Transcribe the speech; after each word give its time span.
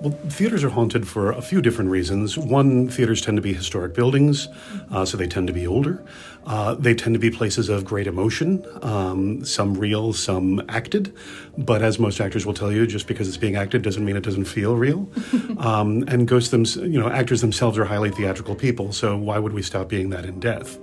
Well, 0.00 0.12
theaters 0.28 0.62
are 0.62 0.68
haunted 0.68 1.08
for 1.08 1.32
a 1.32 1.42
few 1.42 1.60
different 1.60 1.90
reasons. 1.90 2.38
One, 2.38 2.88
theaters 2.88 3.20
tend 3.20 3.36
to 3.36 3.42
be 3.42 3.52
historic 3.52 3.94
buildings, 3.94 4.48
uh, 4.92 5.04
so 5.04 5.16
they 5.16 5.26
tend 5.26 5.48
to 5.48 5.52
be 5.52 5.66
older. 5.66 6.04
Uh, 6.46 6.74
they 6.74 6.94
tend 6.94 7.14
to 7.14 7.18
be 7.18 7.30
places 7.30 7.68
of 7.68 7.84
great 7.84 8.06
emotion, 8.06 8.64
um, 8.82 9.44
some 9.44 9.74
real, 9.74 10.12
some 10.12 10.62
acted. 10.68 11.12
But 11.56 11.82
as 11.82 11.98
most 11.98 12.20
actors 12.20 12.46
will 12.46 12.54
tell 12.54 12.70
you, 12.70 12.86
just 12.86 13.08
because 13.08 13.26
it's 13.26 13.36
being 13.36 13.56
acted 13.56 13.82
doesn't 13.82 14.04
mean 14.04 14.16
it 14.16 14.22
doesn't 14.22 14.44
feel 14.44 14.76
real. 14.76 15.10
um, 15.58 16.04
and 16.06 16.28
ghosts, 16.28 16.50
them, 16.50 16.64
you 16.90 17.00
know, 17.00 17.08
actors 17.08 17.40
themselves 17.40 17.76
are 17.76 17.84
highly 17.84 18.10
theatrical 18.10 18.54
people, 18.54 18.92
so 18.92 19.16
why 19.16 19.40
would 19.40 19.52
we 19.52 19.62
stop 19.62 19.88
being 19.88 20.10
that 20.10 20.24
in 20.24 20.38
death? 20.38 20.78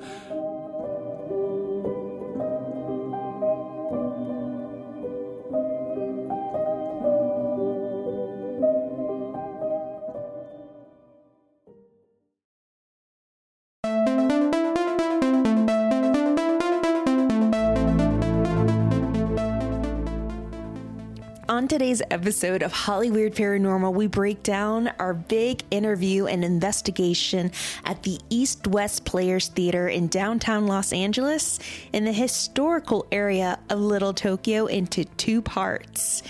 Today's 21.95 22.07
episode 22.11 22.61
of 22.61 22.73
Hollyweird 22.73 23.35
Paranormal, 23.35 23.93
we 23.93 24.07
break 24.07 24.43
down 24.43 24.89
our 24.99 25.13
big 25.13 25.63
interview 25.71 26.25
and 26.25 26.43
investigation 26.43 27.51
at 27.85 28.03
the 28.03 28.19
East 28.29 28.67
West 28.67 29.05
Players 29.05 29.47
Theater 29.47 29.87
in 29.87 30.07
downtown 30.07 30.67
Los 30.67 30.91
Angeles 30.91 31.57
in 31.93 32.03
the 32.03 32.11
historical 32.11 33.07
area 33.13 33.59
of 33.69 33.79
Little 33.79 34.13
Tokyo 34.13 34.65
into 34.65 35.05
two 35.05 35.41
parts. 35.41 36.21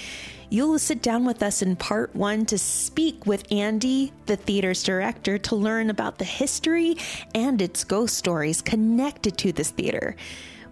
You'll 0.49 0.77
sit 0.77 1.01
down 1.01 1.25
with 1.25 1.41
us 1.41 1.63
in 1.63 1.75
part 1.75 2.15
one 2.15 2.45
to 2.47 2.59
speak 2.59 3.25
with 3.25 3.51
Andy, 3.51 4.13
the 4.27 4.35
theater's 4.35 4.83
director, 4.83 5.39
to 5.39 5.55
learn 5.55 5.89
about 5.89 6.19
the 6.19 6.25
history 6.25 6.97
and 7.33 7.59
its 7.59 7.83
ghost 7.83 8.15
stories 8.15 8.61
connected 8.61 9.35
to 9.39 9.51
this 9.51 9.71
theater. 9.71 10.15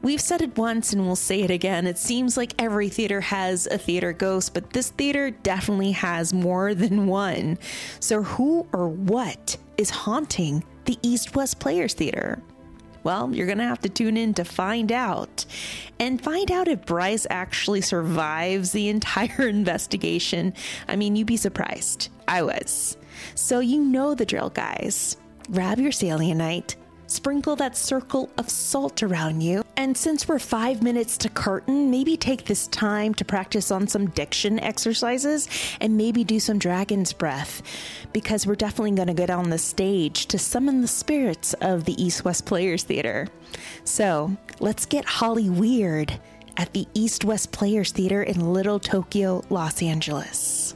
We've 0.03 0.19
said 0.19 0.41
it 0.41 0.57
once 0.57 0.91
and 0.91 1.05
we'll 1.05 1.15
say 1.15 1.43
it 1.43 1.49
again. 1.49 1.87
It 1.87 1.97
seems 1.97 2.35
like 2.35 2.61
every 2.61 2.89
theater 2.89 3.21
has 3.21 3.67
a 3.67 3.77
theater 3.77 4.11
ghost, 4.11 4.53
but 4.53 4.73
this 4.73 4.89
theater 4.89 5.31
definitely 5.31 5.93
has 5.93 6.33
more 6.33 6.75
than 6.75 7.07
one. 7.07 7.57
So, 8.01 8.21
who 8.21 8.67
or 8.73 8.89
what 8.89 9.55
is 9.77 9.89
haunting 9.89 10.65
the 10.83 10.99
East 11.01 11.35
West 11.35 11.61
Players 11.61 11.93
Theater? 11.93 12.43
Well, 13.03 13.33
you're 13.33 13.47
going 13.47 13.59
to 13.59 13.63
have 13.63 13.79
to 13.79 13.89
tune 13.89 14.17
in 14.17 14.33
to 14.35 14.43
find 14.43 14.91
out. 14.91 15.45
And 15.99 16.21
find 16.21 16.51
out 16.51 16.67
if 16.67 16.85
Bryce 16.85 17.25
actually 17.29 17.81
survives 17.81 18.73
the 18.73 18.89
entire 18.97 19.47
investigation. 19.47 20.53
I 20.89 20.97
mean, 20.97 21.15
you'd 21.15 21.27
be 21.27 21.37
surprised. 21.37 22.09
I 22.27 22.41
was. 22.43 22.97
So, 23.35 23.61
you 23.61 23.81
know 23.81 24.15
the 24.15 24.25
drill, 24.25 24.49
guys. 24.49 25.15
Grab 25.49 25.79
your 25.79 25.91
selenite 25.93 26.75
Sprinkle 27.07 27.55
that 27.57 27.77
circle 27.77 28.29
of 28.37 28.49
salt 28.49 29.03
around 29.03 29.41
you. 29.41 29.63
And 29.77 29.97
since 29.97 30.27
we're 30.27 30.39
five 30.39 30.81
minutes 30.81 31.17
to 31.19 31.29
curtain, 31.29 31.91
maybe 31.91 32.17
take 32.17 32.45
this 32.45 32.67
time 32.67 33.13
to 33.15 33.25
practice 33.25 33.71
on 33.71 33.87
some 33.87 34.09
diction 34.09 34.59
exercises 34.59 35.47
and 35.81 35.97
maybe 35.97 36.23
do 36.23 36.39
some 36.39 36.59
dragon's 36.59 37.13
breath 37.13 37.61
because 38.13 38.47
we're 38.47 38.55
definitely 38.55 38.91
going 38.91 39.07
to 39.07 39.13
get 39.13 39.29
on 39.29 39.49
the 39.49 39.57
stage 39.57 40.27
to 40.27 40.39
summon 40.39 40.81
the 40.81 40.87
spirits 40.87 41.53
of 41.55 41.85
the 41.85 42.01
East 42.01 42.23
West 42.23 42.45
Players 42.45 42.83
Theater. 42.83 43.27
So 43.83 44.35
let's 44.59 44.85
get 44.85 45.05
Holly 45.05 45.49
weird 45.49 46.19
at 46.57 46.73
the 46.73 46.87
East 46.93 47.25
West 47.25 47.51
Players 47.51 47.91
Theater 47.91 48.23
in 48.23 48.53
Little 48.53 48.79
Tokyo, 48.79 49.43
Los 49.49 49.81
Angeles. 49.81 50.75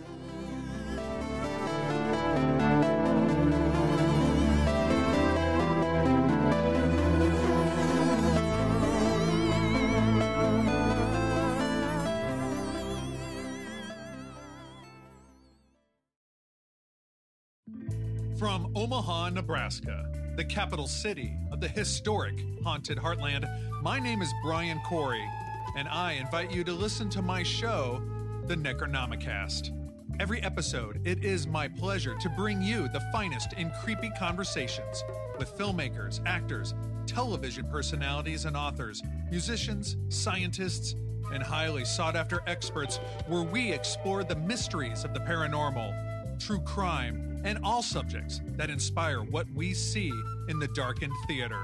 From 18.37 18.71
Omaha, 18.75 19.29
Nebraska, 19.29 20.05
the 20.35 20.45
capital 20.45 20.87
city 20.87 21.33
of 21.51 21.59
the 21.59 21.67
historic 21.67 22.35
Haunted 22.63 22.99
Heartland, 22.99 23.49
my 23.81 23.99
name 23.99 24.21
is 24.21 24.31
Brian 24.43 24.79
Corey, 24.87 25.27
and 25.75 25.87
I 25.87 26.13
invite 26.13 26.51
you 26.51 26.63
to 26.65 26.71
listen 26.71 27.09
to 27.11 27.23
my 27.23 27.41
show, 27.41 27.99
The 28.45 28.53
Necronomicast. 28.53 29.71
Every 30.19 30.39
episode, 30.43 31.01
it 31.03 31.23
is 31.23 31.47
my 31.47 31.67
pleasure 31.67 32.15
to 32.19 32.29
bring 32.29 32.61
you 32.61 32.87
the 32.89 33.01
finest 33.11 33.53
in 33.53 33.71
creepy 33.81 34.11
conversations 34.19 35.03
with 35.39 35.57
filmmakers, 35.57 36.19
actors, 36.27 36.75
television 37.07 37.65
personalities, 37.65 38.45
and 38.45 38.55
authors, 38.55 39.01
musicians, 39.31 39.97
scientists, 40.09 40.93
and 41.33 41.41
highly 41.41 41.85
sought 41.85 42.15
after 42.15 42.43
experts 42.45 42.97
where 43.25 43.41
we 43.41 43.71
explore 43.71 44.23
the 44.23 44.35
mysteries 44.35 45.03
of 45.03 45.15
the 45.15 45.21
paranormal, 45.21 46.39
true 46.39 46.59
crime, 46.59 47.26
and 47.43 47.59
all 47.63 47.81
subjects 47.81 48.41
that 48.57 48.69
inspire 48.69 49.21
what 49.21 49.49
we 49.53 49.73
see 49.73 50.11
in 50.49 50.59
the 50.59 50.67
darkened 50.69 51.13
theater. 51.27 51.63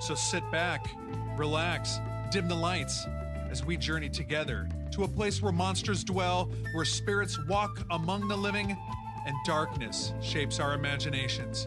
So 0.00 0.14
sit 0.14 0.42
back, 0.50 0.86
relax, 1.36 1.98
dim 2.30 2.48
the 2.48 2.54
lights 2.54 3.06
as 3.50 3.64
we 3.64 3.76
journey 3.76 4.08
together 4.08 4.68
to 4.90 5.04
a 5.04 5.08
place 5.08 5.40
where 5.42 5.52
monsters 5.52 6.04
dwell, 6.04 6.50
where 6.72 6.84
spirits 6.84 7.38
walk 7.46 7.80
among 7.90 8.28
the 8.28 8.36
living, 8.36 8.76
and 9.26 9.36
darkness 9.44 10.12
shapes 10.20 10.60
our 10.60 10.74
imaginations. 10.74 11.66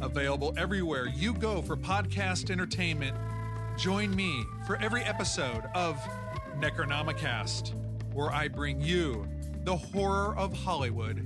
Available 0.00 0.54
everywhere 0.56 1.06
you 1.06 1.32
go 1.32 1.62
for 1.62 1.76
podcast 1.76 2.50
entertainment. 2.50 3.16
Join 3.76 4.14
me 4.14 4.44
for 4.66 4.76
every 4.76 5.02
episode 5.02 5.64
of 5.74 5.96
Necronomicast, 6.58 7.72
where 8.12 8.30
I 8.32 8.48
bring 8.48 8.80
you 8.80 9.26
the 9.64 9.76
horror 9.76 10.36
of 10.36 10.52
Hollywood 10.56 11.18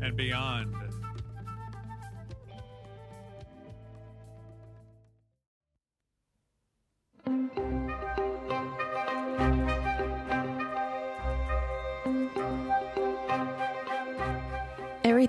and 0.00 0.16
beyond. 0.16 0.81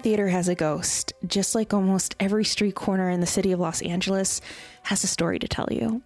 Theater 0.03 0.28
has 0.28 0.50
a 0.50 0.56
ghost, 0.56 1.14
just 1.25 1.56
like 1.56 1.74
almost 1.74 2.14
every 2.19 2.44
street 2.44 2.75
corner 2.75 3.09
in 3.09 3.22
the 3.22 3.25
city 3.25 3.53
of 3.53 3.59
Los 3.62 3.81
Angeles 3.81 4.41
has 4.84 5.03
a 5.03 5.08
story 5.08 5.40
to 5.40 5.47
tell 5.47 5.69
you. 5.72 6.02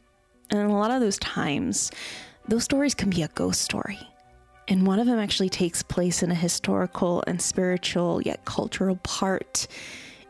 And 0.52 0.60
in 0.60 0.68
a 0.68 0.78
lot 0.78 0.92
of 0.92 1.02
those 1.02 1.18
times, 1.18 1.92
those 2.48 2.64
stories 2.64 2.94
can 2.94 3.10
be 3.10 3.24
a 3.24 3.28
ghost 3.30 3.62
story. 3.62 4.00
And 4.68 4.86
one 4.86 5.00
of 5.00 5.08
them 5.08 5.18
actually 5.18 5.50
takes 5.50 5.82
place 5.82 6.22
in 6.22 6.30
a 6.30 6.36
historical 6.36 7.24
and 7.26 7.42
spiritual 7.42 8.22
yet 8.22 8.46
cultural 8.46 8.98
part 8.98 9.68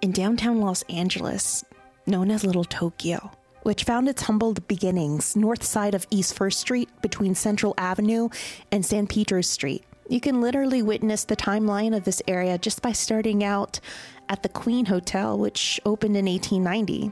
in 0.01 0.11
downtown 0.13 0.61
Los 0.61 0.83
Angeles, 0.83 1.65
known 2.05 2.31
as 2.31 2.45
Little 2.45 2.63
Tokyo, 2.63 3.31
which 3.63 3.83
found 3.83 4.07
its 4.07 4.21
humble 4.21 4.53
beginnings 4.53 5.35
north 5.35 5.63
side 5.63 5.93
of 5.93 6.07
East 6.09 6.35
First 6.35 6.61
Street 6.61 6.89
between 7.01 7.35
Central 7.35 7.73
Avenue 7.77 8.29
and 8.71 8.85
San 8.85 9.07
Pedro 9.07 9.41
Street. 9.41 9.83
You 10.09 10.21
can 10.21 10.39
literally 10.39 10.81
witness 10.81 11.25
the 11.25 11.35
timeline 11.35 11.95
of 11.95 12.05
this 12.05 12.21
area 12.27 12.57
just 12.57 12.81
by 12.81 12.93
starting 12.93 13.43
out 13.43 13.81
at 14.29 14.41
the 14.41 14.49
Queen 14.49 14.85
Hotel, 14.85 15.37
which 15.37 15.81
opened 15.85 16.15
in 16.15 16.25
1890. 16.25 17.11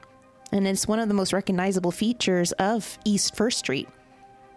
And 0.53 0.65
it's 0.65 0.87
one 0.87 0.99
of 0.99 1.09
the 1.09 1.13
most 1.13 1.33
recognizable 1.33 1.91
features 1.91 2.53
of 2.53 2.97
East 3.03 3.35
First 3.35 3.59
Street. 3.59 3.89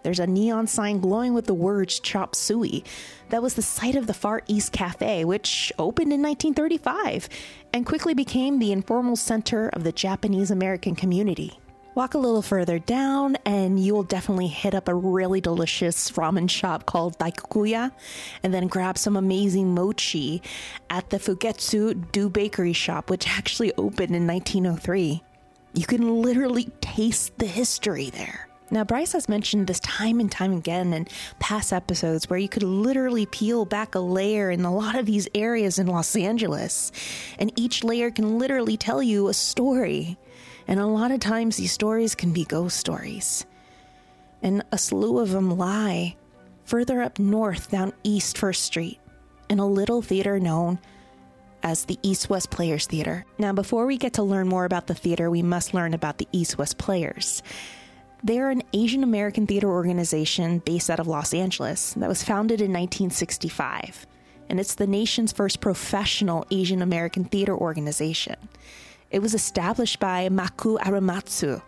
There's 0.03 0.19
a 0.19 0.27
neon 0.27 0.67
sign 0.67 1.01
glowing 1.01 1.33
with 1.33 1.47
the 1.47 1.53
words 1.53 1.99
Chop 1.99 2.33
Suey. 2.33 2.85
That 3.27 3.41
was 3.41 3.55
the 3.55 3.61
site 3.61 3.95
of 3.95 4.07
the 4.07 4.13
Far 4.13 4.41
East 4.47 4.71
Cafe, 4.71 5.25
which 5.25 5.73
opened 5.77 6.13
in 6.13 6.21
1935 6.21 7.27
and 7.73 7.85
quickly 7.85 8.13
became 8.13 8.59
the 8.59 8.71
informal 8.71 9.17
center 9.17 9.67
of 9.69 9.83
the 9.83 9.91
Japanese 9.91 10.51
American 10.51 10.95
community. 10.95 11.59
Walk 11.99 12.13
a 12.13 12.17
little 12.17 12.41
further 12.41 12.79
down, 12.79 13.35
and 13.45 13.77
you'll 13.77 14.03
definitely 14.03 14.47
hit 14.47 14.73
up 14.73 14.87
a 14.87 14.95
really 14.95 15.41
delicious 15.41 16.11
ramen 16.11 16.49
shop 16.49 16.85
called 16.85 17.19
Daikokuya, 17.19 17.91
and 18.41 18.53
then 18.53 18.67
grab 18.67 18.97
some 18.97 19.17
amazing 19.17 19.73
mochi 19.73 20.41
at 20.89 21.09
the 21.09 21.17
Fugetsu 21.17 22.09
Do 22.13 22.29
Bakery 22.29 22.71
shop, 22.71 23.09
which 23.09 23.27
actually 23.27 23.73
opened 23.73 24.15
in 24.15 24.25
1903. 24.25 25.21
You 25.73 25.85
can 25.85 26.21
literally 26.21 26.71
taste 26.79 27.37
the 27.37 27.47
history 27.47 28.09
there. 28.11 28.47
Now, 28.71 28.85
Bryce 28.85 29.11
has 29.11 29.27
mentioned 29.27 29.67
this 29.67 29.81
time 29.81 30.21
and 30.21 30.31
time 30.31 30.53
again 30.53 30.93
in 30.93 31.05
past 31.39 31.73
episodes 31.73 32.29
where 32.29 32.39
you 32.39 32.47
could 32.47 32.63
literally 32.63 33.25
peel 33.25 33.65
back 33.65 33.93
a 33.93 33.99
layer 33.99 34.49
in 34.49 34.63
a 34.63 34.73
lot 34.73 34.97
of 34.97 35.05
these 35.05 35.27
areas 35.35 35.77
in 35.77 35.87
Los 35.87 36.15
Angeles, 36.15 36.93
and 37.37 37.51
each 37.59 37.83
layer 37.83 38.09
can 38.09 38.39
literally 38.39 38.77
tell 38.77 39.03
you 39.03 39.27
a 39.27 39.33
story. 39.33 40.17
And 40.69 40.79
a 40.79 40.85
lot 40.85 41.09
of 41.09 41.19
times 41.19 41.57
these 41.57 41.71
stories 41.71 42.13
can 42.13 42.31
be 42.31 42.45
ghost 42.45 42.77
stories. 42.77 43.43
And 44.43 44.63
a 44.71 44.77
slew 44.77 45.17
of 45.17 45.31
them 45.31 45.57
lie 45.57 46.15
further 46.63 47.01
up 47.01 47.17
north 47.17 47.71
down 47.71 47.91
East 48.03 48.37
First 48.37 48.65
Street 48.65 48.99
in 49.49 49.57
a 49.57 49.65
little 49.65 50.03
theater 50.03 50.39
known 50.39 50.77
as 51.63 51.85
the 51.85 51.97
East 52.03 52.29
West 52.29 52.51
Players 52.51 52.85
Theater. 52.85 53.25
Now, 53.39 53.51
before 53.51 53.87
we 53.87 53.97
get 53.97 54.13
to 54.13 54.23
learn 54.23 54.47
more 54.47 54.63
about 54.63 54.85
the 54.85 54.93
theater, 54.93 55.31
we 55.31 55.41
must 55.41 55.73
learn 55.73 55.95
about 55.95 56.19
the 56.19 56.27
East 56.31 56.59
West 56.59 56.77
Players. 56.77 57.41
They're 58.23 58.51
an 58.51 58.61
Asian 58.71 59.03
American 59.03 59.47
theater 59.47 59.71
organization 59.71 60.59
based 60.59 60.91
out 60.91 60.99
of 60.99 61.07
Los 61.07 61.33
Angeles 61.33 61.93
that 61.93 62.07
was 62.07 62.23
founded 62.23 62.61
in 62.61 62.69
1965, 62.71 64.05
and 64.49 64.59
it's 64.59 64.75
the 64.75 64.85
nation's 64.85 65.31
first 65.31 65.61
professional 65.61 66.45
Asian 66.51 66.83
American 66.83 67.25
theater 67.25 67.57
organization. 67.57 68.35
It 69.11 69.19
was 69.19 69.33
established 69.33 69.99
by 69.99 70.29
Mako 70.29 70.77
Aramatsu, 70.77 71.61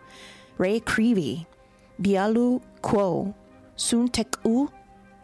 Rae 0.58 0.80
Creevey, 0.80 1.46
Beulah 2.00 2.60
Quo, 2.82 3.34
Soon 3.76 4.08
Tek 4.08 4.36
U, 4.44 4.70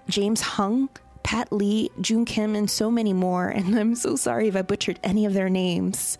James 0.08 0.40
Hong, 0.40 0.88
Pat 1.22 1.52
Lee, 1.52 1.90
June 2.00 2.24
Kim, 2.24 2.54
and 2.56 2.70
so 2.70 2.90
many 2.90 3.12
more. 3.12 3.48
And 3.48 3.78
I'm 3.78 3.94
so 3.94 4.16
sorry 4.16 4.48
if 4.48 4.56
I 4.56 4.62
butchered 4.62 4.98
any 5.04 5.26
of 5.26 5.34
their 5.34 5.48
names. 5.48 6.18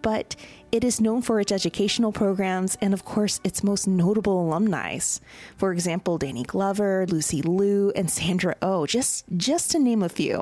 But 0.00 0.36
it 0.70 0.84
is 0.84 1.00
known 1.00 1.22
for 1.22 1.40
its 1.40 1.50
educational 1.50 2.12
programs 2.12 2.78
and, 2.80 2.94
of 2.94 3.04
course, 3.04 3.40
its 3.42 3.64
most 3.64 3.88
notable 3.88 4.40
alumni. 4.46 4.98
For 5.56 5.72
example, 5.72 6.18
Danny 6.18 6.44
Glover, 6.44 7.04
Lucy 7.08 7.42
Liu, 7.42 7.92
and 7.96 8.10
Sandra 8.10 8.54
Oh, 8.62 8.86
just, 8.86 9.24
just 9.36 9.72
to 9.72 9.78
name 9.78 10.02
a 10.02 10.08
few. 10.08 10.40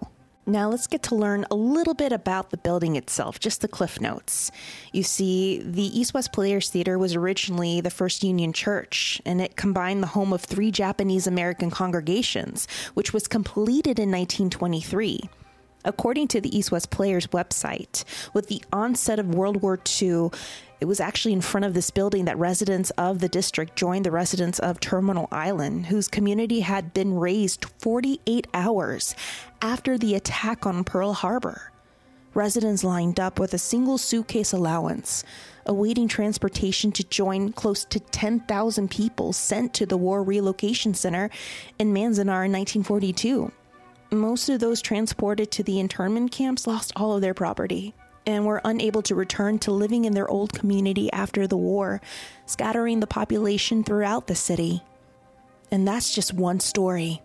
Now 0.48 0.70
let's 0.70 0.86
get 0.86 1.02
to 1.04 1.16
learn 1.16 1.44
a 1.50 1.56
little 1.56 1.94
bit 1.94 2.12
about 2.12 2.50
the 2.50 2.56
building 2.56 2.94
itself, 2.94 3.40
just 3.40 3.62
the 3.62 3.68
cliff 3.68 4.00
notes. 4.00 4.52
You 4.92 5.02
see, 5.02 5.60
the 5.60 5.82
East 5.82 6.14
West 6.14 6.32
Players 6.32 6.70
Theater 6.70 6.98
was 6.98 7.16
originally 7.16 7.80
the 7.80 7.90
First 7.90 8.22
Union 8.22 8.52
Church, 8.52 9.20
and 9.26 9.40
it 9.40 9.56
combined 9.56 10.04
the 10.04 10.08
home 10.08 10.32
of 10.32 10.42
three 10.42 10.70
Japanese 10.70 11.26
American 11.26 11.68
congregations, 11.72 12.68
which 12.94 13.12
was 13.12 13.26
completed 13.26 13.98
in 13.98 14.12
1923. 14.12 15.28
According 15.86 16.26
to 16.28 16.40
the 16.40 16.54
East 16.54 16.72
West 16.72 16.90
Players 16.90 17.28
website, 17.28 18.02
with 18.34 18.48
the 18.48 18.62
onset 18.72 19.20
of 19.20 19.34
World 19.34 19.62
War 19.62 19.78
II, 20.02 20.30
it 20.80 20.86
was 20.86 20.98
actually 20.98 21.32
in 21.32 21.40
front 21.40 21.64
of 21.64 21.74
this 21.74 21.90
building 21.90 22.24
that 22.24 22.36
residents 22.36 22.90
of 22.98 23.20
the 23.20 23.28
district 23.28 23.76
joined 23.76 24.04
the 24.04 24.10
residents 24.10 24.58
of 24.58 24.80
Terminal 24.80 25.28
Island, 25.30 25.86
whose 25.86 26.08
community 26.08 26.60
had 26.60 26.92
been 26.92 27.14
razed 27.14 27.64
48 27.78 28.48
hours 28.52 29.14
after 29.62 29.96
the 29.96 30.16
attack 30.16 30.66
on 30.66 30.82
Pearl 30.82 31.12
Harbor. 31.12 31.70
Residents 32.34 32.82
lined 32.82 33.20
up 33.20 33.38
with 33.38 33.54
a 33.54 33.58
single 33.58 33.96
suitcase 33.96 34.52
allowance, 34.52 35.22
awaiting 35.66 36.08
transportation 36.08 36.90
to 36.92 37.04
join 37.04 37.52
close 37.52 37.84
to 37.86 38.00
10,000 38.00 38.90
people 38.90 39.32
sent 39.32 39.72
to 39.74 39.86
the 39.86 39.96
War 39.96 40.22
Relocation 40.24 40.94
Center 40.94 41.30
in 41.78 41.94
Manzanar 41.94 42.44
in 42.44 42.52
1942. 42.52 43.52
Most 44.10 44.48
of 44.48 44.60
those 44.60 44.80
transported 44.80 45.50
to 45.52 45.62
the 45.62 45.80
internment 45.80 46.30
camps 46.30 46.66
lost 46.66 46.92
all 46.94 47.14
of 47.14 47.22
their 47.22 47.34
property 47.34 47.94
and 48.24 48.44
were 48.44 48.60
unable 48.64 49.02
to 49.02 49.14
return 49.14 49.58
to 49.60 49.70
living 49.70 50.04
in 50.04 50.14
their 50.14 50.28
old 50.28 50.52
community 50.52 51.12
after 51.12 51.46
the 51.46 51.56
war, 51.56 52.00
scattering 52.44 53.00
the 53.00 53.06
population 53.06 53.82
throughout 53.82 54.26
the 54.26 54.34
city. 54.34 54.82
And 55.70 55.86
that's 55.86 56.14
just 56.14 56.34
one 56.34 56.60
story, 56.60 57.22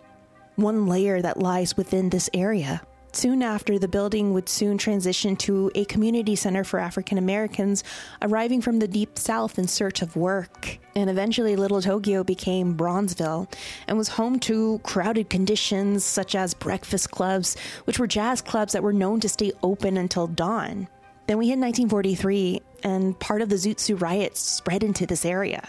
one 0.56 0.88
layer 0.88 1.22
that 1.22 1.40
lies 1.40 1.78
within 1.78 2.10
this 2.10 2.30
area. 2.34 2.82
Soon 3.14 3.44
after, 3.44 3.78
the 3.78 3.90
building 3.90 4.34
would 4.34 4.48
soon 4.48 4.78
transition 4.78 5.36
to 5.38 5.70
a 5.76 5.84
community 5.86 6.36
center 6.36 6.64
for 6.64 6.80
African 6.80 7.18
Americans 7.18 7.84
arriving 8.22 8.62
from 8.62 8.80
the 8.80 8.88
deep 8.88 9.20
south 9.20 9.60
in 9.60 9.68
search 9.68 10.02
of 10.02 10.16
work. 10.16 10.78
And 10.96 11.10
eventually, 11.10 11.58
Little 11.58 11.82
Tokyo 11.82 12.24
became 12.24 12.78
Bronzeville 12.78 13.52
and 13.88 13.98
was 13.98 14.08
home 14.08 14.40
to 14.42 14.80
crowded 14.84 15.30
conditions 15.30 16.06
such 16.06 16.36
as 16.36 16.54
breakfast 16.54 17.12
clubs, 17.12 17.58
which 17.84 18.00
were 18.00 18.08
jazz 18.08 18.42
clubs 18.42 18.72
that 18.74 18.84
were 18.84 18.94
known 18.94 19.20
to 19.20 19.30
stay 19.30 19.52
open 19.62 19.98
until 19.98 20.28
dawn. 20.28 20.88
Then 21.28 21.38
we 21.38 21.48
hit 21.48 21.60
1943, 21.60 22.62
and 22.84 23.20
part 23.20 23.42
of 23.42 23.50
the 23.50 23.56
Zoot 23.56 23.80
Suit 23.80 24.02
riots 24.02 24.40
spread 24.40 24.84
into 24.84 25.06
this 25.06 25.26
area. 25.26 25.68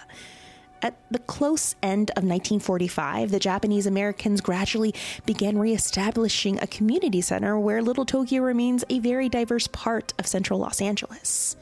At 0.83 0.97
the 1.13 1.21
close 1.21 1.77
end 1.81 2.11
of 2.11 2.25
1945, 2.25 3.31
the 3.31 3.39
Japanese 3.39 3.87
Americans 3.87 4.41
gradually 4.41 4.93
began 5.25 5.57
reestablishing 5.57 6.59
a 6.59 6.67
community 6.67 7.21
center 7.21 7.57
where 7.57 7.81
Little 7.81 8.05
Tokyo 8.05 8.43
remains 8.43 8.85
a 8.91 8.99
very 8.99 9.29
diverse 9.29 9.69
part 9.69 10.13
of 10.19 10.27
central 10.27 10.59
Los 10.59 10.81
Angeles. 10.81 11.55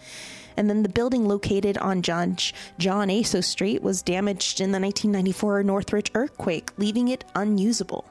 And 0.56 0.70
then 0.70 0.82
the 0.82 0.88
building 0.88 1.28
located 1.28 1.76
on 1.78 2.00
John, 2.00 2.38
John 2.78 3.08
Aiso 3.08 3.44
Street 3.44 3.82
was 3.82 4.00
damaged 4.00 4.58
in 4.58 4.72
the 4.72 4.80
1994 4.80 5.64
Northridge 5.64 6.10
earthquake, 6.14 6.70
leaving 6.78 7.08
it 7.08 7.24
unusable. 7.34 8.06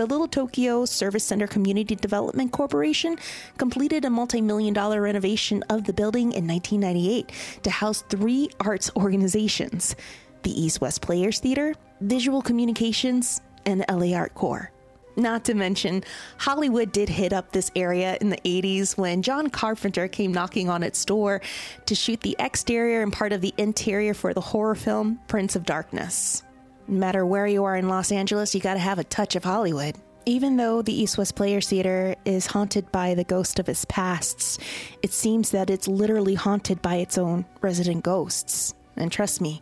The 0.00 0.06
Little 0.06 0.28
Tokyo 0.28 0.86
Service 0.86 1.24
Center 1.24 1.46
Community 1.46 1.94
Development 1.94 2.50
Corporation 2.50 3.18
completed 3.58 4.06
a 4.06 4.10
multi 4.10 4.40
million 4.40 4.72
dollar 4.72 5.02
renovation 5.02 5.62
of 5.68 5.84
the 5.84 5.92
building 5.92 6.32
in 6.32 6.46
1998 6.46 7.30
to 7.64 7.70
house 7.70 8.00
three 8.08 8.48
arts 8.60 8.90
organizations 8.96 9.94
the 10.42 10.60
East 10.60 10.80
West 10.80 11.02
Players 11.02 11.38
Theater, 11.40 11.74
Visual 12.00 12.42
Communications, 12.42 13.40
and 13.66 13.80
LA 13.88 14.16
Artcore. 14.16 14.68
Not 15.16 15.44
to 15.44 15.54
mention, 15.54 16.04
Hollywood 16.38 16.92
did 16.92 17.08
hit 17.08 17.32
up 17.32 17.52
this 17.52 17.70
area 17.76 18.16
in 18.20 18.30
the 18.30 18.38
80s 18.38 18.96
when 18.96 19.22
John 19.22 19.50
Carpenter 19.50 20.08
came 20.08 20.32
knocking 20.32 20.68
on 20.68 20.82
its 20.82 21.04
door 21.04 21.42
to 21.86 21.94
shoot 21.94 22.20
the 22.20 22.36
exterior 22.38 23.02
and 23.02 23.12
part 23.12 23.32
of 23.32 23.40
the 23.40 23.52
interior 23.58 24.14
for 24.14 24.32
the 24.32 24.40
horror 24.40 24.74
film 24.74 25.20
Prince 25.28 25.56
of 25.56 25.64
Darkness. 25.64 26.42
No 26.88 26.98
matter 26.98 27.26
where 27.26 27.46
you 27.46 27.64
are 27.64 27.76
in 27.76 27.88
Los 27.88 28.12
Angeles, 28.12 28.54
you 28.54 28.60
gotta 28.60 28.80
have 28.80 28.98
a 28.98 29.04
touch 29.04 29.36
of 29.36 29.44
Hollywood. 29.44 29.96
Even 30.26 30.56
though 30.56 30.82
the 30.82 30.92
East 30.92 31.18
West 31.18 31.34
Players 31.34 31.68
Theater 31.68 32.14
is 32.24 32.46
haunted 32.46 32.90
by 32.92 33.14
the 33.14 33.24
ghost 33.24 33.58
of 33.58 33.68
its 33.68 33.84
pasts, 33.86 34.58
it 35.02 35.12
seems 35.12 35.50
that 35.50 35.70
it's 35.70 35.88
literally 35.88 36.34
haunted 36.34 36.80
by 36.82 36.96
its 36.96 37.18
own 37.18 37.44
resident 37.60 38.04
ghosts. 38.04 38.74
And 38.96 39.10
trust 39.10 39.40
me, 39.40 39.60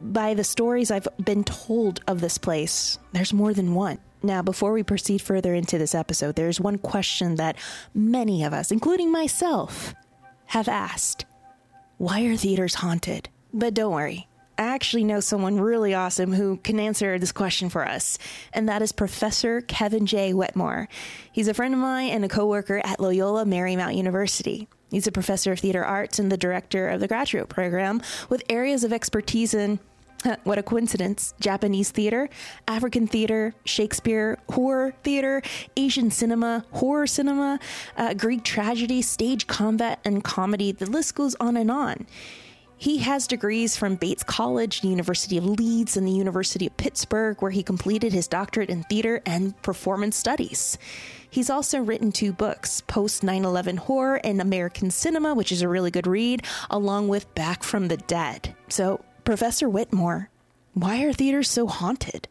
by 0.00 0.34
the 0.34 0.44
stories 0.44 0.90
I've 0.90 1.08
been 1.22 1.44
told 1.44 2.00
of 2.06 2.20
this 2.20 2.38
place, 2.38 2.98
there's 3.12 3.32
more 3.32 3.52
than 3.52 3.74
one. 3.74 3.98
Now, 4.22 4.42
before 4.42 4.72
we 4.72 4.82
proceed 4.82 5.22
further 5.22 5.54
into 5.54 5.78
this 5.78 5.94
episode, 5.94 6.34
there's 6.34 6.60
one 6.60 6.78
question 6.78 7.36
that 7.36 7.56
many 7.94 8.42
of 8.44 8.52
us, 8.52 8.72
including 8.72 9.12
myself, 9.12 9.94
have 10.46 10.68
asked 10.68 11.24
Why 11.98 12.22
are 12.22 12.36
theaters 12.36 12.74
haunted? 12.74 13.28
But 13.52 13.74
don't 13.74 13.92
worry. 13.92 14.28
I 14.58 14.62
actually 14.62 15.04
know 15.04 15.20
someone 15.20 15.60
really 15.60 15.94
awesome 15.94 16.32
who 16.32 16.56
can 16.56 16.80
answer 16.80 17.16
this 17.16 17.30
question 17.30 17.70
for 17.70 17.86
us, 17.86 18.18
and 18.52 18.68
that 18.68 18.82
is 18.82 18.90
Professor 18.90 19.60
Kevin 19.60 20.04
J. 20.04 20.34
Wetmore. 20.34 20.88
He's 21.30 21.46
a 21.46 21.54
friend 21.54 21.72
of 21.72 21.78
mine 21.78 22.10
and 22.10 22.24
a 22.24 22.28
coworker 22.28 22.80
at 22.84 22.98
Loyola 22.98 23.44
Marymount 23.44 23.96
University. 23.96 24.66
He's 24.90 25.06
a 25.06 25.12
professor 25.12 25.52
of 25.52 25.60
theater 25.60 25.84
arts 25.84 26.18
and 26.18 26.32
the 26.32 26.36
director 26.36 26.88
of 26.88 27.00
the 27.00 27.08
graduate 27.08 27.48
program 27.48 28.00
with 28.28 28.42
areas 28.48 28.84
of 28.84 28.92
expertise 28.92 29.54
in 29.54 29.80
what 30.44 30.58
a 30.58 30.62
coincidence. 30.62 31.34
Japanese 31.40 31.90
theater, 31.90 32.28
African 32.66 33.06
theater, 33.06 33.54
Shakespeare, 33.64 34.38
horror 34.50 34.92
theater, 35.02 35.42
Asian 35.76 36.10
cinema, 36.10 36.64
horror 36.72 37.06
cinema, 37.06 37.60
uh, 37.96 38.14
Greek 38.14 38.42
tragedy, 38.44 39.02
stage 39.02 39.46
combat, 39.46 40.00
and 40.04 40.24
comedy. 40.24 40.72
The 40.72 40.86
list 40.86 41.14
goes 41.14 41.36
on 41.38 41.56
and 41.56 41.70
on. 41.70 42.06
He 42.80 42.98
has 42.98 43.26
degrees 43.26 43.76
from 43.76 43.96
Bates 43.96 44.22
College, 44.22 44.82
the 44.82 44.88
University 44.88 45.36
of 45.36 45.44
Leeds, 45.44 45.96
and 45.96 46.06
the 46.06 46.12
University 46.12 46.64
of 46.64 46.76
Pittsburgh, 46.76 47.42
where 47.42 47.50
he 47.50 47.64
completed 47.64 48.12
his 48.12 48.28
doctorate 48.28 48.70
in 48.70 48.84
theater 48.84 49.20
and 49.26 49.60
performance 49.62 50.16
studies. 50.16 50.78
He's 51.28 51.50
also 51.50 51.80
written 51.80 52.12
two 52.12 52.32
books 52.32 52.80
Post 52.82 53.24
9 53.24 53.44
11 53.44 53.78
Horror 53.78 54.20
and 54.22 54.40
American 54.40 54.92
Cinema, 54.92 55.34
which 55.34 55.50
is 55.50 55.60
a 55.60 55.68
really 55.68 55.90
good 55.90 56.06
read, 56.06 56.46
along 56.70 57.08
with 57.08 57.34
Back 57.34 57.64
from 57.64 57.88
the 57.88 57.96
Dead. 57.96 58.54
So 58.68 59.04
Professor 59.24 59.68
Wetmore, 59.68 60.30
why 60.74 61.02
are 61.02 61.12
theaters 61.12 61.50
so 61.50 61.66
haunted? 61.66 62.28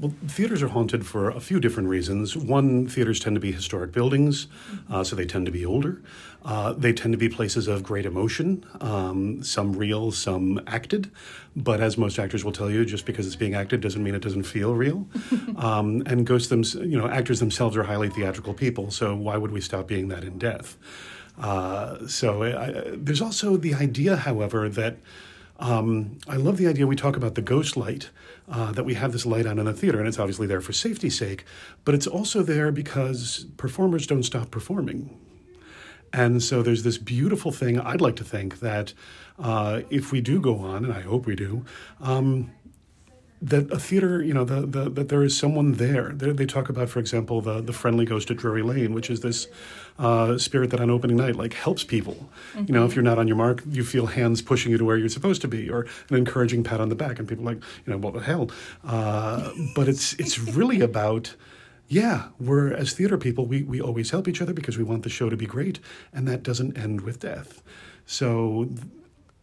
Well, 0.00 0.14
theaters 0.26 0.62
are 0.62 0.68
haunted 0.68 1.04
for 1.04 1.28
a 1.28 1.40
few 1.40 1.60
different 1.60 1.90
reasons. 1.90 2.34
One, 2.34 2.86
theaters 2.86 3.20
tend 3.20 3.36
to 3.36 3.40
be 3.40 3.52
historic 3.52 3.92
buildings, 3.92 4.46
uh, 4.88 5.04
so 5.04 5.14
they 5.14 5.26
tend 5.26 5.44
to 5.44 5.52
be 5.52 5.66
older. 5.66 6.00
Uh, 6.44 6.72
they 6.72 6.92
tend 6.92 7.12
to 7.12 7.18
be 7.18 7.28
places 7.28 7.68
of 7.68 7.82
great 7.82 8.06
emotion, 8.06 8.64
um, 8.80 9.42
some 9.42 9.74
real, 9.74 10.10
some 10.10 10.60
acted. 10.66 11.10
But 11.54 11.80
as 11.80 11.98
most 11.98 12.18
actors 12.18 12.44
will 12.44 12.52
tell 12.52 12.70
you, 12.70 12.84
just 12.84 13.04
because 13.04 13.26
it's 13.26 13.36
being 13.36 13.54
acted 13.54 13.80
doesn't 13.80 14.02
mean 14.02 14.14
it 14.14 14.22
doesn't 14.22 14.44
feel 14.44 14.74
real. 14.74 15.06
um, 15.56 16.02
and 16.06 16.26
ghosts, 16.26 16.48
them, 16.48 16.62
you 16.88 16.96
know, 16.96 17.08
actors 17.08 17.40
themselves 17.40 17.76
are 17.76 17.82
highly 17.82 18.08
theatrical 18.08 18.54
people, 18.54 18.90
so 18.90 19.14
why 19.14 19.36
would 19.36 19.52
we 19.52 19.60
stop 19.60 19.86
being 19.86 20.08
that 20.08 20.24
in 20.24 20.38
death? 20.38 20.78
Uh, 21.38 22.06
so 22.06 22.42
I, 22.42 22.84
there's 22.94 23.20
also 23.20 23.56
the 23.56 23.74
idea, 23.74 24.16
however, 24.16 24.68
that 24.68 24.96
um, 25.58 26.18
I 26.26 26.36
love 26.36 26.56
the 26.56 26.66
idea 26.66 26.86
we 26.86 26.96
talk 26.96 27.16
about 27.16 27.34
the 27.34 27.42
ghost 27.42 27.76
light, 27.76 28.08
uh, 28.48 28.72
that 28.72 28.84
we 28.84 28.94
have 28.94 29.12
this 29.12 29.26
light 29.26 29.46
on 29.46 29.58
in 29.58 29.66
the 29.66 29.74
theater, 29.74 29.98
and 29.98 30.08
it's 30.08 30.18
obviously 30.18 30.46
there 30.46 30.62
for 30.62 30.72
safety's 30.72 31.18
sake, 31.18 31.44
but 31.84 31.94
it's 31.94 32.06
also 32.06 32.42
there 32.42 32.72
because 32.72 33.46
performers 33.58 34.06
don't 34.06 34.22
stop 34.22 34.50
performing. 34.50 35.18
And 36.12 36.42
so 36.42 36.62
there's 36.62 36.82
this 36.82 36.98
beautiful 36.98 37.52
thing, 37.52 37.78
I'd 37.78 38.00
like 38.00 38.16
to 38.16 38.24
think, 38.24 38.60
that 38.60 38.94
uh, 39.38 39.82
if 39.90 40.12
we 40.12 40.20
do 40.20 40.40
go 40.40 40.58
on, 40.58 40.84
and 40.84 40.92
I 40.92 41.02
hope 41.02 41.26
we 41.26 41.36
do, 41.36 41.64
um, 42.00 42.50
that 43.42 43.72
a 43.72 43.78
theater, 43.78 44.22
you 44.22 44.34
know, 44.34 44.44
the, 44.44 44.66
the, 44.66 44.90
that 44.90 45.08
there 45.08 45.22
is 45.22 45.34
someone 45.36 45.72
there. 45.74 46.10
They, 46.10 46.30
they 46.32 46.46
talk 46.46 46.68
about, 46.68 46.90
for 46.90 46.98
example, 46.98 47.40
the, 47.40 47.62
the 47.62 47.72
friendly 47.72 48.04
ghost 48.04 48.30
at 48.30 48.36
Drury 48.36 48.62
Lane, 48.62 48.92
which 48.92 49.08
is 49.08 49.20
this 49.20 49.46
uh, 49.98 50.36
spirit 50.36 50.70
that 50.70 50.80
on 50.80 50.90
opening 50.90 51.16
night 51.16 51.36
like 51.36 51.54
helps 51.54 51.82
people. 51.82 52.28
Mm-hmm. 52.52 52.64
You 52.66 52.74
know, 52.74 52.84
if 52.84 52.94
you're 52.94 53.02
not 53.02 53.18
on 53.18 53.26
your 53.28 53.38
mark, 53.38 53.62
you 53.70 53.82
feel 53.82 54.06
hands 54.06 54.42
pushing 54.42 54.72
you 54.72 54.78
to 54.78 54.84
where 54.84 54.98
you're 54.98 55.08
supposed 55.08 55.40
to 55.42 55.48
be, 55.48 55.70
or 55.70 55.86
an 56.10 56.16
encouraging 56.16 56.64
pat 56.64 56.80
on 56.80 56.90
the 56.90 56.94
back, 56.94 57.18
and 57.18 57.26
people 57.26 57.48
are 57.48 57.54
like, 57.54 57.62
you 57.86 57.92
know, 57.92 57.98
what 57.98 58.12
the 58.12 58.20
hell? 58.20 58.50
Uh, 58.84 59.50
but 59.74 59.88
it's 59.88 60.12
it's 60.14 60.38
really 60.38 60.80
about. 60.80 61.34
Yeah, 61.92 62.28
we're 62.38 62.72
as 62.72 62.92
theater 62.92 63.18
people, 63.18 63.46
we, 63.46 63.64
we 63.64 63.80
always 63.80 64.10
help 64.10 64.28
each 64.28 64.40
other 64.40 64.52
because 64.52 64.78
we 64.78 64.84
want 64.84 65.02
the 65.02 65.08
show 65.08 65.28
to 65.28 65.36
be 65.36 65.44
great, 65.44 65.80
and 66.12 66.26
that 66.28 66.44
doesn't 66.44 66.78
end 66.78 67.00
with 67.00 67.18
death. 67.18 67.64
So 68.06 68.68
th- 68.68 68.86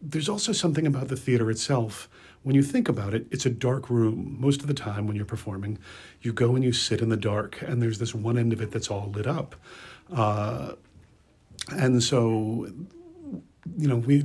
there's 0.00 0.30
also 0.30 0.52
something 0.52 0.86
about 0.86 1.08
the 1.08 1.16
theater 1.16 1.50
itself 1.50 2.08
when 2.42 2.54
you 2.54 2.62
think 2.62 2.88
about 2.88 3.12
it, 3.12 3.26
it's 3.30 3.44
a 3.44 3.50
dark 3.50 3.90
room. 3.90 4.36
Most 4.40 4.62
of 4.62 4.68
the 4.68 4.74
time 4.74 5.06
when 5.06 5.16
you're 5.16 5.26
performing, 5.26 5.78
you 6.22 6.32
go 6.32 6.54
and 6.54 6.64
you 6.64 6.72
sit 6.72 7.02
in 7.02 7.10
the 7.10 7.16
dark, 7.18 7.60
and 7.60 7.82
there's 7.82 7.98
this 7.98 8.14
one 8.14 8.38
end 8.38 8.54
of 8.54 8.62
it 8.62 8.70
that's 8.70 8.90
all 8.90 9.10
lit 9.10 9.26
up. 9.26 9.54
Uh, 10.10 10.72
and 11.70 12.02
so, 12.02 12.72
you 13.76 13.88
know, 13.88 13.96
we, 13.96 14.24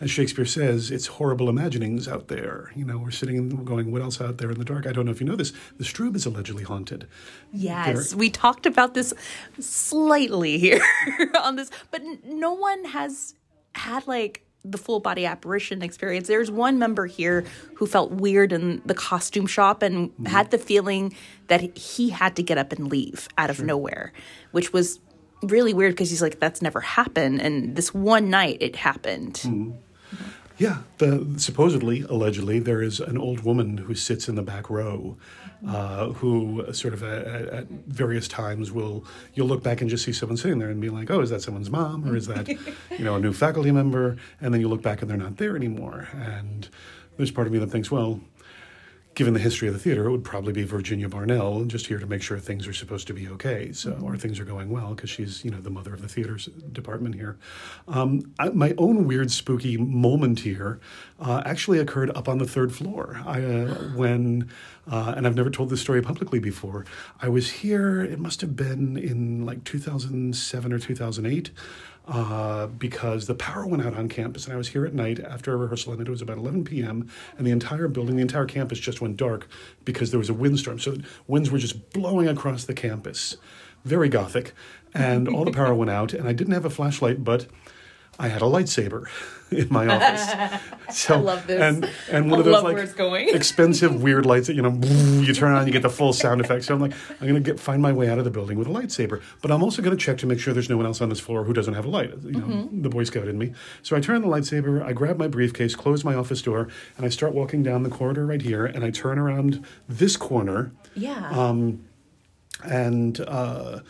as 0.00 0.10
Shakespeare 0.10 0.44
says, 0.44 0.90
it's 0.90 1.06
horrible 1.06 1.48
imaginings 1.48 2.08
out 2.08 2.28
there. 2.28 2.72
You 2.74 2.84
know, 2.84 2.98
we're 2.98 3.10
sitting 3.10 3.38
and 3.38 3.66
going, 3.66 3.92
what 3.92 4.02
else 4.02 4.20
out 4.20 4.38
there 4.38 4.50
in 4.50 4.58
the 4.58 4.64
dark? 4.64 4.86
I 4.86 4.92
don't 4.92 5.06
know 5.06 5.12
if 5.12 5.20
you 5.20 5.26
know 5.26 5.36
this. 5.36 5.52
The 5.78 5.84
Strub 5.84 6.16
is 6.16 6.26
allegedly 6.26 6.64
haunted. 6.64 7.06
Yes, 7.52 8.10
there, 8.10 8.18
we 8.18 8.30
talked 8.30 8.66
about 8.66 8.94
this 8.94 9.14
slightly 9.58 10.58
here 10.58 10.82
on 11.42 11.56
this, 11.56 11.70
but 11.90 12.02
no 12.24 12.52
one 12.52 12.84
has 12.86 13.34
had 13.74 14.06
like 14.06 14.46
the 14.70 14.78
full 14.78 15.00
body 15.00 15.24
apparition 15.24 15.82
experience. 15.82 16.26
There's 16.28 16.50
one 16.50 16.78
member 16.78 17.06
here 17.06 17.44
who 17.74 17.86
felt 17.86 18.10
weird 18.10 18.52
in 18.52 18.82
the 18.84 18.94
costume 18.94 19.46
shop 19.46 19.82
and 19.82 20.10
mm-hmm. 20.10 20.26
had 20.26 20.50
the 20.50 20.58
feeling 20.58 21.14
that 21.46 21.76
he 21.76 22.10
had 22.10 22.36
to 22.36 22.42
get 22.42 22.58
up 22.58 22.72
and 22.72 22.88
leave 22.90 23.28
out 23.38 23.50
of 23.50 23.56
sure. 23.56 23.66
nowhere, 23.66 24.12
which 24.50 24.72
was 24.72 24.98
really 25.42 25.74
weird 25.74 25.94
because 25.94 26.10
he's 26.10 26.22
like, 26.22 26.40
that's 26.40 26.62
never 26.62 26.80
happened. 26.80 27.40
And 27.40 27.76
this 27.76 27.92
one 27.94 28.30
night 28.30 28.58
it 28.60 28.76
happened. 28.76 29.34
Mm-hmm. 29.34 29.72
Yeah, 30.58 30.78
the, 30.98 31.34
supposedly, 31.36 32.00
allegedly, 32.02 32.60
there 32.60 32.80
is 32.80 32.98
an 32.98 33.18
old 33.18 33.44
woman 33.44 33.76
who 33.76 33.94
sits 33.94 34.26
in 34.26 34.36
the 34.36 34.42
back 34.42 34.70
row, 34.70 35.18
uh, 35.68 36.08
who 36.12 36.72
sort 36.72 36.94
of 36.94 37.02
at, 37.02 37.26
at, 37.26 37.66
various 37.68 38.26
times 38.26 38.72
will 38.72 39.04
you'll 39.34 39.48
look 39.48 39.62
back 39.62 39.82
and 39.82 39.90
just 39.90 40.04
see 40.04 40.14
someone 40.14 40.38
sitting 40.38 40.58
there 40.58 40.70
and 40.70 40.80
be 40.80 40.88
like, 40.88 41.10
oh, 41.10 41.20
is 41.20 41.28
that 41.28 41.42
someone's 41.42 41.68
mom 41.68 42.08
or 42.08 42.16
is 42.16 42.26
that 42.26 42.48
you 42.48 43.04
know 43.04 43.16
a 43.16 43.20
new 43.20 43.34
faculty 43.34 43.70
member? 43.70 44.16
And 44.40 44.54
then 44.54 44.62
you 44.62 44.68
look 44.68 44.80
back 44.80 45.02
and 45.02 45.10
they're 45.10 45.18
not 45.18 45.36
there 45.36 45.56
anymore. 45.56 46.08
And 46.14 46.66
there's 47.18 47.30
part 47.30 47.46
of 47.46 47.52
me 47.52 47.58
that 47.58 47.70
thinks, 47.70 47.90
well, 47.90 48.20
given 49.16 49.32
the 49.32 49.40
history 49.40 49.66
of 49.66 49.72
the 49.72 49.80
theater, 49.80 50.06
it 50.06 50.10
would 50.10 50.24
probably 50.24 50.52
be 50.52 50.62
Virginia 50.62 51.08
Barnell, 51.08 51.64
just 51.64 51.86
here 51.86 51.98
to 51.98 52.06
make 52.06 52.20
sure 52.20 52.38
things 52.38 52.68
are 52.68 52.74
supposed 52.74 53.06
to 53.06 53.14
be 53.14 53.26
okay, 53.28 53.72
so 53.72 53.92
mm-hmm. 53.92 54.04
or 54.04 54.16
things 54.18 54.38
are 54.38 54.44
going 54.44 54.68
well, 54.68 54.94
because 54.94 55.08
she's 55.08 55.42
you 55.42 55.50
know 55.50 55.58
the 55.58 55.70
mother 55.70 55.94
of 55.94 56.02
the 56.02 56.08
theater 56.08 56.38
department 56.72 57.14
here. 57.14 57.38
Um, 57.88 58.34
I, 58.38 58.50
my 58.50 58.74
own 58.76 59.06
weird, 59.06 59.30
spooky 59.30 59.78
moment 59.78 60.40
here 60.40 60.80
uh, 61.18 61.42
actually 61.46 61.78
occurred 61.78 62.10
up 62.10 62.28
on 62.28 62.36
the 62.36 62.46
third 62.46 62.74
floor. 62.74 63.20
I, 63.26 63.42
uh, 63.42 63.74
when 63.96 64.50
uh, 64.88 65.14
and 65.16 65.26
I've 65.26 65.34
never 65.34 65.50
told 65.50 65.70
this 65.70 65.80
story 65.80 66.02
publicly 66.02 66.38
before. 66.38 66.84
I 67.20 67.28
was 67.28 67.50
here. 67.50 68.02
It 68.02 68.18
must 68.18 68.42
have 68.42 68.54
been 68.54 68.96
in 68.96 69.44
like 69.46 69.64
2007 69.64 70.72
or 70.72 70.78
2008 70.78 71.50
uh, 72.06 72.66
because 72.68 73.26
the 73.26 73.34
power 73.34 73.66
went 73.66 73.84
out 73.84 73.94
on 73.94 74.08
campus, 74.08 74.44
and 74.44 74.54
I 74.54 74.56
was 74.56 74.68
here 74.68 74.86
at 74.86 74.94
night 74.94 75.18
after 75.18 75.52
a 75.52 75.56
rehearsal, 75.56 75.92
and 75.92 76.00
it 76.00 76.08
was 76.08 76.22
about 76.22 76.38
11 76.38 76.64
p.m. 76.64 77.10
And 77.36 77.46
the 77.46 77.50
entire 77.50 77.88
building, 77.88 78.16
the 78.16 78.22
entire 78.22 78.46
campus, 78.46 78.78
just 78.78 79.00
went 79.00 79.16
dark 79.16 79.48
because 79.84 80.10
there 80.10 80.18
was 80.18 80.30
a 80.30 80.34
windstorm. 80.34 80.78
So 80.78 80.96
winds 81.26 81.50
were 81.50 81.58
just 81.58 81.90
blowing 81.90 82.28
across 82.28 82.64
the 82.64 82.74
campus, 82.74 83.36
very 83.84 84.08
gothic, 84.08 84.52
and 84.94 85.28
all 85.28 85.44
the 85.44 85.50
power 85.50 85.74
went 85.74 85.90
out. 85.90 86.12
And 86.12 86.28
I 86.28 86.32
didn't 86.32 86.54
have 86.54 86.64
a 86.64 86.70
flashlight, 86.70 87.24
but 87.24 87.46
I 88.18 88.28
had 88.28 88.42
a 88.42 88.46
lightsaber 88.46 89.06
in 89.50 89.68
my 89.70 89.86
office. 89.86 90.60
So, 90.88 91.16
I 91.16 91.18
love 91.18 91.48
this. 91.48 91.60
And, 91.60 91.90
and 92.12 92.30
one 92.30 92.38
I 92.38 92.40
of 92.40 92.44
those 92.44 92.62
like 92.62 93.34
expensive 93.34 94.00
weird 94.00 94.24
lights 94.24 94.46
that 94.46 94.54
you 94.54 94.62
know 94.62 94.70
you 95.20 95.34
turn 95.34 95.52
on, 95.52 95.66
you 95.66 95.72
get 95.72 95.82
the 95.82 95.90
full 95.90 96.12
sound 96.12 96.40
effect. 96.40 96.64
So 96.64 96.74
I'm 96.74 96.80
like, 96.80 96.92
I'm 97.20 97.26
gonna 97.26 97.40
get 97.40 97.58
find 97.58 97.82
my 97.82 97.92
way 97.92 98.08
out 98.08 98.18
of 98.18 98.24
the 98.24 98.30
building 98.30 98.56
with 98.56 98.68
a 98.68 98.70
lightsaber, 98.70 99.20
but 99.42 99.50
I'm 99.50 99.64
also 99.64 99.82
gonna 99.82 99.96
check 99.96 100.16
to 100.18 100.26
make 100.26 100.38
sure 100.38 100.54
there's 100.54 100.70
no 100.70 100.76
one 100.76 100.86
else 100.86 101.00
on 101.00 101.08
this 101.08 101.18
floor 101.18 101.42
who 101.42 101.52
doesn't 101.52 101.74
have 101.74 101.84
a 101.84 101.88
light. 101.88 102.10
You 102.22 102.30
know, 102.30 102.46
mm-hmm. 102.46 102.82
the 102.82 102.88
Boy 102.88 103.02
Scout 103.02 103.26
in 103.26 103.36
me. 103.36 103.52
So 103.82 103.96
I 103.96 104.00
turn 104.00 104.14
on 104.14 104.22
the 104.22 104.28
lightsaber, 104.28 104.80
I 104.80 104.92
grab 104.92 105.18
my 105.18 105.26
briefcase, 105.26 105.74
close 105.74 106.04
my 106.04 106.14
office 106.14 106.40
door, 106.40 106.68
and 106.96 107.04
I 107.04 107.08
start 107.08 107.34
walking 107.34 107.64
down 107.64 107.82
the 107.82 107.90
corridor 107.90 108.24
right 108.24 108.42
here, 108.42 108.64
and 108.64 108.84
I 108.84 108.90
turn 108.90 109.18
around 109.18 109.66
this 109.88 110.16
corner. 110.16 110.70
Yeah. 110.94 111.30
Um, 111.30 111.84
and. 112.64 113.20
Uh, 113.20 113.80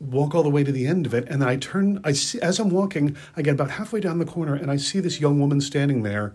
walk 0.00 0.34
all 0.34 0.42
the 0.42 0.50
way 0.50 0.62
to 0.62 0.72
the 0.72 0.86
end 0.86 1.06
of 1.06 1.14
it 1.14 1.26
and 1.28 1.42
then 1.42 1.48
i 1.48 1.56
turn 1.56 2.00
i 2.04 2.12
see 2.12 2.40
as 2.40 2.58
i'm 2.58 2.70
walking 2.70 3.16
i 3.36 3.42
get 3.42 3.54
about 3.54 3.70
halfway 3.72 4.00
down 4.00 4.18
the 4.18 4.24
corner 4.24 4.54
and 4.54 4.70
i 4.70 4.76
see 4.76 5.00
this 5.00 5.20
young 5.20 5.40
woman 5.40 5.60
standing 5.60 6.02
there 6.02 6.34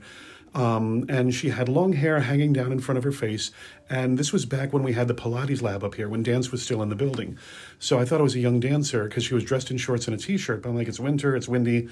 um, 0.55 1.05
and 1.09 1.33
she 1.33 1.49
had 1.49 1.67
long 1.67 1.93
hair 1.93 2.19
hanging 2.19 2.53
down 2.53 2.71
in 2.71 2.79
front 2.79 2.97
of 2.97 3.03
her 3.03 3.11
face 3.11 3.49
and 3.89 4.19
this 4.19 4.31
was 4.31 4.45
back 4.45 4.71
when 4.71 4.83
we 4.83 4.93
had 4.93 5.07
the 5.07 5.15
pilates 5.15 5.61
lab 5.61 5.83
up 5.83 5.95
here 5.95 6.07
when 6.07 6.21
dance 6.21 6.51
was 6.51 6.61
still 6.61 6.83
in 6.83 6.89
the 6.89 6.95
building 6.95 7.37
so 7.79 7.97
i 7.99 8.05
thought 8.05 8.19
it 8.19 8.23
was 8.23 8.35
a 8.35 8.39
young 8.39 8.59
dancer 8.59 9.05
because 9.05 9.23
she 9.23 9.33
was 9.33 9.43
dressed 9.43 9.71
in 9.71 9.77
shorts 9.77 10.07
and 10.07 10.15
a 10.15 10.19
t-shirt 10.19 10.61
but 10.61 10.69
i'm 10.69 10.75
like 10.75 10.87
it's 10.87 10.99
winter 10.99 11.35
it's 11.35 11.47
windy 11.47 11.87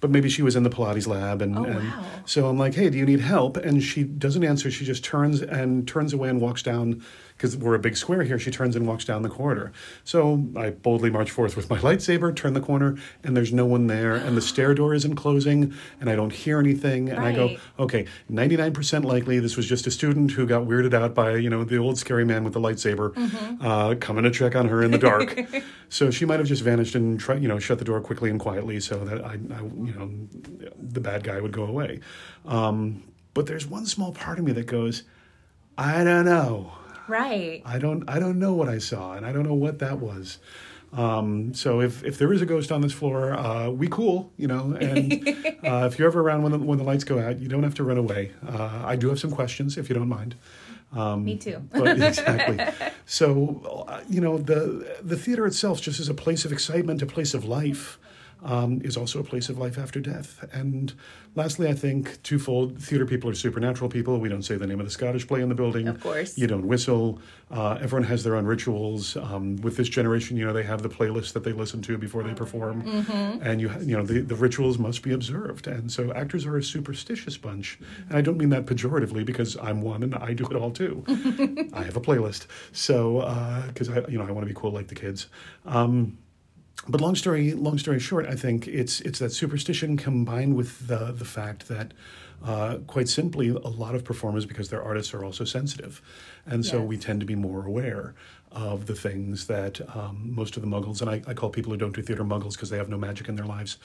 but 0.00 0.10
maybe 0.10 0.28
she 0.28 0.42
was 0.42 0.54
in 0.54 0.64
the 0.64 0.70
Pilates 0.70 1.06
lab, 1.06 1.40
and, 1.40 1.56
oh, 1.56 1.64
and 1.64 1.76
wow. 1.76 2.04
so 2.26 2.46
I'm 2.46 2.58
like, 2.58 2.74
"Hey, 2.74 2.90
do 2.90 2.98
you 2.98 3.06
need 3.06 3.20
help?" 3.20 3.56
And 3.56 3.82
she 3.82 4.04
doesn't 4.04 4.44
answer. 4.44 4.70
She 4.70 4.84
just 4.84 5.02
turns 5.02 5.40
and 5.40 5.88
turns 5.88 6.12
away 6.12 6.28
and 6.28 6.42
walks 6.42 6.62
down 6.62 7.02
because 7.36 7.56
we're 7.56 7.74
a 7.74 7.78
big 7.78 7.96
square 7.96 8.22
here. 8.22 8.38
She 8.38 8.50
turns 8.50 8.76
and 8.76 8.86
walks 8.86 9.04
down 9.04 9.22
the 9.22 9.28
corridor. 9.28 9.72
So 10.04 10.46
I 10.56 10.70
boldly 10.70 11.10
march 11.10 11.30
forth 11.30 11.56
with 11.56 11.68
my 11.68 11.78
lightsaber, 11.78 12.34
turn 12.34 12.54
the 12.54 12.60
corner, 12.60 12.96
and 13.22 13.36
there's 13.36 13.52
no 13.52 13.66
one 13.66 13.86
there, 13.88 14.14
and 14.14 14.36
the 14.36 14.40
stair 14.40 14.74
door 14.74 14.94
isn't 14.94 15.16
closing, 15.16 15.74
and 16.00 16.08
I 16.08 16.16
don't 16.16 16.32
hear 16.32 16.58
anything, 16.58 17.08
and 17.10 17.18
right. 17.18 17.34
I 17.34 17.36
go, 17.36 17.56
"Okay, 17.78 18.06
99% 18.30 19.04
likely 19.04 19.40
this 19.40 19.56
was 19.56 19.66
just 19.66 19.86
a 19.86 19.90
student 19.90 20.30
who 20.32 20.46
got 20.46 20.66
weirded 20.66 20.94
out 20.94 21.14
by 21.14 21.36
you 21.36 21.50
know 21.50 21.64
the 21.64 21.78
old 21.78 21.98
scary 21.98 22.24
man 22.24 22.44
with 22.44 22.52
the 22.52 22.60
lightsaber 22.60 23.12
mm-hmm. 23.12 23.66
uh, 23.66 23.94
coming 23.96 24.24
to 24.24 24.30
check 24.30 24.54
on 24.54 24.68
her 24.68 24.82
in 24.82 24.90
the 24.90 24.98
dark." 24.98 25.38
so 25.88 26.10
she 26.10 26.24
might 26.24 26.38
have 26.38 26.48
just 26.48 26.62
vanished 26.62 26.94
and 26.94 27.18
try, 27.18 27.34
you 27.34 27.48
know 27.48 27.58
shut 27.58 27.78
the 27.78 27.84
door 27.84 28.00
quickly 28.00 28.30
and 28.30 28.38
quietly 28.38 28.78
so 28.80 29.04
that 29.04 29.24
I, 29.24 29.32
I 29.32 29.62
you 29.62 29.94
know, 29.96 30.10
the 30.78 31.00
bad 31.00 31.24
guy 31.24 31.40
would 31.40 31.52
go 31.52 31.64
away. 31.64 32.00
Um, 32.44 33.02
but 33.32 33.46
there's 33.46 33.66
one 33.66 33.86
small 33.86 34.12
part 34.12 34.38
of 34.38 34.44
me 34.44 34.52
that 34.52 34.66
goes, 34.66 35.02
I 35.76 36.04
don't 36.04 36.24
know. 36.24 36.72
Right. 37.08 37.62
I 37.64 37.78
don't. 37.78 38.08
I 38.08 38.18
don't 38.18 38.38
know 38.38 38.54
what 38.54 38.68
I 38.68 38.78
saw, 38.78 39.12
and 39.14 39.26
I 39.26 39.32
don't 39.32 39.44
know 39.44 39.54
what 39.54 39.78
that 39.80 39.98
was. 39.98 40.38
Um, 40.92 41.52
so 41.54 41.80
if, 41.80 42.04
if 42.04 42.18
there 42.18 42.32
is 42.32 42.40
a 42.40 42.46
ghost 42.46 42.70
on 42.70 42.80
this 42.80 42.92
floor, 42.92 43.32
uh, 43.34 43.68
we 43.68 43.88
cool, 43.88 44.32
you 44.36 44.46
know. 44.46 44.76
And 44.80 45.12
uh, 45.64 45.88
if 45.90 45.98
you're 45.98 46.08
ever 46.08 46.20
around 46.20 46.42
when 46.42 46.52
the, 46.52 46.58
when 46.58 46.78
the 46.78 46.84
lights 46.84 47.04
go 47.04 47.18
out, 47.18 47.40
you 47.40 47.48
don't 47.48 47.64
have 47.64 47.74
to 47.76 47.84
run 47.84 47.98
away. 47.98 48.32
Uh, 48.46 48.82
I 48.84 48.94
do 48.96 49.08
have 49.08 49.18
some 49.18 49.32
questions, 49.32 49.76
if 49.76 49.88
you 49.88 49.94
don't 49.94 50.08
mind. 50.08 50.36
Um, 50.92 51.24
Me 51.24 51.36
too. 51.36 51.62
but, 51.72 52.00
exactly. 52.00 52.64
So 53.06 53.86
uh, 53.88 54.00
you 54.08 54.20
know 54.20 54.38
the 54.38 54.98
the 55.02 55.16
theater 55.16 55.46
itself 55.46 55.80
just 55.80 55.98
is 55.98 56.08
a 56.08 56.14
place 56.14 56.44
of 56.44 56.52
excitement, 56.52 57.02
a 57.02 57.06
place 57.06 57.34
of 57.34 57.44
life 57.44 57.98
um, 58.44 58.80
is 58.84 58.96
also 58.96 59.18
a 59.18 59.24
place 59.24 59.48
of 59.48 59.58
life 59.58 59.78
after 59.78 60.00
death. 60.00 60.44
And 60.52 60.92
lastly, 61.34 61.68
I 61.68 61.72
think 61.72 62.22
twofold 62.22 62.78
theater 62.78 63.06
people 63.06 63.30
are 63.30 63.34
supernatural 63.34 63.90
people. 63.90 64.20
We 64.20 64.28
don't 64.28 64.42
say 64.42 64.56
the 64.56 64.66
name 64.66 64.80
of 64.80 64.86
the 64.86 64.92
Scottish 64.92 65.26
play 65.26 65.40
in 65.40 65.48
the 65.48 65.54
building. 65.54 65.88
Of 65.88 66.00
course. 66.00 66.36
You 66.36 66.46
don't 66.46 66.66
whistle. 66.66 67.20
Uh, 67.50 67.78
everyone 67.80 68.06
has 68.08 68.22
their 68.22 68.36
own 68.36 68.44
rituals. 68.44 69.16
Um, 69.16 69.56
with 69.56 69.76
this 69.76 69.88
generation, 69.88 70.36
you 70.36 70.44
know, 70.44 70.52
they 70.52 70.62
have 70.62 70.82
the 70.82 70.88
playlist 70.88 71.32
that 71.32 71.44
they 71.44 71.52
listen 71.52 71.80
to 71.82 71.96
before 71.96 72.22
they 72.22 72.34
perform. 72.34 72.82
Mm-hmm. 72.82 73.42
And, 73.42 73.60
you, 73.60 73.70
you 73.80 73.96
know, 73.96 74.04
the, 74.04 74.20
the 74.20 74.34
rituals 74.34 74.78
must 74.78 75.02
be 75.02 75.12
observed. 75.12 75.66
And 75.66 75.90
so 75.90 76.12
actors 76.12 76.44
are 76.44 76.56
a 76.56 76.62
superstitious 76.62 77.36
bunch. 77.38 77.78
And 78.08 78.18
I 78.18 78.20
don't 78.20 78.36
mean 78.36 78.50
that 78.50 78.66
pejoratively 78.66 79.24
because 79.24 79.56
I'm 79.56 79.80
one 79.80 80.02
and 80.02 80.14
I 80.14 80.34
do 80.34 80.44
it 80.46 80.54
all 80.54 80.70
too. 80.70 81.04
I 81.72 81.82
have 81.82 81.96
a 81.96 82.00
playlist. 82.00 82.46
So, 82.72 83.20
because 83.68 83.88
uh, 83.88 84.04
I, 84.06 84.10
you 84.10 84.18
know, 84.18 84.26
I 84.26 84.30
want 84.30 84.46
to 84.46 84.52
be 84.52 84.58
cool 84.58 84.70
like 84.70 84.88
the 84.88 84.94
kids. 84.94 85.28
Um, 85.64 86.18
but 86.88 87.00
long 87.00 87.14
story 87.14 87.52
long 87.52 87.78
story 87.78 87.98
short, 87.98 88.26
I 88.26 88.34
think 88.34 88.68
it's 88.68 89.00
it's 89.00 89.18
that 89.18 89.30
superstition 89.30 89.96
combined 89.96 90.56
with 90.56 90.86
the 90.86 91.12
the 91.12 91.24
fact 91.24 91.68
that 91.68 91.92
uh, 92.44 92.78
quite 92.86 93.08
simply 93.08 93.48
a 93.48 93.68
lot 93.68 93.94
of 93.94 94.04
performers 94.04 94.44
because 94.44 94.68
they're 94.68 94.82
artists 94.82 95.14
are 95.14 95.24
also 95.24 95.44
sensitive, 95.44 96.02
and 96.44 96.64
so 96.64 96.78
yes. 96.78 96.86
we 96.86 96.96
tend 96.98 97.20
to 97.20 97.26
be 97.26 97.34
more 97.34 97.64
aware 97.64 98.14
of 98.52 98.86
the 98.86 98.94
things 98.94 99.46
that 99.46 99.80
um, 99.96 100.32
most 100.34 100.56
of 100.56 100.62
the 100.62 100.68
muggles 100.68 101.00
and 101.00 101.10
I, 101.10 101.22
I, 101.26 101.34
call 101.34 101.50
people 101.50 101.72
who 101.72 101.76
don't 101.76 101.92
do 101.92 102.02
theater 102.02 102.22
muggles 102.22 102.52
because 102.52 102.70
they 102.70 102.76
have 102.76 102.88
no 102.88 102.96
magic 102.96 103.28
in 103.28 103.34
their 103.34 103.46
lives. 103.46 103.78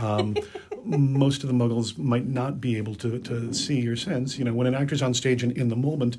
Um, 0.00 0.34
most 0.84 1.42
of 1.42 1.48
the 1.48 1.54
muggles 1.54 1.98
might 1.98 2.26
not 2.26 2.60
be 2.60 2.76
able 2.76 2.94
to 2.96 3.18
to 3.18 3.52
see 3.52 3.86
or 3.86 3.96
sense. 3.96 4.38
You 4.38 4.44
know, 4.44 4.54
when 4.54 4.66
an 4.66 4.74
actor's 4.74 5.02
on 5.02 5.14
stage 5.14 5.42
and 5.42 5.52
in 5.52 5.68
the 5.68 5.76
moment. 5.76 6.16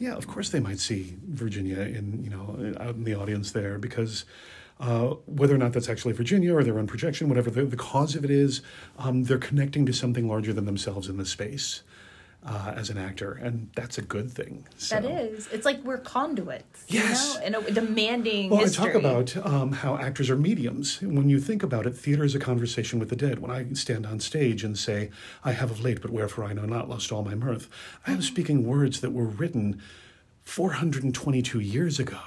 Yeah, 0.00 0.14
of 0.14 0.28
course 0.28 0.50
they 0.50 0.60
might 0.60 0.78
see 0.78 1.16
Virginia 1.26 1.80
in 1.80 2.22
you 2.22 2.30
know 2.30 2.74
out 2.78 2.94
in 2.94 3.02
the 3.02 3.16
audience 3.16 3.50
there 3.50 3.78
because 3.78 4.24
uh, 4.80 5.08
whether 5.26 5.54
or 5.54 5.58
not 5.58 5.72
that's 5.72 5.88
actually 5.88 6.12
Virginia 6.14 6.54
or 6.54 6.62
their 6.62 6.78
own 6.78 6.86
projection, 6.86 7.28
whatever 7.28 7.50
the, 7.50 7.64
the 7.64 7.76
cause 7.76 8.14
of 8.14 8.24
it 8.24 8.30
is, 8.30 8.62
um, 8.98 9.24
they're 9.24 9.38
connecting 9.38 9.84
to 9.86 9.92
something 9.92 10.28
larger 10.28 10.52
than 10.52 10.66
themselves 10.66 11.08
in 11.08 11.16
the 11.16 11.26
space. 11.26 11.82
uh, 12.44 12.72
as 12.76 12.88
an 12.88 12.96
actor, 12.96 13.32
and 13.32 13.68
that's 13.74 13.98
a 13.98 14.02
good 14.02 14.30
thing. 14.30 14.66
So. 14.76 14.94
That 15.00 15.04
is. 15.04 15.48
It's 15.48 15.64
like 15.66 15.82
we're 15.82 15.98
conduits. 15.98 16.84
Yes. 16.86 17.38
You 17.42 17.50
know, 17.50 17.58
and 17.58 17.68
a 17.68 17.72
demanding 17.72 18.50
Well, 18.50 18.60
history. 18.60 18.90
I 18.90 18.92
talk 18.92 18.94
about 18.94 19.36
um, 19.44 19.72
how 19.72 19.96
actors 19.96 20.30
are 20.30 20.36
mediums. 20.36 21.00
When 21.02 21.28
you 21.28 21.40
think 21.40 21.62
about 21.62 21.84
it, 21.86 21.96
theater 21.96 22.24
is 22.24 22.34
a 22.34 22.38
conversation 22.38 23.00
with 23.00 23.08
the 23.10 23.16
dead. 23.16 23.40
When 23.40 23.50
I 23.50 23.66
stand 23.74 24.06
on 24.06 24.20
stage 24.20 24.62
and 24.62 24.78
say, 24.78 25.10
I 25.44 25.52
have 25.52 25.70
of 25.70 25.82
late, 25.82 26.00
but 26.00 26.10
wherefore 26.10 26.44
I 26.44 26.52
know 26.52 26.64
not, 26.64 26.88
lost 26.88 27.10
all 27.10 27.24
my 27.24 27.34
mirth, 27.34 27.68
I 28.06 28.12
am 28.12 28.22
speaking 28.22 28.64
words 28.64 29.00
that 29.00 29.10
were 29.10 29.26
written 29.26 29.82
422 30.44 31.60
years 31.60 31.98
ago. 31.98 32.18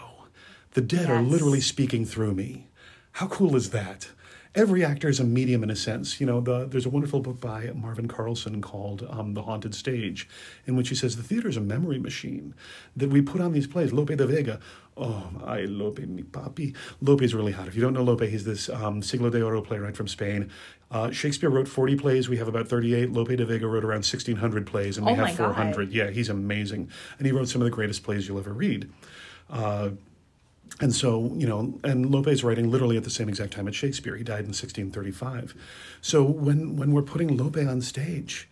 The 0.72 0.82
dead 0.82 1.10
are 1.10 1.22
literally 1.22 1.62
speaking 1.62 2.06
through 2.06 2.34
me. 2.34 2.68
How 3.14 3.28
cool 3.28 3.56
is 3.56 3.72
that? 3.72 4.10
Every 4.54 4.84
actor 4.84 5.08
is 5.08 5.20
a 5.20 5.24
medium 5.24 5.64
in 5.64 5.70
a 5.70 5.76
sense. 5.78 6.20
You 6.20 6.28
know, 6.28 6.42
the, 6.42 6.66
there's 6.66 6.86
a 6.86 6.90
wonderful 6.90 7.22
book 7.22 7.40
by 7.40 7.72
Marvin 7.74 8.08
Carlson 8.10 8.62
called 8.62 9.08
um, 9.10 9.34
The 9.34 9.44
Haunted 9.44 9.74
Stage, 9.74 10.28
in 10.66 10.76
which 10.76 10.90
he 10.90 10.96
says 10.96 11.16
the 11.16 11.24
theater 11.24 11.48
is 11.48 11.56
a 11.56 11.62
memory 11.62 12.00
machine 12.00 12.54
that 12.98 13.10
we 13.10 13.22
put 13.22 13.40
on 13.40 13.54
these 13.54 13.66
plays. 13.68 13.94
Lope 13.94 14.10
de 14.16 14.28
Vega, 14.28 14.60
oh, 14.98 15.30
I 15.46 15.62
Lope, 15.62 16.00
mi 16.00 16.24
papi. 16.24 16.76
Lope's 17.02 17.34
really 17.34 17.54
hot. 17.54 17.68
If 17.70 17.76
you 17.76 17.82
don't 17.82 17.94
know 17.94 18.04
Lope, 18.04 18.22
he's 18.22 18.44
this 18.44 18.68
um, 18.70 19.02
Siglo 19.02 19.30
de 19.30 19.42
Oro 19.42 19.62
playwright 19.62 19.96
from 19.96 20.10
Spain. 20.10 20.50
Uh, 20.90 21.12
Shakespeare 21.12 21.50
wrote 21.50 21.70
40 21.70 21.96
plays. 21.96 22.28
We 22.28 22.36
have 22.38 22.50
about 22.50 22.68
38. 22.68 23.12
Lope 23.14 23.30
de 23.30 23.46
Vega 23.46 23.68
wrote 23.68 23.86
around 23.86 24.00
1,600 24.04 24.68
plays, 24.68 24.98
and 24.98 25.06
we 25.06 25.14
Oh 25.14 25.16
have 25.16 25.38
God. 25.38 25.56
400. 25.56 25.94
Yeah, 25.94 26.10
he's 26.10 26.28
amazing. 26.28 26.90
And 27.18 27.26
he 27.26 27.32
wrote 27.32 27.48
some 27.48 27.62
of 27.62 27.66
the 27.66 27.72
greatest 27.72 28.04
plays 28.04 28.28
you'll 28.28 28.40
ever 28.40 28.54
read. 28.54 28.90
Uh, 29.50 29.92
and 30.80 30.96
so, 30.96 31.32
you 31.36 31.48
know, 31.48 31.80
and 31.84 32.10
Lope's 32.10 32.44
writing 32.44 32.72
literally 32.72 32.98
at 32.98 33.04
the 33.04 33.10
same 33.10 33.30
exact 33.30 33.54
time 33.54 33.68
as 33.68 33.76
Shakespeare. 33.76 34.16
He 34.16 34.24
died 34.24 34.46
in 34.46 34.54
1635. 34.54 35.54
So 36.02 36.24
when 36.24 36.76
when 36.76 36.92
we're 36.92 37.02
putting 37.02 37.38
Lope 37.38 37.58
on 37.58 37.82
stage, 37.82 38.50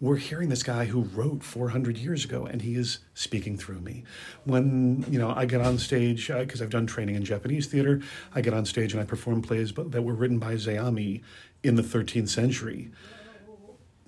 we're 0.00 0.16
hearing 0.16 0.48
this 0.48 0.62
guy 0.62 0.86
who 0.86 1.02
wrote 1.02 1.42
400 1.42 1.96
years 1.96 2.24
ago, 2.24 2.44
and 2.44 2.62
he 2.62 2.74
is 2.74 2.98
speaking 3.14 3.56
through 3.56 3.80
me. 3.80 4.04
When 4.44 5.04
you 5.08 5.18
know 5.18 5.32
I 5.34 5.46
get 5.46 5.60
on 5.60 5.78
stage 5.78 6.28
because 6.28 6.60
I've 6.60 6.70
done 6.70 6.86
training 6.86 7.14
in 7.14 7.24
Japanese 7.24 7.66
theater, 7.66 8.00
I 8.34 8.42
get 8.42 8.54
on 8.54 8.66
stage 8.66 8.92
and 8.92 9.00
I 9.00 9.04
perform 9.04 9.42
plays 9.42 9.72
but- 9.72 9.92
that 9.92 10.02
were 10.02 10.14
written 10.14 10.38
by 10.38 10.54
Zeami 10.54 11.22
in 11.62 11.76
the 11.76 11.82
13th 11.82 12.28
century 12.28 12.90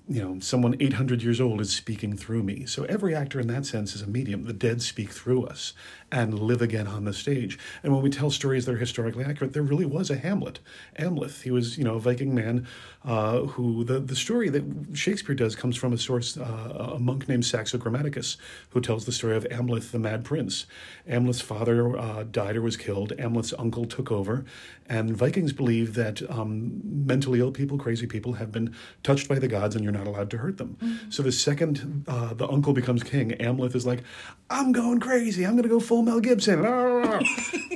you 0.07 0.21
know, 0.21 0.39
someone 0.39 0.75
800 0.79 1.23
years 1.23 1.41
old 1.41 1.59
is 1.61 1.73
speaking 1.73 2.15
through 2.15 2.43
me. 2.43 2.65
So 2.65 2.83
every 2.83 3.15
actor 3.15 3.39
in 3.39 3.47
that 3.47 3.65
sense 3.65 3.95
is 3.95 4.01
a 4.01 4.07
medium. 4.07 4.43
The 4.43 4.53
dead 4.53 4.81
speak 4.81 5.09
through 5.09 5.45
us 5.45 5.73
and 6.11 6.39
live 6.39 6.61
again 6.61 6.87
on 6.87 7.05
the 7.05 7.13
stage. 7.13 7.57
And 7.83 7.93
when 7.93 8.01
we 8.01 8.09
tell 8.09 8.29
stories 8.29 8.65
that 8.65 8.75
are 8.75 8.77
historically 8.77 9.25
accurate, 9.25 9.53
there 9.53 9.63
really 9.63 9.85
was 9.85 10.09
a 10.09 10.17
Hamlet. 10.17 10.59
Amleth, 10.99 11.41
he 11.41 11.51
was, 11.51 11.77
you 11.77 11.83
know, 11.83 11.95
a 11.95 11.99
Viking 11.99 12.33
man 12.33 12.67
uh, 13.03 13.41
who, 13.41 13.83
the, 13.83 13.99
the 13.99 14.15
story 14.15 14.49
that 14.49 14.63
Shakespeare 14.93 15.35
does 15.35 15.55
comes 15.55 15.75
from 15.75 15.93
a 15.93 15.97
source, 15.97 16.37
uh, 16.37 16.93
a 16.95 16.99
monk 16.99 17.27
named 17.27 17.45
Saxo 17.45 17.77
Grammaticus, 17.77 18.37
who 18.69 18.81
tells 18.81 19.05
the 19.05 19.11
story 19.11 19.35
of 19.35 19.45
Amleth, 19.45 19.91
the 19.91 19.99
mad 19.99 20.23
prince. 20.23 20.65
Amleth's 21.07 21.41
father 21.41 21.97
uh, 21.97 22.23
died 22.23 22.55
or 22.55 22.61
was 22.61 22.77
killed. 22.77 23.13
Amleth's 23.17 23.53
uncle 23.57 23.85
took 23.85 24.11
over. 24.11 24.45
And 24.87 25.15
Vikings 25.17 25.51
believe 25.51 25.95
that 25.95 26.21
um, 26.29 26.81
mentally 26.83 27.39
ill 27.39 27.51
people, 27.51 27.77
crazy 27.77 28.05
people, 28.05 28.33
have 28.33 28.51
been 28.51 28.75
touched 29.01 29.27
by 29.27 29.39
the 29.39 29.47
gods 29.47 29.75
and 29.75 29.83
you're 29.83 29.93
not 29.93 30.05
allowed 30.05 30.29
to 30.31 30.37
hurt 30.37 30.57
them. 30.57 30.77
So 31.09 31.23
the 31.23 31.31
second 31.31 32.05
uh, 32.07 32.35
the 32.35 32.47
uncle 32.47 32.73
becomes 32.73 33.01
king, 33.01 33.31
Amleth 33.31 33.75
is 33.75 33.85
like, 33.85 34.03
I'm 34.49 34.71
going 34.71 34.99
crazy. 34.99 35.43
I'm 35.45 35.53
going 35.53 35.63
to 35.63 35.69
go 35.69 35.79
full 35.79 35.94
Mel 36.01 36.19
Gibson. 36.19 36.65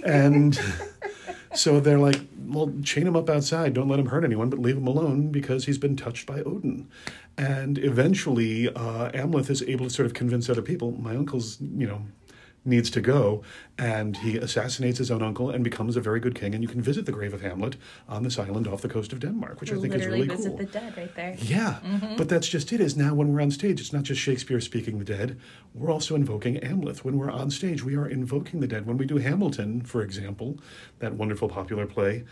and 0.04 0.60
so 1.54 1.80
they're 1.80 2.00
like, 2.00 2.20
well, 2.38 2.74
chain 2.84 3.06
him 3.08 3.16
up 3.16 3.30
outside. 3.30 3.74
Don't 3.74 3.88
let 3.88 4.00
him 4.00 4.08
hurt 4.08 4.24
anyone, 4.24 4.50
but 4.50 4.60
leave 4.60 4.78
him 4.78 4.88
alone 4.88 5.30
because 5.30 5.66
he's 5.66 5.78
been 5.78 5.96
touched 5.96 6.26
by 6.26 6.42
Odin. 6.42 6.90
And 7.38 7.78
eventually, 7.78 8.70
uh, 8.70 9.12
Amleth 9.12 9.50
is 9.50 9.62
able 9.64 9.86
to 9.86 9.92
sort 9.92 10.06
of 10.06 10.14
convince 10.14 10.50
other 10.50 10.62
people, 10.62 10.92
my 10.92 11.16
uncle's, 11.16 11.60
you 11.62 11.88
know, 11.88 12.02
needs 12.66 12.90
to 12.92 13.02
go, 13.02 13.44
and 13.78 14.18
he 14.18 14.38
assassinates 14.38 14.98
his 14.98 15.10
own 15.10 15.22
uncle 15.22 15.50
and 15.50 15.64
becomes 15.64 15.96
a 15.96 16.02
very 16.02 16.20
good 16.20 16.36
king. 16.36 16.54
And 16.54 16.64
you 16.64 16.68
can 16.68 16.82
visit 16.82 17.06
the 17.06 17.12
grave 17.12 17.34
of 17.34 17.42
Hamlet 17.42 17.78
on 18.08 18.24
this 18.24 18.38
island 18.38 18.68
off 18.68 18.82
the 18.82 18.90
coast 18.90 19.14
of 19.14 19.20
Denmark, 19.20 19.62
which 19.62 19.72
I 19.72 19.78
think 19.78 19.94
is 19.94 20.06
really 20.06 20.28
visit 20.28 20.50
cool. 20.50 20.58
the 20.58 20.66
dead 20.66 20.98
right 20.98 21.16
there. 21.16 21.36
Yeah, 21.40 21.80
mm-hmm. 21.84 22.16
but 22.16 22.30
that's 22.30 22.48
just 22.48 22.72
it. 22.74 22.82
Is 22.82 22.98
now 22.98 23.14
when 23.14 23.34
we're 23.34 23.42
on 23.42 23.52
stage, 23.52 23.80
it's 23.80 23.94
not 23.94 24.04
just 24.04 24.22
Shakespeare 24.22 24.60
speaking 24.62 25.00
the 25.00 25.06
dead. 25.06 25.40
We're 25.74 25.92
also 25.92 26.16
invoking 26.16 26.56
Amleth. 26.58 27.00
When 27.00 27.18
we're 27.18 27.32
on 27.32 27.52
stage, 27.52 27.84
we 27.84 27.96
are 27.96 28.08
invoking 28.08 28.60
the 28.60 28.68
dead. 28.68 28.86
When 28.86 28.98
we 28.98 29.06
do 29.06 29.18
Hamilton, 29.18 29.82
for 29.82 30.02
example, 30.02 30.58
that 31.00 31.14
wonderful 31.14 31.50
popular 31.50 31.86
play, 31.86 32.24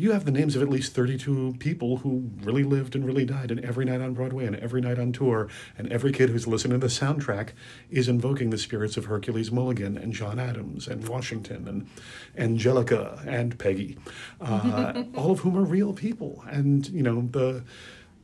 you 0.00 0.12
have 0.12 0.24
the 0.24 0.30
names 0.30 0.56
of 0.56 0.62
at 0.62 0.68
least 0.68 0.94
32 0.94 1.56
people 1.58 1.98
who 1.98 2.30
really 2.42 2.64
lived 2.64 2.94
and 2.94 3.04
really 3.04 3.24
died, 3.24 3.50
and 3.50 3.60
every 3.60 3.84
night 3.84 4.00
on 4.00 4.14
Broadway 4.14 4.46
and 4.46 4.56
every 4.56 4.80
night 4.80 4.98
on 4.98 5.12
tour, 5.12 5.48
and 5.76 5.92
every 5.92 6.12
kid 6.12 6.30
who's 6.30 6.46
listening 6.46 6.80
to 6.80 6.86
the 6.86 6.92
soundtrack 6.92 7.50
is 7.90 8.08
invoking 8.08 8.50
the 8.50 8.58
spirits 8.58 8.96
of 8.96 9.04
Hercules 9.04 9.52
Mulligan 9.52 9.98
and 9.98 10.12
John 10.12 10.38
Adams 10.38 10.88
and 10.88 11.06
Washington 11.06 11.68
and 11.68 11.86
Angelica 12.38 13.22
and 13.26 13.58
Peggy, 13.58 13.98
uh, 14.40 15.04
all 15.14 15.32
of 15.32 15.40
whom 15.40 15.56
are 15.56 15.64
real 15.64 15.92
people. 15.92 16.44
And, 16.48 16.88
you 16.88 17.02
know, 17.02 17.28
the 17.30 17.62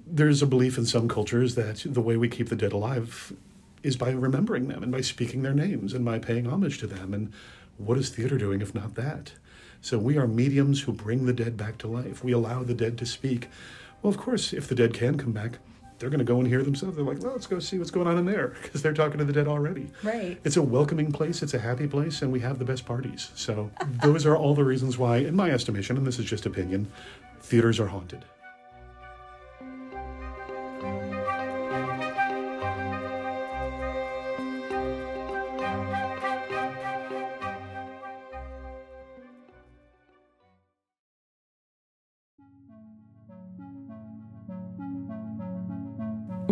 there's 0.07 0.41
a 0.41 0.47
belief 0.47 0.79
in 0.79 0.87
some 0.87 1.09
cultures 1.09 1.57
that 1.57 1.83
the 1.85 2.01
way 2.01 2.17
we 2.17 2.29
keep 2.29 2.49
the 2.49 2.57
dead 2.57 2.73
alive 2.73 3.33
is 3.83 3.97
by 3.97 4.11
remembering 4.11 4.69
them 4.69 4.83
and 4.83 4.93
by 4.93 5.01
speaking 5.01 5.43
their 5.43 5.53
names 5.53 5.93
and 5.93 6.05
by 6.05 6.19
paying 6.19 6.47
homage 6.47 6.79
to 6.79 6.87
them. 6.87 7.13
And 7.13 7.33
what 7.77 7.99
is 7.99 8.09
theater 8.09 8.39
doing 8.39 8.61
if 8.63 8.75
not 8.75 8.95
that? 8.95 9.33
So 9.87 9.99
we 9.99 10.19
are 10.19 10.27
mediums 10.27 10.83
who 10.83 10.93
bring 10.93 11.27
the 11.27 11.33
dead 11.33 11.57
back 11.57 11.79
to 11.79 11.87
life. 11.87 12.25
We 12.25 12.33
allow 12.33 12.65
the 12.65 12.75
dead 12.75 12.99
to 12.99 13.07
speak. 13.07 13.47
Well, 14.03 14.13
of 14.13 14.19
course, 14.19 14.53
if 14.53 14.67
the 14.67 14.75
dead 14.75 14.93
can 14.95 15.17
come 15.17 15.31
back, 15.31 15.61
they're 16.01 16.11
going 16.11 16.19
to 16.19 16.25
go 16.25 16.41
and 16.41 16.49
hear 16.49 16.65
themselves. 16.65 16.97
They're 16.97 17.05
like, 17.05 17.23
well, 17.23 17.35
let's 17.35 17.47
go 17.47 17.61
see 17.61 17.79
what's 17.79 17.93
going 17.93 18.09
on 18.09 18.19
in 18.19 18.27
there 18.27 18.49
because 18.63 18.83
they're 18.83 18.93
talking 18.93 19.19
to 19.19 19.25
the 19.25 19.33
dead 19.33 19.47
already. 19.47 19.87
Right. 20.03 20.41
It's 20.43 20.57
a 20.57 20.63
welcoming 20.63 21.13
place, 21.13 21.41
it's 21.41 21.55
a 21.55 21.61
happy 21.61 21.87
place, 21.87 22.23
and 22.23 22.33
we 22.33 22.41
have 22.41 22.59
the 22.59 22.65
best 22.65 22.85
parties. 22.85 23.31
So 23.37 23.71
those 24.03 24.27
are 24.27 24.37
all 24.37 24.57
the 24.57 24.65
reasons 24.65 24.99
why, 24.99 25.19
in 25.19 25.37
my 25.37 25.53
estimation, 25.53 25.97
and 25.97 26.05
this 26.05 26.19
is 26.19 26.25
just 26.25 26.47
opinion, 26.47 26.91
theaters 27.43 27.79
are 27.79 27.87
haunted. 27.87 28.25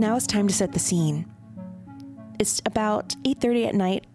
Now 0.05 0.17
it's 0.17 0.27
time 0.27 0.47
to 0.49 0.53
set 0.53 0.73
the 0.73 0.79
scene. 0.79 1.25
It's 2.39 2.61
about 2.67 3.17
8:30 3.25 3.69
at 3.69 3.75
night, 3.75 4.07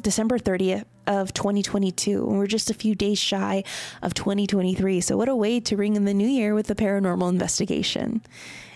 December 0.00 0.40
30th 0.40 0.86
of 1.06 1.32
2022, 1.34 2.28
and 2.28 2.36
we're 2.36 2.48
just 2.48 2.68
a 2.68 2.74
few 2.74 2.96
days 2.96 3.20
shy 3.20 3.62
of 4.02 4.12
2023. 4.12 5.00
So 5.00 5.16
what 5.16 5.28
a 5.28 5.36
way 5.36 5.60
to 5.60 5.76
ring 5.76 5.94
in 5.94 6.04
the 6.04 6.12
new 6.12 6.26
year 6.26 6.52
with 6.52 6.68
a 6.68 6.74
paranormal 6.74 7.28
investigation. 7.28 8.22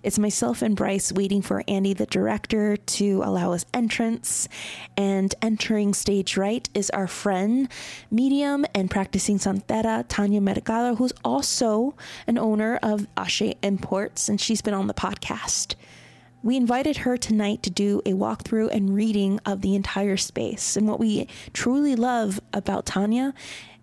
It's 0.04 0.16
myself 0.16 0.62
and 0.62 0.76
Bryce 0.76 1.10
waiting 1.10 1.42
for 1.42 1.64
Andy 1.66 1.92
the 1.92 2.06
director 2.06 2.76
to 2.76 3.20
allow 3.24 3.52
us 3.52 3.66
entrance, 3.74 4.46
and 4.96 5.34
entering 5.42 5.92
stage 5.92 6.36
right 6.36 6.70
is 6.72 6.88
our 6.90 7.08
friend, 7.08 7.68
medium 8.12 8.64
and 8.76 8.88
practicing 8.88 9.38
Santera, 9.38 10.04
Tanya 10.06 10.40
Mercado, 10.40 10.94
who's 10.94 11.12
also 11.24 11.96
an 12.28 12.38
owner 12.38 12.78
of 12.80 13.08
Ashe 13.16 13.54
Imports, 13.60 14.28
and 14.28 14.40
she's 14.40 14.62
been 14.62 14.72
on 14.72 14.86
the 14.86 14.94
podcast. 14.94 15.74
We 16.42 16.56
invited 16.56 16.98
her 16.98 17.18
tonight 17.18 17.62
to 17.64 17.70
do 17.70 18.00
a 18.06 18.14
walkthrough 18.14 18.70
and 18.72 18.94
reading 18.94 19.40
of 19.44 19.60
the 19.60 19.74
entire 19.74 20.16
space. 20.16 20.74
And 20.74 20.88
what 20.88 20.98
we 20.98 21.28
truly 21.52 21.94
love 21.94 22.40
about 22.52 22.86
Tanya 22.86 23.34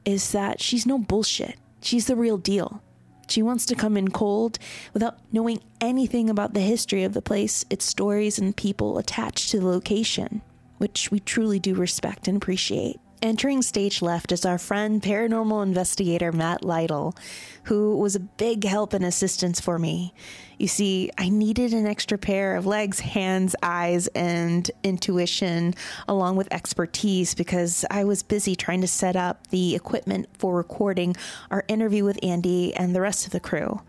is 0.06 0.32
that 0.32 0.60
she's 0.60 0.86
no 0.86 0.98
bullshit. 0.98 1.56
She's 1.82 2.08
the 2.08 2.16
real 2.16 2.38
deal. 2.38 2.82
She 3.28 3.44
wants 3.44 3.66
to 3.68 3.76
come 3.76 3.96
in 3.96 4.10
cold 4.10 4.58
without 4.94 5.20
knowing 5.32 5.60
anything 5.82 6.30
about 6.30 6.54
the 6.54 6.62
history 6.62 7.04
of 7.04 7.14
the 7.14 7.22
place, 7.22 7.64
its 7.70 7.86
stories, 7.86 8.40
and 8.40 8.56
people 8.56 8.98
attached 8.98 9.50
to 9.52 9.60
the 9.60 9.68
location, 9.68 10.42
which 10.78 11.12
we 11.12 11.20
truly 11.20 11.60
do 11.60 11.76
respect 11.76 12.28
and 12.28 12.38
appreciate. 12.38 13.00
Entering 13.20 13.64
stage 13.64 14.04
left 14.04 14.32
is 14.32 14.46
our 14.46 14.60
friend, 14.60 15.02
paranormal 15.02 15.64
investigator 15.64 16.32
Matt 16.32 16.64
Lytle, 16.64 17.16
who 17.64 17.98
was 17.98 18.16
a 18.16 18.20
big 18.20 18.64
help 18.64 18.94
and 18.94 19.04
assistance 19.04 19.60
for 19.60 19.80
me. 19.80 20.14
You 20.60 20.68
see, 20.68 21.10
I 21.18 21.30
needed 21.30 21.74
an 21.74 21.88
extra 21.88 22.20
pair 22.20 22.56
of 22.56 22.68
legs, 22.68 23.00
hands, 23.00 23.56
eyes, 23.64 24.06
and 24.10 24.70
intuition, 24.84 25.74
along 26.08 26.36
with 26.36 26.48
expertise, 26.54 27.34
because 27.34 27.84
I 27.90 28.04
was 28.04 28.22
busy 28.22 28.56
trying 28.56 28.82
to 28.82 28.88
set 28.88 29.16
up 29.16 29.48
the 29.48 29.74
equipment 29.74 30.28
for 30.38 30.56
recording 30.56 31.16
our 31.50 31.64
interview 31.68 32.04
with 32.04 32.20
Andy 32.22 32.76
and 32.76 32.96
the 32.96 33.02
rest 33.02 33.26
of 33.26 33.32
the 33.32 33.40
crew. 33.40 33.82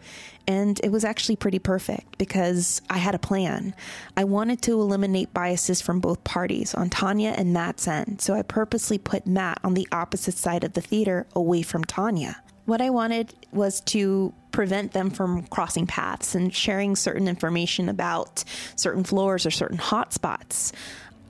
And 0.48 0.80
it 0.82 0.90
was 0.90 1.04
actually 1.04 1.36
pretty 1.36 1.58
perfect 1.58 2.16
because 2.16 2.80
I 2.88 2.96
had 2.96 3.14
a 3.14 3.18
plan. 3.18 3.74
I 4.16 4.24
wanted 4.24 4.62
to 4.62 4.80
eliminate 4.80 5.34
biases 5.34 5.82
from 5.82 6.00
both 6.00 6.24
parties 6.24 6.74
on 6.74 6.88
Tanya 6.88 7.34
and 7.36 7.52
Matt's 7.52 7.86
end, 7.86 8.22
so 8.22 8.32
I 8.32 8.40
purposely 8.40 8.96
put 8.96 9.26
Matt 9.26 9.60
on 9.62 9.74
the 9.74 9.86
opposite 9.92 10.34
side 10.34 10.64
of 10.64 10.72
the 10.72 10.80
theater 10.80 11.26
away 11.34 11.60
from 11.60 11.84
Tanya. 11.84 12.42
What 12.64 12.80
I 12.80 12.88
wanted 12.88 13.34
was 13.52 13.80
to 13.82 14.32
prevent 14.50 14.92
them 14.92 15.10
from 15.10 15.46
crossing 15.48 15.86
paths 15.86 16.34
and 16.34 16.54
sharing 16.54 16.96
certain 16.96 17.28
information 17.28 17.90
about 17.90 18.42
certain 18.74 19.04
floors 19.04 19.44
or 19.44 19.50
certain 19.50 19.78
hotspots 19.78 20.72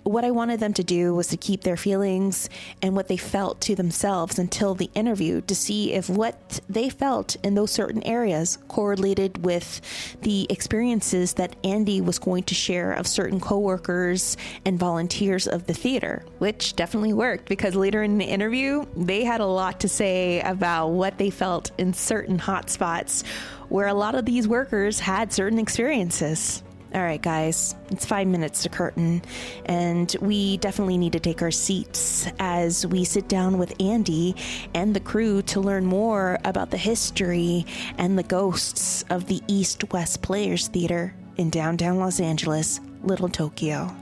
what 0.05 0.25
I 0.25 0.31
wanted 0.31 0.61
them 0.61 0.75
to 0.75 0.85
do 0.85 1.15
was 1.15 1.29
to 1.29 1.37
keep 1.37 1.63
their 1.63 1.77
feelings 1.77 2.49
and 2.83 2.97
what 2.97 3.09
they 3.09 3.17
felt 3.17 3.61
to 3.63 3.75
themselves 3.75 4.39
until 4.39 4.75
the 4.75 4.91
interview 4.95 5.41
to 5.43 5.55
see 5.55 5.93
if 5.93 6.09
what 6.09 6.61
they 6.69 6.89
felt 6.89 7.37
in 7.43 7.55
those 7.55 7.71
certain 7.71 8.03
areas 8.05 8.59
correlated 8.69 9.45
with 9.45 9.81
the 10.23 10.47
experiences 10.51 11.35
that 11.35 11.57
Andy 11.65 12.01
was 12.01 12.19
going 12.19 12.45
to 12.45 12.55
share 12.55 12.93
of 12.93 13.07
certain 13.07 13.41
coworkers 13.41 14.37
and 14.65 14.79
volunteers 14.79 15.47
of 15.47 15.67
the 15.67 15.75
theater, 15.75 16.25
which 16.39 16.77
definitely 16.77 17.13
worked 17.13 17.49
because 17.49 17.75
later 17.75 18.03
in 18.03 18.19
the 18.19 18.25
interview, 18.25 18.85
they 18.97 19.25
had 19.25 19.41
a 19.41 19.47
lot 19.47 19.81
to 19.81 19.89
say 19.89 20.41
about 20.41 20.89
what 20.89 21.19
they 21.19 21.31
felt 21.31 21.71
in 21.79 21.93
certain 21.93 22.39
hotspots 22.39 23.25
where 23.69 23.87
a 23.87 23.95
lot 23.95 24.15
of 24.15 24.25
these 24.25 24.49
workers 24.49 25.01
had 25.01 25.33
certain 25.33 25.59
experiences. 25.59 26.63
All 26.95 27.03
right, 27.03 27.21
guys, 27.21 27.75
it's 27.91 28.07
five 28.07 28.27
minutes 28.27 28.63
to 28.63 28.71
curtain, 28.71 29.21
and 29.67 30.15
we 30.23 30.57
definitely 30.57 30.97
need 30.97 31.13
to 31.13 31.21
take 31.21 31.43
our 31.43 31.51
seats 31.51 32.27
as 32.39 32.87
we 32.87 33.05
sit 33.05 33.29
down 33.29 33.59
with 33.59 33.75
Andy 33.79 34.35
and 34.73 34.97
the 34.97 35.01
crew 35.01 35.43
to 35.43 35.61
learn 35.61 35.85
more 35.85 36.39
about 36.47 36.71
the 36.71 36.79
history 36.79 37.67
and 37.99 38.19
the 38.19 38.23
ghosts 38.23 39.05
of 39.11 39.27
the 39.27 39.43
East 39.49 39.93
West 39.93 40.23
Players 40.23 40.69
Theater 40.69 41.15
in 41.37 41.51
downtown 41.51 41.99
Los 41.99 42.21
Angeles, 42.21 42.81
Little 43.03 43.29
Tokyo. 43.29 43.95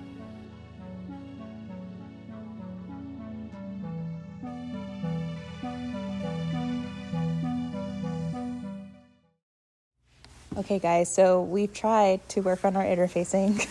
Okay, 10.56 10.78
guys, 10.78 11.12
so 11.12 11.42
we've 11.42 11.74
tried 11.74 12.26
to 12.30 12.40
work 12.40 12.64
on 12.64 12.76
our 12.76 12.82
interfacing. 12.82 13.68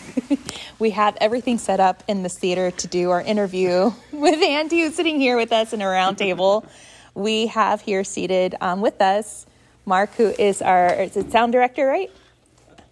we 0.78 0.90
have 0.90 1.16
everything 1.20 1.58
set 1.58 1.80
up 1.80 2.04
in 2.06 2.22
this 2.22 2.38
theater 2.38 2.70
to 2.70 2.86
do 2.86 3.10
our 3.10 3.20
interview 3.20 3.90
with 4.12 4.40
Andy, 4.40 4.82
who's 4.82 4.94
sitting 4.94 5.18
here 5.18 5.36
with 5.36 5.50
us 5.50 5.72
in 5.72 5.82
a 5.82 5.88
round 5.88 6.16
table. 6.16 6.64
We 7.12 7.48
have 7.48 7.80
here 7.80 8.04
seated 8.04 8.54
um, 8.60 8.80
with 8.80 9.02
us 9.02 9.46
Mark, 9.84 10.14
who 10.14 10.28
is 10.38 10.62
our 10.62 10.94
is 10.94 11.16
it 11.16 11.32
sound 11.32 11.52
director, 11.52 11.86
right? 11.86 12.10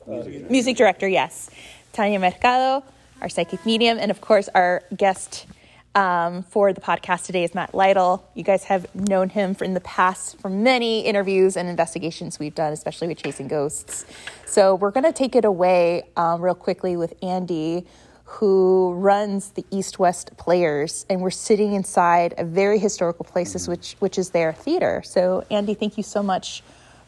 Music, 0.09 0.51
Music 0.51 0.77
director, 0.77 1.07
yes. 1.07 1.49
Tanya 1.93 2.19
Mercado, 2.19 2.85
our 3.21 3.29
psychic 3.29 3.65
medium, 3.65 3.99
and 4.01 4.11
of 4.11 4.21
course, 4.21 4.49
our 4.57 4.83
guest 4.97 5.47
um, 5.95 6.43
for 6.43 6.73
the 6.73 6.81
podcast 6.81 7.27
today 7.27 7.45
is 7.45 7.55
Matt 7.55 7.75
Lytle. 7.75 8.29
You 8.35 8.43
guys 8.43 8.65
have 8.65 8.93
known 8.95 9.29
him 9.29 9.57
in 9.61 9.75
the 9.75 9.81
past 9.81 10.39
from 10.39 10.63
many 10.63 11.01
interviews 11.01 11.57
and 11.57 11.69
investigations 11.69 12.39
we've 12.39 12.55
done, 12.55 12.73
especially 12.73 13.09
with 13.09 13.23
Chasing 13.23 13.49
Ghosts. 13.49 14.05
So 14.47 14.75
we're 14.75 14.91
going 14.91 15.05
to 15.05 15.13
take 15.13 15.37
it 15.37 15.45
away 15.45 16.05
um, 16.17 16.41
real 16.41 16.55
quickly 16.55 16.97
with 16.97 17.15
Andy, 17.23 17.87
who 18.25 18.95
runs 18.95 19.51
the 19.51 19.65
East 19.71 19.99
West 19.99 20.37
Players, 20.37 21.07
and 21.09 21.21
we're 21.21 21.31
sitting 21.31 21.75
inside 21.75 22.35
a 22.39 22.45
very 22.45 22.79
historical 22.79 23.25
place, 23.25 23.69
which 23.69 23.97
which 24.01 24.19
is 24.19 24.31
their 24.31 24.53
theater. 24.53 25.03
So 25.05 25.45
Andy, 25.51 25.75
thank 25.75 25.97
you 25.97 26.03
so 26.03 26.23
much 26.23 26.63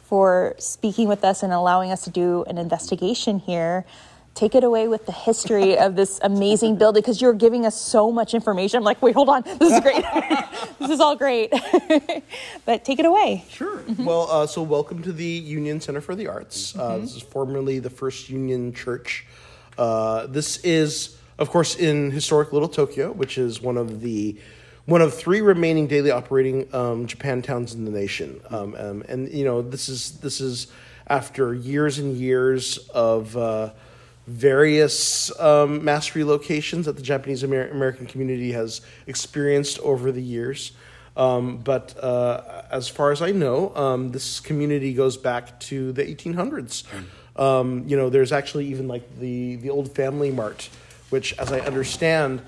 for 0.05 0.55
speaking 0.59 1.09
with 1.09 1.25
us 1.25 1.43
and 1.43 1.53
allowing 1.53 1.91
us 1.91 2.05
to 2.05 2.11
do 2.11 2.45
an 2.45 2.59
investigation 2.59 3.41
here 3.41 3.85
take 4.37 4.55
it 4.55 4.63
away 4.63 4.87
with 4.87 5.07
the 5.07 5.13
history 5.13 5.77
of 5.79 5.97
this 5.97 6.21
amazing 6.23 6.77
building 6.79 7.01
because 7.01 7.21
you're 7.21 7.33
giving 7.33 7.67
us 7.67 7.81
so 7.81 8.13
much 8.13 8.35
information. 8.35 8.79
I'm 8.79 8.85
like, 8.85 9.03
wait, 9.03 9.15
hold 9.15 9.29
on. 9.29 9.43
This 9.43 9.73
is 9.73 9.81
great. 9.81 10.05
this 10.79 10.91
is 10.91 11.01
all 11.01 11.17
great. 11.17 11.51
but 12.67 12.85
take 12.85 13.01
it 13.01 13.07
away. 13.07 13.45
Sure. 13.49 13.79
Mm-hmm. 13.79 14.05
Well, 14.05 14.31
uh, 14.31 14.47
so 14.47 14.63
welcome 14.63 15.03
to 15.03 15.13
the 15.13 15.25
Union 15.25 15.81
Center 15.81 16.03
for 16.03 16.15
the 16.15 16.29
Arts. 16.29 16.77
Uh, 16.77 16.79
mm-hmm. 16.79 16.93
Uh, 16.93 16.99
this 16.99 17.17
is 17.17 17.23
formerly 17.23 17.79
the 17.79 17.91
First 17.91 18.29
Union 18.29 18.73
Church. 18.73 19.27
Uh, 19.79 20.27
this 20.27 20.59
is, 20.59 21.17
of 21.39 21.51
course, 21.51 21.75
in 21.75 22.11
historic 22.11 22.53
Little 22.53 22.69
Tokyo, 22.69 23.13
which 23.13 23.39
is 23.39 23.61
one 23.61 23.79
of 23.79 24.01
the 24.03 24.39
one 24.85 25.03
of 25.03 25.13
three 25.13 25.41
remaining 25.41 25.89
daily 25.89 26.13
operating 26.13 26.73
um, 26.73 27.07
Japan 27.07 27.43
towns 27.43 27.75
in 27.75 27.85
the 27.85 27.91
nation. 27.91 28.41
Um, 28.51 28.77
um, 28.77 29.03
and 29.09 29.29
you 29.33 29.45
know, 29.45 29.61
this 29.61 29.89
is 29.89 30.13
this 30.19 30.41
is 30.41 30.69
after 31.09 31.55
years 31.55 31.99
and 31.99 32.17
years 32.17 32.79
of 32.91 33.37
uh, 33.37 33.71
various 34.27 35.37
um, 35.41 35.85
mass 35.85 36.11
relocations 36.11 36.85
that 36.85 36.97
the 36.97 37.03
Japanese 37.03 37.45
Amer- 37.45 37.69
American 37.69 38.07
community 38.07 38.53
has 38.53 38.81
experienced 39.07 39.79
over 39.81 40.11
the 40.11 40.23
years. 40.23 40.73
Um, 41.17 41.59
but 41.59 41.97
uh, 42.03 42.63
as 42.71 42.89
far 42.89 43.11
as 43.11 43.23
I 43.23 43.31
know, 43.31 43.75
um, 43.75 44.13
this 44.13 44.41
community 44.41 44.93
goes 44.93 45.17
back 45.17 45.59
to 45.61 45.93
the 45.93 46.03
1800s. 46.03 46.85
Um, 47.37 47.85
you 47.87 47.97
know, 47.97 48.11
there's 48.11 48.33
actually 48.33 48.67
even 48.67 48.89
like 48.89 49.19
the, 49.19 49.57
the 49.57 49.71
old 49.71 49.95
family 49.95 50.31
mart, 50.31 50.69
which, 51.11 51.33
as 51.39 51.53
I 51.53 51.61
understand, 51.61 52.43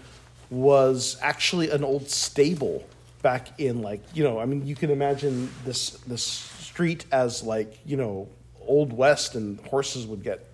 was 0.50 1.16
actually 1.22 1.70
an 1.70 1.84
old 1.84 2.10
stable 2.10 2.86
back 3.22 3.58
in 3.60 3.82
like 3.82 4.00
you 4.14 4.22
know 4.22 4.38
I 4.38 4.44
mean 4.44 4.66
you 4.66 4.76
can 4.76 4.90
imagine 4.90 5.50
this 5.64 5.90
this 6.06 6.22
street 6.22 7.04
as 7.10 7.42
like 7.42 7.78
you 7.84 7.96
know 7.96 8.28
old 8.60 8.92
west 8.92 9.34
and 9.34 9.58
horses 9.66 10.06
would 10.06 10.22
get 10.22 10.47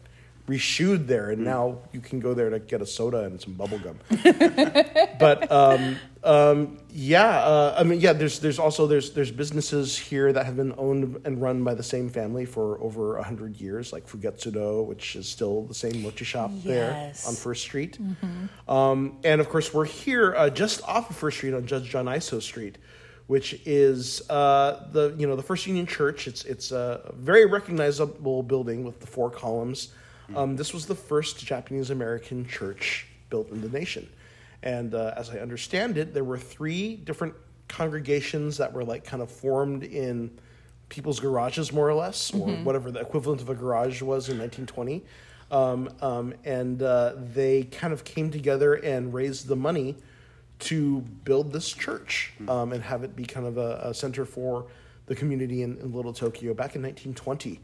reshoed 0.47 1.07
there, 1.07 1.31
and 1.31 1.41
mm. 1.41 1.45
now 1.45 1.79
you 1.93 2.01
can 2.01 2.21
go 2.21 2.35
there 2.35 2.51
to 2.51 2.59
get 2.59 2.83
a 2.83 2.87
soda 2.87 3.25
and 3.25 3.41
some 3.41 3.55
bubble 3.55 3.79
gum. 3.79 3.99
but 5.19 5.51
um, 5.51 5.97
um, 6.23 6.79
yeah, 6.91 7.39
uh, 7.39 7.77
I 7.79 7.83
mean, 7.85 8.01
yeah. 8.01 8.13
There's 8.13 8.41
there's 8.41 8.59
also 8.59 8.87
there's 8.87 9.13
there's 9.13 9.31
businesses 9.31 9.97
here 9.97 10.33
that 10.33 10.45
have 10.45 10.57
been 10.57 10.75
owned 10.77 11.21
and 11.25 11.41
run 11.41 11.65
by 11.65 11.75
the 11.75 11.83
same 11.83 12.11
family 12.11 12.45
for 12.45 12.81
over 12.81 13.21
hundred 13.23 13.61
years, 13.61 13.93
like 13.93 14.07
Fugetsudo, 14.07 14.85
which 14.85 15.17
is 15.17 15.29
still 15.29 15.63
the 15.63 15.75
same 15.75 16.03
mochi 16.03 16.25
shop 16.25 16.51
yes. 16.53 16.65
there 16.65 17.13
on 17.29 17.35
First 17.35 17.63
Street. 17.63 17.99
Mm-hmm. 18.01 18.71
Um, 18.71 19.19
and 19.25 19.41
of 19.41 19.49
course, 19.49 19.73
we're 19.73 19.87
here 19.87 20.35
uh, 20.37 20.51
just 20.51 20.83
off 20.83 21.09
of 21.09 21.17
First 21.17 21.39
Street 21.39 21.55
on 21.55 21.67
Judge 21.67 21.89
John 21.89 22.07
Aiso 22.07 22.43
Street 22.43 22.79
which 23.27 23.59
is 23.65 24.29
uh, 24.29 24.87
the 24.93 25.15
you 25.17 25.27
know 25.27 25.35
the 25.35 25.43
First 25.43 25.67
Union 25.67 25.87
Church. 25.87 26.27
It's 26.27 26.45
it's 26.45 26.73
a 26.73 27.11
very 27.15 27.47
recognizable 27.47 28.43
building 28.43 28.85
with 28.85 29.01
the 29.01 29.07
four 29.07 29.31
columns. 29.31 29.95
Um, 30.35 30.57
this 30.57 30.73
was 30.73 30.87
the 30.87 30.95
first 30.95 31.45
Japanese 31.45 31.91
American 31.91 32.47
church 32.47 33.07
built 33.31 33.51
in 33.51 33.61
the 33.61 33.69
nation. 33.69 34.09
And 34.63 34.95
uh, 34.95 35.13
as 35.17 35.31
I 35.31 35.39
understand 35.39 35.99
it, 35.99 36.15
there 36.15 36.25
were 36.25 36.39
three 36.39 36.97
different 36.97 37.35
congregations 37.69 38.57
that 38.57 38.73
were 38.73 38.85
like 38.85 39.05
kind 39.05 39.23
of 39.23 39.31
formed 39.31 39.85
in 39.85 40.31
people's 40.89 41.21
garages, 41.21 41.73
more 41.73 41.89
or 41.89 41.95
less, 41.95 42.33
or 42.33 42.49
mm-hmm. 42.49 42.65
whatever 42.65 42.91
the 42.91 43.01
equivalent 43.01 43.41
of 43.41 43.51
a 43.51 43.55
garage 43.55 44.01
was 44.01 44.29
in 44.29 44.39
1920. 44.39 45.05
Um, 45.51 45.91
um, 46.01 46.35
and 46.45 46.83
uh, 46.83 47.15
they 47.17 47.65
kind 47.65 47.93
of 47.93 48.05
came 48.05 48.31
together 48.31 48.75
and 48.75 49.13
raised 49.13 49.47
the 49.47 49.57
money 49.57 49.97
to 50.61 51.01
build 51.25 51.53
this 51.53 51.71
church 51.71 52.33
um, 52.49 52.73
and 52.73 52.83
have 52.83 53.05
it 53.05 53.15
be 53.15 53.25
kind 53.25 53.47
of 53.47 53.59
a, 53.59 53.81
a 53.85 53.95
center 53.95 54.25
for 54.25 54.67
the 55.07 55.15
community 55.15 55.63
in, 55.63 55.77
in 55.79 55.93
Little 55.93 56.13
Tokyo 56.13 56.55
back 56.55 56.77
in 56.77 56.83
1920. 56.83 57.61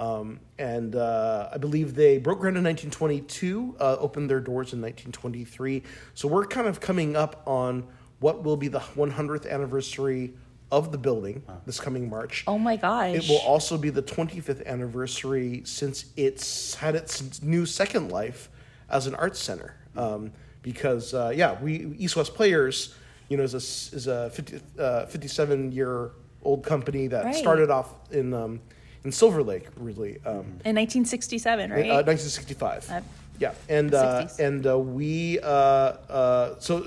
Um, 0.00 0.40
and 0.58 0.96
uh, 0.96 1.50
I 1.52 1.58
believe 1.58 1.94
they 1.94 2.16
broke 2.16 2.40
ground 2.40 2.56
in 2.56 2.64
1922, 2.64 3.76
uh, 3.78 3.96
opened 4.00 4.30
their 4.30 4.40
doors 4.40 4.72
in 4.72 4.80
1923. 4.80 5.82
So 6.14 6.26
we're 6.26 6.46
kind 6.46 6.66
of 6.66 6.80
coming 6.80 7.16
up 7.16 7.42
on 7.46 7.86
what 8.18 8.42
will 8.42 8.56
be 8.56 8.68
the 8.68 8.80
100th 8.80 9.48
anniversary 9.48 10.32
of 10.72 10.90
the 10.90 10.96
building 10.96 11.42
this 11.66 11.78
coming 11.78 12.08
March. 12.08 12.44
Oh 12.46 12.56
my 12.56 12.76
gosh. 12.76 13.14
It 13.14 13.28
will 13.28 13.40
also 13.40 13.76
be 13.76 13.90
the 13.90 14.02
25th 14.02 14.64
anniversary 14.64 15.62
since 15.64 16.06
it's 16.16 16.74
had 16.76 16.94
its 16.94 17.42
new 17.42 17.66
second 17.66 18.10
life 18.10 18.48
as 18.88 19.06
an 19.06 19.14
arts 19.16 19.38
center. 19.38 19.76
Um, 19.96 20.32
because, 20.62 21.12
uh, 21.12 21.30
yeah, 21.34 21.60
we 21.60 21.94
East 21.98 22.16
West 22.16 22.34
Players, 22.34 22.94
you 23.28 23.36
know, 23.36 23.42
is 23.42 23.52
a, 23.52 23.96
is 23.96 24.06
a 24.06 24.30
50, 24.30 24.60
uh, 24.78 25.06
57 25.06 25.72
year 25.72 26.12
old 26.42 26.64
company 26.64 27.06
that 27.08 27.24
right. 27.26 27.34
started 27.34 27.68
off 27.68 27.92
in. 28.10 28.32
Um, 28.32 28.60
in 29.04 29.12
Silver 29.12 29.42
Lake, 29.42 29.68
really. 29.76 30.18
Um, 30.26 30.60
in 30.64 30.76
1967, 30.76 31.70
right? 31.70 31.90
Uh, 31.90 32.02
1965. 32.02 32.90
Uh, 32.90 33.00
yeah, 33.38 33.54
and 33.70 33.94
uh, 33.94 34.28
and 34.38 34.66
uh, 34.66 34.78
we 34.78 35.40
uh, 35.40 35.46
uh, 35.46 36.58
so 36.58 36.82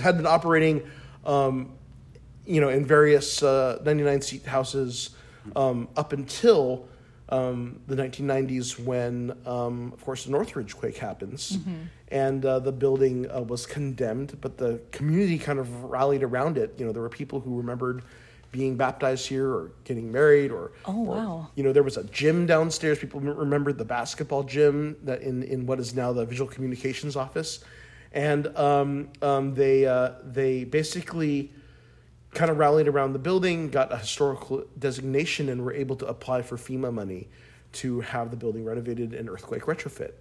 had 0.00 0.16
been 0.16 0.26
operating, 0.26 0.82
um, 1.24 1.72
you 2.44 2.60
know, 2.60 2.68
in 2.68 2.84
various 2.84 3.40
99 3.40 4.22
seat 4.22 4.44
houses 4.44 5.10
um, 5.54 5.88
up 5.96 6.12
until 6.12 6.88
um, 7.28 7.80
the 7.86 7.94
1990s 7.94 8.78
when, 8.78 9.38
um, 9.46 9.92
of 9.92 10.04
course, 10.04 10.24
the 10.24 10.32
Northridge 10.32 10.76
quake 10.76 10.96
happens, 10.96 11.58
mm-hmm. 11.58 11.84
and 12.08 12.42
the 12.42 12.72
building 12.72 13.28
was 13.46 13.66
condemned, 13.66 14.36
but 14.40 14.58
the 14.58 14.80
community 14.90 15.38
kind 15.38 15.60
of 15.60 15.84
rallied 15.84 16.24
around 16.24 16.58
it. 16.58 16.74
You 16.76 16.86
know, 16.86 16.92
there 16.92 17.02
were 17.02 17.08
people 17.08 17.38
who 17.38 17.56
remembered 17.56 18.02
being 18.54 18.76
baptized 18.76 19.26
here 19.26 19.48
or 19.48 19.72
getting 19.82 20.12
married 20.12 20.52
or 20.52 20.70
oh 20.84 21.00
wow 21.00 21.32
or, 21.32 21.48
you 21.56 21.64
know 21.64 21.72
there 21.72 21.82
was 21.82 21.96
a 21.96 22.04
gym 22.04 22.46
downstairs 22.46 23.00
people 23.00 23.18
remember 23.18 23.72
the 23.72 23.84
basketball 23.84 24.44
gym 24.44 24.96
that 25.02 25.22
in 25.22 25.42
in 25.42 25.66
what 25.66 25.80
is 25.80 25.92
now 25.92 26.12
the 26.12 26.24
visual 26.24 26.48
communications 26.48 27.16
office 27.16 27.64
and 28.12 28.46
um, 28.56 29.08
um, 29.22 29.54
they 29.54 29.86
uh, 29.86 30.12
they 30.22 30.62
basically 30.62 31.50
kind 32.34 32.50
of 32.50 32.58
rallied 32.58 32.88
around 32.88 33.12
the 33.12 33.18
building, 33.18 33.70
got 33.70 33.92
a 33.92 33.98
historical 33.98 34.64
designation, 34.78 35.48
and 35.48 35.64
were 35.64 35.72
able 35.72 35.96
to 35.96 36.06
apply 36.06 36.42
for 36.42 36.56
FEMA 36.56 36.92
money 36.92 37.28
to 37.72 38.00
have 38.00 38.30
the 38.30 38.36
building 38.36 38.64
renovated 38.64 39.14
and 39.14 39.28
earthquake 39.28 39.62
retrofit. 39.62 40.12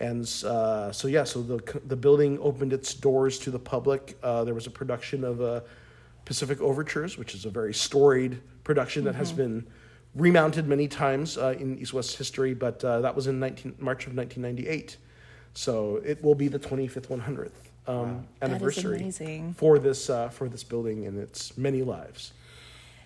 And 0.00 0.22
uh, 0.44 0.92
so, 0.92 1.08
yeah, 1.08 1.24
so 1.24 1.42
the, 1.42 1.80
the 1.86 1.96
building 1.96 2.38
opened 2.40 2.72
its 2.72 2.94
doors 2.94 3.38
to 3.40 3.50
the 3.50 3.58
public. 3.58 4.16
Uh, 4.22 4.44
there 4.44 4.54
was 4.54 4.66
a 4.66 4.70
production 4.70 5.24
of 5.24 5.40
uh, 5.40 5.60
Pacific 6.28 6.60
Overtures, 6.60 7.16
which 7.16 7.34
is 7.34 7.46
a 7.46 7.50
very 7.50 7.72
storied 7.72 8.38
production 8.62 9.02
that 9.04 9.14
has 9.14 9.32
been 9.32 9.66
remounted 10.14 10.68
many 10.68 10.86
times 10.86 11.38
uh, 11.38 11.54
in 11.58 11.78
East 11.78 11.94
West 11.94 12.18
history, 12.18 12.52
but 12.52 12.84
uh, 12.84 13.00
that 13.00 13.16
was 13.16 13.26
in 13.26 13.40
19, 13.40 13.76
March 13.78 14.06
of 14.06 14.14
1998. 14.14 14.98
So 15.54 16.02
it 16.04 16.22
will 16.22 16.34
be 16.34 16.48
the 16.48 16.58
25th, 16.58 17.06
100th 17.06 17.50
um, 17.86 18.26
is 18.42 18.42
anniversary 18.42 19.10
for 19.56 19.78
this 19.78 20.10
uh, 20.10 20.28
for 20.28 20.50
this 20.50 20.62
building 20.62 21.06
and 21.06 21.18
its 21.18 21.56
many 21.56 21.80
lives. 21.82 22.34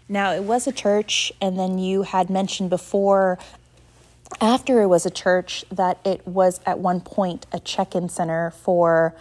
Now, 0.09 0.33
it 0.33 0.43
was 0.43 0.67
a 0.67 0.73
church, 0.73 1.33
and 1.41 1.57
then 1.57 1.79
you 1.79 2.03
had 2.03 2.29
mentioned 2.29 2.71
before, 2.71 3.39
after 4.41 4.83
it 4.83 4.89
was 4.89 5.07
a 5.07 5.11
church, 5.11 5.65
that 5.71 6.01
it 6.05 6.27
was 6.27 6.61
at 6.67 6.81
one 6.81 7.01
point 7.01 7.47
a 7.53 7.61
check 7.61 7.95
in 7.95 8.09
center 8.09 8.51
for, 8.51 9.15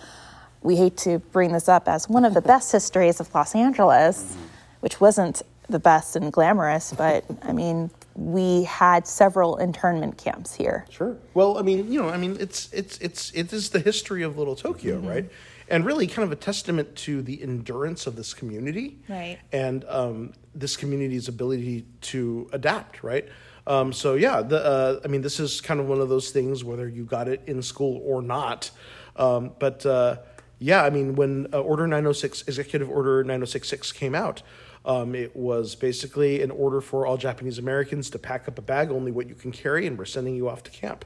we 0.63 0.75
hate 0.75 0.97
to 0.97 1.19
bring 1.19 1.51
this 1.51 1.67
up 1.67 1.87
as 1.87 2.07
one 2.07 2.25
of 2.25 2.33
the 2.33 2.41
best 2.41 2.71
histories 2.71 3.19
of 3.19 3.33
Los 3.33 3.55
Angeles, 3.55 4.35
which 4.81 5.01
wasn't 5.01 5.41
the 5.69 5.79
best 5.79 6.15
and 6.15 6.31
glamorous, 6.31 6.93
but 6.93 7.23
I 7.43 7.53
mean, 7.53 7.89
we 8.15 8.63
had 8.63 9.07
several 9.07 9.57
internment 9.57 10.17
camps 10.17 10.53
here. 10.53 10.85
Sure. 10.89 11.17
Well, 11.33 11.57
I 11.57 11.61
mean, 11.61 11.91
you 11.91 12.01
know, 12.01 12.09
I 12.09 12.17
mean, 12.17 12.37
it's 12.39 12.71
it's 12.73 12.97
it's 12.97 13.31
it 13.31 13.53
is 13.53 13.69
the 13.69 13.79
history 13.79 14.21
of 14.23 14.37
Little 14.37 14.55
Tokyo, 14.55 14.97
right? 14.99 15.29
And 15.69 15.85
really, 15.85 16.05
kind 16.05 16.25
of 16.25 16.33
a 16.33 16.35
testament 16.35 16.95
to 16.97 17.21
the 17.21 17.41
endurance 17.41 18.05
of 18.05 18.17
this 18.17 18.33
community, 18.33 18.99
Right. 19.07 19.39
And 19.53 19.85
um, 19.87 20.33
this 20.53 20.75
community's 20.75 21.29
ability 21.29 21.85
to 22.01 22.49
adapt, 22.51 23.03
right? 23.03 23.29
Um, 23.65 23.93
so 23.93 24.15
yeah, 24.15 24.41
the 24.41 24.63
uh, 24.63 24.99
I 25.05 25.07
mean, 25.07 25.21
this 25.21 25.39
is 25.39 25.61
kind 25.61 25.79
of 25.79 25.87
one 25.87 26.01
of 26.01 26.09
those 26.09 26.31
things 26.31 26.63
whether 26.63 26.87
you 26.89 27.05
got 27.05 27.29
it 27.29 27.41
in 27.47 27.61
school 27.61 28.01
or 28.03 28.21
not. 28.21 28.71
Um, 29.15 29.51
but 29.59 29.85
uh, 29.85 30.17
yeah, 30.61 30.83
I 30.83 30.91
mean, 30.91 31.15
when 31.15 31.47
uh, 31.51 31.59
Order 31.59 31.87
906, 31.87 32.43
Executive 32.47 32.87
Order 32.87 33.23
9066 33.23 33.91
came 33.93 34.13
out, 34.13 34.43
um, 34.85 35.15
it 35.15 35.35
was 35.35 35.73
basically 35.73 36.43
an 36.43 36.51
order 36.51 36.81
for 36.81 37.07
all 37.07 37.17
Japanese 37.17 37.57
Americans 37.57 38.11
to 38.11 38.19
pack 38.19 38.47
up 38.47 38.59
a 38.59 38.61
bag, 38.61 38.91
only 38.91 39.11
what 39.11 39.27
you 39.27 39.33
can 39.33 39.51
carry, 39.51 39.87
and 39.87 39.97
we're 39.97 40.05
sending 40.05 40.35
you 40.35 40.47
off 40.47 40.61
to 40.63 40.71
camp, 40.71 41.03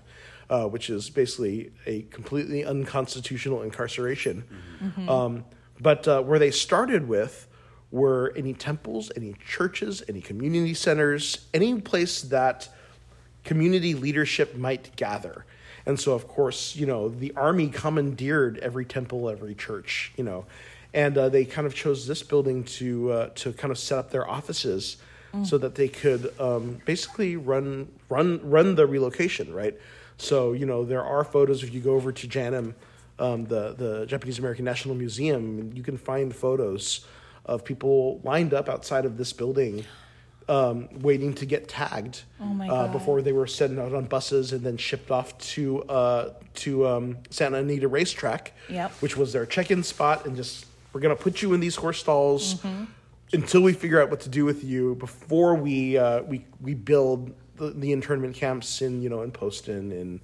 uh, 0.49 0.65
which 0.65 0.89
is 0.89 1.09
basically 1.09 1.71
a 1.85 2.01
completely 2.03 2.65
unconstitutional 2.65 3.61
incarceration. 3.61 4.43
Um, 5.09 5.45
but 5.79 6.05
uh, 6.05 6.21
where 6.21 6.37
they 6.37 6.51
started 6.51 7.07
with 7.07 7.47
were 7.91 8.33
any 8.35 8.53
temples, 8.53 9.09
any 9.15 9.35
churches, 9.47 10.03
any 10.09 10.19
community 10.19 10.73
centers, 10.73 11.47
any 11.53 11.79
place 11.79 12.21
that 12.23 12.67
community 13.45 13.93
leadership 13.93 14.57
might 14.57 14.93
gather. 14.97 15.45
And 15.85 15.99
so, 15.99 16.13
of 16.13 16.27
course, 16.27 16.75
you 16.75 16.85
know, 16.85 17.09
the 17.09 17.33
army 17.35 17.69
commandeered 17.69 18.57
every 18.59 18.85
temple, 18.85 19.29
every 19.29 19.53
church, 19.53 20.11
you 20.17 20.23
know, 20.23 20.45
and 20.93 21.17
uh, 21.17 21.29
they 21.29 21.45
kind 21.45 21.67
of 21.67 21.75
chose 21.75 22.07
this 22.07 22.23
building 22.23 22.63
to 22.63 23.11
uh, 23.11 23.29
to 23.35 23.53
kind 23.53 23.71
of 23.71 23.77
set 23.77 23.97
up 23.97 24.11
their 24.11 24.27
offices 24.29 24.97
so 25.43 25.57
that 25.57 25.75
they 25.75 25.89
could 25.89 26.33
um, 26.39 26.79
basically 26.85 27.35
run 27.35 27.89
run 28.07 28.39
run 28.49 28.75
the 28.75 28.87
relocation, 28.87 29.53
right? 29.53 29.75
So, 30.17 30.53
you 30.53 30.65
know, 30.65 30.85
there 30.85 31.03
are 31.03 31.25
photos 31.25 31.61
if 31.61 31.73
you 31.73 31.81
go 31.81 31.95
over 31.95 32.13
to 32.13 32.27
Janum, 32.27 32.73
um, 33.19 33.45
the 33.45 33.75
the 33.77 34.05
Japanese 34.05 34.39
American 34.39 34.63
National 34.63 34.95
Museum, 34.95 35.71
you 35.75 35.83
can 35.83 35.97
find 35.97 36.33
photos 36.33 37.05
of 37.45 37.65
people 37.65 38.21
lined 38.23 38.53
up 38.53 38.69
outside 38.69 39.05
of 39.05 39.17
this 39.17 39.33
building 39.33 39.85
um, 40.47 40.87
waiting 41.01 41.33
to 41.35 41.45
get 41.45 41.67
tagged 41.67 42.21
Oh 42.39 42.45
my 42.45 42.67
uh, 42.69 42.87
before 42.91 43.21
they 43.21 43.31
were 43.33 43.47
sent 43.47 43.79
out 43.79 43.93
on 43.93 44.05
buses 44.05 44.53
and 44.53 44.61
then 44.61 44.77
shipped 44.77 45.09
off 45.11 45.37
to 45.53 45.83
uh, 45.83 46.29
to 46.55 46.87
um, 46.87 47.17
Santa 47.29 47.57
Anita 47.57 47.87
Racetrack, 47.87 48.53
Yep. 48.69 48.91
which 49.01 49.17
was 49.17 49.33
their 49.33 49.45
check-in 49.45 49.83
spot, 49.83 50.25
and 50.25 50.35
just 50.35 50.65
we're 50.93 51.01
gonna 51.01 51.15
put 51.15 51.41
you 51.41 51.53
in 51.53 51.59
these 51.59 51.75
horse 51.75 51.99
stalls 51.99 52.55
Mm-hmm. 52.55 52.83
until 53.33 53.61
we 53.63 53.73
figure 53.73 54.01
out 54.01 54.09
what 54.09 54.19
to 54.21 54.29
do 54.29 54.45
with 54.45 54.63
you 54.63 54.95
before 54.95 55.55
we 55.55 55.97
uh, 55.97 56.21
we 56.23 56.45
we 56.61 56.73
build 56.75 57.33
the, 57.57 57.71
the 57.71 57.91
internment 57.93 58.35
camps 58.35 58.81
in 58.81 59.01
you 59.01 59.09
know 59.09 59.23
in 59.23 59.31
Poston 59.31 59.91
and 59.91 60.19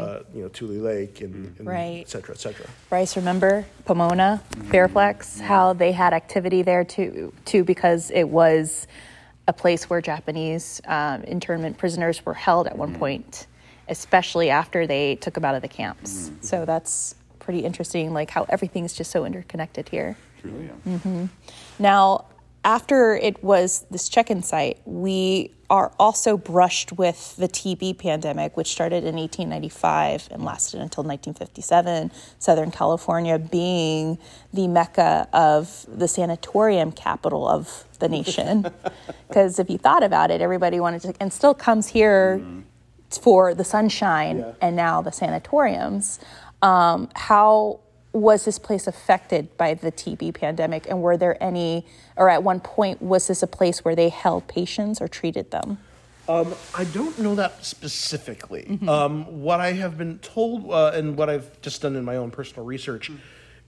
uh, 0.00 0.20
you 0.34 0.42
know 0.42 0.48
Tule 0.48 0.70
Lake 0.70 1.20
and, 1.20 1.34
and 1.34 1.54
Mm-hmm. 1.56 1.68
Right. 1.68 2.00
et 2.02 2.08
cetera, 2.08 2.34
et 2.34 2.38
cetera. 2.38 2.66
Bryce, 2.90 3.16
remember 3.16 3.64
Pomona, 3.86 4.40
Fairplex, 4.70 5.40
how 5.40 5.72
they 5.72 5.92
had 5.92 6.12
activity 6.14 6.62
there 6.62 6.84
too, 6.84 7.32
too, 7.44 7.64
because 7.64 8.10
it 8.12 8.28
was 8.28 8.86
a 9.46 9.52
place 9.52 9.90
where 9.90 10.00
Japanese 10.00 10.80
um, 10.86 11.22
internment 11.24 11.78
prisoners 11.78 12.24
were 12.24 12.34
held 12.34 12.66
at 12.66 12.76
one 12.76 12.90
mm-hmm. 12.90 12.98
point, 12.98 13.46
especially 13.88 14.50
after 14.50 14.86
they 14.86 15.16
took 15.16 15.34
them 15.34 15.44
out 15.44 15.54
of 15.54 15.62
the 15.62 15.68
camps. 15.68 16.28
Mm-hmm. 16.28 16.42
So 16.42 16.64
that's 16.64 17.14
pretty 17.38 17.60
interesting, 17.60 18.12
like 18.12 18.30
how 18.30 18.46
everything's 18.48 18.94
just 18.94 19.10
so 19.10 19.24
interconnected 19.24 19.88
here. 19.88 20.16
Truly, 20.40 20.66
yeah. 20.66 20.96
Mm-hmm. 20.96 21.24
Now, 21.78 22.26
after 22.64 23.14
it 23.16 23.42
was 23.44 23.84
this 23.90 24.08
check 24.08 24.30
in 24.30 24.42
site, 24.42 24.80
we 24.84 25.50
are 25.70 25.92
also 25.98 26.36
brushed 26.36 26.92
with 26.92 27.36
the 27.36 27.48
TB 27.48 27.98
pandemic, 27.98 28.56
which 28.56 28.68
started 28.68 29.04
in 29.04 29.16
1895 29.16 30.28
and 30.30 30.44
lasted 30.44 30.80
until 30.80 31.02
1957. 31.04 32.10
Southern 32.38 32.70
California 32.70 33.38
being 33.38 34.18
the 34.52 34.68
mecca 34.68 35.26
of 35.32 35.86
the 35.88 36.06
sanatorium 36.06 36.92
capital 36.92 37.48
of 37.48 37.84
the 37.98 38.08
nation. 38.08 38.66
Because 39.28 39.58
if 39.58 39.68
you 39.68 39.78
thought 39.78 40.04
about 40.04 40.30
it, 40.30 40.40
everybody 40.40 40.78
wanted 40.78 41.02
to, 41.02 41.14
and 41.18 41.32
still 41.32 41.54
comes 41.54 41.88
here 41.88 42.40
for 43.10 43.52
the 43.52 43.64
sunshine 43.64 44.38
Yeah. 44.38 44.52
and 44.60 44.76
now 44.76 45.02
the 45.02 45.10
sanatoriums. 45.10 46.20
Um, 46.62 47.08
how 47.14 47.80
was 48.14 48.44
this 48.44 48.58
place 48.58 48.86
affected 48.86 49.54
by 49.58 49.74
the 49.74 49.90
TB 49.90 50.34
pandemic? 50.34 50.88
And 50.88 51.02
were 51.02 51.16
there 51.16 51.42
any, 51.42 51.84
or 52.16 52.30
at 52.30 52.42
one 52.42 52.60
point, 52.60 53.02
was 53.02 53.26
this 53.26 53.42
a 53.42 53.46
place 53.46 53.84
where 53.84 53.96
they 53.96 54.08
held 54.08 54.46
patients 54.46 55.02
or 55.02 55.08
treated 55.08 55.50
them? 55.50 55.78
Um, 56.28 56.54
I 56.74 56.84
don't 56.84 57.18
know 57.18 57.34
that 57.34 57.64
specifically. 57.64 58.78
Um, 58.88 59.42
what 59.42 59.60
I 59.60 59.72
have 59.72 59.98
been 59.98 60.18
told, 60.20 60.70
uh, 60.70 60.92
and 60.94 61.16
what 61.16 61.28
I've 61.28 61.60
just 61.60 61.82
done 61.82 61.96
in 61.96 62.04
my 62.04 62.16
own 62.16 62.30
personal 62.30 62.64
research, 62.64 63.10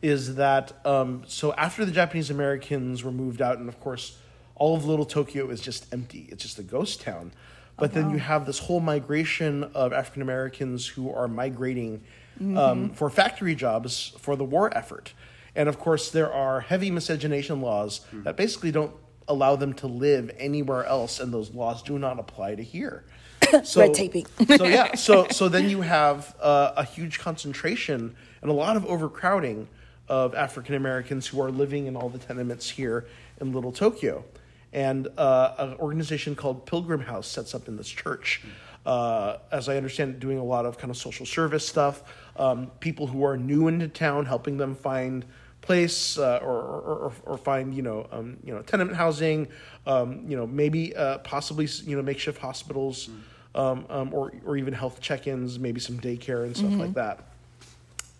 is 0.00 0.36
that 0.36 0.72
um, 0.86 1.24
so 1.26 1.52
after 1.54 1.84
the 1.84 1.92
Japanese 1.92 2.30
Americans 2.30 3.02
were 3.02 3.10
moved 3.10 3.42
out, 3.42 3.58
and 3.58 3.68
of 3.68 3.78
course, 3.80 4.18
all 4.54 4.76
of 4.76 4.86
Little 4.86 5.04
Tokyo 5.04 5.50
is 5.50 5.60
just 5.60 5.92
empty. 5.92 6.28
It's 6.30 6.42
just 6.42 6.58
a 6.58 6.62
ghost 6.62 7.00
town. 7.00 7.32
But 7.78 7.92
then 7.92 8.08
you 8.08 8.18
have 8.18 8.46
this 8.46 8.58
whole 8.58 8.80
migration 8.80 9.64
of 9.74 9.92
African 9.92 10.22
Americans 10.22 10.86
who 10.86 11.12
are 11.12 11.28
migrating 11.28 12.02
um, 12.40 12.90
for 12.90 13.10
factory 13.10 13.54
jobs 13.54 14.12
for 14.18 14.36
the 14.36 14.44
war 14.44 14.76
effort. 14.76 15.12
And 15.54 15.68
of 15.68 15.78
course, 15.78 16.10
there 16.10 16.32
are 16.32 16.60
heavy 16.60 16.90
miscegenation 16.90 17.62
laws 17.62 18.00
that 18.12 18.36
basically 18.36 18.70
don't 18.70 18.92
allow 19.28 19.56
them 19.56 19.72
to 19.74 19.86
live 19.86 20.30
anywhere 20.38 20.84
else, 20.84 21.18
and 21.18 21.32
those 21.32 21.50
laws 21.52 21.82
do 21.82 21.98
not 21.98 22.18
apply 22.18 22.54
to 22.54 22.62
here. 22.62 23.04
So, 23.62 23.80
Red 23.80 23.94
taping. 23.94 24.26
so 24.56 24.64
yeah, 24.64 24.96
so 24.96 25.28
so 25.30 25.48
then 25.48 25.70
you 25.70 25.80
have 25.82 26.34
uh, 26.40 26.72
a 26.76 26.84
huge 26.84 27.20
concentration 27.20 28.16
and 28.42 28.50
a 28.50 28.54
lot 28.54 28.76
of 28.76 28.84
overcrowding 28.86 29.68
of 30.08 30.34
African 30.34 30.74
Americans 30.74 31.28
who 31.28 31.40
are 31.40 31.50
living 31.50 31.86
in 31.86 31.94
all 31.94 32.08
the 32.08 32.18
tenements 32.18 32.68
here 32.68 33.06
in 33.40 33.52
Little 33.52 33.70
Tokyo, 33.70 34.24
and 34.72 35.06
uh, 35.16 35.54
an 35.58 35.74
organization 35.74 36.34
called 36.34 36.66
Pilgrim 36.66 37.00
House 37.02 37.28
sets 37.28 37.54
up 37.54 37.68
in 37.68 37.76
this 37.76 37.88
church. 37.88 38.42
Uh, 38.84 39.38
as 39.50 39.68
I 39.68 39.76
understand, 39.76 40.18
doing 40.20 40.38
a 40.38 40.44
lot 40.44 40.66
of 40.66 40.78
kind 40.78 40.90
of 40.90 40.96
social 40.96 41.26
service 41.26 41.66
stuff. 41.66 42.02
Um, 42.38 42.70
people 42.80 43.06
who 43.06 43.24
are 43.24 43.36
new 43.36 43.68
into 43.68 43.88
town, 43.88 44.26
helping 44.26 44.56
them 44.56 44.74
find 44.74 45.24
place 45.60 46.16
uh, 46.16 46.38
or, 46.42 46.48
or, 46.48 46.80
or, 46.80 47.12
or 47.24 47.38
find 47.38 47.74
you 47.74 47.82
know 47.82 48.06
um, 48.12 48.36
you 48.44 48.54
know 48.54 48.62
tenement 48.62 48.96
housing, 48.96 49.48
um, 49.86 50.24
you 50.28 50.36
know 50.36 50.46
maybe 50.46 50.94
uh, 50.94 51.18
possibly 51.18 51.66
you 51.84 51.96
know 51.96 52.02
makeshift 52.02 52.40
hospitals, 52.40 53.10
um, 53.54 53.84
um, 53.90 54.14
or 54.14 54.32
or 54.44 54.56
even 54.56 54.72
health 54.72 55.00
check-ins, 55.00 55.58
maybe 55.58 55.80
some 55.80 55.98
daycare 56.00 56.44
and 56.44 56.56
stuff 56.56 56.72
like 56.78 56.94
that. 56.94 57.24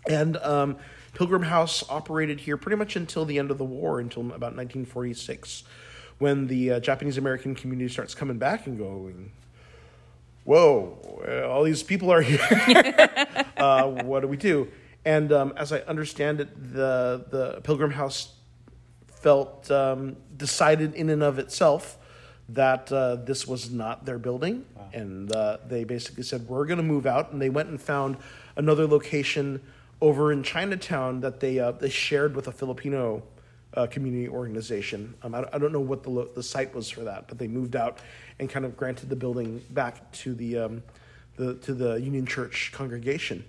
And 0.09 0.37
um, 0.39 0.77
Pilgrim 1.15 1.43
House 1.43 1.83
operated 1.89 2.41
here 2.41 2.57
pretty 2.57 2.77
much 2.77 2.97
until 2.97 3.25
the 3.25 3.39
end 3.39 3.51
of 3.51 3.59
the 3.59 3.65
war, 3.65 4.01
until 4.01 4.23
about 4.23 4.55
1946, 4.55 5.65
when 6.19 6.47
the 6.47 6.73
uh, 6.73 6.81
Japanese 6.81 7.17
American 7.17 7.55
community 7.55 7.89
starts 7.89 8.15
coming 8.15 8.39
back 8.39 8.67
and 8.67 8.79
going, 8.79 9.33
"Whoa, 10.47 11.23
uh, 11.29 11.49
all 11.51 11.63
these 11.65 11.83
people 11.83 12.11
are 12.11 12.23
here. 12.23 12.41
uh, 13.59 13.85
what 14.05 14.21
do 14.21 14.29
we 14.29 14.37
do?" 14.39 14.69
And 15.05 15.33
um, 15.33 15.53
as 15.57 15.73
I 15.73 15.81
understand 15.81 16.41
it, 16.41 16.49
the 16.73 17.25
the 17.31 17.61
Pilgrim 17.63 17.91
House 17.91 18.33
felt 19.09 19.71
um, 19.71 20.17
decided 20.37 20.95
in 20.95 21.11
and 21.11 21.23
of 21.23 21.39
itself 21.39 21.99
that 22.49 22.91
uh, 22.93 23.17
this 23.17 23.47
was 23.47 23.71
not 23.71 24.05
their 24.05 24.19
building, 24.19 24.65
and 24.93 25.35
uh, 25.35 25.59
they 25.67 25.85
basically 25.85 26.23
said 26.23 26.47
we're 26.49 26.65
going 26.67 26.79
to 26.79 26.83
move 26.85 27.07
out, 27.07 27.33
and 27.33 27.43
they 27.43 27.51
went 27.51 27.69
and 27.69 27.81
found 27.81 28.17
another 28.57 28.87
location 28.87 29.61
over 30.01 30.31
in 30.31 30.43
Chinatown 30.43 31.21
that 31.21 31.41
they 31.41 31.59
uh, 31.59 31.73
they 31.73 31.89
shared 31.91 32.37
with 32.37 32.47
a 32.47 32.53
Filipino 32.53 33.23
uh, 33.75 33.87
community 33.89 34.29
organization. 34.29 35.15
Um, 35.23 35.35
I, 35.35 35.41
don't- 35.41 35.55
I 35.55 35.59
don't 35.59 35.73
know 35.73 35.81
what 35.81 36.03
the 36.05 36.11
lo- 36.11 36.29
the 36.35 36.43
site 36.43 36.73
was 36.75 36.89
for 36.89 37.01
that, 37.03 37.27
but 37.29 37.39
they 37.39 37.49
moved 37.49 37.75
out 37.75 37.99
and 38.39 38.49
kind 38.51 38.65
of 38.65 38.77
granted 38.77 39.09
the 39.09 39.17
building 39.17 39.63
back 39.71 40.11
to 40.13 40.35
the 40.35 40.59
um, 40.59 40.83
the 41.37 41.55
to 41.55 41.75
the 41.75 41.95
Union 41.95 42.27
Church 42.27 42.71
congregation, 42.73 43.45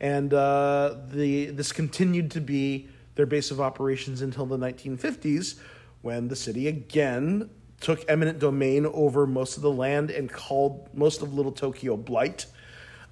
and 0.00 0.32
uh, 0.34 0.94
the 1.10 1.46
this 1.46 1.72
continued 1.72 2.30
to 2.32 2.40
be 2.40 2.88
their 3.14 3.26
base 3.26 3.50
of 3.50 3.60
operations 3.60 4.22
until 4.22 4.44
the 4.46 4.58
1950s, 4.58 5.58
when 6.02 6.28
the 6.28 6.36
city 6.36 6.66
again 6.68 7.48
took 7.80 8.04
eminent 8.08 8.38
domain 8.38 8.86
over 8.86 9.26
most 9.26 9.56
of 9.56 9.62
the 9.62 9.70
land 9.70 10.10
and 10.10 10.32
called 10.32 10.88
most 10.94 11.22
of 11.22 11.32
Little 11.34 11.52
Tokyo 11.52 11.96
blight. 11.96 12.46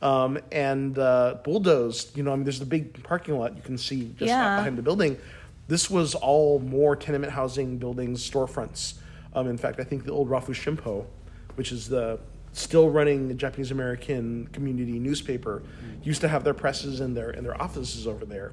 Um, 0.00 0.38
and 0.50 0.98
uh, 0.98 1.36
bulldozed, 1.44 2.16
you 2.16 2.24
know, 2.24 2.32
I 2.32 2.34
mean, 2.34 2.42
there's 2.42 2.58
the 2.58 2.66
big 2.66 3.04
parking 3.04 3.38
lot 3.38 3.54
you 3.54 3.62
can 3.62 3.78
see 3.78 4.06
just 4.18 4.22
Yeah. 4.30 4.56
behind 4.56 4.76
the 4.76 4.82
building. 4.82 5.16
This 5.68 5.88
was 5.88 6.16
all 6.16 6.58
more 6.58 6.96
tenement 6.96 7.32
housing 7.32 7.78
buildings, 7.78 8.28
storefronts. 8.28 8.94
Um, 9.34 9.48
in 9.48 9.58
fact, 9.58 9.80
I 9.80 9.84
think 9.84 10.04
the 10.04 10.12
old 10.12 10.28
Rafu 10.28 10.54
Shimpo, 10.54 11.06
which 11.54 11.72
is 11.72 11.88
the 11.88 12.18
still 12.52 12.90
running 12.90 13.36
Japanese 13.38 13.70
American 13.70 14.46
community 14.48 14.98
newspaper, 14.98 15.62
used 16.02 16.20
to 16.20 16.28
have 16.28 16.44
their 16.44 16.54
presses 16.54 17.00
and 17.00 17.16
their 17.16 17.30
and 17.30 17.44
their 17.44 17.60
offices 17.60 18.06
over 18.06 18.24
there. 18.24 18.52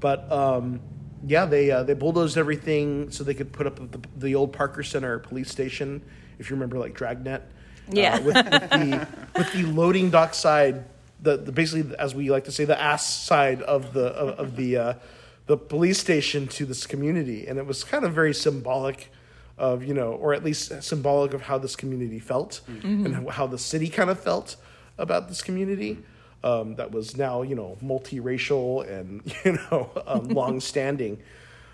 But 0.00 0.30
um, 0.32 0.80
yeah, 1.26 1.44
they 1.44 1.70
uh, 1.70 1.82
they 1.82 1.94
bulldozed 1.94 2.38
everything 2.38 3.10
so 3.10 3.24
they 3.24 3.34
could 3.34 3.52
put 3.52 3.66
up 3.66 3.76
the, 3.76 4.00
the 4.16 4.34
old 4.34 4.52
Parker 4.52 4.82
Center 4.82 5.18
police 5.18 5.50
station. 5.50 6.02
If 6.38 6.50
you 6.50 6.56
remember, 6.56 6.78
like 6.78 6.94
Dragnet. 6.94 7.42
Yeah. 7.90 8.16
Uh, 8.16 8.22
with, 8.22 8.34
with 8.34 8.70
the 8.70 9.08
with 9.36 9.52
the 9.52 9.62
loading 9.64 10.10
dock 10.10 10.34
side, 10.34 10.84
the, 11.20 11.36
the 11.36 11.52
basically 11.52 11.94
as 11.96 12.14
we 12.14 12.30
like 12.30 12.44
to 12.44 12.52
say 12.52 12.64
the 12.64 12.80
ass 12.80 13.06
side 13.06 13.62
of 13.62 13.92
the 13.92 14.06
of, 14.06 14.38
of 14.38 14.56
the 14.56 14.76
uh, 14.76 14.94
the 15.46 15.56
police 15.56 15.98
station 15.98 16.48
to 16.48 16.66
this 16.66 16.86
community, 16.86 17.46
and 17.46 17.58
it 17.58 17.66
was 17.66 17.84
kind 17.84 18.04
of 18.04 18.12
very 18.12 18.34
symbolic 18.34 19.10
of 19.58 19.82
you 19.82 19.94
know, 19.94 20.12
or 20.12 20.34
at 20.34 20.44
least 20.44 20.82
symbolic 20.82 21.34
of 21.34 21.42
how 21.42 21.58
this 21.58 21.76
community 21.76 22.18
felt 22.18 22.60
and 23.06 23.14
how, 23.14 23.28
how 23.28 23.46
the 23.46 23.58
city 23.58 23.88
kind 23.88 24.10
of 24.10 24.20
felt 24.20 24.56
about 24.98 25.28
this 25.28 25.42
community. 25.42 25.98
Um, 26.44 26.76
that 26.76 26.92
was 26.92 27.16
now 27.16 27.42
you 27.42 27.54
know 27.54 27.76
multiracial 27.82 28.88
and 28.88 29.22
you 29.44 29.52
know 29.52 29.90
um, 30.06 30.24
long-standing. 30.28 31.18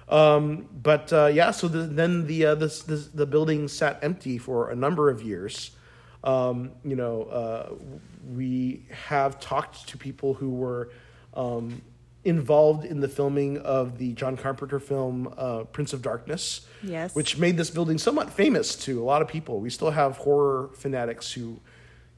Um, 0.08 0.68
but 0.82 1.12
uh, 1.12 1.26
yeah, 1.26 1.52
so 1.52 1.68
the, 1.68 1.84
then 1.84 2.26
the, 2.26 2.46
uh, 2.46 2.54
this, 2.54 2.82
this 2.82 3.06
the 3.08 3.24
building 3.24 3.66
sat 3.68 3.98
empty 4.02 4.36
for 4.36 4.70
a 4.70 4.76
number 4.76 5.08
of 5.08 5.22
years. 5.22 5.70
Um, 6.22 6.72
you 6.84 6.96
know, 6.96 7.22
uh, 7.24 7.74
we 8.32 8.84
have 8.90 9.40
talked 9.40 9.88
to 9.88 9.96
people 9.96 10.34
who 10.34 10.50
were 10.50 10.90
um, 11.34 11.82
involved 12.24 12.84
in 12.84 13.00
the 13.00 13.08
filming 13.08 13.58
of 13.58 13.98
the 13.98 14.12
John 14.12 14.36
Carpenter 14.36 14.78
film 14.78 15.32
uh, 15.36 15.64
Prince 15.64 15.92
of 15.92 16.02
Darkness, 16.02 16.66
Yes. 16.82 17.14
which 17.14 17.36
made 17.38 17.56
this 17.56 17.70
building 17.70 17.98
somewhat 17.98 18.30
famous 18.30 18.76
to 18.84 19.00
a 19.02 19.04
lot 19.04 19.22
of 19.22 19.28
people. 19.28 19.60
We 19.60 19.70
still 19.70 19.90
have 19.90 20.16
horror 20.18 20.70
fanatics 20.74 21.32
who, 21.32 21.58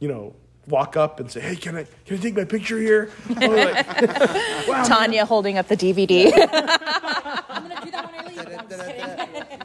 you 0.01 0.09
know, 0.09 0.35
walk 0.67 0.97
up 0.97 1.21
and 1.21 1.31
say, 1.31 1.40
"Hey, 1.40 1.57
can 1.57 1.77
I 1.77 1.87
can 2.07 2.19
I 2.19 2.21
take 2.21 2.35
my 2.37 2.45
picture 2.45 2.79
here?" 2.79 3.11
Oh, 3.31 3.47
like, 3.49 3.87
wow, 4.69 4.85
Tanya 4.85 5.25
holding 5.27 5.59
up 5.59 5.69
the 5.69 5.77
DVD. 5.77 6.33
I'm 6.33 7.69
gonna 7.69 7.81
do 7.85 7.90
that 7.90 8.11
when 8.11 8.14
I 8.14 8.27
leave. 8.29 8.38
I'm 8.59 8.69
just 8.69 8.87
kidding. 8.87 9.61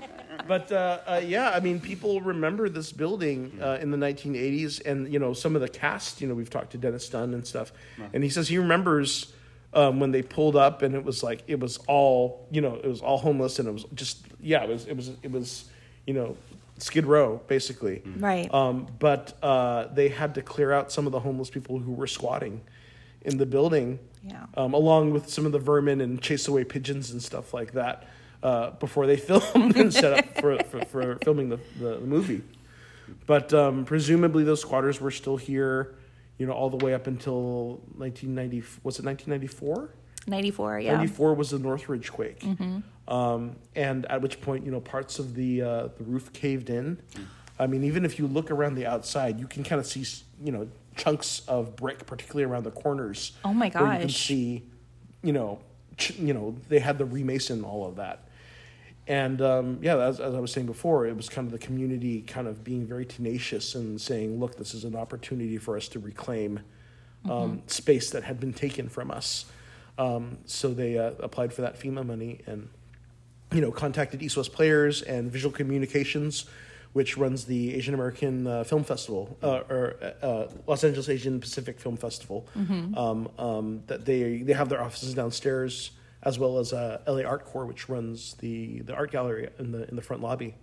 But 0.47 0.71
uh, 0.71 0.99
uh, 1.05 1.21
yeah, 1.23 1.51
I 1.51 1.59
mean, 1.59 1.79
people 1.79 2.21
remember 2.21 2.69
this 2.69 2.91
building 2.91 3.59
uh, 3.61 3.77
in 3.81 3.91
the 3.91 3.97
1980s, 3.97 4.83
and 4.85 5.11
you 5.11 5.19
know, 5.19 5.33
some 5.33 5.55
of 5.55 5.61
the 5.61 5.69
cast. 5.69 6.21
You 6.21 6.27
know, 6.27 6.33
we've 6.33 6.49
talked 6.49 6.71
to 6.71 6.77
Dennis 6.77 7.07
Dun 7.07 7.33
and 7.33 7.45
stuff, 7.45 7.71
and 8.13 8.23
he 8.23 8.29
says 8.29 8.47
he 8.47 8.57
remembers 8.57 9.31
um, 9.73 9.99
when 9.99 10.11
they 10.11 10.21
pulled 10.21 10.55
up, 10.55 10.81
and 10.81 10.95
it 10.95 11.03
was 11.03 11.21
like 11.23 11.43
it 11.47 11.59
was 11.59 11.77
all 11.87 12.47
you 12.51 12.61
know, 12.61 12.75
it 12.75 12.87
was 12.87 13.01
all 13.01 13.17
homeless, 13.17 13.59
and 13.59 13.67
it 13.67 13.71
was 13.71 13.85
just 13.93 14.25
yeah, 14.41 14.63
it 14.63 14.69
was 14.69 14.85
it 14.85 14.95
was 14.95 15.11
it 15.23 15.31
was 15.31 15.65
you 16.07 16.13
know, 16.13 16.35
Skid 16.79 17.05
Row 17.05 17.41
basically, 17.47 18.01
Right. 18.17 18.51
Um, 18.53 18.87
but 18.99 19.37
uh, 19.43 19.87
they 19.93 20.09
had 20.09 20.35
to 20.35 20.41
clear 20.41 20.71
out 20.71 20.91
some 20.91 21.05
of 21.05 21.11
the 21.11 21.19
homeless 21.19 21.49
people 21.49 21.77
who 21.79 21.91
were 21.91 22.07
squatting 22.07 22.61
in 23.21 23.37
the 23.37 23.45
building 23.45 23.99
Yeah. 24.23 24.45
um, 24.55 24.73
along 24.73 25.11
with 25.11 25.29
some 25.29 25.45
of 25.45 25.51
the 25.51 25.59
vermin 25.59 25.99
and 26.01 26.21
chase 26.21 26.47
away 26.47 26.63
pigeons 26.63 27.11
and 27.11 27.21
stuff 27.21 27.53
like 27.53 27.73
that 27.73 28.07
uh, 28.41 28.71
before 28.71 29.05
they 29.07 29.17
filmed 29.29 29.75
and 29.77 29.93
set 29.93 30.13
up 30.13 30.39
for, 30.41 30.57
for, 30.63 30.85
for 30.85 31.17
filming 31.21 31.49
the, 31.49 31.59
the, 31.79 31.95
the 31.99 32.07
movie. 32.07 32.41
But 33.27 33.53
um, 33.53 33.85
presumably 33.85 34.43
those 34.45 34.61
squatters 34.61 34.99
were 35.01 35.11
still 35.11 35.35
here, 35.37 35.95
you 36.39 36.47
know, 36.47 36.53
all 36.53 36.69
the 36.71 36.83
way 36.83 36.95
up 36.95 37.05
until 37.05 37.81
1990. 37.97 38.61
Was 38.83 38.97
it 38.97 39.05
1994? 39.05 39.91
94, 40.25 40.79
yeah. 40.79 40.95
94 40.95 41.33
was 41.35 41.51
the 41.51 41.59
Northridge 41.59 42.11
quake. 42.11 42.43
Um, 43.07 43.55
and 43.75 44.05
at 44.07 44.21
which 44.21 44.41
point, 44.41 44.65
you 44.65 44.71
know, 44.71 44.79
parts 44.79 45.19
of 45.19 45.35
the 45.35 45.61
uh, 45.61 45.87
the 45.97 46.03
roof 46.03 46.31
caved 46.33 46.69
in. 46.69 47.01
I 47.59 47.67
mean, 47.67 47.83
even 47.83 48.05
if 48.05 48.17
you 48.17 48.27
look 48.27 48.51
around 48.51 48.75
the 48.75 48.85
outside, 48.85 49.39
you 49.39 49.47
can 49.47 49.63
kind 49.63 49.79
of 49.81 49.85
see, 49.85 50.05
you 50.41 50.51
know, 50.51 50.69
chunks 50.95 51.41
of 51.47 51.75
brick, 51.75 52.05
particularly 52.05 52.49
around 52.49 52.63
the 52.63 52.71
corners. 52.71 53.33
Oh 53.43 53.53
my 53.53 53.69
Where 53.69 53.83
you 53.93 53.99
can 53.99 54.09
see, 54.09 54.63
you 55.23 55.33
know, 55.33 55.59
ch- 55.97 56.15
you 56.17 56.33
know, 56.33 56.55
they 56.69 56.79
had 56.79 56.97
the 56.97 57.05
remason 57.05 57.65
all 57.65 57.85
of 57.85 57.97
that. 57.97 58.28
And 59.09 59.41
um, 59.41 59.79
yeah, 59.81 59.97
as, 59.97 60.19
as 60.19 60.35
I 60.35 60.39
was 60.39 60.51
saying 60.51 60.67
before, 60.67 61.07
it 61.07 61.15
was 61.17 61.27
kind 61.27 61.47
of 61.47 61.51
the 61.51 61.57
community 61.57 62.21
kind 62.21 62.47
of 62.47 62.63
being 62.63 62.85
very 62.85 63.05
tenacious 63.05 63.73
and 63.73 63.99
saying, 63.99 64.39
look, 64.39 64.55
this 64.55 64.75
is 64.75 64.83
an 64.83 64.95
opportunity 64.95 65.57
for 65.57 65.75
us 65.75 65.87
to 65.89 65.99
reclaim 65.99 66.59
um, 67.27 67.63
space 67.65 68.11
that 68.11 68.23
had 68.23 68.39
been 68.39 68.53
taken 68.53 68.87
from 68.87 69.09
us. 69.09 69.45
Um, 69.97 70.37
so 70.45 70.73
they 70.75 70.99
uh, 70.99 71.11
applied 71.19 71.51
for 71.53 71.63
that 71.63 71.79
FEMA 71.79 72.05
money 72.05 72.41
and, 72.45 72.69
you 73.51 73.61
know, 73.61 73.71
contacted 73.71 74.21
East 74.21 74.37
West 74.37 74.53
Players 74.53 75.01
and 75.01 75.31
Visual 75.31 75.51
Communications, 75.51 76.45
which 76.93 77.17
runs 77.17 77.45
the 77.45 77.73
Asian 77.73 77.95
American 77.95 78.45
uh, 78.45 78.63
Film 78.63 78.83
Festival 78.83 79.37
uh, 79.41 79.61
or 79.69 79.95
uh, 80.21 80.45
Los 80.67 80.83
Angeles 80.83 81.09
Asian 81.09 81.39
Pacific 81.39 81.79
Film 81.79 81.97
Festival. 81.97 82.47
Um, 82.95 83.29
um, 83.39 83.83
that 83.87 84.05
they 84.05 84.43
they 84.43 84.53
have 84.53 84.69
their 84.69 84.81
offices 84.81 85.15
downstairs, 85.15 85.91
as 86.23 86.37
well 86.37 86.59
as 86.59 86.73
uh, 86.73 87.01
LA 87.07 87.21
Artcore, 87.21 87.67
which 87.67 87.89
runs 87.89 88.35
the, 88.35 88.79
the 88.81 88.93
art 88.93 89.11
gallery 89.11 89.49
in 89.57 89.71
the 89.71 89.87
in 89.89 89.95
the 89.95 90.01
front 90.01 90.21
lobby. 90.21 90.55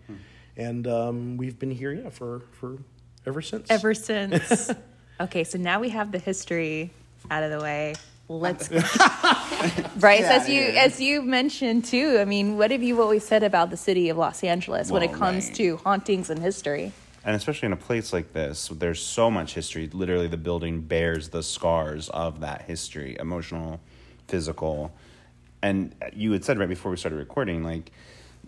And 0.56 0.86
um, 0.86 1.36
we've 1.36 1.58
been 1.58 1.70
here 1.70 1.92
yeah 1.92 2.10
for 2.10 2.42
for 2.52 2.78
ever 3.26 3.42
since. 3.42 3.70
Ever 3.70 3.94
since. 3.94 4.70
okay, 5.20 5.44
so 5.44 5.58
now 5.58 5.80
we 5.80 5.90
have 5.90 6.12
the 6.12 6.18
history 6.18 6.90
out 7.30 7.42
of 7.42 7.50
the 7.50 7.60
way. 7.60 7.94
Let's 8.28 8.68
Bryce, 9.96 10.20
Get 10.20 10.42
as 10.42 10.48
you 10.48 10.62
here. 10.62 10.74
as 10.76 11.00
you 11.00 11.22
mentioned 11.22 11.84
too. 11.84 12.18
I 12.18 12.24
mean, 12.24 12.58
what 12.58 12.72
have 12.72 12.82
you 12.82 13.00
always 13.00 13.24
said 13.24 13.44
about 13.44 13.70
the 13.70 13.76
city 13.76 14.08
of 14.08 14.16
Los 14.16 14.42
Angeles 14.42 14.90
when 14.90 15.02
it 15.02 15.12
comes 15.12 15.46
right. 15.46 15.56
to 15.56 15.76
hauntings 15.78 16.30
and 16.30 16.40
history? 16.40 16.92
and 17.26 17.34
especially 17.34 17.66
in 17.66 17.72
a 17.72 17.76
place 17.76 18.12
like 18.12 18.32
this 18.32 18.68
there's 18.68 19.02
so 19.02 19.30
much 19.30 19.54
history 19.54 19.88
literally 19.88 20.28
the 20.28 20.36
building 20.36 20.80
bears 20.80 21.30
the 21.30 21.42
scars 21.42 22.08
of 22.10 22.40
that 22.40 22.62
history 22.62 23.16
emotional 23.18 23.80
physical 24.28 24.94
and 25.66 25.94
you 26.14 26.32
had 26.32 26.44
said 26.44 26.58
right 26.58 26.68
before 26.68 26.90
we 26.90 26.96
started 26.96 27.16
recording 27.16 27.64
like 27.64 27.90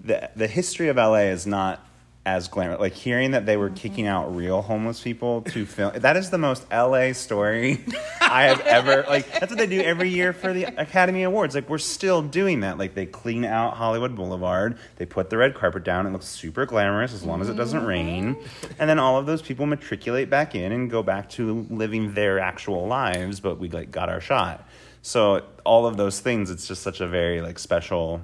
the 0.03 0.31
the 0.37 0.47
history 0.47 0.89
of 0.89 0.97
LA 0.97 1.31
is 1.33 1.47
not 1.47 1.85
as 2.27 2.47
glamorous. 2.49 2.79
Like 2.79 2.93
hearing 2.93 3.31
that 3.31 3.47
they 3.47 3.57
were 3.57 3.69
mm-hmm. 3.69 3.77
kicking 3.77 4.07
out 4.07 4.37
real 4.37 4.61
homeless 4.61 5.01
people 5.01 5.43
to 5.43 5.65
film 5.65 5.93
that 5.97 6.17
is 6.17 6.31
the 6.31 6.39
most 6.39 6.71
LA 6.71 7.13
story 7.13 7.83
I 8.21 8.45
have 8.45 8.61
ever 8.61 9.05
like 9.09 9.33
that's 9.33 9.51
what 9.51 9.59
they 9.59 9.67
do 9.67 9.81
every 9.81 10.11
year 10.11 10.33
for 10.33 10.53
the 10.53 10.65
Academy 10.65 11.23
Awards. 11.23 11.55
Like 11.55 11.69
we're 11.69 11.79
still 11.79 12.23
doing 12.23 12.61
that. 12.61 12.79
Like 12.79 12.95
they 12.95 13.07
clean 13.07 13.45
out 13.45 13.75
Hollywood 13.75 14.15
Boulevard. 14.15 14.79
They 14.97 15.07
put 15.07 15.31
the 15.31 15.39
red 15.39 15.55
carpet 15.55 15.85
down. 15.85 16.07
It 16.07 16.11
looks 16.11 16.27
super 16.27 16.67
glamorous 16.67 17.15
as 17.15 17.25
long 17.25 17.41
as 17.41 17.49
it 17.49 17.55
doesn't 17.55 17.81
mm-hmm. 17.81 17.89
rain. 17.89 18.37
And 18.79 18.89
then 18.91 18.99
all 18.99 19.17
of 19.17 19.27
those 19.27 19.43
people 19.43 19.67
matriculate 19.67 20.29
back 20.29 20.55
in 20.55 20.71
and 20.71 20.91
go 20.91 21.03
back 21.03 21.31
to 21.31 21.67
living 21.71 22.15
their 22.15 22.39
actual 22.39 22.87
lives 22.87 23.41
but 23.41 23.59
we 23.59 23.69
like 23.71 23.91
got 23.91 24.09
our 24.09 24.21
shot 24.21 24.69
so 25.03 25.43
all 25.65 25.87
of 25.87 25.97
those 25.97 26.21
things 26.21 26.51
it's 26.51 26.67
just 26.67 26.83
such 26.83 27.01
a 27.01 27.07
very 27.07 27.41
like 27.41 27.59
special 27.59 28.21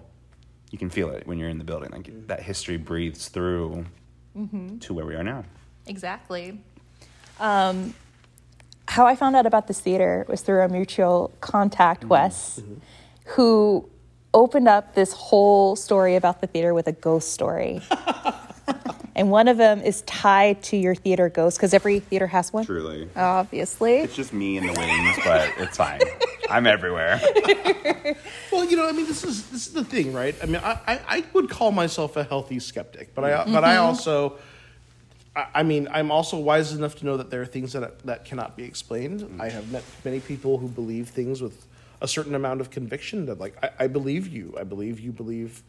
you 0.70 0.78
can 0.78 0.90
feel 0.90 1.10
it 1.10 1.26
when 1.26 1.38
you're 1.38 1.48
in 1.48 1.58
the 1.58 1.64
building 1.64 1.90
like 1.92 2.26
that 2.26 2.42
history 2.42 2.76
breathes 2.76 3.28
through 3.28 3.86
mm-hmm. 4.36 4.78
to 4.78 4.92
where 4.94 5.06
we 5.06 5.14
are 5.14 5.24
now 5.24 5.44
Exactly. 5.86 6.60
Um, 7.40 7.94
how 8.88 9.06
I 9.06 9.16
found 9.16 9.36
out 9.36 9.46
about 9.46 9.66
this 9.66 9.80
theater 9.80 10.24
was 10.28 10.42
through 10.42 10.62
a 10.62 10.68
mutual 10.68 11.32
contact, 11.40 12.02
mm-hmm. 12.02 12.10
Wes, 12.10 12.60
mm-hmm. 12.60 12.74
who 13.32 13.88
opened 14.32 14.68
up 14.68 14.94
this 14.94 15.12
whole 15.12 15.76
story 15.76 16.16
about 16.16 16.40
the 16.40 16.46
theater 16.46 16.74
with 16.74 16.86
a 16.86 16.92
ghost 16.92 17.32
story. 17.32 17.82
and 19.16 19.30
one 19.30 19.48
of 19.48 19.56
them 19.56 19.80
is 19.82 20.02
tied 20.02 20.62
to 20.64 20.76
your 20.76 20.94
theater 20.94 21.28
ghost 21.28 21.56
because 21.56 21.72
every 21.74 22.00
theater 22.00 22.26
has 22.26 22.52
one. 22.52 22.64
truly 22.64 23.08
Obviously. 23.16 23.96
it's 23.98 24.16
just 24.16 24.32
me 24.32 24.56
in 24.56 24.66
the 24.66 24.72
wings 24.72 25.18
but 25.24 25.50
it's 25.58 25.76
fine 25.76 26.00
i'm 26.50 26.66
everywhere 26.66 27.20
Well, 28.52 28.64
you 28.64 28.76
know, 28.76 28.86
I 28.88 28.92
mean, 28.92 29.06
this 29.06 29.24
is 29.24 29.48
this 29.50 29.66
is 29.66 29.72
the 29.72 29.82
thing, 29.82 30.12
right? 30.12 30.34
I 30.42 30.46
mean, 30.46 30.60
I, 30.62 30.78
I, 30.86 31.00
I 31.08 31.24
would 31.32 31.48
call 31.50 31.72
myself 31.72 32.16
a 32.16 32.22
healthy 32.22 32.60
skeptic, 32.60 33.14
but 33.14 33.24
I 33.24 33.44
but 33.50 33.64
I 33.64 33.76
also, 33.76 34.38
I, 35.34 35.46
I 35.56 35.62
mean, 35.62 35.88
I'm 35.90 36.10
also 36.12 36.38
wise 36.38 36.72
enough 36.72 36.94
to 36.96 37.06
know 37.06 37.16
that 37.16 37.30
there 37.30 37.40
are 37.42 37.46
things 37.46 37.72
that 37.72 38.00
that 38.06 38.24
cannot 38.24 38.56
be 38.56 38.62
explained. 38.64 39.40
I 39.40 39.48
have 39.48 39.72
met 39.72 39.82
many 40.04 40.20
people 40.20 40.58
who 40.58 40.68
believe 40.68 41.08
things 41.08 41.40
with 41.42 41.66
a 42.00 42.06
certain 42.06 42.34
amount 42.34 42.60
of 42.60 42.70
conviction 42.70 43.26
that, 43.26 43.40
like, 43.40 43.56
I, 43.64 43.84
I 43.84 43.86
believe 43.88 44.28
you. 44.28 44.54
I 44.60 44.64
believe 44.64 45.00
you 45.00 45.10
believe 45.10 45.62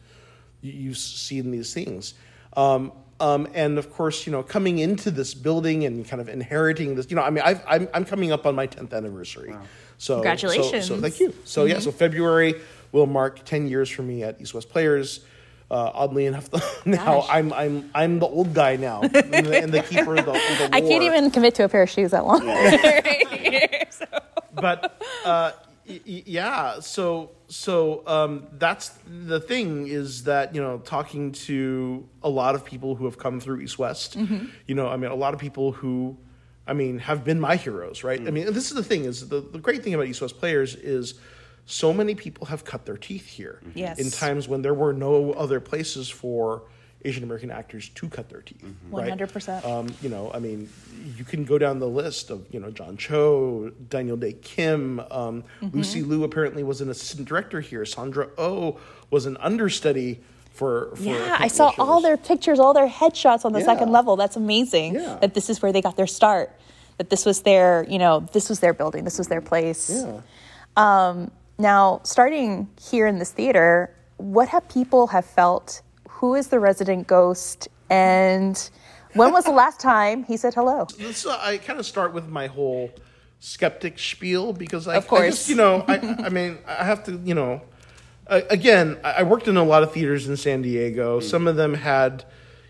you, 0.60 0.72
you've 0.72 0.98
seen 0.98 1.50
these 1.50 1.72
things. 1.74 2.14
Um, 2.56 2.92
um, 3.20 3.48
and 3.54 3.78
of 3.78 3.92
course, 3.92 4.26
you 4.26 4.32
know, 4.32 4.42
coming 4.42 4.78
into 4.78 5.10
this 5.10 5.34
building 5.34 5.84
and 5.84 6.06
kind 6.06 6.20
of 6.20 6.28
inheriting 6.28 6.96
this, 6.96 7.10
you 7.10 7.16
know, 7.16 7.22
I 7.22 7.30
mean, 7.30 7.42
I've, 7.44 7.62
I'm, 7.66 7.88
I'm 7.94 8.04
coming 8.04 8.32
up 8.32 8.46
on 8.46 8.54
my 8.54 8.66
10th 8.66 8.92
anniversary. 8.92 9.54
So, 9.98 10.16
Congratulations. 10.16 10.86
So, 10.86 10.96
so 10.96 11.00
thank 11.00 11.20
you. 11.20 11.34
So, 11.44 11.64
yeah, 11.64 11.78
so 11.78 11.90
February 11.90 12.60
will 12.92 13.06
mark 13.06 13.44
10 13.44 13.68
years 13.68 13.88
for 13.88 14.02
me 14.02 14.22
at 14.22 14.40
East 14.40 14.54
West 14.54 14.68
Players. 14.68 15.20
Uh, 15.68 15.90
oddly 15.94 16.26
enough, 16.26 16.48
now 16.86 17.22
Gosh. 17.22 17.26
I'm 17.28 17.52
I'm 17.52 17.90
I'm 17.92 18.18
the 18.20 18.26
old 18.28 18.54
guy 18.54 18.76
now, 18.76 19.00
and 19.00 19.12
the, 19.12 19.62
and 19.62 19.72
the 19.72 19.82
keeper 19.90 20.16
of 20.16 20.24
the, 20.24 20.30
of 20.30 20.58
the 20.58 20.68
I 20.72 20.80
can't 20.80 21.02
even 21.02 21.28
commit 21.32 21.56
to 21.56 21.64
a 21.64 21.68
pair 21.68 21.82
of 21.82 21.90
shoes 21.90 22.12
that 22.12 22.24
long. 22.24 22.46
but 24.54 25.02
uh, 25.24 25.24
y- 25.24 25.24
y- 25.24 25.52
yeah, 25.86 26.80
so 26.80 27.30
so 27.48 28.02
um, 28.06 28.46
that's 28.58 28.90
the 29.06 29.40
thing 29.40 29.86
is 29.86 30.24
that 30.24 30.54
you 30.54 30.60
know 30.60 30.78
talking 30.78 31.32
to 31.32 32.06
a 32.22 32.28
lot 32.28 32.54
of 32.54 32.64
people 32.64 32.94
who 32.96 33.04
have 33.04 33.18
come 33.18 33.40
through 33.40 33.60
East 33.60 33.78
West, 33.78 34.16
you 34.16 34.74
know, 34.74 34.88
I 34.88 34.96
mean, 34.96 35.10
a 35.10 35.14
lot 35.14 35.32
of 35.34 35.40
people 35.40 35.72
who, 35.72 36.16
I 36.66 36.72
mean, 36.72 36.98
have 36.98 37.24
been 37.24 37.40
my 37.40 37.56
heroes, 37.56 38.02
right? 38.04 38.20
I 38.26 38.30
mean, 38.30 38.46
this 38.52 38.70
is 38.70 38.74
the 38.74 38.82
thing 38.82 39.04
is 39.04 39.28
the, 39.28 39.40
the 39.40 39.58
great 39.58 39.82
thing 39.84 39.94
about 39.94 40.06
East 40.06 40.20
West 40.20 40.38
players 40.38 40.74
is 40.74 41.14
so 41.66 41.92
many 41.92 42.14
people 42.14 42.46
have 42.46 42.64
cut 42.64 42.86
their 42.86 42.96
teeth 42.96 43.26
here 43.26 43.60
Yes. 43.74 43.98
in 43.98 44.10
times 44.10 44.46
when 44.48 44.62
there 44.62 44.74
were 44.74 44.92
no 44.92 45.32
other 45.32 45.58
places 45.60 46.08
for 46.08 46.62
Asian 47.06 47.22
American 47.22 47.50
actors 47.50 47.88
to 47.90 48.08
cut 48.08 48.28
their 48.28 48.40
teeth. 48.42 48.64
right? 48.90 49.12
100%. 49.16 49.64
Um, 49.64 49.86
you 50.02 50.08
know, 50.08 50.30
I 50.34 50.38
mean, 50.40 50.68
you 51.16 51.24
can 51.24 51.44
go 51.44 51.56
down 51.56 51.78
the 51.78 51.86
list 51.88 52.30
of 52.30 52.46
you 52.50 52.58
know 52.60 52.70
John 52.70 52.96
Cho, 52.96 53.70
Daniel 53.88 54.16
Dae 54.16 54.32
Kim, 54.34 55.00
um, 55.10 55.44
Mm-hmm. 55.62 55.76
Lucy 55.76 56.02
Liu 56.02 56.24
apparently 56.24 56.62
was 56.64 56.80
an 56.80 56.90
assistant 56.90 57.28
director 57.28 57.60
here. 57.60 57.84
Sandra 57.84 58.28
Oh 58.36 58.78
was 59.10 59.26
an 59.26 59.36
understudy 59.38 60.20
for. 60.52 60.94
for 60.96 61.02
Yeah, 61.02 61.36
I 61.38 61.48
saw 61.48 61.68
of 61.68 61.80
all 61.88 62.00
their 62.00 62.16
pictures, 62.16 62.58
all 62.58 62.74
their 62.74 62.88
headshots 62.88 63.44
on 63.44 63.52
the 63.52 63.60
Yeah. 63.60 63.66
second 63.66 63.92
level. 63.92 64.16
That's 64.16 64.36
amazing. 64.36 64.94
Yeah. 64.94 65.18
That 65.20 65.34
this 65.34 65.48
is 65.48 65.62
where 65.62 65.72
they 65.72 65.80
got 65.82 65.96
their 65.96 66.06
start. 66.08 66.50
That 66.98 67.10
this 67.10 67.24
was 67.26 67.42
their, 67.42 67.84
you 67.88 67.98
know, 67.98 68.26
this 68.32 68.48
was 68.48 68.58
their 68.60 68.72
building. 68.74 69.04
This 69.04 69.18
was 69.18 69.28
their 69.28 69.42
place. 69.42 69.90
Yeah. 69.90 70.20
Um, 70.76 71.30
now, 71.58 72.00
starting 72.04 72.68
here 72.90 73.06
in 73.06 73.18
this 73.18 73.30
theater, 73.30 73.90
what 74.16 74.48
have 74.48 74.66
people 74.68 75.06
have 75.08 75.24
felt? 75.24 75.82
Who 76.16 76.34
is 76.34 76.48
the 76.48 76.60
resident 76.60 77.06
ghost? 77.06 77.68
And 77.90 78.70
when 79.14 79.32
was 79.32 79.44
the 79.44 79.52
last 79.52 79.80
time 79.80 80.24
he 80.24 80.36
said 80.36 80.54
hello? 80.54 80.86
So 81.12 81.30
I 81.38 81.58
kind 81.58 81.78
of 81.78 81.86
start 81.86 82.12
with 82.12 82.28
my 82.28 82.46
whole 82.46 82.90
skeptic 83.40 83.98
spiel 83.98 84.52
because 84.52 84.88
I, 84.88 84.96
Of 84.96 85.04
I 85.04 85.06
course. 85.08 85.26
just, 85.36 85.48
you 85.48 85.56
know, 85.56 85.84
I, 85.86 85.98
I 86.26 86.28
mean, 86.30 86.58
I 86.66 86.84
have 86.84 87.04
to, 87.04 87.20
you 87.24 87.34
know, 87.34 87.62
uh, 88.28 88.40
again, 88.50 88.98
I 89.04 89.12
I 89.12 89.22
worked 89.22 89.46
in 89.46 89.56
a 89.56 89.62
lot 89.62 89.82
of 89.82 89.92
theaters 89.92 90.28
in 90.28 90.36
San 90.36 90.62
Diego. 90.62 91.20
Some 91.20 91.46
of 91.46 91.56
them 91.56 91.74
had, 91.74 92.24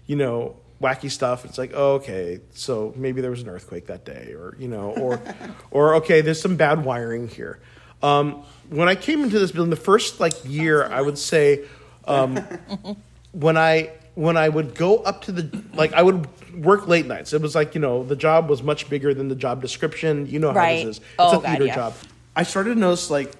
you 0.06 0.16
know, 0.16 0.56
wacky 0.82 1.10
stuff. 1.10 1.44
It's 1.44 1.56
like, 1.56 1.72
oh, 1.74 1.94
okay, 1.94 2.40
so 2.52 2.92
maybe 2.96 3.20
there 3.20 3.30
was 3.30 3.42
an 3.42 3.48
earthquake 3.48 3.86
that 3.86 4.04
day, 4.04 4.34
or 4.34 4.54
you 4.58 4.68
know, 4.68 4.90
or, 4.90 5.20
or 5.70 5.94
okay, 5.94 6.20
there's 6.20 6.40
some 6.42 6.56
bad 6.56 6.84
wiring 6.84 7.28
here. 7.28 7.58
Um, 8.02 8.42
when 8.68 8.88
I 8.88 8.94
came 8.96 9.22
into 9.22 9.38
this 9.38 9.52
building, 9.52 9.70
the 9.70 9.76
first 9.76 10.20
like 10.20 10.34
year, 10.44 10.84
I 10.84 11.00
would 11.00 11.16
say, 11.16 11.64
um, 12.06 12.38
when 13.36 13.56
I 13.56 13.90
when 14.14 14.36
I 14.38 14.48
would 14.48 14.74
go 14.74 14.98
up 14.98 15.22
to 15.26 15.32
the 15.32 15.62
like 15.74 15.92
I 15.92 16.02
would 16.02 16.26
work 16.64 16.88
late 16.88 17.06
nights. 17.06 17.32
It 17.34 17.42
was 17.42 17.54
like 17.54 17.74
you 17.74 17.80
know 17.80 18.02
the 18.02 18.16
job 18.16 18.48
was 18.48 18.62
much 18.62 18.88
bigger 18.88 19.12
than 19.14 19.28
the 19.28 19.34
job 19.34 19.60
description. 19.60 20.26
You 20.26 20.38
know 20.38 20.48
how 20.52 20.56
Right. 20.56 20.86
this 20.86 20.96
is. 20.96 21.02
It's 21.02 21.06
Oh, 21.18 21.38
a 21.38 21.42
God, 21.42 21.42
theater 21.50 21.66
yeah. 21.66 21.74
job. 21.74 21.94
I 22.34 22.42
started 22.42 22.74
to 22.74 22.80
notice 22.80 23.10
like 23.10 23.32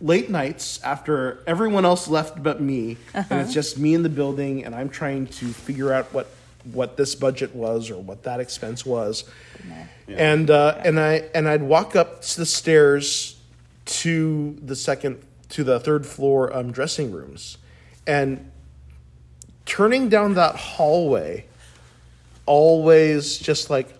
late 0.00 0.28
nights 0.30 0.78
after 0.84 1.42
everyone 1.46 1.84
else 1.84 2.06
left 2.06 2.42
but 2.42 2.60
me, 2.60 2.96
and 3.14 3.24
Uh-huh. 3.24 3.34
it's 3.40 3.52
just 3.54 3.78
me 3.78 3.94
in 3.94 4.02
the 4.02 4.08
building, 4.08 4.64
and 4.64 4.74
I'm 4.74 4.88
trying 4.90 5.26
to 5.26 5.46
figure 5.46 5.92
out 5.92 6.12
what 6.14 6.28
what 6.72 6.96
this 6.96 7.14
budget 7.14 7.54
was 7.54 7.90
or 7.90 7.96
what 8.02 8.24
that 8.24 8.38
expense 8.40 8.84
was, 8.86 9.24
and 10.08 10.50
uh, 10.50 10.80
and 10.84 10.98
I 11.00 11.24
and 11.34 11.48
I'd 11.48 11.62
walk 11.62 11.96
up 11.96 12.22
the 12.22 12.46
stairs 12.46 13.36
to 13.86 14.56
the 14.62 14.76
second 14.76 15.22
to 15.50 15.64
the 15.64 15.78
third 15.80 16.06
floor 16.06 16.54
um, 16.56 16.72
dressing 16.72 17.10
rooms, 17.12 17.56
and 18.06 18.50
turning 19.66 20.08
down 20.08 20.34
that 20.34 20.56
hallway 20.56 21.44
always 22.46 23.36
just 23.36 23.68
like 23.68 23.92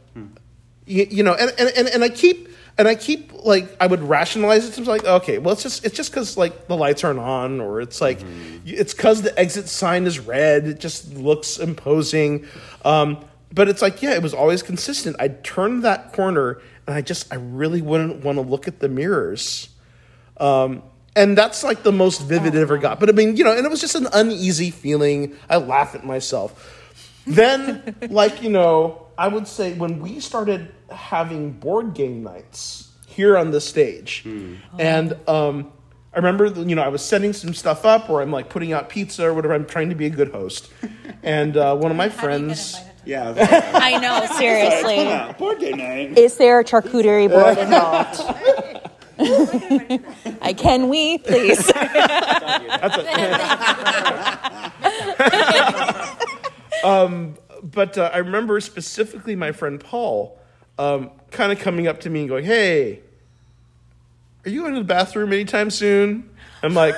you, 0.86 1.06
you 1.10 1.22
know 1.22 1.34
and, 1.34 1.52
and, 1.58 1.68
and, 1.76 1.88
and 1.88 2.04
i 2.04 2.08
keep 2.08 2.48
and 2.78 2.86
i 2.86 2.94
keep 2.94 3.32
like 3.44 3.68
i 3.80 3.86
would 3.86 4.02
rationalize 4.02 4.68
it 4.68 4.72
to 4.72 4.88
like 4.88 5.04
okay 5.04 5.38
well 5.38 5.52
it's 5.52 5.62
just 5.62 5.84
it's 5.84 5.96
just 5.96 6.10
because 6.10 6.36
like 6.36 6.68
the 6.68 6.76
lights 6.76 7.02
aren't 7.04 7.18
on 7.18 7.60
or 7.60 7.80
it's 7.80 8.00
like 8.00 8.20
it's 8.64 8.94
because 8.94 9.22
the 9.22 9.36
exit 9.38 9.68
sign 9.68 10.06
is 10.06 10.18
red 10.18 10.66
it 10.66 10.80
just 10.80 11.12
looks 11.14 11.58
imposing. 11.58 12.46
Um, 12.84 13.24
but 13.52 13.68
it's 13.68 13.82
like 13.82 14.02
yeah 14.02 14.14
it 14.14 14.22
was 14.22 14.34
always 14.34 14.62
consistent. 14.62 15.16
I'd 15.18 15.42
turn 15.44 15.80
that 15.82 16.12
corner 16.12 16.60
and 16.86 16.94
i 16.94 17.00
just 17.00 17.32
i 17.32 17.36
really 17.36 17.82
wouldn't 17.82 18.24
want 18.24 18.36
to 18.36 18.42
look 18.42 18.68
at 18.68 18.80
the 18.80 18.88
mirrors. 18.88 19.68
Um, 20.38 20.82
and 21.16 21.36
that's 21.36 21.64
like 21.64 21.82
the 21.82 21.90
most 21.90 22.20
vivid 22.20 22.54
it 22.54 22.60
ever 22.60 22.78
got. 22.78 23.00
But 23.00 23.08
I 23.08 23.12
mean, 23.12 23.36
you 23.36 23.42
know, 23.42 23.56
and 23.56 23.64
it 23.64 23.70
was 23.70 23.80
just 23.80 23.94
an 23.94 24.06
uneasy 24.12 24.70
feeling. 24.70 25.34
I 25.48 25.56
laugh 25.56 25.94
at 25.94 26.04
myself. 26.04 26.84
Then, 27.26 27.96
like, 28.10 28.42
you 28.42 28.50
know, 28.50 29.08
I 29.18 29.26
would 29.26 29.48
say 29.48 29.72
when 29.72 30.00
we 30.00 30.20
started 30.20 30.72
having 30.90 31.52
board 31.52 31.94
game 31.94 32.22
nights 32.22 32.92
here 33.06 33.36
on 33.36 33.50
the 33.50 33.60
stage, 33.60 34.26
and 34.78 35.16
um, 35.26 35.72
I 36.12 36.18
remember, 36.18 36.46
you 36.46 36.74
know, 36.74 36.82
I 36.82 36.88
was 36.88 37.02
setting 37.02 37.32
some 37.32 37.54
stuff 37.54 37.86
up, 37.86 38.10
or 38.10 38.20
I'm 38.20 38.30
like 38.30 38.50
putting 38.50 38.74
out 38.74 38.90
pizza 38.90 39.26
or 39.26 39.34
whatever. 39.34 39.54
I'm 39.54 39.66
trying 39.66 39.88
to 39.88 39.94
be 39.94 40.06
a 40.06 40.10
good 40.10 40.32
host, 40.32 40.70
and 41.22 41.56
uh, 41.56 41.74
one 41.76 41.90
of 41.90 41.96
my 41.96 42.10
friends. 42.10 42.76
Yeah. 43.06 43.34
I 43.72 43.98
know, 43.98 44.26
seriously. 44.36 45.06
Board 45.38 45.60
game 45.60 45.76
night. 45.76 46.18
Is 46.18 46.38
there 46.38 46.58
a 46.58 46.64
charcuterie 46.64 47.30
board 47.30 47.56
involved? 47.56 48.85
I 49.18 50.54
can 50.56 50.88
we 50.88 51.18
please? 51.18 51.66
but 57.76 57.98
uh, 57.98 58.10
I 58.12 58.18
remember 58.18 58.60
specifically 58.60 59.36
my 59.36 59.52
friend 59.52 59.80
Paul 59.80 60.38
um, 60.78 61.10
kind 61.30 61.52
of 61.52 61.58
coming 61.58 61.86
up 61.86 62.00
to 62.00 62.10
me 62.10 62.20
and 62.20 62.28
going, 62.28 62.44
"Hey, 62.44 63.00
are 64.44 64.50
you 64.50 64.62
going 64.62 64.74
to 64.74 64.80
the 64.80 64.84
bathroom 64.84 65.32
anytime 65.32 65.70
soon?" 65.70 66.30
I'm 66.62 66.74
like, 66.74 66.94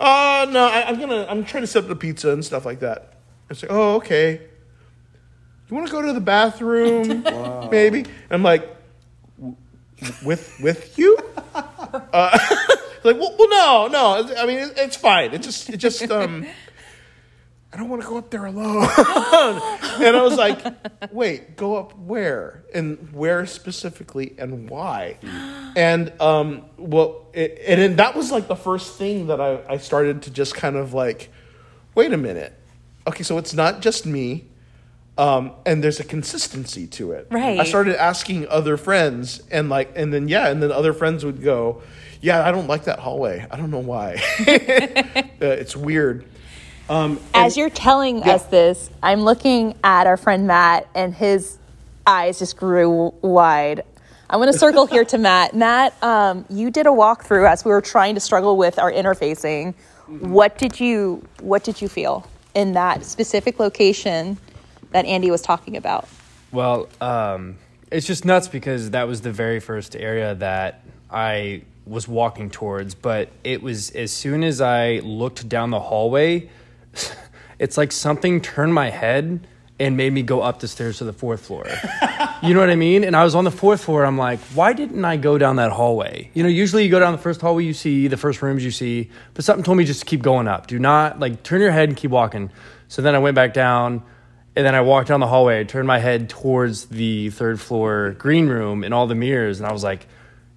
"Oh 0.00 0.48
no, 0.50 0.66
I, 0.66 0.88
I'm 0.88 0.98
gonna. 0.98 1.26
I'm 1.28 1.44
trying 1.44 1.62
to 1.62 1.66
set 1.66 1.84
up 1.84 1.88
the 1.88 1.96
pizza 1.96 2.30
and 2.30 2.44
stuff 2.44 2.64
like 2.64 2.80
that." 2.80 3.14
I 3.50 3.54
say, 3.54 3.66
"Oh 3.70 3.96
okay. 3.96 4.42
You 5.68 5.76
want 5.76 5.86
to 5.86 5.92
go 5.92 6.02
to 6.02 6.12
the 6.12 6.20
bathroom, 6.20 7.24
maybe?" 7.70 8.04
I'm 8.30 8.42
like, 8.42 8.62
"W- 8.62 8.79
"With 10.24 10.58
with 10.60 10.98
you?" 10.98 11.16
Uh, 11.92 12.38
like, 13.04 13.18
well, 13.18 13.34
well, 13.38 13.48
no, 13.48 13.88
no. 13.88 14.34
I 14.36 14.46
mean, 14.46 14.58
it, 14.58 14.74
it's 14.76 14.96
fine. 14.96 15.32
It 15.32 15.42
just, 15.42 15.70
it 15.70 15.78
just, 15.78 16.08
um, 16.10 16.46
I 17.72 17.76
don't 17.76 17.88
want 17.88 18.02
to 18.02 18.08
go 18.08 18.18
up 18.18 18.30
there 18.30 18.46
alone. 18.46 18.82
and 18.82 20.16
I 20.16 20.22
was 20.22 20.36
like, 20.36 20.60
wait, 21.12 21.56
go 21.56 21.76
up 21.76 21.96
where? 21.98 22.64
And 22.74 23.12
where 23.12 23.46
specifically 23.46 24.34
and 24.38 24.68
why? 24.68 25.18
And, 25.76 26.12
um, 26.20 26.64
well, 26.76 27.26
it, 27.32 27.60
and 27.66 27.80
then 27.80 27.96
that 27.96 28.16
was 28.16 28.32
like 28.32 28.48
the 28.48 28.56
first 28.56 28.98
thing 28.98 29.28
that 29.28 29.40
I, 29.40 29.60
I 29.68 29.76
started 29.78 30.22
to 30.22 30.30
just 30.30 30.54
kind 30.54 30.76
of 30.76 30.94
like, 30.94 31.30
wait 31.94 32.12
a 32.12 32.16
minute. 32.16 32.54
Okay, 33.06 33.22
so 33.22 33.38
it's 33.38 33.54
not 33.54 33.80
just 33.80 34.04
me. 34.04 34.44
Um, 35.18 35.52
and 35.66 35.84
there's 35.84 36.00
a 36.00 36.04
consistency 36.04 36.86
to 36.86 37.12
it. 37.12 37.26
Right. 37.30 37.60
I 37.60 37.64
started 37.64 38.00
asking 38.00 38.48
other 38.48 38.76
friends, 38.76 39.42
and 39.50 39.68
like, 39.68 39.92
and 39.96 40.12
then 40.12 40.28
yeah, 40.28 40.48
and 40.48 40.62
then 40.62 40.72
other 40.72 40.92
friends 40.94 41.24
would 41.24 41.42
go, 41.42 41.82
"Yeah, 42.20 42.46
I 42.46 42.52
don't 42.52 42.68
like 42.68 42.84
that 42.84 42.98
hallway. 43.00 43.46
I 43.50 43.56
don't 43.56 43.70
know 43.70 43.80
why. 43.80 44.14
uh, 44.40 44.44
it's 45.40 45.76
weird." 45.76 46.24
Um, 46.88 47.20
As 47.34 47.56
you're 47.56 47.70
telling 47.70 48.24
us 48.24 48.44
this, 48.46 48.90
I'm 49.02 49.20
looking 49.20 49.76
at 49.84 50.08
our 50.08 50.16
friend 50.16 50.46
Matt, 50.46 50.88
and 50.94 51.14
his 51.14 51.58
eyes 52.06 52.38
just 52.40 52.56
grew 52.56 53.14
wide. 53.22 53.84
I'm 54.28 54.38
going 54.38 54.52
to 54.52 54.58
circle 54.58 54.86
here 54.86 55.04
to 55.04 55.18
Matt. 55.18 55.54
Matt, 55.54 56.00
um, 56.02 56.44
you 56.48 56.70
did 56.70 56.86
a 56.86 56.90
walkthrough 56.90 57.48
as 57.48 57.64
we 57.64 57.70
were 57.70 57.80
trying 57.80 58.14
to 58.14 58.20
struggle 58.20 58.56
with 58.56 58.78
our 58.78 58.90
interfacing. 58.90 59.74
What 60.06 60.58
did 60.58 60.80
you 60.80 61.24
What 61.40 61.62
did 61.62 61.80
you 61.80 61.88
feel 61.88 62.26
in 62.54 62.72
that 62.72 63.04
specific 63.04 63.60
location 63.60 64.36
that 64.90 65.04
Andy 65.06 65.30
was 65.30 65.42
talking 65.42 65.76
about? 65.76 66.08
Well, 66.52 66.88
um, 67.00 67.58
it's 67.90 68.06
just 68.06 68.24
nuts 68.24 68.48
because 68.48 68.90
that 68.90 69.06
was 69.06 69.20
the 69.20 69.32
very 69.32 69.60
first 69.60 69.96
area 69.96 70.34
that 70.36 70.84
I 71.10 71.62
was 71.86 72.06
walking 72.08 72.50
towards. 72.50 72.94
But 72.94 73.30
it 73.44 73.62
was 73.62 73.90
as 73.90 74.12
soon 74.12 74.42
as 74.42 74.60
I 74.60 75.00
looked 75.00 75.48
down 75.48 75.70
the 75.70 75.80
hallway, 75.80 76.50
it's 77.58 77.76
like 77.76 77.92
something 77.92 78.40
turned 78.40 78.74
my 78.74 78.90
head 78.90 79.46
and 79.78 79.96
made 79.96 80.12
me 80.12 80.22
go 80.22 80.42
up 80.42 80.60
the 80.60 80.68
stairs 80.68 80.98
to 80.98 81.04
the 81.04 81.12
fourth 81.12 81.46
floor. 81.46 81.66
You 82.42 82.54
know 82.54 82.60
what 82.60 82.70
I 82.70 82.76
mean? 82.76 83.04
And 83.04 83.14
I 83.14 83.22
was 83.22 83.34
on 83.34 83.44
the 83.44 83.50
fourth 83.50 83.84
floor. 83.84 84.02
I'm 84.02 84.16
like, 84.16 84.40
why 84.54 84.72
didn't 84.72 85.04
I 85.04 85.18
go 85.18 85.36
down 85.36 85.56
that 85.56 85.72
hallway? 85.72 86.30
You 86.32 86.42
know, 86.42 86.48
usually 86.48 86.84
you 86.84 86.90
go 86.90 86.98
down 86.98 87.12
the 87.12 87.18
first 87.18 87.38
hallway 87.42 87.64
you 87.64 87.74
see, 87.74 88.08
the 88.08 88.16
first 88.16 88.40
rooms 88.40 88.64
you 88.64 88.70
see, 88.70 89.10
but 89.34 89.44
something 89.44 89.62
told 89.62 89.76
me 89.76 89.84
just 89.84 90.00
to 90.00 90.06
keep 90.06 90.22
going 90.22 90.48
up. 90.48 90.66
Do 90.66 90.78
not 90.78 91.20
like 91.20 91.42
turn 91.42 91.60
your 91.60 91.70
head 91.70 91.90
and 91.90 91.98
keep 91.98 92.10
walking. 92.10 92.50
So 92.88 93.02
then 93.02 93.14
I 93.14 93.18
went 93.18 93.34
back 93.34 93.52
down, 93.52 94.02
and 94.56 94.66
then 94.66 94.74
I 94.74 94.80
walked 94.80 95.08
down 95.08 95.20
the 95.20 95.26
hallway. 95.26 95.60
I 95.60 95.64
turned 95.64 95.86
my 95.86 95.98
head 95.98 96.28
towards 96.28 96.86
the 96.86 97.30
third 97.30 97.60
floor 97.60 98.10
green 98.18 98.48
room 98.48 98.84
and 98.84 98.92
all 98.92 99.06
the 99.06 99.14
mirrors, 99.14 99.60
and 99.60 99.68
I 99.68 99.72
was 99.72 99.84
like, 99.84 100.06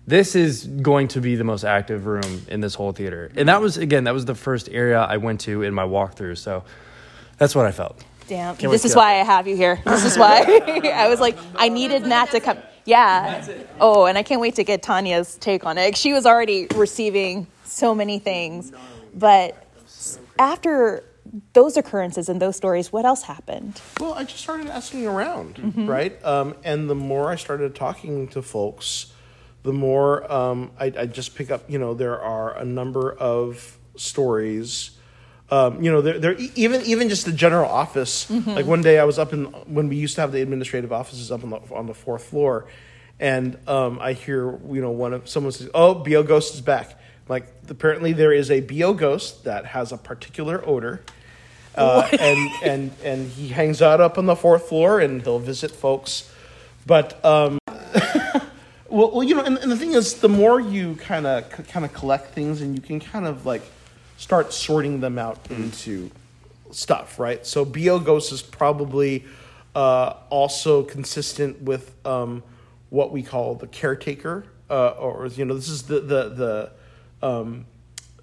this 0.06 0.36
is 0.36 0.66
going 0.66 1.08
to 1.10 1.22
be 1.22 1.36
the 1.36 1.44
most 1.44 1.64
active 1.64 2.06
room 2.06 2.46
in 2.50 2.60
this 2.60 2.76
whole 2.76 2.92
theater. 2.92 3.32
And 3.36 3.48
that 3.50 3.62
was 3.62 3.78
again, 3.78 4.04
that 4.06 4.14
was 4.14 4.26
the 4.26 4.36
first 4.36 4.70
area 4.70 5.00
I 5.00 5.18
went 5.18 5.42
to 5.42 5.62
in 5.62 5.74
my 5.74 5.86
walkthrough. 5.86 6.38
So 6.38 6.64
that's 7.38 7.56
what 7.56 7.66
I 7.66 7.72
felt. 7.72 8.04
Damn. 8.28 8.56
Can't 8.56 8.72
this 8.72 8.86
is 8.86 8.96
why 8.96 9.20
I 9.20 9.24
have 9.24 9.48
you 9.48 9.56
here. 9.56 9.80
This 9.86 10.06
is 10.06 10.18
why 10.18 10.42
I 10.96 11.08
was 11.08 11.20
like, 11.20 11.38
I 11.56 11.70
needed 11.70 12.06
Matt 12.06 12.32
to 12.32 12.40
come. 12.40 12.58
Yeah. 12.86 13.48
Oh, 13.80 14.06
and 14.06 14.18
I 14.18 14.24
can't 14.24 14.42
wait 14.42 14.56
to 14.56 14.64
get 14.64 14.84
Tanya's 14.84 15.36
take 15.36 15.66
on 15.66 15.78
it. 15.78 15.96
She 15.96 16.14
was 16.14 16.26
already 16.26 16.68
receiving 16.76 17.48
so 17.64 17.96
many 17.96 18.20
things. 18.20 18.74
But 19.14 19.66
after 20.38 21.04
those 21.54 21.78
occurrences 21.78 22.30
and 22.30 22.42
those 22.42 22.56
stories, 22.56 22.92
what 22.92 23.06
else 23.06 23.24
happened? 23.24 23.82
Well, 24.00 24.14
I 24.14 24.24
just 24.24 24.40
started 24.42 24.68
asking 24.68 25.08
around, 25.08 25.88
right? 25.88 26.24
Um, 26.24 26.56
and 26.64 26.90
the 26.90 26.96
more 26.96 27.30
I 27.30 27.36
started 27.36 27.74
talking 27.76 28.28
to 28.30 28.42
folks, 28.42 29.12
the 29.64 29.74
more 29.74 30.32
um, 30.32 30.72
I, 30.80 30.94
I 30.98 31.06
just 31.08 31.36
pick 31.36 31.50
up. 31.50 31.70
You 31.70 31.80
know, 31.80 31.94
there 31.94 32.22
are 32.22 32.56
a 32.58 32.66
number 32.66 33.12
of 33.14 33.78
stories. 33.96 34.92
Um, 35.50 35.84
you 35.84 35.92
know, 35.92 36.02
there, 36.02 36.20
there 36.20 36.36
even 36.56 36.82
even 36.84 37.10
just 37.10 37.26
the 37.26 37.32
general 37.32 37.70
office. 37.70 38.30
Like 38.30 38.66
one 38.66 38.82
day, 38.82 39.00
I 39.00 39.04
was 39.06 39.18
up 39.18 39.34
in 39.34 39.46
when 39.46 39.88
we 39.90 39.96
used 39.96 40.16
to 40.16 40.22
have 40.22 40.32
the 40.32 40.42
administrative 40.42 40.92
offices 40.92 41.32
up 41.32 41.44
on 41.44 41.50
the 41.50 41.60
on 41.74 41.88
the 41.88 41.94
fourth 41.94 42.26
floor, 42.26 42.66
and 43.20 43.58
um, 43.68 44.00
I 44.00 44.14
hear 44.14 44.60
you 44.72 44.82
know 44.82 44.92
one 44.92 45.14
of 45.14 45.28
someone 45.30 45.52
says, 45.52 45.70
"Oh, 45.74 45.96
bo 45.96 46.24
ghost 46.24 46.54
is 46.54 46.62
back." 46.62 47.00
Like 47.28 47.48
apparently 47.70 48.14
there 48.14 48.34
is 48.34 48.52
a 48.52 48.62
bo 48.62 48.94
ghost 48.94 49.46
that 49.46 49.66
has 49.68 49.92
a 49.92 49.98
particular 49.98 50.62
odor, 50.68 51.04
uh, 51.76 52.08
and 52.20 52.52
and 52.64 52.92
and 53.04 53.32
he 53.32 53.48
hangs 53.50 53.82
out 53.82 54.02
up 54.02 54.18
on 54.18 54.26
the 54.26 54.36
fourth 54.36 54.70
floor 54.70 55.00
and 55.00 55.22
he'll 55.22 55.40
visit 55.40 55.72
folks, 55.72 56.32
but 56.86 57.24
um, 57.26 57.60
well, 58.90 59.12
well, 59.12 59.24
you 59.24 59.36
know, 59.36 59.44
and, 59.44 59.58
and 59.58 59.72
the 59.72 59.78
thing 59.78 59.94
is, 59.94 60.16
the 60.16 60.30
more 60.30 60.60
you 60.60 60.96
kind 60.96 61.26
of 61.26 61.50
kind 61.68 61.86
of 61.86 61.94
collect 61.94 62.34
things, 62.34 62.62
and 62.62 62.76
you 62.76 62.82
can 62.82 63.00
kind 63.00 63.26
of 63.26 63.46
like 63.46 63.64
start 64.18 64.54
sorting 64.54 65.00
them 65.00 65.18
out 65.18 65.40
into 65.50 66.12
stuff, 66.72 67.20
right? 67.20 67.46
So 67.46 67.66
bo 67.66 68.00
ghost 68.00 68.32
is 68.32 68.42
probably 68.42 69.26
uh, 69.76 70.14
also 70.30 70.84
consistent 70.84 71.62
with 71.62 71.94
um, 72.06 72.44
what 72.90 73.12
we 73.12 73.24
call 73.24 73.56
the 73.56 73.68
caretaker, 73.68 74.46
uh, 74.70 74.90
or 74.90 75.26
you 75.28 75.46
know, 75.46 75.56
this 75.56 75.70
is 75.70 75.84
the 75.84 76.00
the 76.00 76.30
the. 76.30 76.72
Um, 77.26 77.66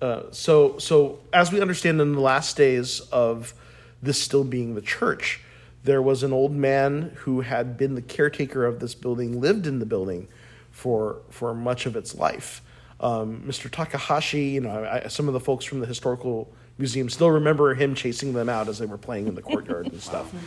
uh, 0.01 0.23
so 0.31 0.79
so 0.79 1.21
as 1.33 1.53
we 1.53 1.61
understand 1.61 2.01
in 2.01 2.15
the 2.15 2.21
last 2.21 2.57
days 2.57 3.01
of 3.13 3.55
this 4.03 4.21
still 4.21 4.45
being 4.45 4.75
the 4.75 4.81
church, 4.81 5.41
there 5.85 6.01
was 6.01 6.23
an 6.23 6.33
old 6.33 6.53
man 6.53 7.13
who 7.19 7.43
had 7.43 7.77
been 7.77 7.95
the 7.95 8.03
caretaker 8.03 8.65
of 8.65 8.81
this 8.81 8.95
building, 8.95 9.41
lived 9.41 9.67
in 9.67 9.79
the 9.79 9.87
building 9.87 10.29
for 10.71 11.21
for 11.31 11.55
much 11.55 11.87
of 11.87 11.97
its 11.97 12.15
life. 12.15 12.63
Um, 13.01 13.43
Mr. 13.47 13.71
Takahashi, 13.71 14.45
you 14.45 14.61
know, 14.61 14.85
I, 14.85 15.09
some 15.09 15.27
of 15.27 15.35
the 15.35 15.41
folks 15.41 15.65
from 15.65 15.81
the 15.81 15.87
historical 15.87 16.53
museum 16.77 17.09
still 17.09 17.31
remember 17.31 17.75
him 17.75 17.95
chasing 17.95 18.33
them 18.33 18.49
out 18.49 18.69
as 18.69 18.79
they 18.79 18.87
were 18.87 18.99
playing 18.99 19.27
in 19.27 19.35
the 19.35 19.43
courtyard 19.43 19.87
and 19.87 20.01
stuff. 20.01 20.33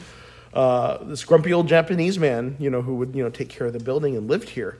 Uh, 0.54 1.04
this 1.06 1.24
grumpy 1.24 1.52
old 1.52 1.68
Japanese 1.68 2.20
man, 2.20 2.56
you 2.60 2.70
know, 2.70 2.84
who 2.84 2.94
would 2.94 3.16
you 3.16 3.24
know 3.24 3.30
take 3.32 3.50
care 3.50 3.66
of 3.66 3.74
the 3.74 3.80
building 3.80 4.16
and 4.16 4.28
lived 4.28 4.48
here, 4.48 4.78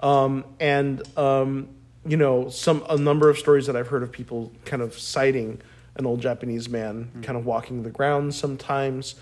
um, 0.00 0.44
and 0.58 1.00
um, 1.16 1.68
you 2.04 2.16
know, 2.16 2.48
some 2.48 2.84
a 2.88 2.96
number 2.96 3.28
of 3.30 3.38
stories 3.38 3.66
that 3.66 3.76
I've 3.76 3.88
heard 3.88 4.02
of 4.02 4.10
people 4.12 4.52
kind 4.64 4.82
of 4.82 4.98
citing 4.98 5.60
an 5.96 6.06
old 6.06 6.20
Japanese 6.20 6.68
man 6.68 7.10
kind 7.22 7.36
of 7.38 7.44
walking 7.46 7.82
the 7.82 7.90
grounds 7.90 8.36
sometimes. 8.36 9.14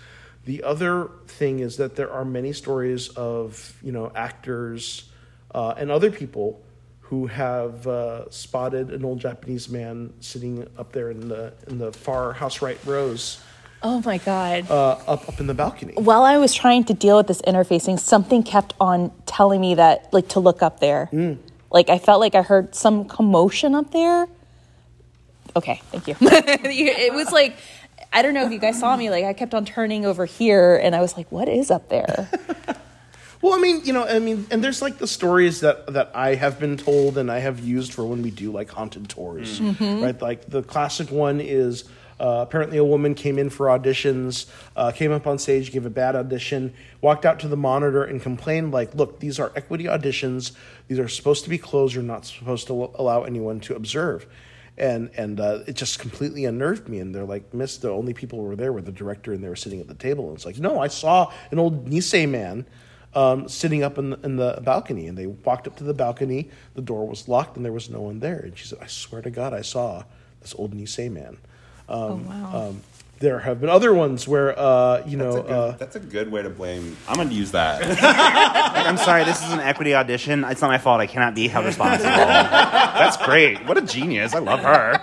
The 0.45 0.63
other 0.63 1.09
thing 1.27 1.59
is 1.59 1.77
that 1.77 1.95
there 1.95 2.11
are 2.11 2.25
many 2.25 2.53
stories 2.53 3.09
of 3.09 3.77
you 3.83 3.91
know 3.91 4.11
actors 4.15 5.09
uh, 5.53 5.75
and 5.77 5.91
other 5.91 6.09
people 6.11 6.61
who 7.01 7.27
have 7.27 7.85
uh, 7.85 8.29
spotted 8.31 8.89
an 8.89 9.03
old 9.03 9.19
Japanese 9.19 9.67
man 9.69 10.13
sitting 10.21 10.65
up 10.77 10.93
there 10.93 11.11
in 11.11 11.27
the 11.27 11.53
in 11.67 11.77
the 11.77 11.91
far 11.91 12.33
house 12.33 12.61
right 12.61 12.79
rows, 12.85 13.41
Oh 13.83 14.01
my 14.05 14.17
God. 14.19 14.71
uh, 14.71 14.91
up 15.07 15.27
up 15.27 15.39
in 15.39 15.45
the 15.47 15.53
balcony. 15.53 15.93
While 15.95 16.23
I 16.23 16.37
was 16.37 16.53
trying 16.53 16.85
to 16.85 16.93
deal 16.93 17.17
with 17.17 17.27
this 17.27 17.41
interfacing, 17.41 17.99
something 17.99 18.43
kept 18.43 18.73
on 18.79 19.11
telling 19.25 19.59
me 19.59 19.75
that, 19.75 20.11
like, 20.13 20.29
to 20.29 20.39
look 20.39 20.63
up 20.63 20.79
there. 20.79 21.09
Like, 21.71 21.89
I 21.89 21.97
felt 21.97 22.19
like 22.19 22.35
I 22.35 22.41
heard 22.41 22.75
some 22.75 23.05
commotion 23.05 23.75
up 23.75 23.91
there. 23.91 24.27
Okay, 25.55 25.81
thank 25.91 26.07
you. 26.07 26.15
it 26.21 27.13
was 27.13 27.31
like, 27.31 27.55
I 28.13 28.21
don't 28.21 28.33
know 28.33 28.45
if 28.45 28.51
you 28.51 28.59
guys 28.59 28.79
saw 28.79 28.95
me, 28.95 29.09
like, 29.09 29.25
I 29.25 29.33
kept 29.33 29.53
on 29.53 29.65
turning 29.65 30.05
over 30.05 30.25
here, 30.25 30.75
and 30.75 30.95
I 30.95 31.01
was 31.01 31.17
like, 31.17 31.31
what 31.31 31.47
is 31.47 31.71
up 31.71 31.89
there? 31.89 32.29
Well, 33.41 33.53
I 33.55 33.57
mean, 33.57 33.83
you 33.83 33.93
know, 33.93 34.05
I 34.05 34.19
mean, 34.19 34.45
and 34.51 34.63
there's 34.63 34.81
like 34.81 34.99
the 34.99 35.07
stories 35.07 35.61
that 35.61 35.87
that 35.93 36.11
I 36.13 36.35
have 36.35 36.59
been 36.59 36.77
told 36.77 37.17
and 37.17 37.31
I 37.31 37.39
have 37.39 37.59
used 37.59 37.93
for 37.93 38.05
when 38.05 38.21
we 38.21 38.29
do 38.29 38.51
like 38.51 38.69
haunted 38.69 39.09
tours, 39.09 39.59
mm-hmm. 39.59 40.03
right? 40.03 40.21
Like 40.21 40.47
the 40.47 40.61
classic 40.61 41.09
one 41.09 41.41
is 41.41 41.85
uh, 42.21 42.43
apparently 42.43 42.77
a 42.77 42.85
woman 42.85 43.15
came 43.15 43.39
in 43.39 43.49
for 43.49 43.65
auditions, 43.65 44.45
uh, 44.75 44.91
came 44.91 45.11
up 45.11 45.25
on 45.25 45.39
stage, 45.39 45.71
gave 45.71 45.87
a 45.87 45.89
bad 45.89 46.15
audition, 46.15 46.71
walked 47.01 47.25
out 47.25 47.39
to 47.39 47.47
the 47.47 47.57
monitor 47.57 48.03
and 48.03 48.21
complained 48.21 48.71
like, 48.71 48.93
"Look, 48.93 49.19
these 49.19 49.39
are 49.39 49.51
equity 49.55 49.85
auditions. 49.85 50.51
These 50.87 50.99
are 50.99 51.07
supposed 51.07 51.43
to 51.45 51.49
be 51.49 51.57
closed. 51.57 51.95
You're 51.95 52.03
not 52.03 52.25
supposed 52.25 52.67
to 52.67 52.83
al- 52.83 52.95
allow 52.95 53.23
anyone 53.23 53.59
to 53.61 53.75
observe." 53.75 54.27
And 54.77 55.09
and 55.17 55.39
uh, 55.39 55.59
it 55.65 55.75
just 55.75 55.97
completely 55.97 56.45
unnerved 56.45 56.87
me. 56.87 56.99
And 56.99 57.13
they're 57.13 57.25
like, 57.25 57.55
"Miss, 57.55 57.77
the 57.77 57.89
only 57.89 58.13
people 58.13 58.39
who 58.39 58.45
were 58.45 58.55
there 58.55 58.71
were 58.71 58.83
the 58.83 58.91
director 58.91 59.33
and 59.33 59.43
they 59.43 59.49
were 59.49 59.55
sitting 59.55 59.81
at 59.81 59.87
the 59.87 59.95
table." 59.95 60.27
And 60.27 60.35
it's 60.35 60.45
like, 60.45 60.59
"No, 60.59 60.79
I 60.79 60.89
saw 60.89 61.33
an 61.49 61.57
old 61.57 61.89
Nisei 61.89 62.29
man." 62.29 62.67
um, 63.13 63.49
sitting 63.49 63.83
up 63.83 63.97
in 63.97 64.11
the, 64.11 64.19
in 64.23 64.37
the 64.37 64.61
balcony, 64.63 65.07
and 65.07 65.17
they 65.17 65.27
walked 65.27 65.67
up 65.67 65.75
to 65.77 65.83
the 65.83 65.93
balcony. 65.93 66.49
The 66.75 66.81
door 66.81 67.05
was 67.05 67.27
locked, 67.27 67.57
and 67.57 67.65
there 67.65 67.73
was 67.73 67.89
no 67.89 67.99
one 68.01 68.19
there. 68.19 68.39
And 68.39 68.57
she 68.57 68.65
said, 68.67 68.79
"I 68.81 68.87
swear 68.87 69.21
to 69.21 69.29
God, 69.29 69.53
I 69.53 69.61
saw 69.61 70.03
this 70.41 70.55
old 70.55 70.73
Nisei 70.73 71.11
man." 71.11 71.37
Um, 71.89 72.27
wow. 72.27 72.69
um, 72.69 72.81
there 73.19 73.37
have 73.39 73.61
been 73.61 73.69
other 73.69 73.93
ones 73.93 74.27
where, 74.27 74.57
uh, 74.57 75.03
you 75.05 75.17
That's 75.17 75.35
know, 75.35 75.39
a, 75.39 75.43
good, 75.43 75.51
uh, 75.51 75.71
that's 75.77 75.95
a 75.95 75.99
good 75.99 76.31
way 76.31 76.41
to 76.41 76.49
blame. 76.49 76.97
I'm 77.07 77.15
going 77.15 77.29
to 77.29 77.35
use 77.35 77.51
that. 77.51 77.81
Like, 78.81 78.87
I'm 78.87 78.97
sorry, 78.97 79.23
this 79.25 79.43
is 79.45 79.51
an 79.51 79.59
equity 79.59 79.93
audition. 79.93 80.43
It's 80.45 80.61
not 80.61 80.69
my 80.69 80.77
fault. 80.79 81.01
I 81.01 81.05
cannot 81.07 81.35
be 81.35 81.47
held 81.47 81.65
responsible. 81.65 82.09
That's 82.09 83.17
great. 83.17 83.63
What 83.67 83.77
a 83.77 83.81
genius. 83.81 84.33
I 84.33 84.39
love 84.39 84.61
her. 84.61 84.99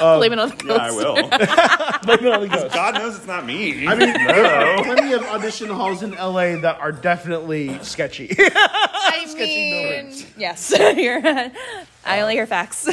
Blame 0.00 0.32
it 0.32 0.38
on 0.38 0.48
the 0.50 0.56
ghost. 0.56 0.64
Yeah, 0.68 0.74
I 0.76 0.90
will. 0.90 1.14
blame 2.16 2.26
it 2.26 2.32
on 2.32 2.40
the 2.42 2.48
ghost. 2.48 2.74
God 2.74 2.94
knows 2.94 3.16
it's 3.16 3.26
not 3.26 3.44
me. 3.46 3.86
I 3.86 3.94
mean, 3.94 4.08
no. 4.14 4.14
there 4.26 4.76
are 4.78 4.84
plenty 4.84 5.12
of 5.12 5.22
audition 5.24 5.68
halls 5.68 6.02
in 6.02 6.12
LA 6.12 6.56
that 6.60 6.78
are 6.80 6.92
definitely 6.92 7.78
sketchy. 7.82 8.34
I 8.38 9.24
Sketchy 9.28 9.46
mean, 9.56 9.82
buildings. 9.82 10.26
yes, 10.36 10.72
I 10.74 12.20
only 12.20 12.34
hear 12.34 12.46
facts. 12.46 12.88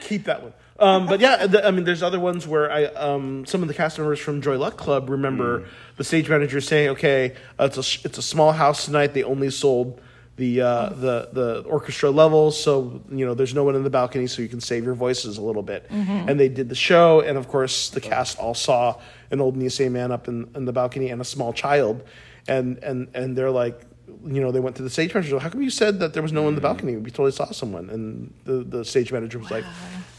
keep 0.00 0.24
that 0.24 0.42
one. 0.42 0.52
Um, 0.78 1.06
but 1.06 1.20
yeah, 1.20 1.46
the, 1.46 1.66
I 1.66 1.70
mean, 1.70 1.84
there's 1.84 2.02
other 2.02 2.20
ones 2.20 2.46
where 2.46 2.70
I, 2.70 2.84
um, 2.84 3.46
some 3.46 3.62
of 3.62 3.68
the 3.68 3.74
cast 3.74 3.98
members 3.98 4.18
from 4.20 4.42
Joy 4.42 4.58
Luck 4.58 4.76
Club 4.76 5.08
remember 5.08 5.64
the 5.96 6.04
stage 6.04 6.28
manager 6.28 6.60
saying, 6.60 6.90
"Okay, 6.90 7.34
uh, 7.58 7.64
it's 7.64 7.76
a 7.78 8.06
it's 8.06 8.18
a 8.18 8.22
small 8.22 8.52
house 8.52 8.84
tonight. 8.84 9.14
They 9.14 9.22
only 9.22 9.50
sold 9.50 10.00
the 10.36 10.60
uh, 10.60 10.88
the 10.90 11.28
the 11.32 11.60
orchestra 11.60 12.10
levels, 12.10 12.62
so 12.62 13.00
you 13.10 13.24
know 13.24 13.32
there's 13.32 13.54
no 13.54 13.64
one 13.64 13.74
in 13.74 13.84
the 13.84 13.90
balcony, 13.90 14.26
so 14.26 14.42
you 14.42 14.48
can 14.48 14.60
save 14.60 14.84
your 14.84 14.94
voices 14.94 15.38
a 15.38 15.42
little 15.42 15.62
bit." 15.62 15.86
And 16.28 16.38
they 16.38 16.50
did 16.50 16.68
the 16.68 16.74
show, 16.74 17.20
and 17.20 17.38
of 17.38 17.48
course, 17.48 17.88
the 17.88 18.00
cast 18.02 18.38
all 18.38 18.54
saw 18.54 19.00
an 19.30 19.40
old 19.40 19.56
Nisei 19.56 19.90
man 19.90 20.12
up 20.12 20.28
in, 20.28 20.50
in 20.54 20.66
the 20.66 20.72
balcony 20.72 21.08
and 21.08 21.22
a 21.22 21.24
small 21.24 21.54
child, 21.54 22.02
and 22.46 22.76
and 22.78 23.08
and 23.14 23.34
they're 23.36 23.50
like. 23.50 23.80
You 24.24 24.40
know, 24.40 24.52
they 24.52 24.60
went 24.60 24.76
to 24.76 24.82
the 24.82 24.90
stage 24.90 25.14
manager. 25.14 25.38
How 25.38 25.48
come 25.48 25.62
you 25.62 25.70
said 25.70 26.00
that 26.00 26.14
there 26.14 26.22
was 26.22 26.32
no 26.32 26.42
one 26.42 26.50
in 26.50 26.54
the 26.54 26.60
balcony? 26.60 26.96
We 26.96 27.10
totally 27.10 27.32
saw 27.32 27.50
someone. 27.52 27.90
And 27.90 28.32
the, 28.44 28.64
the 28.64 28.84
stage 28.84 29.12
manager 29.12 29.38
was 29.38 29.50
like, 29.50 29.64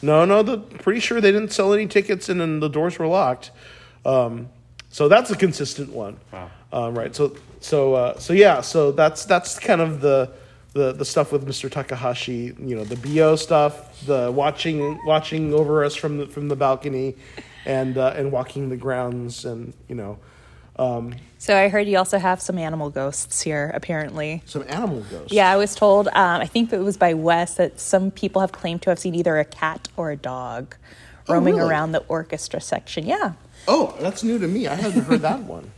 "No, 0.01 0.25
no, 0.25 0.43
the 0.43 0.57
pretty 0.57 0.99
sure 0.99 1.21
they 1.21 1.31
didn't 1.31 1.51
sell 1.51 1.73
any 1.73 1.87
tickets, 1.87 2.29
and 2.29 2.39
then 2.39 2.59
the 2.59 2.69
doors 2.69 2.99
were 2.99 3.07
locked." 3.07 3.51
Um, 4.05 4.49
so 4.89 5.07
that's 5.07 5.29
a 5.31 5.35
consistent 5.35 5.91
one. 5.91 6.17
Wow. 6.31 6.49
Um, 6.71 6.97
right. 6.97 7.15
So 7.15 7.35
so 7.59 7.93
uh, 7.93 8.19
so 8.19 8.33
yeah. 8.33 8.61
So 8.61 8.91
that's 8.91 9.25
that's 9.25 9.59
kind 9.59 9.81
of 9.81 10.01
the, 10.01 10.31
the 10.73 10.93
the 10.93 11.05
stuff 11.05 11.31
with 11.31 11.47
Mr. 11.47 11.69
Takahashi. 11.69 12.55
You 12.59 12.75
know, 12.75 12.83
the 12.83 12.95
bo 12.95 13.35
stuff, 13.35 14.05
the 14.05 14.31
watching 14.31 14.99
watching 15.05 15.53
over 15.53 15.83
us 15.83 15.95
from 15.95 16.17
the 16.17 16.27
from 16.27 16.47
the 16.47 16.55
balcony, 16.55 17.15
and 17.65 17.97
uh, 17.97 18.13
and 18.15 18.31
walking 18.31 18.69
the 18.69 18.77
grounds, 18.77 19.45
and 19.45 19.73
you 19.87 19.95
know, 19.95 20.17
um, 20.79 21.15
So 21.37 21.55
I 21.57 21.69
heard 21.69 21.87
you 21.87 21.97
also 21.97 22.17
have 22.17 22.41
some 22.41 22.57
animal 22.57 22.89
ghosts 22.89 23.41
here, 23.41 23.71
apparently. 23.73 24.41
some 24.45 24.63
animal 24.67 25.03
ghosts. 25.11 25.33
Yeah, 25.33 25.51
I 25.51 25.57
was 25.57 25.75
told, 25.75 26.07
um, 26.09 26.41
I 26.41 26.45
think 26.45 26.73
it 26.73 26.79
was 26.79 26.97
by 26.97 27.13
Wes, 27.13 27.55
that 27.55 27.79
some 27.79 28.11
people 28.11 28.41
have 28.41 28.51
claimed 28.51 28.81
to 28.83 28.89
have 28.89 28.99
seen 28.99 29.15
either 29.15 29.37
a 29.37 29.45
cat 29.45 29.87
or 29.97 30.11
a 30.11 30.17
dog 30.17 30.75
roaming 31.27 31.55
really? 31.55 31.69
around 31.69 31.91
the 31.91 32.03
orchestra 32.07 32.61
section. 32.61 33.05
Yeah. 33.05 33.33
Oh, 33.67 33.95
that's 33.99 34.23
new 34.23 34.39
to 34.39 34.47
me. 34.47 34.67
I 34.67 34.75
haven't 34.75 35.03
heard 35.03 35.21
that 35.21 35.41
one. 35.41 35.71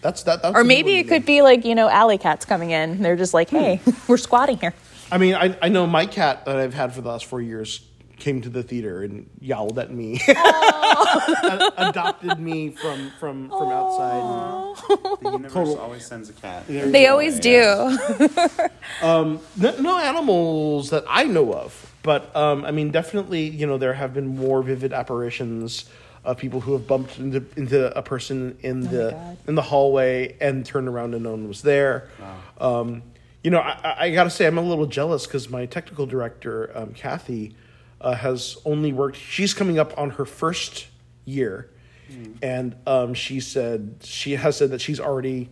That's 0.00 0.22
that. 0.24 0.42
That's 0.42 0.54
Or 0.54 0.64
maybe 0.64 0.96
it 0.96 1.08
could 1.08 1.24
be 1.24 1.40
like, 1.42 1.64
you 1.64 1.74
know, 1.74 1.88
alley 1.88 2.18
cats 2.18 2.44
coming 2.44 2.70
in. 2.70 3.02
They're 3.02 3.16
just 3.16 3.32
like, 3.34 3.48
hey, 3.50 3.80
we're 4.08 4.18
squatting 4.18 4.58
here. 4.58 4.74
I 5.10 5.18
mean, 5.18 5.34
I, 5.34 5.56
I 5.62 5.68
know 5.68 5.86
my 5.86 6.06
cat 6.06 6.44
that 6.44 6.56
I've 6.56 6.74
had 6.74 6.94
for 6.94 7.00
the 7.00 7.08
last 7.08 7.24
four 7.26 7.40
years 7.40 7.80
came 8.16 8.40
to 8.42 8.48
the 8.48 8.62
theater 8.62 9.02
and 9.02 9.28
yowled 9.40 9.78
at 9.78 9.92
me, 9.92 10.20
Ad- 10.28 11.72
adopted 11.76 12.38
me 12.38 12.70
from 12.70 13.10
from 13.18 13.48
from 13.48 13.68
outside. 13.72 15.18
The 15.22 15.30
universe 15.32 15.76
always 15.78 16.04
sends 16.06 16.28
a 16.30 16.32
cat. 16.32 16.66
They 16.68 17.06
always 17.08 17.40
do. 17.40 17.98
No, 19.02 19.40
no 19.56 19.98
animals 19.98 20.90
that 20.90 21.04
I 21.08 21.24
know 21.24 21.52
of, 21.54 21.92
but 22.02 22.34
um, 22.36 22.64
I 22.64 22.70
mean, 22.70 22.90
definitely, 22.90 23.48
you 23.48 23.66
know, 23.66 23.78
there 23.78 23.94
have 23.94 24.14
been 24.14 24.26
more 24.26 24.62
vivid 24.62 24.92
apparitions 24.92 25.86
of 26.24 26.38
people 26.38 26.60
who 26.60 26.72
have 26.72 26.86
bumped 26.86 27.18
into, 27.18 27.44
into 27.56 27.96
a 27.96 28.02
person 28.02 28.56
in 28.62 28.80
the 28.80 29.36
in 29.46 29.54
the 29.54 29.62
hallway 29.62 30.36
and 30.40 30.64
turned 30.64 30.88
around 30.88 31.14
and 31.14 31.22
no 31.24 31.32
one 31.32 31.46
was 31.48 31.62
there. 31.62 32.08
Um, 32.58 33.02
you 33.42 33.50
know, 33.50 33.58
I, 33.60 33.78
I- 33.84 33.96
I 34.06 34.10
got 34.12 34.24
to 34.24 34.30
say, 34.30 34.46
I'm 34.46 34.56
a 34.58 34.62
little 34.62 34.86
jealous 34.86 35.26
because 35.26 35.50
my 35.50 35.66
technical 35.66 36.06
director, 36.06 36.70
um, 36.74 36.94
Kathy, 36.94 37.54
uh, 38.04 38.14
has 38.14 38.56
only 38.64 38.92
worked. 38.92 39.16
She's 39.16 39.54
coming 39.54 39.78
up 39.78 39.96
on 39.98 40.10
her 40.10 40.24
first 40.26 40.86
year, 41.24 41.70
and 42.42 42.76
um, 42.86 43.14
she 43.14 43.40
said 43.40 43.96
she 44.02 44.32
has 44.32 44.56
said 44.58 44.70
that 44.70 44.80
she's 44.80 45.00
already, 45.00 45.48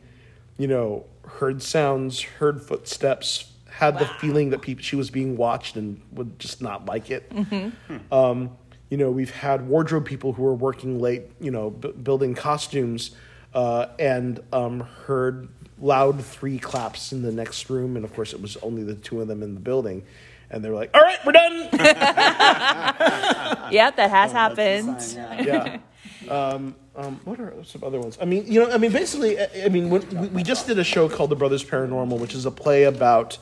you 0.58 0.68
know, 0.68 1.06
heard 1.26 1.62
sounds, 1.62 2.20
heard 2.20 2.62
footsteps, 2.62 3.50
had 3.70 3.98
the 3.98 4.04
feeling 4.20 4.50
that 4.50 4.60
people 4.60 4.84
she 4.84 4.94
was 4.96 5.10
being 5.10 5.36
watched 5.36 5.76
and 5.76 6.00
would 6.12 6.38
just 6.38 6.60
not 6.62 6.84
like 6.86 7.10
it. 7.10 7.32
Um, 8.12 8.50
you 8.90 8.98
know, 8.98 9.10
we've 9.10 9.30
had 9.30 9.66
wardrobe 9.66 10.04
people 10.04 10.34
who 10.34 10.42
were 10.42 10.54
working 10.54 11.00
late, 11.00 11.22
you 11.40 11.50
know, 11.50 11.70
b- 11.70 11.92
building 11.92 12.34
costumes, 12.34 13.12
uh, 13.54 13.86
and 13.98 14.40
um, 14.52 14.80
heard 15.06 15.48
loud 15.78 16.22
three 16.22 16.58
claps 16.58 17.12
in 17.12 17.22
the 17.22 17.32
next 17.32 17.70
room, 17.70 17.96
and 17.96 18.04
of 18.04 18.12
course, 18.14 18.34
it 18.34 18.40
was 18.42 18.58
only 18.58 18.82
the 18.82 18.94
two 18.94 19.22
of 19.22 19.28
them 19.28 19.42
in 19.42 19.54
the 19.54 19.60
building, 19.60 20.04
and 20.52 20.62
they 20.64 20.70
were 20.70 20.76
like, 20.76 20.90
"All 20.94 21.00
right, 21.00 21.18
we're 21.26 21.32
done." 21.32 21.68
Yep, 23.72 23.96
that 23.96 24.10
has 24.10 24.32
happened. 24.32 24.98
yeah. 25.46 25.78
Um, 26.28 26.76
um, 26.94 27.20
what 27.24 27.40
are 27.40 27.52
some 27.64 27.82
other 27.82 27.98
ones? 27.98 28.16
I 28.22 28.26
mean, 28.26 28.44
you 28.46 28.60
know, 28.60 28.70
I 28.70 28.78
mean, 28.78 28.92
basically, 28.92 29.40
I, 29.40 29.48
I 29.64 29.68
mean, 29.68 29.90
when, 29.90 30.08
we, 30.10 30.28
we 30.28 30.42
just 30.44 30.68
did 30.68 30.78
a 30.78 30.84
show 30.84 31.08
called 31.08 31.30
The 31.30 31.36
Brothers 31.36 31.64
Paranormal, 31.64 32.20
which 32.20 32.32
is 32.32 32.46
a 32.46 32.50
play 32.52 32.84
about 32.84 33.38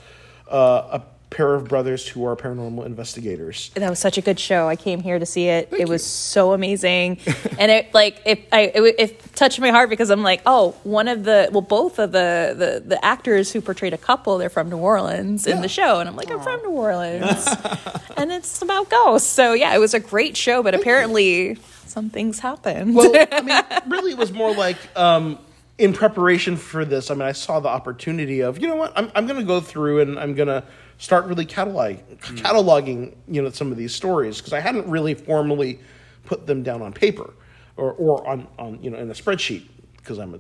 uh, 0.51 0.99
a 0.99 1.03
pair 1.31 1.55
of 1.55 1.69
brothers 1.69 2.09
who 2.09 2.25
are 2.27 2.35
paranormal 2.35 2.85
investigators. 2.85 3.71
That 3.75 3.89
was 3.89 4.01
such 4.01 4.19
a 4.19 4.21
good 4.21 4.39
show. 4.41 4.67
I 4.69 4.75
came 4.75 5.01
here 5.01 5.19
to 5.19 5.25
see 5.27 5.47
it. 5.47 5.69
it 5.73 5.89
was 5.89 6.05
so 6.05 6.53
amazing, 6.53 7.19
and 7.59 7.71
it 7.71 7.95
like 7.95 8.21
it, 8.27 8.49
I 8.53 8.63
it, 8.75 8.95
it 8.99 9.35
touched 9.37 9.61
my 9.61 9.71
heart 9.71 9.91
because 9.91 10.11
I'm 10.11 10.23
like, 10.25 10.43
oh, 10.45 10.73
one 10.83 11.07
of 11.07 11.23
the 11.25 11.49
well, 11.53 11.61
both 11.61 11.99
of 12.01 12.11
the 12.13 12.55
the, 12.59 12.83
the 12.85 13.05
actors 13.05 13.53
who 13.53 13.61
portrayed 13.61 13.95
a 13.95 13.99
couple, 13.99 14.39
they're 14.39 14.49
from 14.51 14.71
New 14.71 14.79
Orleans 14.79 15.47
in 15.47 15.57
Yeah. 15.57 15.63
the 15.63 15.69
show, 15.69 16.01
and 16.01 16.09
I'm 16.09 16.17
like, 16.17 16.31
I'm 16.31 16.41
from 16.41 16.61
New 16.63 16.71
Orleans, 16.71 17.47
and 18.17 18.33
it's 18.33 18.61
about 18.61 18.91
ghosts. 18.91 19.29
So 19.29 19.53
yeah, 19.53 19.75
it 19.75 19.79
was 19.79 19.95
a 19.95 20.01
great 20.01 20.37
show, 20.37 20.63
but 20.65 20.75
apparently 20.75 21.57
some 21.87 22.11
things 22.11 22.41
happened. 22.41 22.95
Well, 22.97 23.13
I 23.33 23.41
mean, 23.85 23.91
really, 23.91 24.13
it 24.13 24.19
was 24.19 24.33
more 24.33 24.55
like 24.55 24.77
um, 24.97 25.39
in 25.79 25.93
preparation 25.93 26.57
for 26.57 26.85
this. 26.85 27.11
I 27.11 27.15
mean, 27.15 27.23
I 27.23 27.33
saw 27.33 27.61
the 27.61 27.69
opportunity 27.69 28.41
of, 28.41 28.59
you 28.61 28.69
know 28.69 28.77
what, 28.77 28.93
I'm, 28.97 29.11
I'm 29.15 29.27
going 29.27 29.39
to 29.41 29.47
go 29.47 29.61
through 29.61 30.01
and 30.01 30.19
I'm 30.19 30.35
going 30.35 30.49
to 30.49 30.63
start 31.01 31.25
really 31.25 31.47
catalog, 31.47 31.97
cataloging, 32.21 33.17
you 33.27 33.41
know, 33.41 33.49
some 33.49 33.73
of 33.73 33.79
these 33.79 33.95
stories 33.95 34.37
because 34.37 34.53
I 34.53 34.61
hadn't 34.61 34.87
really 34.87 35.15
formally 35.15 35.81
put 36.27 36.47
them 36.47 36.63
down 36.63 36.83
on 36.83 36.93
paper 36.93 37.33
or, 37.79 37.93
or 37.93 38.29
on, 38.29 38.47
on, 38.59 38.83
you 38.83 38.91
know, 38.91 38.99
in 38.99 39.11
a 39.11 39.15
spreadsheet 39.15 39.65
because 39.97 40.19
I'm 40.19 40.35
a, 40.35 40.39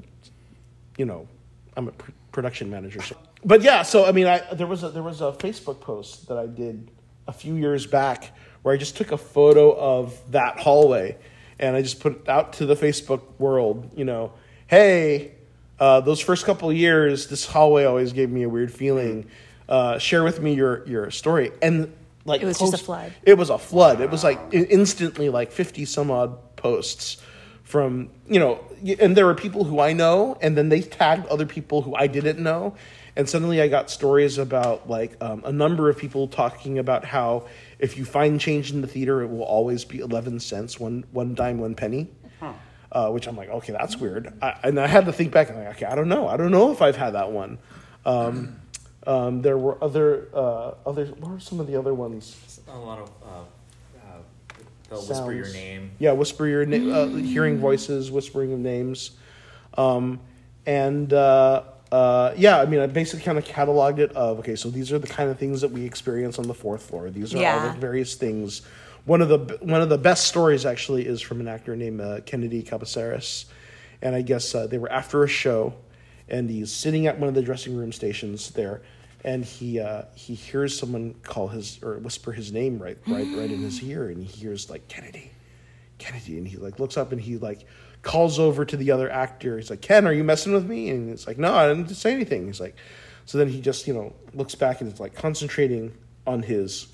you 0.99 1.07
know, 1.07 1.27
I'm 1.79 1.89
a 1.89 1.93
pr- 1.93 2.11
production 2.31 2.71
manager. 2.71 3.01
So. 3.01 3.17
But 3.43 3.63
yeah, 3.63 3.83
so 3.83 4.05
I 4.05 4.13
mean, 4.13 4.27
I 4.27 4.43
there 4.53 4.67
was 4.67 4.83
a 4.83 4.91
there 4.91 5.03
was 5.03 5.23
a 5.23 5.33
Facebook 5.33 5.81
post 5.81 6.29
that 6.29 6.37
I 6.37 6.47
did 6.47 6.91
a 7.27 7.33
few 7.33 7.55
years 7.55 7.87
back 7.87 8.37
where 8.61 8.75
I 8.75 8.77
just 8.77 8.99
took 8.99 9.13
a 9.13 9.19
photo 9.19 9.75
of 9.75 10.21
that 10.33 10.61
hallway 10.61 11.17
and 11.59 11.75
I 11.75 11.81
just 11.81 12.01
put 12.01 12.13
it 12.13 12.29
out 12.29 12.53
to 12.55 12.67
the 12.67 12.75
Facebook 12.75 13.23
world. 13.39 13.91
You 13.97 14.05
know, 14.05 14.35
hey, 14.67 15.33
uh, 15.79 16.01
those 16.03 16.21
first 16.21 16.45
couple 16.45 16.69
of 16.69 16.77
years, 16.77 17.29
this 17.29 17.47
hallway 17.47 17.85
always 17.85 18.13
gave 18.13 18.29
me 18.29 18.43
a 18.43 18.49
weird 18.49 18.71
feeling. 18.71 19.31
Uh, 19.71 19.99
share 19.99 20.25
with 20.25 20.41
me 20.41 20.55
your 20.55 20.87
your 20.87 21.11
story 21.11 21.53
and. 21.63 21.93
Like 22.27 22.43
It 22.43 22.45
was 22.45 22.59
just 22.59 22.75
a 22.75 22.79
flood. 22.79 23.15
It 23.23 23.39
was 23.39 23.49
a 23.49 23.57
flood. 23.57 24.03
It 24.03 24.11
was 24.11 24.23
like 24.23 24.39
instantly 24.53 25.31
like 25.31 25.51
fifty 25.51 25.87
some 25.87 26.11
odd 26.11 26.55
posts 26.57 27.17
from 27.71 28.11
you 28.29 28.41
know 28.41 28.59
and 28.99 29.17
there 29.17 29.25
were 29.25 29.35
people 29.35 29.63
who 29.63 29.79
i 29.79 29.93
know 29.93 30.37
and 30.43 30.57
then 30.57 30.69
they 30.71 30.81
tagged 30.81 31.25
other 31.29 31.47
people 31.47 31.83
who 31.83 31.95
i 31.95 32.09
didn't 32.09 32.41
know 32.41 32.75
and 33.15 33.29
suddenly 33.29 33.63
i 33.63 33.69
got 33.69 33.89
stories 33.89 34.39
about 34.39 34.91
like 34.91 35.17
um, 35.23 35.41
a 35.45 35.53
number 35.53 35.89
of 35.89 35.97
people 35.97 36.27
talking 36.27 36.81
about 36.81 37.05
how 37.05 37.47
if 37.79 37.97
you 37.97 38.05
find 38.05 38.41
change 38.41 38.73
in 38.73 38.81
the 38.81 38.89
theater 38.89 39.23
it 39.23 39.29
will 39.29 39.45
always 39.45 39.85
be 39.85 40.01
11 40.01 40.41
cents 40.41 40.81
one 40.81 41.05
one 41.13 41.33
dime 41.37 41.59
one 41.59 41.77
penny 41.77 42.09
uh, 42.91 43.09
which 43.11 43.29
i'm 43.29 43.37
like 43.37 43.49
okay 43.49 43.73
that's 43.73 43.97
weird 43.99 44.33
I, 44.43 44.59
and 44.65 44.81
i 44.81 44.89
had 44.89 45.07
to 45.07 45.13
think 45.13 45.31
back 45.31 45.49
and 45.49 45.57
I'm 45.57 45.65
like 45.65 45.77
okay 45.77 45.87
i 45.87 45.95
don't 45.95 46.09
know 46.09 46.27
i 46.27 46.37
don't 46.37 46.51
know 46.51 46.73
if 46.73 46.83
i've 46.83 46.97
had 46.97 47.11
that 47.15 47.31
one 47.31 47.59
um, 48.05 48.60
um, 49.07 49.43
there 49.43 49.59
were 49.59 49.83
other 49.83 50.29
uh, 50.35 50.73
other 50.87 51.07
what 51.07 51.33
are 51.33 51.41
some 51.41 51.61
of 51.61 51.67
the 51.67 51.77
other 51.77 51.95
ones 51.95 52.61
A 52.69 52.79
lot 52.79 52.99
of 52.99 53.11
uh, 53.23 53.27
uh, 53.99 54.19
they'll 54.89 55.07
whisper 55.07 55.33
your 55.33 55.53
name. 55.53 55.93
Yeah, 55.99 56.13
whisper 56.13 56.47
your 56.47 56.67
name, 56.67 56.93
uh, 56.93 57.07
hearing 57.07 57.59
voices, 57.59 58.11
whispering 58.11 58.53
of 58.53 58.59
names, 58.59 59.13
um, 59.77 60.21
and 60.67 61.13
uh, 61.13 61.63
uh, 61.93 62.35
yeah, 62.37 62.61
I 62.61 62.67
mean, 62.67 62.81
I 62.81 62.87
basically 62.87 63.25
kind 63.25 63.39
of 63.39 63.45
cataloged 63.45 63.99
it. 63.99 64.13
Of 64.13 64.41
okay, 64.41 64.55
so 64.55 64.71
these 64.71 64.93
are 64.93 64.99
the 64.99 65.09
kind 65.09 65.31
of 65.31 65.39
things 65.39 65.61
that 65.61 65.71
we 65.71 65.85
experience 65.85 66.39
on 66.39 66.47
the 66.47 66.55
fourth 66.55 66.83
floor. 66.83 67.11
These 67.11 67.35
are 67.35 67.45
all 67.45 67.73
the 67.73 67.79
various 67.79 68.15
things. 68.15 68.63
One 69.07 69.23
of 69.23 69.29
the 69.29 69.59
one 69.63 69.81
of 69.81 69.89
the 69.89 69.99
best 69.99 70.27
stories 70.27 70.65
actually 70.67 71.07
is 71.07 71.21
from 71.21 71.41
an 71.41 71.49
actor 71.49 71.75
named 71.75 72.01
uh, 72.01 72.21
Kennedy 72.27 72.63
Kabasares, 72.63 73.47
and 74.03 74.15
I 74.15 74.23
guess 74.23 74.55
uh, 74.55 74.67
they 74.67 74.79
were 74.79 74.93
after 74.93 75.25
a 75.25 75.29
show, 75.29 75.75
and 76.31 76.49
he's 76.49 76.73
sitting 76.73 77.07
at 77.07 77.19
one 77.19 77.29
of 77.29 77.35
the 77.35 77.43
dressing 77.43 77.77
room 77.77 77.93
stations 77.93 78.51
there, 78.51 78.83
and 79.25 79.45
he 79.45 79.81
uh, 79.81 80.03
he 80.15 80.35
hears 80.35 80.79
someone 80.79 81.15
call 81.23 81.49
his 81.49 81.83
or 81.83 81.99
whisper 81.99 82.33
his 82.33 82.53
name 82.53 82.79
right 82.79 82.99
right 83.07 83.27
right 83.37 83.51
in 83.51 83.61
his 83.61 83.83
ear, 83.83 84.09
and 84.09 84.23
he 84.23 84.41
hears 84.41 84.71
like 84.71 84.87
Kennedy, 84.89 85.31
Kennedy, 85.99 86.39
and 86.39 86.47
he 86.47 86.57
like 86.57 86.79
looks 86.79 86.97
up 86.97 87.13
and 87.13 87.21
he 87.21 87.37
like 87.37 87.67
calls 88.03 88.39
over 88.39 88.65
to 88.65 88.77
the 88.77 88.91
other 88.93 89.11
actor. 89.11 89.59
He's 89.59 89.69
like, 89.69 89.83
Ken, 89.83 90.07
are 90.07 90.13
you 90.13 90.25
messing 90.25 90.53
with 90.53 90.67
me? 90.67 90.89
And 90.91 91.11
it's 91.11 91.27
like, 91.27 91.39
no, 91.39 91.53
I 91.53 91.69
didn't 91.69 91.89
say 91.91 92.13
anything. 92.13 92.47
He's 92.47 92.61
like, 92.61 92.75
so 93.27 93.37
then 93.37 93.49
he 93.49 93.61
just 93.61 93.87
you 93.87 93.95
know 93.95 94.13
looks 94.35 94.55
back 94.55 94.81
and 94.81 94.93
is 94.93 95.01
like 95.01 95.15
concentrating 95.15 95.93
on 96.27 96.43
his 96.43 96.87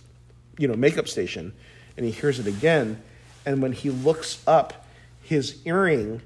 you 0.58 0.66
know 0.66 0.74
makeup 0.74 1.08
station, 1.08 1.52
and 1.96 2.06
he 2.06 2.12
hears 2.12 2.38
it 2.38 2.46
again, 2.46 3.02
and 3.44 3.62
when 3.62 3.72
he 3.72 3.90
looks 3.90 4.42
up, 4.46 4.86
his 5.22 5.60
earring 5.64 6.22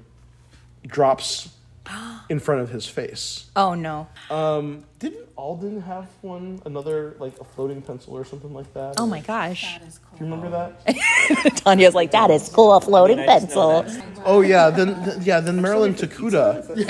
drops 0.87 1.49
in 2.29 2.39
front 2.39 2.61
of 2.61 2.69
his 2.69 2.85
face. 2.87 3.49
oh 3.55 3.73
no! 3.73 4.07
Um, 4.29 4.83
didn't 4.99 5.27
Alden 5.35 5.81
have 5.81 6.07
one? 6.21 6.61
Another 6.65 7.15
like 7.19 7.39
a 7.39 7.43
floating 7.43 7.81
pencil 7.81 8.13
or 8.13 8.23
something 8.23 8.53
like 8.53 8.71
that? 8.73 8.95
Oh 8.99 9.07
my 9.07 9.19
gosh! 9.21 9.79
Do 9.79 10.25
you 10.25 10.31
remember 10.31 10.49
that? 10.51 11.55
Tanya's 11.57 11.95
like, 11.95 12.11
that 12.11 12.29
is 12.29 12.49
cool, 12.49 12.73
a 12.73 12.81
floating 12.81 13.17
pencil. 13.17 13.85
Oh 14.23 14.41
yeah, 14.41 14.69
then 14.69 15.03
th- 15.03 15.17
yeah, 15.25 15.39
then 15.39 15.61
Marilyn 15.61 15.95
Tokuda. 15.95 16.87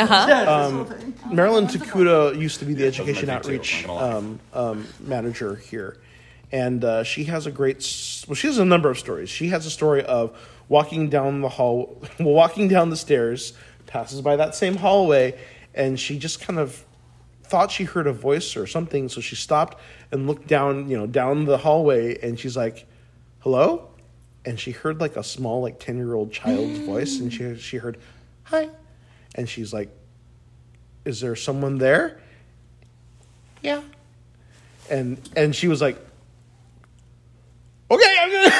Um, 0.47 1.13
Marilyn 1.33 1.67
Tokuda 1.67 2.37
used 2.37 2.59
to 2.59 2.65
be 2.65 2.73
the 2.73 2.85
education 2.85 3.27
That's 3.27 3.47
what 3.47 3.53
I 3.53 3.57
do, 3.57 3.59
outreach 3.59 3.83
I'm 3.83 3.87
not 3.87 3.99
gonna 3.99 4.11
lie. 4.11 4.17
um, 4.17 4.39
um, 4.53 4.87
manager 4.99 5.55
here, 5.55 5.97
and 6.51 6.83
uh, 6.83 7.03
she 7.03 7.23
has 7.25 7.45
a 7.45 7.51
great. 7.51 7.77
s- 7.77 8.25
Well, 8.27 8.35
she 8.35 8.47
has 8.47 8.57
a 8.57 8.65
number 8.65 8.89
of 8.89 8.99
stories. 8.99 9.29
She 9.29 9.47
has 9.49 9.65
a 9.65 9.69
story 9.71 10.03
of 10.03 10.37
walking 10.67 11.09
down 11.09 11.41
the 11.41 11.49
hall, 11.49 12.01
well, 12.19 12.33
walking 12.33 12.67
down 12.67 12.89
the 12.89 12.97
stairs, 12.97 13.53
passes 13.91 14.21
by 14.21 14.37
that 14.37 14.55
same 14.55 14.77
hallway, 14.77 15.37
and 15.73 15.99
she 15.99 16.17
just 16.17 16.39
kind 16.39 16.57
of 16.57 16.85
thought 17.43 17.69
she 17.69 17.83
heard 17.83 18.07
a 18.07 18.13
voice 18.13 18.55
or 18.55 18.65
something, 18.65 19.09
so 19.09 19.19
she 19.19 19.35
stopped 19.35 19.77
and 20.11 20.27
looked 20.27 20.47
down, 20.47 20.89
you 20.89 20.97
know, 20.97 21.05
down 21.05 21.43
the 21.43 21.57
hallway, 21.57 22.17
and 22.21 22.39
she's 22.39 22.55
like, 22.55 22.87
"Hello," 23.39 23.89
and 24.45 24.57
she 24.57 24.71
heard 24.71 25.01
like 25.01 25.17
a 25.17 25.23
small, 25.23 25.61
like 25.61 25.77
ten 25.79 25.97
year 25.97 26.13
old 26.13 26.31
child's 26.31 26.79
voice, 26.85 27.19
and 27.19 27.31
she 27.33 27.55
she 27.57 27.77
heard, 27.77 27.97
"Hi," 28.43 28.69
and 29.35 29.47
she's 29.47 29.73
like, 29.73 29.89
"Is 31.03 31.19
there 31.19 31.35
someone 31.35 31.77
there?" 31.77 32.19
Yeah, 33.61 33.81
and 34.89 35.17
and 35.35 35.53
she 35.53 35.67
was 35.67 35.81
like, 35.81 35.97
"Okay, 37.91 38.15
I'm 38.21 38.31
gonna." 38.31 38.50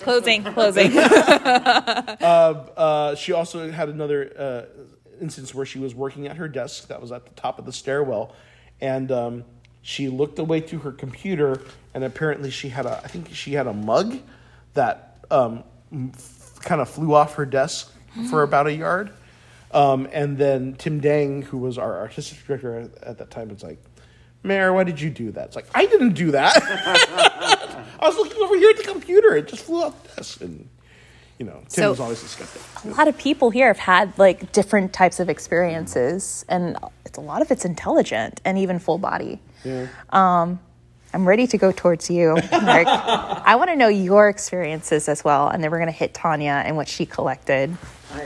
Closing, 0.00 0.44
closing. 0.54 0.96
uh, 0.98 3.14
she 3.14 3.32
also 3.32 3.70
had 3.70 3.88
another 3.88 4.32
uh, 4.38 4.62
instance 5.20 5.54
where 5.54 5.66
she 5.66 5.78
was 5.78 5.94
working 5.94 6.26
at 6.26 6.36
her 6.36 6.48
desk 6.48 6.88
that 6.88 7.00
was 7.00 7.12
at 7.12 7.26
the 7.26 7.32
top 7.32 7.58
of 7.58 7.66
the 7.66 7.72
stairwell, 7.72 8.34
and 8.80 9.12
um, 9.12 9.44
she 9.82 10.08
looked 10.08 10.38
away 10.38 10.60
to 10.60 10.78
her 10.80 10.92
computer, 10.92 11.62
and 11.94 12.04
apparently 12.04 12.50
she 12.50 12.68
had 12.68 12.86
a 12.86 13.00
I 13.04 13.08
think 13.08 13.34
she 13.34 13.54
had 13.54 13.66
a 13.66 13.72
mug 13.72 14.18
that 14.74 15.24
um, 15.30 15.64
kind 16.60 16.80
of 16.80 16.88
flew 16.88 17.14
off 17.14 17.34
her 17.34 17.46
desk 17.46 17.92
for 18.30 18.42
about 18.42 18.66
a 18.66 18.72
yard. 18.72 19.10
Um, 19.72 20.08
and 20.12 20.38
then 20.38 20.74
Tim 20.74 21.00
Dang, 21.00 21.42
who 21.42 21.58
was 21.58 21.78
our 21.78 21.98
artistic 21.98 22.44
director 22.46 22.78
at, 22.78 23.02
at 23.02 23.18
that 23.18 23.30
time, 23.30 23.48
was 23.48 23.62
like, 23.62 23.78
Mayor, 24.42 24.72
why 24.72 24.84
did 24.84 25.00
you 25.00 25.10
do 25.10 25.30
that? 25.32 25.46
It's 25.48 25.56
like, 25.56 25.66
I 25.74 25.86
didn't 25.86 26.14
do 26.14 26.30
that. 26.32 26.54
I 28.00 28.06
was 28.06 28.16
looking 28.16 28.40
over 28.42 28.56
here 28.56 28.70
at 28.70 28.76
the 28.76 28.84
computer. 28.84 29.34
It 29.36 29.48
just 29.48 29.64
flew 29.64 29.82
off 29.82 30.02
the 30.04 30.16
desk. 30.16 30.40
And, 30.40 30.68
you 31.38 31.46
know, 31.46 31.54
Tim 31.68 31.68
So- 31.68 31.90
was 31.90 32.00
always 32.00 32.22
a 32.22 32.28
skeptic. 32.28 32.62
a 32.84 32.88
lot 32.96 33.08
of 33.08 33.18
people 33.18 33.50
here 33.50 33.66
have 33.66 33.78
had 33.78 34.16
like 34.18 34.52
different 34.52 34.92
types 34.92 35.18
of 35.20 35.28
experiences 35.28 36.44
and 36.48 36.76
it's 37.04 37.18
a 37.18 37.20
lot 37.20 37.42
of 37.42 37.50
it's 37.50 37.64
intelligent 37.64 38.40
and 38.44 38.58
even 38.58 38.78
full 38.78 38.98
body 38.98 39.40
um, 40.10 40.60
i'm 41.14 41.26
ready 41.26 41.46
to 41.46 41.56
go 41.58 41.72
towards 41.72 42.08
you 42.10 42.34
Mark. 42.52 42.86
i 42.86 43.54
want 43.56 43.70
to 43.70 43.76
know 43.76 43.88
your 43.88 44.28
experiences 44.28 45.08
as 45.08 45.24
well 45.24 45.48
and 45.48 45.62
then 45.64 45.70
we're 45.70 45.78
going 45.78 45.90
to 45.90 45.96
hit 45.98 46.12
tanya 46.14 46.62
and 46.64 46.76
what 46.76 46.86
she 46.86 47.04
collected 47.06 47.76
I, 48.12 48.22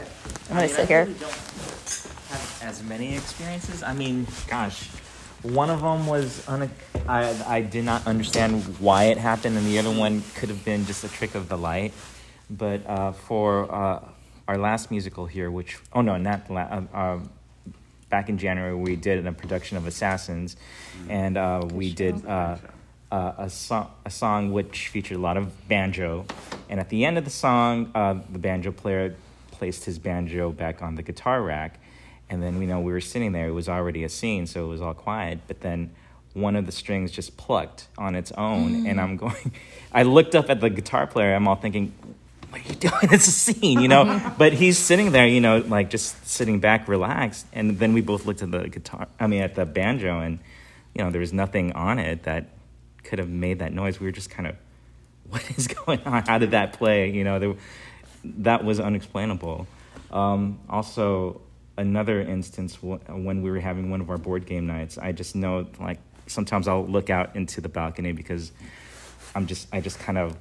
I'm 0.51 0.57
gonna 0.57 0.69
sit 0.69 0.89
here. 0.89 1.05
really 1.05 1.15
don't 1.19 1.31
have 1.31 2.59
as 2.63 2.83
many 2.85 3.15
experiences. 3.17 3.83
I 3.83 3.95
mean, 3.95 4.27
gosh, 4.49 4.89
one 5.43 5.71
of 5.71 5.81
them 5.81 6.07
was 6.07 6.47
un- 6.49 6.71
I 7.09 7.35
I 7.47 7.61
did 7.63 7.85
not 7.85 8.07
understand 8.07 8.63
why 8.79 9.05
it 9.05 9.19
happened, 9.19 9.57
and 9.57 9.67
the 9.67 9.79
other 9.79 9.91
one 9.91 10.23
could 10.37 10.49
have 10.49 10.65
been 10.65 10.85
just 10.87 11.05
a 11.05 11.09
trick 11.09 11.35
of 11.35 11.49
the 11.49 11.59
light. 11.59 11.93
But 12.51 12.87
uh, 12.87 13.13
for 13.13 13.73
uh, 13.73 14.01
our 14.49 14.59
last 14.59 14.91
musical 14.91 15.27
here, 15.27 15.51
which 15.51 15.79
oh 15.93 16.01
no, 16.03 16.17
not 16.17 16.51
la- 16.51 16.61
uh, 16.63 16.83
uh, 16.95 17.19
back 18.09 18.29
in 18.29 18.39
January, 18.39 18.75
we 18.75 18.97
did 18.97 19.27
a 19.27 19.33
production 19.33 19.77
of 19.77 19.87
Assassins, 19.87 20.57
and 21.09 21.37
uh, 21.37 21.67
we 21.73 21.93
did. 21.93 22.25
Uh, 22.27 22.57
uh, 23.11 23.35
a 23.37 23.51
song, 23.51 23.91
a 24.07 24.11
song 24.11 24.53
which 24.53 24.89
featured 24.89 25.19
a 25.19 25.21
lot 25.21 25.37
of 25.37 25.69
banjo, 25.69 26.25
and 26.71 26.81
at 26.81 26.89
the 26.89 27.05
end 27.05 27.19
of 27.19 27.25
the 27.25 27.31
song, 27.31 27.91
uh, 27.95 28.15
the 28.33 28.39
banjo 28.39 28.73
player 28.73 29.15
placed 29.51 29.85
his 29.85 29.99
banjo 29.99 30.51
back 30.51 30.81
on 30.81 30.95
the 30.95 31.03
guitar 31.03 31.43
rack, 31.43 31.79
and 32.33 32.43
then 32.43 32.61
you 32.63 32.67
know 32.67 32.81
we 32.81 32.93
were 32.93 33.01
sitting 33.01 33.33
there. 33.33 33.49
It 33.49 33.53
was 33.53 33.69
already 33.69 34.05
a 34.05 34.09
scene, 34.09 34.47
so 34.47 34.65
it 34.65 34.69
was 34.69 34.81
all 34.81 34.95
quiet. 34.95 35.41
But 35.47 35.61
then 35.61 35.91
one 36.33 36.57
of 36.57 36.65
the 36.65 36.73
strings 36.73 37.13
just 37.13 37.37
plucked 37.37 37.89
on 37.99 38.15
its 38.15 38.33
own, 38.33 38.87
and 38.87 38.99
I'm 38.99 39.19
going. 39.19 39.53
I 39.93 40.05
looked 40.05 40.35
up 40.35 40.49
at 40.49 40.61
the 40.63 40.71
guitar 40.71 41.07
player. 41.07 41.35
I'm 41.35 41.47
all 41.47 41.57
thinking, 41.57 41.93
"What 42.49 42.63
are 42.63 42.69
you 42.69 42.75
doing? 42.75 42.95
It's 43.13 43.29
a 43.29 43.31
scene, 43.31 43.81
you 43.81 43.89
know." 43.89 44.33
but 44.39 44.55
he's 44.55 44.79
sitting 44.79 45.13
there, 45.13 45.27
you 45.27 45.43
know, 45.43 45.59
like 45.59 45.91
just 45.91 46.27
sitting 46.27 46.59
back, 46.59 46.89
relaxed. 46.89 47.47
And 47.53 47.79
then 47.79 47.93
we 47.93 48.01
both 48.01 48.25
looked 48.25 48.41
at 48.41 48.51
the 48.51 48.67
guitar. 48.67 49.09
I 49.21 49.27
mean, 49.27 49.43
at 49.43 49.55
the 49.55 49.67
banjo, 49.67 50.21
and 50.21 50.39
you 50.95 51.05
know, 51.05 51.11
there 51.11 51.21
was 51.21 51.35
nothing 51.35 51.73
on 51.73 51.99
it 51.99 52.23
that 52.23 52.47
could 53.05 53.19
have 53.19 53.29
made 53.29 53.59
that 53.59 53.75
noise. 53.75 54.01
We 54.01 54.07
were 54.07 54.13
just 54.13 54.31
kind 54.31 54.49
of, 54.49 54.57
what 55.29 55.45
is 55.59 55.67
going 55.69 56.01
on? 56.05 56.23
How 56.23 56.39
did 56.39 56.53
that 56.53 56.73
play? 56.73 57.11
You 57.11 57.25
know, 57.25 57.39
there, 57.39 57.55
that 58.25 58.65
was 58.65 58.81
unexplainable. 58.81 59.67
Um, 60.11 60.61
also, 60.69 61.42
another 61.77 62.21
instance 62.21 62.83
when 62.83 63.43
we 63.43 63.51
were 63.51 63.61
having 63.61 63.91
one 63.91 64.01
of 64.01 64.11
our 64.11 64.19
board 64.19 64.47
game 64.47 64.67
nights, 64.67 64.99
I 64.99 65.13
just 65.13 65.35
know 65.35 65.67
like 65.81 65.99
sometimes 66.27 66.69
I'll 66.69 66.87
look 66.87 67.11
out 67.11 67.37
into 67.37 67.61
the 67.61 67.69
balcony 67.69 68.13
because 68.13 68.53
I'm 69.35 69.47
just 69.47 69.69
I 69.73 69.81
just 69.81 69.99
kind 69.99 70.19
of 70.19 70.37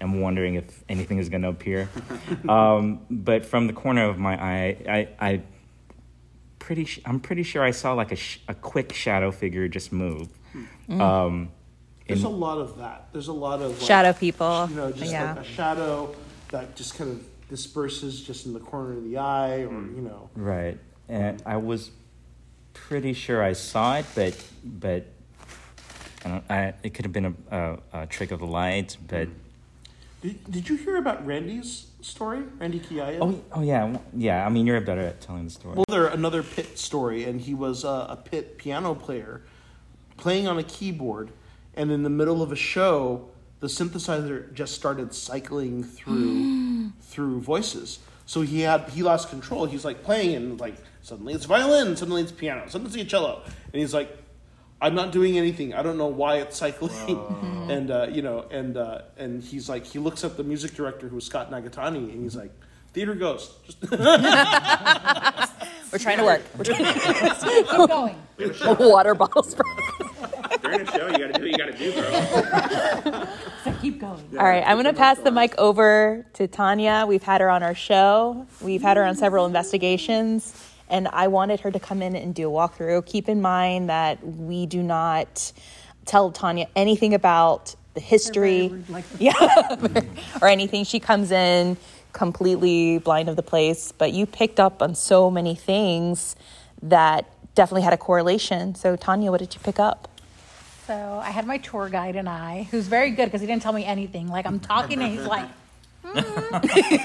am 0.00 0.20
wondering 0.20 0.54
if 0.54 0.84
anything 0.88 1.18
is 1.18 1.28
going 1.28 1.42
to 1.42 1.48
appear. 1.48 1.88
um, 2.48 3.00
but 3.10 3.44
from 3.46 3.66
the 3.66 3.72
corner 3.72 4.04
of 4.08 4.18
my 4.18 4.34
eye, 4.40 4.76
I, 4.88 5.08
I 5.30 5.42
pretty 6.58 6.84
sh- 6.84 7.00
I'm 7.04 7.20
pretty 7.20 7.42
sure 7.42 7.62
I 7.62 7.70
saw 7.70 7.92
like 7.92 8.12
a 8.12 8.16
sh- 8.16 8.40
a 8.48 8.54
quick 8.54 8.92
shadow 8.92 9.30
figure 9.30 9.68
just 9.68 9.92
move. 9.92 10.28
Um, 10.88 11.50
There's 12.06 12.20
in- 12.20 12.26
a 12.26 12.30
lot 12.30 12.58
of 12.58 12.78
that. 12.78 13.08
There's 13.12 13.28
a 13.28 13.32
lot 13.32 13.60
of 13.62 13.72
like, 13.78 13.86
shadow 13.86 14.12
people 14.12 14.66
You 14.70 14.76
know, 14.76 14.92
just 14.92 15.12
yeah 15.12 15.34
like 15.34 15.44
a 15.44 15.48
shadow 15.48 16.14
that 16.50 16.76
just 16.76 16.96
kind 16.96 17.10
of 17.10 17.26
disperses 17.48 18.20
just 18.20 18.46
in 18.46 18.52
the 18.52 18.60
corner 18.60 18.92
of 18.92 19.04
the 19.04 19.18
eye, 19.18 19.60
or 19.60 19.68
mm. 19.68 19.96
you 19.96 20.02
know. 20.02 20.30
Right, 20.34 20.78
and 21.08 21.42
I 21.46 21.56
was 21.56 21.90
pretty 22.72 23.12
sure 23.12 23.42
I 23.42 23.52
saw 23.52 23.96
it, 23.96 24.06
but 24.14 24.44
but 24.64 25.06
I 26.24 26.28
don't. 26.28 26.44
I, 26.50 26.74
it 26.82 26.94
could 26.94 27.04
have 27.04 27.12
been 27.12 27.36
a, 27.50 27.56
a, 27.56 27.78
a 28.02 28.06
trick 28.06 28.30
of 28.30 28.40
the 28.40 28.46
light, 28.46 28.96
but 29.06 29.28
mm. 29.28 29.34
Did, 30.22 30.50
did 30.50 30.68
you 30.68 30.76
hear 30.76 30.96
about 30.96 31.24
Randy's 31.26 31.86
story? 32.00 32.42
Randy 32.58 32.80
Kiaya? 32.80 33.18
oh 33.20 33.40
oh 33.52 33.62
yeah 33.62 33.96
yeah. 34.16 34.44
I 34.44 34.48
mean, 34.48 34.66
you're 34.66 34.80
better 34.80 35.02
at 35.02 35.20
telling 35.20 35.44
the 35.44 35.50
story. 35.50 35.76
Well, 35.76 35.84
there 35.88 36.06
another 36.06 36.42
pit 36.42 36.78
story, 36.78 37.24
and 37.24 37.40
he 37.40 37.54
was 37.54 37.84
a 37.84 38.18
pit 38.24 38.58
piano 38.58 38.94
player 38.94 39.42
playing 40.16 40.48
on 40.48 40.58
a 40.58 40.62
keyboard, 40.62 41.30
and 41.74 41.92
in 41.92 42.02
the 42.02 42.10
middle 42.10 42.42
of 42.42 42.50
a 42.50 42.56
show, 42.56 43.28
the 43.60 43.66
synthesizer 43.66 44.52
just 44.52 44.74
started 44.74 45.14
cycling 45.14 45.84
through 45.84 46.64
through 47.00 47.40
voices. 47.40 47.98
So 48.26 48.40
he 48.42 48.60
had 48.62 48.88
he 48.90 49.02
lost 49.02 49.30
control. 49.30 49.66
He's 49.66 49.84
like 49.84 50.02
playing, 50.02 50.34
and 50.34 50.60
like 50.60 50.74
suddenly 51.02 51.32
it's 51.34 51.44
violin, 51.44 51.96
suddenly 51.96 52.22
it's 52.22 52.32
piano, 52.32 52.68
suddenly 52.68 53.00
it's 53.00 53.10
cello, 53.10 53.42
and 53.44 53.80
he's 53.80 53.94
like. 53.94 54.10
I'm 54.78 54.94
not 54.94 55.10
doing 55.10 55.38
anything. 55.38 55.72
I 55.72 55.82
don't 55.82 55.96
know 55.96 56.06
why 56.08 56.36
it's 56.36 56.58
cycling, 56.58 57.16
and 57.70 57.90
uh, 57.90 58.08
you 58.10 58.20
know, 58.20 58.44
and 58.50 58.76
uh, 58.76 59.00
and 59.16 59.42
he's 59.42 59.70
like, 59.70 59.86
he 59.86 59.98
looks 59.98 60.22
at 60.22 60.36
the 60.36 60.44
music 60.44 60.74
director, 60.74 61.08
who 61.08 61.14
was 61.14 61.24
Scott 61.24 61.50
Nagatani, 61.50 62.12
and 62.12 62.22
he's 62.22 62.36
like, 62.36 62.52
"Theater 62.92 63.14
ghost, 63.14 63.52
just 63.64 63.80
we're 63.90 63.98
trying 65.98 66.18
to 66.18 66.24
work 66.24 66.42
we're 66.58 66.64
trying 66.64 66.84
to- 66.84 68.16
Keep 68.38 68.58
going. 68.58 68.90
water 68.90 69.14
bottles 69.14 69.54
During 70.76 70.88
a 70.88 70.92
show, 70.92 71.06
you 71.08 71.18
gotta 71.18 71.32
do 71.34 71.40
what 71.42 71.50
you 71.50 71.58
gotta 71.58 71.78
do, 71.78 71.92
bro. 73.12 73.24
So 73.64 73.72
keep 73.82 74.00
going. 74.00 74.22
All 74.38 74.46
right, 74.46 74.62
I'm 74.64 74.76
going 74.76 74.86
to 74.86 74.92
pass 74.92 75.18
the 75.18 75.32
mic 75.32 75.54
over 75.58 76.24
to 76.34 76.46
Tanya. 76.46 77.04
We've 77.08 77.22
had 77.22 77.40
her 77.40 77.50
on 77.50 77.64
our 77.64 77.74
show. 77.74 78.46
We've 78.60 78.82
had 78.82 78.96
her 78.96 79.04
on 79.04 79.16
several 79.16 79.44
investigations, 79.46 80.54
and 80.88 81.08
I 81.08 81.26
wanted 81.28 81.60
her 81.60 81.72
to 81.72 81.80
come 81.80 82.00
in 82.00 82.14
and 82.14 82.32
do 82.34 82.48
a 82.48 82.52
walkthrough. 82.52 83.06
Keep 83.06 83.28
in 83.28 83.42
mind 83.42 83.88
that 83.88 84.24
we 84.24 84.66
do 84.66 84.84
not 84.84 85.52
tell 86.04 86.30
Tanya 86.30 86.68
anything 86.76 87.12
about 87.14 87.74
the 87.94 88.00
history, 88.00 88.72
yeah, 89.18 89.32
or 90.42 90.48
anything. 90.48 90.84
She 90.84 91.00
comes 91.00 91.32
in 91.32 91.76
completely 92.12 92.98
blind 92.98 93.28
of 93.28 93.36
the 93.36 93.42
place, 93.42 93.92
but 93.92 94.12
you 94.12 94.26
picked 94.26 94.60
up 94.60 94.80
on 94.80 94.94
so 94.94 95.30
many 95.30 95.56
things 95.56 96.36
that 96.82 97.26
definitely 97.56 97.82
had 97.82 97.92
a 97.92 97.98
correlation. 97.98 98.76
So, 98.76 98.94
Tanya, 98.96 99.32
what 99.32 99.40
did 99.40 99.54
you 99.54 99.60
pick 99.60 99.80
up? 99.80 100.08
So 100.86 101.20
I 101.22 101.30
had 101.30 101.46
my 101.46 101.58
tour 101.58 101.88
guide 101.88 102.14
and 102.14 102.28
I, 102.28 102.68
who's 102.70 102.86
very 102.86 103.10
good 103.10 103.26
because 103.26 103.40
he 103.40 103.46
didn't 103.46 103.62
tell 103.62 103.72
me 103.72 103.84
anything. 103.84 104.28
Like 104.28 104.46
I'm 104.46 104.60
talking 104.60 105.02
and 105.02 105.10
he's 105.12 105.26
like, 105.26 105.48
"Hmm." 106.04 106.18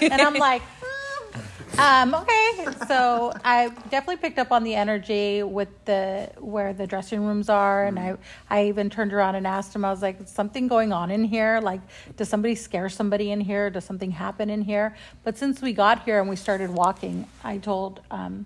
and 0.03 0.21
I'm 0.21 0.35
like, 0.35 0.61
"Hmm." 0.79 1.79
um, 1.79 2.13
okay. 2.21 2.67
So 2.87 3.33
I 3.43 3.69
definitely 3.89 4.17
picked 4.17 4.37
up 4.37 4.51
on 4.51 4.63
the 4.63 4.75
energy 4.75 5.41
with 5.41 5.69
the 5.85 6.29
where 6.37 6.73
the 6.73 6.85
dressing 6.85 7.25
rooms 7.25 7.49
are, 7.49 7.85
and 7.85 7.97
I 7.97 8.17
I 8.51 8.65
even 8.65 8.91
turned 8.91 9.13
around 9.13 9.33
and 9.33 9.47
asked 9.47 9.75
him. 9.75 9.83
I 9.83 9.89
was 9.89 10.03
like, 10.03 10.27
something 10.27 10.67
going 10.67 10.93
on 10.93 11.09
in 11.09 11.23
here? 11.23 11.59
Like, 11.59 11.81
does 12.17 12.29
somebody 12.29 12.53
scare 12.53 12.87
somebody 12.87 13.31
in 13.31 13.41
here? 13.41 13.71
Does 13.71 13.85
something 13.85 14.11
happen 14.11 14.51
in 14.51 14.61
here?" 14.61 14.95
But 15.23 15.39
since 15.39 15.59
we 15.59 15.73
got 15.73 16.03
here 16.03 16.19
and 16.19 16.29
we 16.29 16.35
started 16.35 16.69
walking, 16.69 17.27
I 17.43 17.57
told. 17.57 18.01
Um, 18.11 18.45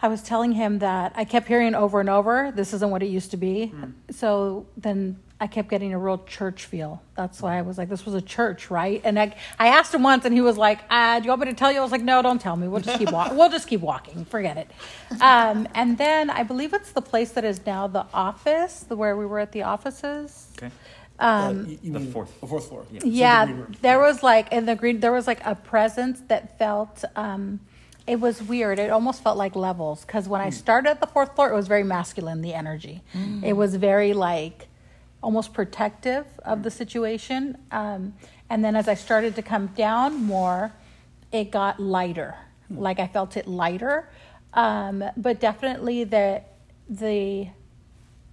I 0.00 0.08
was 0.08 0.22
telling 0.22 0.52
him 0.52 0.78
that 0.78 1.12
I 1.16 1.24
kept 1.24 1.48
hearing 1.48 1.74
over 1.74 2.00
and 2.00 2.08
over, 2.08 2.52
this 2.54 2.72
isn't 2.72 2.90
what 2.90 3.02
it 3.02 3.08
used 3.08 3.32
to 3.32 3.36
be. 3.36 3.72
So 4.10 4.66
then 4.76 5.18
I 5.40 5.46
kept 5.46 5.68
getting 5.68 5.92
a 5.92 5.98
real 5.98 6.18
church 6.18 6.64
feel. 6.64 7.00
That's 7.16 7.40
why 7.40 7.58
I 7.58 7.62
was 7.62 7.78
like, 7.78 7.88
this 7.88 8.04
was 8.04 8.14
a 8.14 8.20
church, 8.20 8.70
right? 8.70 9.00
And 9.04 9.18
I, 9.18 9.34
I 9.58 9.68
asked 9.68 9.94
him 9.94 10.02
once, 10.02 10.24
and 10.24 10.34
he 10.34 10.40
was 10.40 10.56
like, 10.56 10.80
uh, 10.90 11.18
"Do 11.20 11.24
you 11.24 11.30
want 11.30 11.42
me 11.42 11.46
to 11.46 11.54
tell 11.54 11.70
you?" 11.70 11.78
I 11.78 11.82
was 11.82 11.92
like, 11.92 12.02
"No, 12.02 12.22
don't 12.22 12.40
tell 12.40 12.56
me. 12.56 12.66
We'll 12.66 12.80
just 12.80 12.98
keep 12.98 13.12
walking. 13.12 13.36
we'll 13.38 13.50
just 13.50 13.68
keep 13.68 13.80
walking. 13.80 14.24
Forget 14.24 14.56
it." 14.56 14.70
Um, 15.20 15.68
and 15.74 15.96
then 15.96 16.30
I 16.30 16.42
believe 16.42 16.74
it's 16.74 16.90
the 16.92 17.02
place 17.02 17.32
that 17.32 17.44
is 17.44 17.64
now 17.64 17.86
the 17.86 18.06
office, 18.12 18.80
the 18.80 18.96
where 18.96 19.16
we 19.16 19.26
were 19.26 19.38
at 19.38 19.52
the 19.52 19.62
offices. 19.62 20.48
okay. 20.58 20.72
Um, 21.20 21.66
you, 21.66 21.78
you 21.82 21.92
the 21.92 22.00
mean 22.00 22.12
fourth. 22.12 22.40
the 22.40 22.46
fourth 22.46 22.68
floor. 22.68 22.84
Yeah, 22.90 23.52
there 23.80 23.98
was 23.98 24.22
like 24.22 24.52
in 24.52 24.66
the 24.66 24.74
green, 24.74 25.00
there 25.00 25.12
was 25.12 25.26
like 25.26 25.44
a 25.44 25.54
presence 25.54 26.20
that 26.28 26.58
felt. 26.58 27.04
Um, 27.16 27.60
it 28.08 28.20
was 28.20 28.42
weird. 28.42 28.78
It 28.78 28.90
almost 28.90 29.22
felt 29.22 29.36
like 29.36 29.54
levels 29.54 30.04
because 30.04 30.28
when 30.28 30.40
I 30.40 30.50
started 30.50 30.90
at 30.90 31.00
the 31.00 31.06
fourth 31.06 31.34
floor, 31.34 31.50
it 31.50 31.54
was 31.54 31.68
very 31.68 31.84
masculine. 31.84 32.40
The 32.40 32.54
energy, 32.54 33.02
it 33.44 33.52
was 33.52 33.76
very 33.76 34.14
like 34.14 34.68
almost 35.22 35.52
protective 35.52 36.26
of 36.44 36.62
the 36.62 36.70
situation. 36.70 37.58
Um, 37.70 38.14
and 38.48 38.64
then 38.64 38.74
as 38.76 38.88
I 38.88 38.94
started 38.94 39.34
to 39.36 39.42
come 39.42 39.66
down 39.68 40.24
more, 40.24 40.72
it 41.32 41.50
got 41.50 41.78
lighter. 41.80 42.36
Like 42.70 42.98
I 42.98 43.06
felt 43.06 43.36
it 43.36 43.46
lighter, 43.46 44.08
um, 44.54 45.04
but 45.16 45.40
definitely 45.40 46.04
the 46.04 46.42
the 46.88 47.48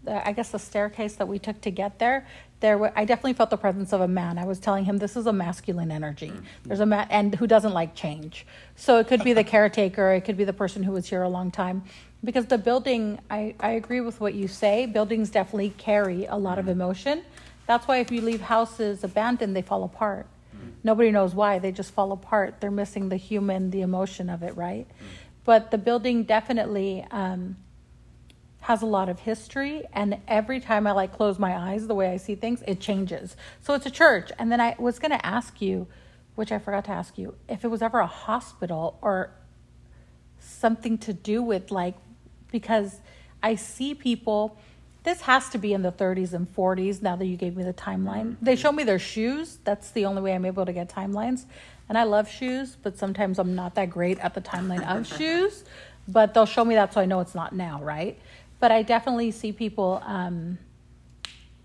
the, 0.04 0.28
I 0.28 0.32
guess 0.34 0.52
the 0.52 0.60
staircase 0.60 1.16
that 1.16 1.28
we 1.28 1.40
took 1.40 1.60
to 1.62 1.72
get 1.72 2.00
there, 2.00 2.28
there 2.66 2.80
were, 2.80 2.92
I 2.96 3.06
definitely 3.06 3.34
felt 3.34 3.52
the 3.52 3.58
presence 3.58 3.94
of 3.94 4.02
a 4.02 4.08
man. 4.08 4.40
I 4.40 4.46
was 4.46 4.58
telling 4.58 4.86
him 4.86 4.98
this 4.98 5.16
is 5.16 5.28
a 5.28 5.34
masculine 5.34 5.92
energy. 5.92 6.30
Mm-hmm. 6.30 6.46
There's 6.64 6.80
a 6.80 6.86
man 6.88 7.06
and 7.12 7.36
who 7.36 7.46
doesn't 7.46 7.74
like 7.74 7.94
change. 7.94 8.44
So 8.76 8.98
it 8.98 9.08
could 9.08 9.24
be 9.24 9.34
the 9.34 9.44
caretaker, 9.44 10.14
it 10.14 10.22
could 10.22 10.36
be 10.36 10.46
the 10.46 10.54
person 10.64 10.82
who 10.82 10.92
was 10.92 11.08
here 11.08 11.22
a 11.22 11.30
long 11.30 11.52
time. 11.52 11.84
Because 12.24 12.48
the 12.48 12.58
building, 12.58 13.20
I, 13.30 13.54
I 13.60 13.72
agree 13.74 14.02
with 14.02 14.20
what 14.20 14.34
you 14.34 14.48
say. 14.48 14.88
Buildings 14.88 15.30
definitely 15.30 15.76
carry 15.78 16.26
a 16.26 16.38
lot 16.38 16.58
of 16.58 16.66
mm-hmm. 16.66 16.82
emotion. 16.82 17.22
That's 17.68 17.88
why 17.88 17.98
if 17.98 18.12
you 18.12 18.22
leave 18.22 18.42
houses 18.42 19.04
abandoned, 19.04 19.56
they 19.56 19.62
fall 19.62 19.84
apart. 19.84 20.26
Mm-hmm. 20.26 20.70
Nobody 20.84 21.12
knows 21.12 21.36
why. 21.36 21.60
They 21.60 21.72
just 21.72 21.92
fall 21.92 22.12
apart. 22.14 22.62
They're 22.62 22.72
missing 22.72 23.10
the 23.10 23.18
human, 23.18 23.70
the 23.70 23.82
emotion 23.82 24.28
of 24.28 24.42
it, 24.42 24.58
right? 24.58 24.88
but 25.46 25.70
the 25.70 25.78
building 25.78 26.24
definitely 26.24 27.06
um, 27.12 27.56
has 28.66 28.82
a 28.82 28.86
lot 28.86 29.10
of 29.10 29.20
history 29.20 29.84
and 29.94 30.18
every 30.28 30.60
time 30.60 30.88
i 30.88 30.92
like 30.92 31.14
close 31.14 31.38
my 31.38 31.56
eyes 31.56 31.86
the 31.86 31.94
way 31.94 32.10
i 32.10 32.18
see 32.18 32.34
things 32.34 32.64
it 32.68 32.80
changes. 32.80 33.36
So 33.62 33.76
it's 33.76 33.86
a 33.86 33.92
church. 33.92 34.32
And 34.40 34.52
then 34.52 34.60
i 34.60 34.76
was 34.80 34.98
going 34.98 35.12
to 35.12 35.24
ask 35.24 35.62
you 35.62 35.88
which 36.34 36.52
i 36.52 36.58
forgot 36.58 36.86
to 36.86 36.92
ask 36.92 37.18
you 37.18 37.36
if 37.48 37.64
it 37.64 37.68
was 37.68 37.84
ever 37.84 38.00
a 38.00 38.08
hospital 38.08 38.98
or 39.04 39.30
something 40.40 40.98
to 40.98 41.14
do 41.14 41.44
with 41.44 41.70
like 41.70 41.96
because 42.52 43.02
i 43.44 43.54
see 43.54 43.94
people 43.94 44.58
this 45.04 45.22
has 45.22 45.50
to 45.50 45.60
be 45.60 45.72
in 45.72 45.84
the 45.84 45.92
30s 45.92 46.34
and 46.34 46.52
40s 46.56 47.04
now 47.04 47.16
that 47.16 47.28
you 47.28 47.38
gave 47.38 47.56
me 47.56 47.64
the 47.64 47.74
timeline. 47.74 48.30
Mm-hmm. 48.32 48.46
They 48.46 48.56
show 48.56 48.72
me 48.72 48.84
their 48.84 48.98
shoes. 48.98 49.60
That's 49.64 49.92
the 49.92 50.06
only 50.06 50.24
way 50.24 50.34
i'm 50.34 50.46
able 50.46 50.66
to 50.66 50.74
get 50.74 50.90
timelines. 50.90 51.46
And 51.88 52.00
i 52.00 52.04
love 52.04 52.28
shoes 52.28 52.78
but 52.82 52.98
sometimes 52.98 53.38
i'm 53.38 53.54
not 53.54 53.76
that 53.76 53.92
great 53.92 54.18
at 54.20 54.34
the 54.34 54.42
timeline 54.42 54.84
of 54.84 55.06
shoes. 55.18 55.64
But 56.08 56.34
they'll 56.34 56.46
show 56.46 56.66
me 56.66 56.76
that 56.76 56.94
so 56.94 57.02
i 57.02 57.06
know 57.06 57.20
it's 57.20 57.36
not 57.36 57.54
now 57.54 57.80
right 57.84 58.18
but 58.66 58.72
I 58.72 58.82
definitely 58.82 59.30
see 59.30 59.52
people 59.52 60.02
um, 60.08 60.58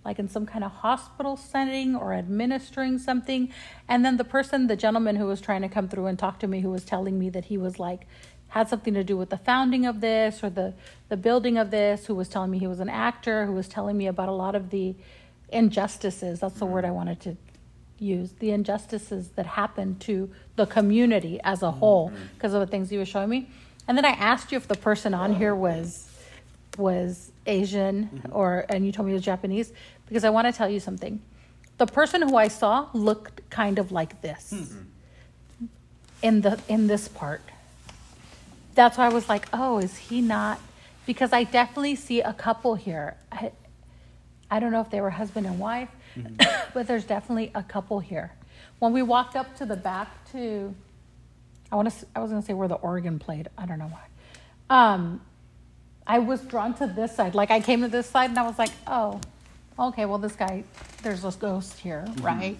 like 0.04 0.18
in 0.18 0.28
some 0.28 0.44
kind 0.44 0.62
of 0.62 0.70
hospital 0.70 1.34
setting 1.34 1.96
or 1.96 2.12
administering 2.12 2.98
something. 2.98 3.50
And 3.88 4.04
then 4.04 4.18
the 4.18 4.24
person, 4.24 4.66
the 4.66 4.76
gentleman 4.76 5.16
who 5.16 5.24
was 5.24 5.40
trying 5.40 5.62
to 5.62 5.68
come 5.70 5.88
through 5.88 6.04
and 6.08 6.18
talk 6.18 6.38
to 6.40 6.46
me, 6.46 6.60
who 6.60 6.68
was 6.68 6.84
telling 6.84 7.18
me 7.18 7.30
that 7.30 7.46
he 7.46 7.56
was 7.56 7.78
like, 7.78 8.06
had 8.48 8.68
something 8.68 8.92
to 8.92 9.02
do 9.02 9.16
with 9.16 9.30
the 9.30 9.38
founding 9.38 9.86
of 9.86 10.02
this 10.02 10.44
or 10.44 10.50
the, 10.50 10.74
the 11.08 11.16
building 11.16 11.56
of 11.56 11.70
this, 11.70 12.04
who 12.04 12.14
was 12.14 12.28
telling 12.28 12.50
me 12.50 12.58
he 12.58 12.66
was 12.66 12.80
an 12.80 12.90
actor, 12.90 13.46
who 13.46 13.52
was 13.52 13.66
telling 13.66 13.96
me 13.96 14.06
about 14.06 14.28
a 14.28 14.32
lot 14.32 14.54
of 14.54 14.68
the 14.68 14.94
injustices. 15.48 16.40
That's 16.40 16.58
the 16.58 16.66
word 16.66 16.84
I 16.84 16.90
wanted 16.90 17.18
to 17.20 17.36
use 17.98 18.32
the 18.40 18.50
injustices 18.50 19.30
that 19.36 19.46
happened 19.46 20.02
to 20.02 20.30
the 20.56 20.66
community 20.66 21.40
as 21.44 21.62
a 21.62 21.70
whole 21.70 22.12
because 22.34 22.52
of 22.52 22.60
the 22.60 22.66
things 22.66 22.90
he 22.90 22.98
was 22.98 23.08
showing 23.08 23.30
me. 23.30 23.48
And 23.88 23.96
then 23.96 24.04
I 24.04 24.10
asked 24.10 24.52
you 24.52 24.58
if 24.58 24.68
the 24.68 24.76
person 24.76 25.14
on 25.14 25.34
here 25.36 25.54
was 25.54 26.09
was 26.78 27.32
Asian 27.46 28.10
mm-hmm. 28.12 28.32
or 28.32 28.64
and 28.68 28.86
you 28.86 28.92
told 28.92 29.06
me 29.06 29.12
it 29.12 29.16
was 29.16 29.24
Japanese 29.24 29.72
because 30.06 30.24
I 30.24 30.30
want 30.30 30.46
to 30.46 30.52
tell 30.52 30.68
you 30.68 30.80
something. 30.80 31.20
The 31.78 31.86
person 31.86 32.22
who 32.22 32.36
I 32.36 32.48
saw 32.48 32.88
looked 32.92 33.48
kind 33.50 33.78
of 33.78 33.90
like 33.90 34.20
this 34.20 34.52
mm-hmm. 34.54 35.66
in 36.22 36.42
the 36.42 36.60
in 36.68 36.86
this 36.86 37.08
part. 37.08 37.42
That's 38.74 38.98
why 38.98 39.06
I 39.06 39.08
was 39.08 39.28
like, 39.28 39.46
"Oh, 39.52 39.78
is 39.78 39.96
he 39.96 40.20
not?" 40.20 40.60
Because 41.06 41.32
I 41.32 41.44
definitely 41.44 41.96
see 41.96 42.20
a 42.20 42.32
couple 42.32 42.74
here. 42.74 43.16
I, 43.32 43.52
I 44.50 44.60
don't 44.60 44.72
know 44.72 44.80
if 44.80 44.90
they 44.90 45.00
were 45.00 45.10
husband 45.10 45.46
and 45.46 45.58
wife, 45.58 45.88
mm-hmm. 46.16 46.36
but 46.74 46.86
there's 46.86 47.04
definitely 47.04 47.50
a 47.54 47.62
couple 47.62 48.00
here. 48.00 48.32
When 48.78 48.92
we 48.92 49.02
walked 49.02 49.36
up 49.36 49.56
to 49.56 49.66
the 49.66 49.76
back 49.76 50.30
to, 50.32 50.74
I 51.70 51.76
want 51.76 51.90
to, 51.90 52.06
I 52.14 52.20
was 52.20 52.30
going 52.30 52.42
to 52.42 52.46
say 52.46 52.54
where 52.54 52.68
the 52.68 52.76
organ 52.76 53.18
played. 53.18 53.48
I 53.56 53.66
don't 53.66 53.78
know 53.78 53.90
why. 53.90 54.04
Um, 54.70 55.20
I 56.10 56.18
was 56.18 56.40
drawn 56.40 56.74
to 56.74 56.88
this 56.88 57.14
side. 57.14 57.36
Like 57.36 57.52
I 57.52 57.60
came 57.60 57.82
to 57.82 57.88
this 57.88 58.08
side 58.08 58.30
and 58.30 58.38
I 58.38 58.42
was 58.42 58.58
like, 58.58 58.72
oh, 58.88 59.20
okay, 59.78 60.06
well, 60.06 60.18
this 60.18 60.34
guy, 60.34 60.64
there's 61.04 61.24
a 61.24 61.30
ghost 61.30 61.78
here, 61.78 62.04
mm-hmm. 62.04 62.26
right? 62.26 62.58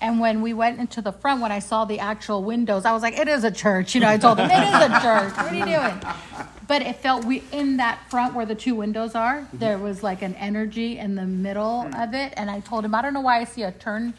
And 0.00 0.20
when 0.20 0.40
we 0.40 0.54
went 0.54 0.80
into 0.80 1.02
the 1.02 1.12
front, 1.12 1.42
when 1.42 1.52
I 1.52 1.58
saw 1.58 1.84
the 1.84 1.98
actual 1.98 2.42
windows, 2.42 2.86
I 2.86 2.92
was 2.92 3.02
like, 3.02 3.18
it 3.18 3.28
is 3.28 3.44
a 3.44 3.50
church. 3.50 3.94
You 3.94 4.00
know, 4.00 4.08
I 4.08 4.16
told 4.16 4.38
him, 4.38 4.50
it 4.50 4.54
is 4.54 4.74
a 4.74 4.88
church. 5.02 5.36
What 5.36 5.52
are 5.52 5.54
you 5.54 5.66
doing? 5.66 6.00
But 6.66 6.80
it 6.80 6.96
felt 6.96 7.26
we 7.26 7.42
in 7.52 7.76
that 7.76 8.08
front 8.08 8.32
where 8.32 8.46
the 8.46 8.54
two 8.54 8.74
windows 8.74 9.14
are, 9.14 9.40
mm-hmm. 9.40 9.58
there 9.58 9.76
was 9.76 10.02
like 10.02 10.22
an 10.22 10.34
energy 10.36 10.98
in 10.98 11.14
the 11.14 11.26
middle 11.26 11.90
of 11.94 12.14
it. 12.14 12.32
And 12.38 12.50
I 12.50 12.60
told 12.60 12.86
him, 12.86 12.94
I 12.94 13.02
don't 13.02 13.12
know 13.12 13.20
why 13.20 13.40
I 13.40 13.44
see 13.44 13.64
a 13.64 13.72
turn 13.72 14.14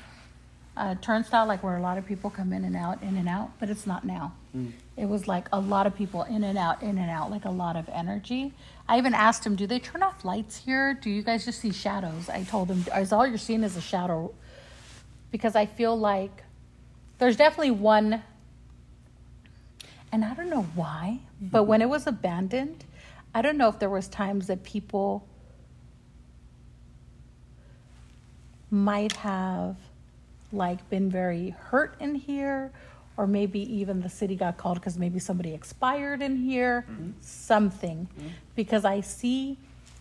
a 0.80 0.96
turnstile 0.96 1.46
like 1.46 1.62
where 1.62 1.76
a 1.76 1.82
lot 1.82 1.98
of 1.98 2.06
people 2.06 2.30
come 2.30 2.54
in 2.54 2.64
and 2.64 2.76
out, 2.76 3.02
in 3.04 3.18
and 3.18 3.28
out, 3.28 3.52
but 3.60 3.70
it's 3.70 3.86
not 3.86 4.06
now. 4.06 4.34
Mm. 4.56 4.72
It 5.00 5.08
was 5.08 5.30
like 5.30 5.48
a 5.54 5.60
lot 5.62 5.88
of 5.88 5.96
people 5.96 6.24
in 6.24 6.44
and 6.44 6.58
out, 6.58 6.84
in 6.84 6.98
and 6.98 7.10
out, 7.10 7.32
like 7.32 7.46
a 7.46 7.50
lot 7.50 7.78
of 7.78 7.88
energy. 7.88 8.54
I 8.86 8.98
even 8.98 9.14
asked 9.14 9.46
him, 9.46 9.56
"Do 9.56 9.66
they 9.66 9.80
turn 9.80 10.04
off 10.04 10.26
lights 10.26 10.58
here? 10.58 10.94
Do 10.94 11.10
you 11.10 11.22
guys 11.24 11.46
just 11.46 11.62
see 11.62 11.72
shadows?" 11.72 12.28
I 12.30 12.44
told 12.44 12.70
him, 12.70 12.84
"Is 12.94 13.14
all 13.14 13.26
you're 13.26 13.38
seeing 13.38 13.64
is 13.64 13.78
a 13.78 13.82
shadow?" 13.82 14.34
Because 15.32 15.56
I 15.56 15.66
feel 15.68 15.98
like 15.98 16.44
there's 17.18 17.38
definitely 17.38 17.72
one, 17.72 18.24
and 20.12 20.26
I 20.26 20.34
don't 20.34 20.50
know 20.50 20.64
why, 20.76 21.20
but 21.40 21.64
when 21.64 21.82
it 21.82 21.88
was 21.88 22.06
abandoned, 22.06 22.84
I 23.34 23.42
don't 23.42 23.58
know 23.58 23.70
if 23.70 23.80
there 23.80 23.90
was 23.90 24.10
times 24.10 24.48
that 24.48 24.64
people 24.64 25.26
might 28.70 29.14
have 29.14 29.78
like 30.52 30.90
been 30.90 31.10
very 31.10 31.52
hurt 31.52 31.96
in 32.02 32.16
here 32.16 32.72
or 33.20 33.28
maybe 33.28 33.60
even 33.76 34.02
the 34.02 34.08
city 34.08 34.34
got 34.34 34.56
called 34.56 34.80
because 34.80 34.98
maybe 34.98 35.20
somebody 35.20 35.54
expired 35.54 36.22
in 36.22 36.38
here. 36.38 36.86
Mm-hmm. 36.90 37.12
Something. 37.20 38.08
Mm-hmm. 38.18 38.30
Because 38.56 38.86
i 38.86 39.02
see 39.02 39.58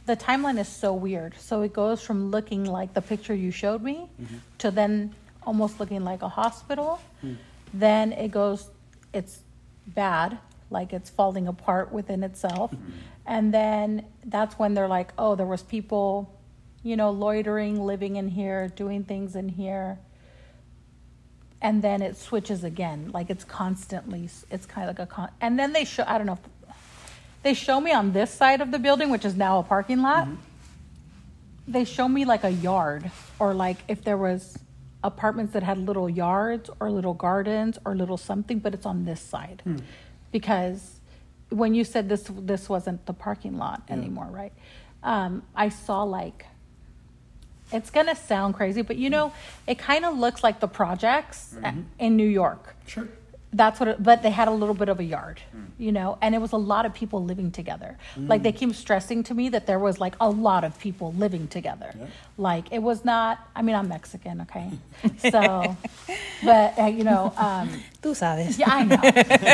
the 0.07 0.17
timeline 0.17 0.57
is 0.57 0.69
so 0.69 0.95
weird. 0.95 1.35
So 1.37 1.63
it 1.63 1.73
goes 1.73 2.01
from 2.01 2.31
looking 2.31 2.65
like 2.65 2.95
the 2.95 3.03
picture 3.03 3.35
you 3.35 3.51
showed 3.51 3.83
me 3.83 4.09
mm-hmm. 4.23 4.37
to 4.59 4.71
then 4.71 5.17
almost 5.43 5.81
looking 5.81 6.05
like 6.05 6.23
a 6.23 6.29
hospital. 6.29 7.01
Mm. 7.25 7.37
Then 7.75 8.13
it 8.13 8.31
goes 8.31 8.71
it's 9.13 9.41
bad 9.89 10.39
like 10.71 10.93
it's 10.93 11.11
falling 11.11 11.49
apart 11.49 11.91
within 11.91 12.23
itself. 12.23 12.73
And 13.27 13.53
then 13.53 14.07
that's 14.27 14.55
when 14.61 14.75
they're 14.75 14.95
like 14.99 15.13
oh 15.19 15.35
there 15.35 15.51
was 15.55 15.65
people 15.65 16.33
you 16.85 16.97
know 16.97 17.11
loitering 17.11 17.81
living 17.85 18.15
in 18.15 18.29
here 18.29 18.69
doing 18.69 19.03
things 19.03 19.35
in 19.35 19.49
here 19.49 19.99
and 21.61 21.83
then 21.83 22.03
it 22.03 22.17
switches 22.17 22.65
again. 22.65 23.11
Like 23.13 23.31
it's 23.31 23.45
constantly 23.45 24.29
it's 24.51 24.67
kind 24.67 24.89
of 24.89 24.97
like 24.99 25.09
a 25.09 25.11
con 25.11 25.31
and 25.41 25.59
then 25.59 25.73
they 25.73 25.85
show 25.85 26.05
i 26.07 26.19
don't 26.19 26.27
know 26.27 26.39
they 27.43 27.55
show 27.55 27.81
me 27.81 27.93
on 27.93 28.13
this 28.13 28.31
side 28.33 28.61
of 28.61 28.71
the 28.71 28.79
building 28.79 29.11
which 29.11 29.25
is 29.25 29.37
now 29.37 29.59
a 29.59 29.63
parking 29.63 30.03
lot. 30.03 30.29
They 31.67 31.85
show 31.85 32.09
me 32.09 32.25
like 32.25 32.45
a 32.45 32.51
yard 32.51 33.11
or 33.39 33.55
like 33.55 33.77
if 33.89 34.03
there 34.03 34.17
was 34.17 34.59
apartments 35.05 35.53
that 35.53 35.63
had 35.63 35.79
little 35.79 36.09
yards 36.11 36.69
or 36.81 36.91
little 36.91 37.15
gardens 37.15 37.79
or 37.85 37.95
little 37.95 38.17
something 38.17 38.59
but 38.59 38.75
it's 38.75 38.87
on 38.87 39.05
this 39.05 39.21
side. 39.21 39.63
Because 40.33 41.01
when 41.51 41.75
you 41.75 41.85
said 41.85 42.09
this 42.09 42.25
this 42.41 42.69
wasn't 42.69 43.07
the 43.07 43.13
parking 43.13 43.57
lot 43.57 43.83
anymore 43.89 44.29
right? 44.31 44.53
Um, 45.03 45.43
i 45.55 45.69
saw 45.69 46.03
like 46.03 46.47
it's 47.73 47.91
gonna 47.91 48.17
sound 48.17 48.55
crazy, 48.55 48.83
but 48.83 48.97
you 48.97 49.11
know, 49.11 49.33
it 49.67 49.79
kind 49.79 50.05
of 50.05 50.17
looks 50.19 50.43
like 50.43 50.61
the 50.61 50.69
projects 50.69 51.55
in 51.99 52.17
New 52.17 52.29
York. 52.29 52.75
Sure. 52.87 53.09
That's 53.51 53.81
what, 53.81 53.89
it, 53.89 54.03
but 54.03 54.23
they 54.23 54.29
had 54.29 54.47
a 54.49 54.51
little 54.51 54.75
bit 54.75 54.91
of 54.91 55.01
a 55.01 55.05
yard, 55.05 55.41
you 55.79 55.91
know, 55.91 56.19
and 56.21 56.35
it 56.35 56.39
was 56.39 56.53
a 56.53 56.59
lot 56.59 56.85
of 56.85 56.93
people 56.93 57.25
living 57.25 57.51
together. 57.51 57.97
Like 58.17 58.43
they 58.43 58.53
keep 58.53 58.75
stressing 58.75 59.23
to 59.25 59.35
me 59.35 59.49
that 59.49 59.67
there 59.67 59.79
was 59.79 59.99
like 59.99 60.17
a 60.21 60.29
lot 60.29 60.65
of 60.65 60.79
people 60.79 61.15
living 61.15 61.49
together. 61.49 61.95
Like 62.37 62.67
it 62.73 62.81
was 62.81 63.07
not. 63.07 63.39
I 63.57 63.63
mean, 63.63 63.75
I'm 63.75 63.89
Mexican, 63.89 64.43
okay, 64.43 64.71
so, 65.31 65.77
but 66.45 66.79
uh, 66.79 66.87
you 66.87 67.05
know, 67.05 67.33
um, 67.39 67.71
Tú 68.03 68.15
sabes. 68.15 68.59
yeah, 68.59 68.69
I 68.71 68.85
know. 68.85 68.99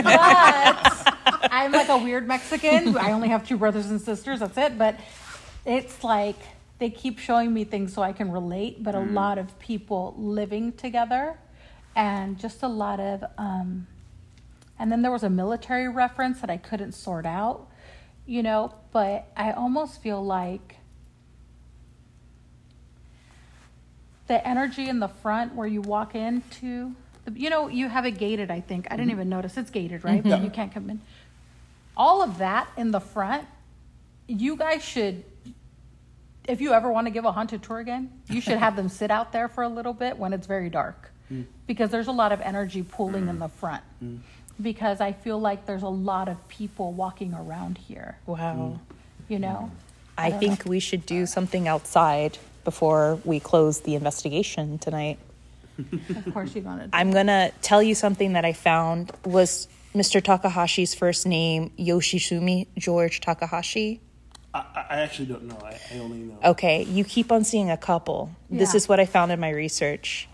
But 0.02 1.48
I'm 1.52 1.70
like 1.70 1.88
a 1.88 1.98
weird 1.98 2.26
Mexican. 2.26 2.96
I 2.96 3.12
only 3.12 3.28
have 3.28 3.46
two 3.46 3.56
brothers 3.56 3.86
and 3.90 4.00
sisters. 4.00 4.40
That's 4.40 4.58
it. 4.58 4.76
But 4.76 4.98
it's 5.64 6.02
like 6.02 6.36
they 6.79 6.91
keep 6.91 7.18
showing 7.18 7.53
me 7.55 7.64
things 7.64 7.93
so 7.93 8.03
I 8.03 8.12
can 8.12 8.31
relate. 8.31 8.83
But 8.83 8.95
a 8.95 8.99
mm. 8.99 9.12
lot 9.12 9.39
of 9.39 9.59
people 9.59 10.14
living 10.16 10.72
together, 10.72 11.39
and 11.95 12.39
just 12.39 12.62
a 12.62 12.68
lot 12.68 13.01
of. 13.01 13.25
Um, 13.39 13.87
and 14.79 14.91
then 14.91 15.03
there 15.03 15.12
was 15.12 15.22
a 15.22 15.31
military 15.31 15.89
reference 15.89 16.41
that 16.41 16.51
I 16.51 16.57
couldn't 16.57 16.93
sort 16.93 17.27
out, 17.27 17.68
you 18.27 18.43
know. 18.43 18.75
But 18.93 19.29
I 19.37 19.53
almost 19.53 20.03
feel 20.03 20.25
like 20.25 20.79
the 24.27 24.47
energy 24.47 24.89
in 24.89 25.01
the 25.01 25.09
front 25.09 25.55
where 25.55 25.66
you 25.66 25.81
walk 25.81 26.14
into 26.14 26.95
the, 27.25 27.39
you 27.39 27.51
know 27.51 27.68
you 27.68 27.89
have 27.89 28.07
it 28.07 28.12
gated 28.12 28.51
i 28.51 28.61
think 28.61 28.87
i 28.91 28.97
didn't 28.97 29.11
mm-hmm. 29.11 29.20
even 29.20 29.29
notice 29.29 29.57
it's 29.57 29.70
gated 29.70 30.05
right 30.05 30.22
but 30.22 30.43
you 30.43 30.51
can't 30.51 30.72
come 30.72 30.89
in 30.91 31.01
all 31.97 32.22
of 32.22 32.39
that 32.39 32.68
in 32.77 32.91
the 32.91 33.01
front 33.01 33.47
you 34.27 34.57
guys 34.57 34.83
should 34.83 35.25
if 36.47 36.61
you 36.61 36.72
ever 36.72 36.90
want 36.90 37.07
to 37.07 37.11
give 37.11 37.24
a 37.24 37.32
haunted 37.32 37.62
tour 37.62 37.78
again 37.78 38.11
you 38.28 38.40
should 38.40 38.59
have 38.59 38.76
them 38.76 38.88
sit 38.88 39.11
out 39.11 39.32
there 39.32 39.49
for 39.49 39.62
a 39.62 39.68
little 39.68 39.92
bit 39.92 40.18
when 40.18 40.32
it's 40.32 40.47
very 40.47 40.70
dark. 40.70 41.11
Mm. 41.32 41.47
Because 41.66 41.90
there's 41.90 42.07
a 42.07 42.12
lot 42.12 42.32
of 42.32 42.40
energy 42.40 42.82
pooling 42.82 43.28
in 43.28 43.36
mm. 43.36 43.40
the 43.40 43.49
front. 43.49 43.82
Mm. 44.03 44.18
Because 44.61 45.01
i 45.01 45.12
feel 45.12 45.40
like 45.40 45.66
there's 45.66 45.82
a 45.82 45.88
lot 45.88 46.28
of 46.28 46.49
people 46.49 46.92
walking 46.92 47.34
around 47.34 47.78
here. 47.78 48.18
Wow. 48.26 48.78
you 49.28 49.38
know? 49.38 49.70
I 50.16 50.30
don't 50.30 50.38
think 50.38 50.64
we 50.64 50.80
should 50.80 51.07
do 51.07 51.26
something 51.26 51.66
outside 51.66 52.38
before 52.62 53.18
we 53.24 53.40
close 53.40 53.80
the 53.80 53.95
investigation 53.95 54.78
tonight. 54.78 55.18
of 55.78 56.32
course 56.32 56.55
you 56.55 56.62
want 56.62 56.82
to 56.82 56.97
I'm 56.97 57.11
going 57.11 57.26
to 57.26 57.53
tell 57.62 57.82
you 57.82 57.97
something 57.97 58.34
that 58.34 58.45
I 58.45 58.53
found 58.53 59.11
was 59.24 59.66
Mr. 59.92 60.20
Takahashi's 60.22 60.95
first 60.95 61.26
name 61.26 61.72
Yoshizumi 61.78 62.68
George 62.78 63.20
Takahashi. 63.20 64.01
I, 64.55 64.59
I- 64.74 64.86
I 64.90 65.00
actually 65.00 65.26
don't 65.26 65.44
know. 65.44 65.59
I, 65.62 65.78
I 65.94 65.98
only 65.98 66.18
know. 66.18 66.38
Okay, 66.44 66.84
you 66.84 67.05
keep 67.05 67.32
on 67.32 67.42
seeing 67.44 67.70
a 67.70 67.76
couple. 67.76 68.30
This 68.50 68.74
is 68.74 68.88
what 68.88 69.00
I 69.00 69.07
found 69.07 69.32
in 69.32 69.40
my 69.40 69.50
research. 69.50 70.28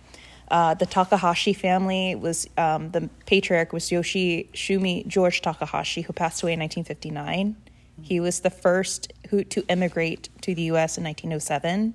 Uh, 0.49 0.75
the 0.75 0.85
Takahashi 0.87 1.53
family 1.53 2.15
was 2.15 2.47
um, 2.59 2.91
the 2.91 3.09
patriarch 3.27 3.73
was 3.73 3.91
Yoshi 3.91 4.51
Shumi 4.53 5.07
George 5.07 5.41
Takahashi, 5.43 6.03
who 6.03 6.13
passed 6.13 6.43
away 6.43 6.53
in 6.55 6.61
1959. 6.61 7.57
He 8.03 8.19
was 8.21 8.41
the 8.41 8.51
first 8.51 9.13
who 9.31 9.45
to 9.45 9.65
immigrate 9.69 10.29
to 10.43 10.55
the 10.55 10.63
U.S. 10.73 10.99
in 10.99 11.05
1907. 11.05 11.95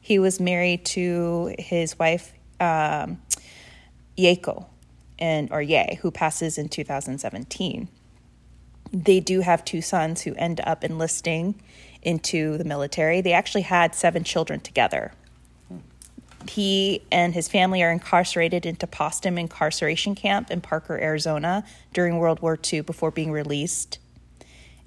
He 0.00 0.18
was 0.18 0.40
married 0.40 0.84
to 0.86 1.54
his 1.58 1.98
wife 1.98 2.32
um, 2.60 3.20
Yeiko, 4.16 4.66
and 5.18 5.50
or 5.52 5.60
Ye, 5.60 5.98
who 6.00 6.10
passes 6.10 6.58
in 6.58 6.68
2017. 6.68 7.88
They 8.92 9.20
do 9.20 9.40
have 9.40 9.64
two 9.64 9.82
sons 9.82 10.22
who 10.22 10.34
end 10.34 10.60
up 10.64 10.84
enlisting 10.84 11.54
into 12.02 12.56
the 12.56 12.64
military. 12.64 13.20
They 13.20 13.32
actually 13.32 13.62
had 13.62 13.94
seven 13.94 14.24
children 14.24 14.60
together. 14.60 15.12
He 16.48 17.02
and 17.10 17.34
his 17.34 17.48
family 17.48 17.82
are 17.82 17.90
incarcerated 17.90 18.64
into 18.64 18.86
Poston 18.86 19.36
incarceration 19.36 20.14
camp 20.14 20.50
in 20.50 20.60
Parker, 20.60 20.96
Arizona 20.96 21.64
during 21.92 22.18
World 22.18 22.40
War 22.40 22.56
II 22.72 22.82
before 22.82 23.10
being 23.10 23.32
released. 23.32 23.98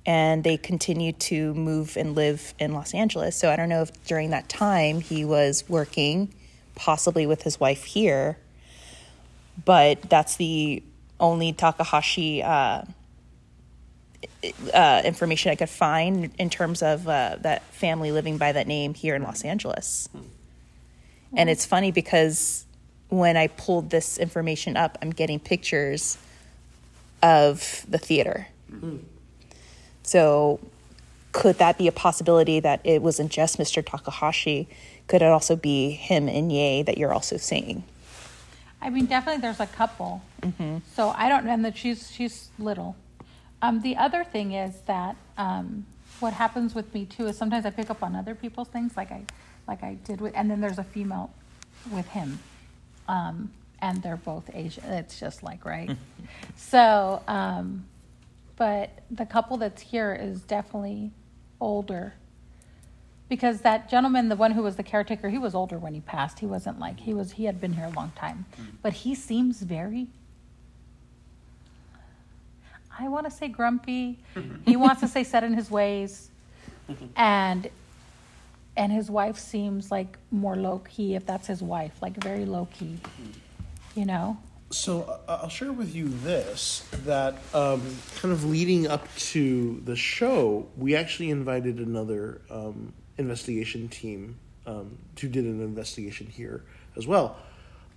And 0.06 0.44
they 0.44 0.56
continue 0.56 1.12
to 1.12 1.54
move 1.54 1.98
and 1.98 2.16
live 2.16 2.54
in 2.58 2.74
Los 2.74 2.94
Angeles. 2.94 3.36
So 3.36 3.52
I 3.52 3.58
don't 3.58 3.68
know 3.68 3.82
if 3.82 4.06
during 4.06 4.30
that 4.30 4.48
time 4.48 5.02
he 5.02 5.26
was 5.26 5.66
working, 5.68 6.34
possibly 6.76 7.28
with 7.28 7.44
his 7.44 7.60
wife 7.60 7.84
here, 7.84 8.38
but 9.66 10.02
that's 10.04 10.38
the 10.38 10.82
only 11.20 11.52
Takahashi 11.52 12.42
uh, 12.42 12.84
uh, 14.74 15.02
information 15.06 15.52
I 15.52 15.56
could 15.56 15.70
find 15.70 16.32
in 16.38 16.50
terms 16.50 16.82
of 16.82 17.08
uh, 17.08 17.38
that 17.42 17.64
family 17.74 18.12
living 18.12 18.38
by 18.38 18.52
that 18.52 18.68
name 18.68 18.94
here 18.94 19.16
in 19.16 19.24
Los 19.24 19.44
Angeles. 19.44 20.10
And 21.36 21.50
it's 21.50 21.66
funny 21.66 21.92
because 21.92 22.66
when 23.10 23.38
I 23.38 23.48
pulled 23.48 23.90
this 23.90 24.18
information 24.18 24.78
up, 24.78 24.98
I'm 25.02 25.12
getting 25.12 25.40
pictures 25.40 26.18
of 27.22 27.86
the 27.88 27.98
theater. 27.98 28.48
So, 30.04 30.60
could 31.32 31.60
that 31.60 31.78
be 31.78 31.88
a 31.88 31.92
possibility 31.92 32.60
that 32.60 32.82
it 32.84 33.02
wasn't 33.02 33.32
just 33.32 33.58
Mr. 33.58 33.86
Takahashi? 33.86 34.68
Could 35.08 35.22
it 35.22 35.28
also 35.28 35.56
be 35.56 35.92
him 35.92 36.28
and 36.28 36.52
Ye 36.52 36.82
that 36.84 36.98
you're 36.98 37.14
also 37.14 37.38
seeing? 37.38 37.84
I 38.82 38.90
mean, 38.90 39.06
definitely 39.06 39.42
there's 39.42 39.60
a 39.60 39.68
couple. 39.68 40.22
So 40.96 41.10
I 41.10 41.30
don't 41.30 41.46
know, 41.46 41.52
and 41.52 41.66
that 41.66 41.78
she's 41.78 42.12
she's 42.12 42.50
little. 42.58 42.96
Um, 43.62 43.82
the 43.82 43.98
other 43.98 44.24
thing 44.24 44.54
is 44.54 44.82
that 44.82 45.16
um, 45.38 45.86
what 46.20 46.34
happens 46.34 46.74
with 46.74 46.94
me 46.94 47.06
too 47.06 47.28
is 47.28 47.38
sometimes 47.38 47.66
I 47.66 47.70
pick 47.72 47.90
up 47.90 48.04
on 48.04 48.16
other 48.16 48.36
people's 48.36 48.70
things, 48.70 48.96
like 48.96 49.12
I 49.12 49.24
like 49.68 49.84
I 49.84 49.96
did 50.06 50.22
with, 50.22 50.34
and 50.36 50.50
then 50.50 50.62
there's 50.62 50.80
a 50.80 50.84
female 50.84 51.32
with 51.92 52.08
him, 52.10 52.40
um, 53.08 53.52
and 53.80 54.02
they're 54.02 54.18
both 54.18 54.50
Asian. 54.54 54.84
It's 54.86 55.20
just 55.20 55.44
like 55.44 55.66
right. 55.66 55.96
so, 56.56 57.22
um, 57.28 57.86
but 58.56 58.92
the 59.12 59.26
couple 59.26 59.58
that's 59.58 59.82
here 59.82 60.18
is 60.20 60.42
definitely 60.42 61.12
older 61.62 62.14
because 63.30 63.62
that 63.62 63.90
gentleman, 63.90 64.28
the 64.28 64.36
one 64.36 64.52
who 64.52 64.64
was 64.64 64.76
the 64.76 64.84
caretaker, 64.84 65.30
he 65.30 65.38
was 65.38 65.54
older 65.54 65.78
when 65.78 65.94
he 65.94 66.02
passed. 66.02 66.40
He 66.40 66.46
wasn't 66.46 66.80
like 66.80 67.00
he 67.02 67.14
was. 67.14 67.34
He 67.34 67.46
had 67.46 67.62
been 67.62 67.74
here 67.74 67.86
a 67.86 67.92
long 67.92 68.12
time, 68.16 68.46
but 68.82 68.94
he 68.94 69.16
seems 69.16 69.62
very. 69.62 70.08
I 73.00 73.08
want 73.08 73.26
to 73.26 73.32
say 73.32 73.48
grumpy. 73.48 74.20
he 74.66 74.76
wants 74.76 75.02
to 75.02 75.08
say 75.08 75.24
set 75.24 75.44
in 75.44 75.54
his 75.54 75.72
ways, 75.72 76.30
and 77.16 77.70
and 78.76 78.92
his 78.92 79.10
wife 79.10 79.38
seems 79.38 79.92
like 79.92 80.18
more 80.32 80.56
low 80.56 80.80
key. 80.80 81.16
If 81.16 81.26
that's 81.26 81.48
his 81.48 81.62
wife, 81.62 82.02
like 82.02 82.22
very 82.22 82.46
low 82.46 82.68
key, 82.74 82.98
you 83.96 84.06
know. 84.06 84.38
So 84.72 85.20
uh, 85.28 85.40
I'll 85.42 85.50
share 85.50 85.72
with 85.72 85.96
you 85.96 86.10
this 86.10 86.88
that 87.06 87.36
um, 87.54 87.82
kind 88.18 88.32
of 88.32 88.44
leading 88.44 88.88
up 88.88 89.08
to 89.16 89.82
the 89.86 89.96
show, 89.96 90.68
we 90.78 90.96
actually 90.96 91.32
invited 91.32 91.80
another 91.80 92.42
um, 92.52 92.94
investigation 93.18 93.88
team 93.88 94.38
um, 94.68 94.98
who 95.20 95.28
did 95.28 95.46
an 95.46 95.62
investigation 95.62 96.28
here 96.28 96.64
as 96.96 97.08
well. 97.08 97.38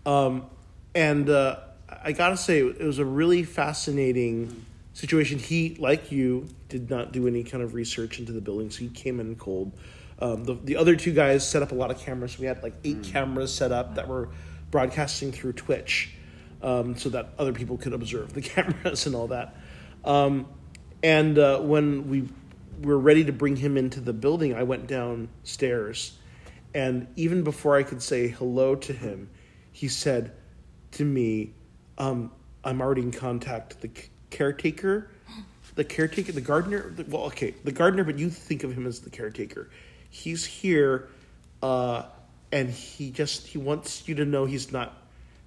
Um, 0.07 0.47
and 0.95 1.29
uh, 1.29 1.57
I 2.03 2.13
gotta 2.13 2.37
say, 2.37 2.61
it 2.61 2.81
was 2.81 2.99
a 2.99 3.05
really 3.05 3.45
fascinating 3.45 4.65
situation. 4.93 5.39
He, 5.39 5.77
like 5.79 6.13
you, 6.13 6.49
did 6.69 6.91
not 6.91 7.13
do 7.13 7.27
any 7.27 7.45
kind 7.45 7.63
of 7.63 7.75
research 7.75 8.19
into 8.19 8.33
the 8.33 8.41
building, 8.41 8.71
so 8.71 8.81
he 8.81 8.89
came 8.89 9.21
in 9.21 9.37
cold. 9.37 9.73
Um, 10.19 10.45
the, 10.45 10.55
the 10.55 10.77
other 10.77 10.95
two 10.95 11.13
guys 11.13 11.49
set 11.49 11.63
up 11.63 11.73
a 11.73 11.75
lot 11.75 11.91
of 11.91 11.99
cameras. 11.99 12.39
We 12.39 12.47
had 12.47 12.63
like 12.63 12.75
eight 12.85 13.03
cameras 13.03 13.53
set 13.53 13.73
up 13.73 13.97
that 13.97 14.09
were 14.09 14.29
broadcasting 14.71 15.33
through 15.33 15.55
Twitch 15.55 16.15
um, 16.63 16.97
so 16.97 17.09
that 17.11 17.31
other 17.39 17.53
people 17.53 17.77
could 17.77 17.93
observe 17.93 18.33
the 18.33 18.43
cameras 18.43 19.07
and 19.07 19.15
all 19.15 19.29
that. 19.29 19.57
Um, 20.05 20.47
and 21.03 21.39
uh, 21.39 21.59
when 21.61 22.09
we 22.09 22.29
were 22.83 22.99
ready 22.99 23.25
to 23.25 23.33
bring 23.33 23.57
him 23.57 23.77
into 23.77 24.01
the 24.01 24.13
building, 24.13 24.55
I 24.55 24.63
went 24.63 24.87
downstairs, 24.87 26.19
and 26.75 27.09
even 27.17 27.43
before 27.43 27.77
I 27.77 27.83
could 27.83 28.03
say 28.03 28.29
hello 28.29 28.75
to 28.77 28.93
him, 28.93 29.29
he 29.73 29.89
said 29.89 30.33
to 30.93 31.05
me, 31.05 31.55
um, 31.99 32.33
"I'm 32.65 32.81
already 32.81 33.03
in 33.03 33.13
contact. 33.13 33.81
The 33.81 33.91
caretaker, 34.33 35.09
the 35.77 35.85
caretaker, 35.85 36.33
the 36.33 36.41
gardener. 36.41 36.91
The, 36.91 37.05
well, 37.05 37.25
okay, 37.25 37.55
the 37.63 37.73
gardener, 37.73 38.03
but 38.03 38.19
you 38.19 38.31
think 38.31 38.65
of 38.65 38.73
him 38.73 38.87
as 38.87 39.01
the 39.01 39.11
caretaker. 39.11 39.71
He's 40.11 40.45
here, 40.45 41.09
uh, 41.63 42.05
and 42.51 42.69
he 42.71 43.11
just 43.11 43.47
he 43.47 43.59
wants 43.59 44.09
you 44.09 44.17
to 44.17 44.25
know 44.25 44.45
he's 44.47 44.73
not." 44.73 44.99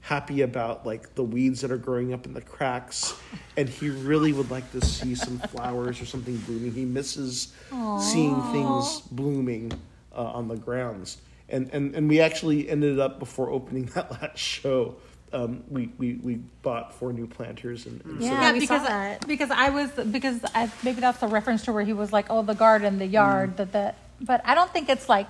happy 0.02 0.44
about 0.44 0.86
like 0.86 1.16
the 1.16 1.24
weeds 1.24 1.62
that 1.62 1.72
are 1.72 1.80
growing 1.80 2.14
up 2.14 2.28
in 2.28 2.34
the 2.36 2.42
cracks 2.42 3.16
and 3.58 3.68
he 3.68 3.90
really 3.90 4.34
would 4.34 4.52
like 4.52 4.72
to 4.72 4.80
see 4.80 5.16
some 5.16 5.40
flowers 5.40 6.00
or 6.00 6.06
something 6.06 6.38
blooming 6.46 6.72
he 6.72 6.86
misses 6.86 7.54
seeing 8.00 8.40
things 8.52 9.02
blooming 9.10 9.72
uh, 10.16 10.22
on 10.26 10.48
the 10.48 10.56
grounds 10.56 11.18
and, 11.50 11.72
and 11.74 11.96
and 11.96 12.08
we 12.08 12.22
actually 12.22 12.70
ended 12.70 13.00
up 13.00 13.18
before 13.18 13.50
opening 13.50 13.86
that 13.96 14.12
last 14.12 14.38
show 14.38 14.96
um, 15.36 15.64
we, 15.70 15.90
we 15.98 16.14
we 16.16 16.36
bought 16.62 16.94
four 16.94 17.12
new 17.12 17.28
planters 17.28 17.86
and, 17.86 18.04
and 18.06 18.22
so- 18.22 18.26
Yeah, 18.28 18.54
we 18.54 18.66
saw 18.66 18.76
because 18.76 18.88
that. 18.88 19.28
because 19.28 19.52
I 19.52 19.70
was 19.70 19.92
because 19.92 20.40
I, 20.56 20.72
maybe 20.84 21.02
that's 21.02 21.22
a 21.22 21.28
reference 21.28 21.64
to 21.66 21.74
where 21.74 21.84
he 21.84 21.94
was 21.94 22.14
like, 22.14 22.28
oh, 22.30 22.42
the 22.42 22.54
garden, 22.56 22.98
the 23.00 23.06
yard, 23.06 23.58
that 23.58 23.72
the. 23.74 23.94
But 24.22 24.42
I 24.46 24.56
don't 24.56 24.72
think 24.72 24.88
it's 24.88 25.10
like 25.10 25.30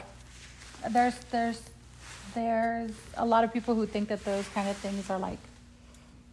there's 0.91 1.16
there's 1.32 1.60
there's 2.36 2.91
a 3.18 3.26
lot 3.26 3.43
of 3.43 3.51
people 3.51 3.74
who 3.74 3.86
think 3.88 4.10
that 4.10 4.24
those 4.24 4.47
kind 4.49 4.70
of 4.70 4.78
things 4.78 5.10
are 5.10 5.18
like 5.18 5.39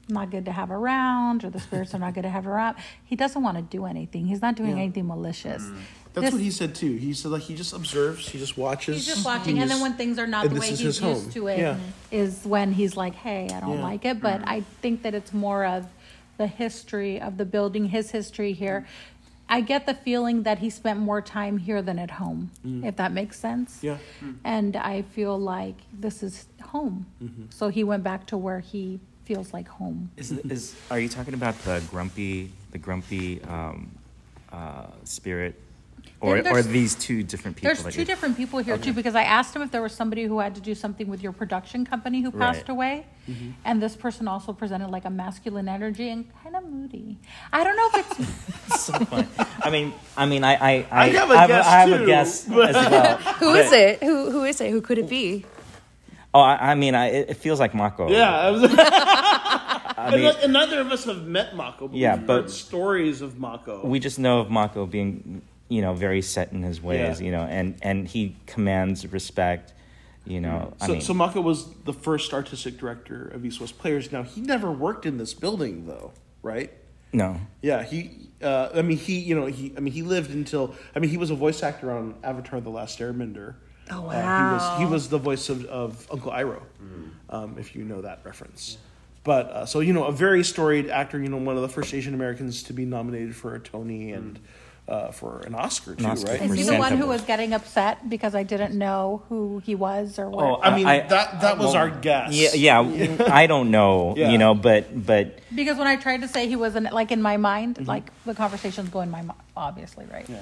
not 0.09 0.31
good 0.31 0.45
to 0.45 0.53
have 0.53 0.70
around 0.70 1.45
or 1.45 1.49
the 1.51 1.61
spirits 1.61 1.95
are 1.95 1.99
not 1.99 2.12
good 2.12 2.25
to 2.25 2.29
have 2.29 2.47
around. 2.47 2.77
He 3.07 3.16
doesn't 3.16 3.43
want 3.43 3.57
to 3.57 3.62
do 3.62 3.87
anything. 3.87 4.27
He's 4.27 4.43
not 4.43 4.55
doing 4.57 4.70
Yeah. 4.77 4.83
anything 4.83 5.07
malicious. 5.07 5.66
That's 6.12 6.26
This- 6.26 6.32
what 6.34 6.42
he 6.42 6.50
said 6.50 6.74
too 6.74 6.92
he 6.96 7.12
said 7.14 7.30
like 7.30 7.42
he 7.42 7.54
just 7.54 7.72
observes 7.72 8.28
he 8.28 8.38
just 8.38 8.56
watches 8.58 8.96
He's 8.96 9.06
just 9.06 9.18
he 9.20 9.24
watching, 9.24 9.58
and 9.60 9.70
then 9.70 9.80
when 9.80 9.94
things 9.94 10.18
are 10.18 10.26
not 10.26 10.48
the 10.50 10.60
way 10.60 10.68
he's 10.68 10.82
used 10.82 11.00
home. 11.00 11.30
to 11.30 11.46
it, 11.48 11.58
Yeah. 11.58 11.78
is 12.10 12.44
when 12.44 12.72
he's 12.72 12.96
like, 12.96 13.14
"Hey, 13.14 13.48
I 13.52 13.60
don't 13.60 13.78
Yeah. 13.78 13.82
like 13.90 14.04
it." 14.04 14.20
But 14.20 14.42
I 14.46 14.60
think 14.82 15.02
that 15.02 15.14
it's 15.14 15.32
more 15.32 15.64
of 15.64 15.86
the 16.38 16.46
history 16.46 17.20
of 17.20 17.36
the 17.38 17.44
building, 17.44 17.86
his 17.86 18.10
history 18.10 18.52
here. 18.52 18.86
I 19.48 19.60
get 19.60 19.84
the 19.86 19.94
feeling 19.94 20.44
that 20.44 20.58
he 20.60 20.70
spent 20.70 20.98
more 20.98 21.20
time 21.20 21.58
here 21.58 21.82
than 21.82 21.98
at 21.98 22.12
home, 22.12 22.50
if 22.88 22.96
that 22.96 23.12
makes 23.12 23.38
sense. 23.38 23.78
yeah 23.82 23.98
And 24.44 24.76
I 24.76 25.02
feel 25.02 25.38
like 25.38 25.76
this 25.92 26.22
is 26.22 26.46
home, 26.72 27.06
so 27.50 27.68
he 27.68 27.84
went 27.84 28.02
back 28.02 28.26
to 28.28 28.36
where 28.38 28.60
he 28.60 28.98
feels 29.24 29.52
like 29.52 29.68
home. 29.68 30.10
Is, 30.16 30.32
is 30.32 30.74
are 30.90 30.98
you 30.98 31.08
talking 31.08 31.34
about 31.34 31.56
the 31.64 31.82
grumpy 31.90 32.50
the 32.70 32.78
grumpy 32.78 33.42
um, 33.44 33.90
uh, 34.50 34.86
spirit, 35.04 35.54
or 36.20 36.38
or 36.38 36.42
there's- 36.42 36.66
these 36.66 36.94
two 36.94 37.22
different 37.22 37.57
people? 37.57 37.68
There's 37.74 37.82
two 37.94 38.00
you're- 38.00 38.05
different 38.05 38.36
people 38.36 38.59
here 38.61 38.78
too 38.78 38.92
because 38.92 39.14
I 39.14 39.22
asked 39.24 39.55
him 39.57 39.62
if 39.62 39.70
there 39.70 39.82
was 39.82 39.92
somebody 39.92 40.24
who 40.24 40.38
had 40.38 40.55
to 40.55 40.61
do 40.61 40.74
something 40.74 41.09
with 41.09 41.22
your 41.22 41.32
production 41.32 41.84
company 41.84 42.20
who 42.22 42.30
passed 42.30 42.62
Right. 42.68 42.68
away, 42.70 43.07
mm-hmm. 43.28 43.50
and 43.64 43.82
this 43.82 43.96
person 43.96 44.28
also 44.28 44.53
presented 44.53 44.88
like 44.90 45.05
a 45.05 45.11
masculine 45.11 45.68
energy 45.68 46.09
and 46.11 46.24
kind 46.42 46.55
of 46.57 46.64
moody. 46.64 47.18
I 47.53 47.64
don't 47.64 47.76
know 47.76 47.88
if 47.94 48.20
it's 48.68 48.80
so 48.84 48.92
funny. 49.05 49.26
I 49.62 49.70
mean, 49.70 49.92
I 50.16 50.26
mean, 50.26 50.44
I 50.44 50.55
I, 50.55 50.86
I 50.90 51.09
have 51.09 51.30
a 51.30 51.34
I 51.34 51.46
guess, 51.48 51.66
I 51.66 51.70
have 51.80 51.88
too, 51.88 52.03
a 52.03 52.07
guess 52.07 52.44
as 52.48 52.50
well. 52.92 53.16
Who 53.40 53.55
is 53.55 53.72
it? 53.72 54.03
Who 54.03 54.30
who 54.30 54.44
is 54.44 54.61
it? 54.61 54.70
Who 54.70 54.80
could 54.80 54.98
it 54.98 55.09
be? 55.09 55.44
Oh, 56.34 56.40
I, 56.40 56.70
I 56.72 56.74
mean, 56.76 56.94
I, 56.94 57.07
it 57.09 57.30
it 57.30 57.34
feels 57.36 57.61
like 57.61 57.74
Mako. 57.74 58.09
yeah 58.11 58.32
I 58.46 58.50
was, 58.50 58.62
I 58.78 60.07
and, 60.07 60.14
mean, 60.16 60.24
like, 60.24 60.42
and 60.44 60.53
neither 60.55 60.80
of 60.80 60.90
us 60.90 61.05
have 61.05 61.26
met 61.26 61.55
Mako 61.55 61.88
but 61.88 61.96
Yeah, 61.96 62.16
we've 62.16 62.26
but- 62.26 62.42
heard 62.42 62.50
stories 62.50 63.20
of 63.20 63.38
Mako 63.38 63.84
we 63.86 63.98
just 64.00 64.18
know 64.18 64.40
of 64.40 64.50
Mako 64.50 64.86
being, 64.86 65.42
you 65.73 65.81
know, 65.81 65.95
very 65.95 66.20
set 66.23 66.53
in 66.53 66.62
his 66.62 66.83
ways, 66.83 67.18
Yeah. 67.20 67.25
you 67.27 67.33
know, 67.33 67.43
and 67.43 67.77
and 67.83 68.07
he 68.07 68.37
commands 68.47 69.07
respect, 69.11 69.73
you 70.27 70.41
know. 70.41 70.75
I 70.81 70.87
So, 70.87 70.93
mean, 70.93 71.01
so 71.01 71.14
Mako 71.14 71.41
was 71.41 71.73
the 71.85 71.93
first 71.95 72.35
artistic 72.35 72.77
director 72.79 73.29
of 73.29 73.45
East 73.45 73.59
West 73.61 73.79
Players. 73.79 74.12
Now 74.12 74.23
he 74.23 74.41
never 74.41 74.70
worked 74.70 75.07
in 75.07 75.16
this 75.18 75.33
building, 75.35 75.87
though, 75.87 76.12
right? 76.43 76.70
no, 77.14 77.41
Yeah, 77.62 77.83
he. 77.83 78.29
Uh, 78.43 78.70
I 78.75 78.83
mean, 78.83 78.97
he. 78.99 79.18
You 79.20 79.35
know, 79.39 79.47
he. 79.47 79.73
I 79.77 79.81
mean, 79.81 79.93
he 79.95 80.03
lived 80.03 80.31
until. 80.31 80.75
I 80.95 80.99
mean, 80.99 81.11
he 81.11 81.16
was 81.16 81.31
a 81.31 81.35
voice 81.35 81.62
actor 81.62 81.91
on 81.93 82.14
Avatar: 82.23 82.61
The 82.61 82.70
Last 82.70 82.99
Airbender. 82.99 83.55
Oh, 83.91 84.07
Uh, 84.09 84.39
he 84.39 84.55
was 84.55 84.79
he 84.81 84.87
was 84.95 85.09
the 85.09 85.18
voice 85.18 85.49
of, 85.49 85.64
of 85.66 86.07
Uncle 86.11 86.33
Iroh, 86.33 86.62
um, 87.31 87.57
if 87.59 87.75
you 87.77 87.85
know 87.85 88.01
that 88.03 88.20
reference. 88.25 88.79
But 89.25 89.47
uh, 89.51 89.66
so 89.66 89.81
you 89.81 89.93
know, 89.93 90.05
a 90.05 90.12
very 90.12 90.43
storied 90.45 90.89
actor. 90.89 91.18
You 91.23 91.29
know, 91.29 91.37
one 91.39 91.57
of 91.57 91.62
the 91.62 91.68
first 91.68 91.93
Asian 91.95 92.14
Americans 92.14 92.62
to 92.64 92.73
be 92.73 92.85
nominated 92.85 93.35
for 93.37 93.55
a 93.55 93.61
Tony 93.61 94.12
and 94.12 94.39
uh, 94.89 95.12
for 95.12 95.41
an 95.47 95.55
Oscar 95.55 95.95
too, 95.95 96.05
Oscar 96.05 96.33
right? 96.33 96.43
Is 96.43 96.55
he 96.55 96.62
the 96.64 96.76
one 96.76 96.97
who 96.97 97.07
was 97.07 97.22
getting 97.22 97.53
upset 97.53 98.09
because 98.09 98.35
I 98.35 98.43
didn't 98.43 98.76
know 98.76 99.22
who 99.28 99.62
he 99.64 99.74
was 99.74 100.18
or 100.18 100.28
what? 100.28 100.45
Oh, 100.45 100.61
I 100.62 100.76
mean, 100.76 100.87
I- 100.87 101.07
that 101.07 101.41
that 101.41 101.57
was 101.59 101.68
well, 101.68 101.76
our 101.76 101.91
guess. 101.91 102.33
Yeah, 102.35 102.83
yeah. 102.83 103.24
I 103.30 103.47
don't 103.47 103.70
know, 103.70 104.14
Yeah. 104.16 104.30
you 104.30 104.39
know, 104.39 104.55
but 104.55 105.07
but 105.07 105.39
because 105.55 105.78
when 105.78 105.87
I 105.87 105.97
tried 105.97 106.22
to 106.22 106.28
say 106.28 106.49
he 106.49 106.57
was 106.57 106.74
an, 106.74 106.89
like 106.93 107.12
in 107.12 107.22
my 107.22 107.37
mind, 107.37 107.87
like 107.87 108.11
the 108.24 108.35
conversations 108.35 108.89
go 108.89 109.01
in 109.01 109.11
my 109.11 109.22
mind, 109.22 109.39
obviously, 109.57 110.05
right? 110.12 110.28
Yeah. 110.28 110.41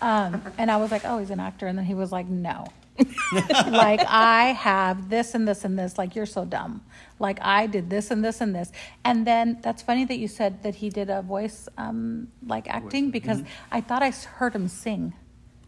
Um, 0.00 0.42
and 0.58 0.70
I 0.70 0.76
was 0.76 0.90
like, 0.92 1.04
oh, 1.04 1.18
he's 1.18 1.30
an 1.30 1.40
actor, 1.40 1.66
and 1.66 1.76
then 1.76 1.84
he 1.84 1.94
was 1.94 2.12
like, 2.12 2.28
no. 2.28 2.66
like 3.66 4.00
I 4.06 4.56
have 4.58 5.08
this 5.08 5.34
and 5.34 5.46
this 5.46 5.64
and 5.64 5.78
this. 5.78 5.98
Like 5.98 6.14
you're 6.16 6.26
so 6.26 6.44
dumb. 6.44 6.82
Like 7.18 7.38
I 7.42 7.66
did 7.66 7.90
this 7.90 8.10
and 8.10 8.24
this 8.24 8.40
and 8.40 8.54
this. 8.54 8.72
And 9.04 9.26
then 9.26 9.58
that's 9.62 9.82
funny 9.82 10.04
that 10.04 10.18
you 10.18 10.28
said 10.28 10.62
that 10.62 10.76
he 10.76 10.90
did 10.90 11.10
a 11.10 11.22
voice 11.22 11.68
um, 11.78 12.28
like 12.46 12.68
acting 12.68 13.10
because 13.10 13.42
I 13.70 13.80
thought 13.80 14.02
I 14.02 14.10
heard 14.10 14.54
him 14.54 14.68
sing. 14.68 15.14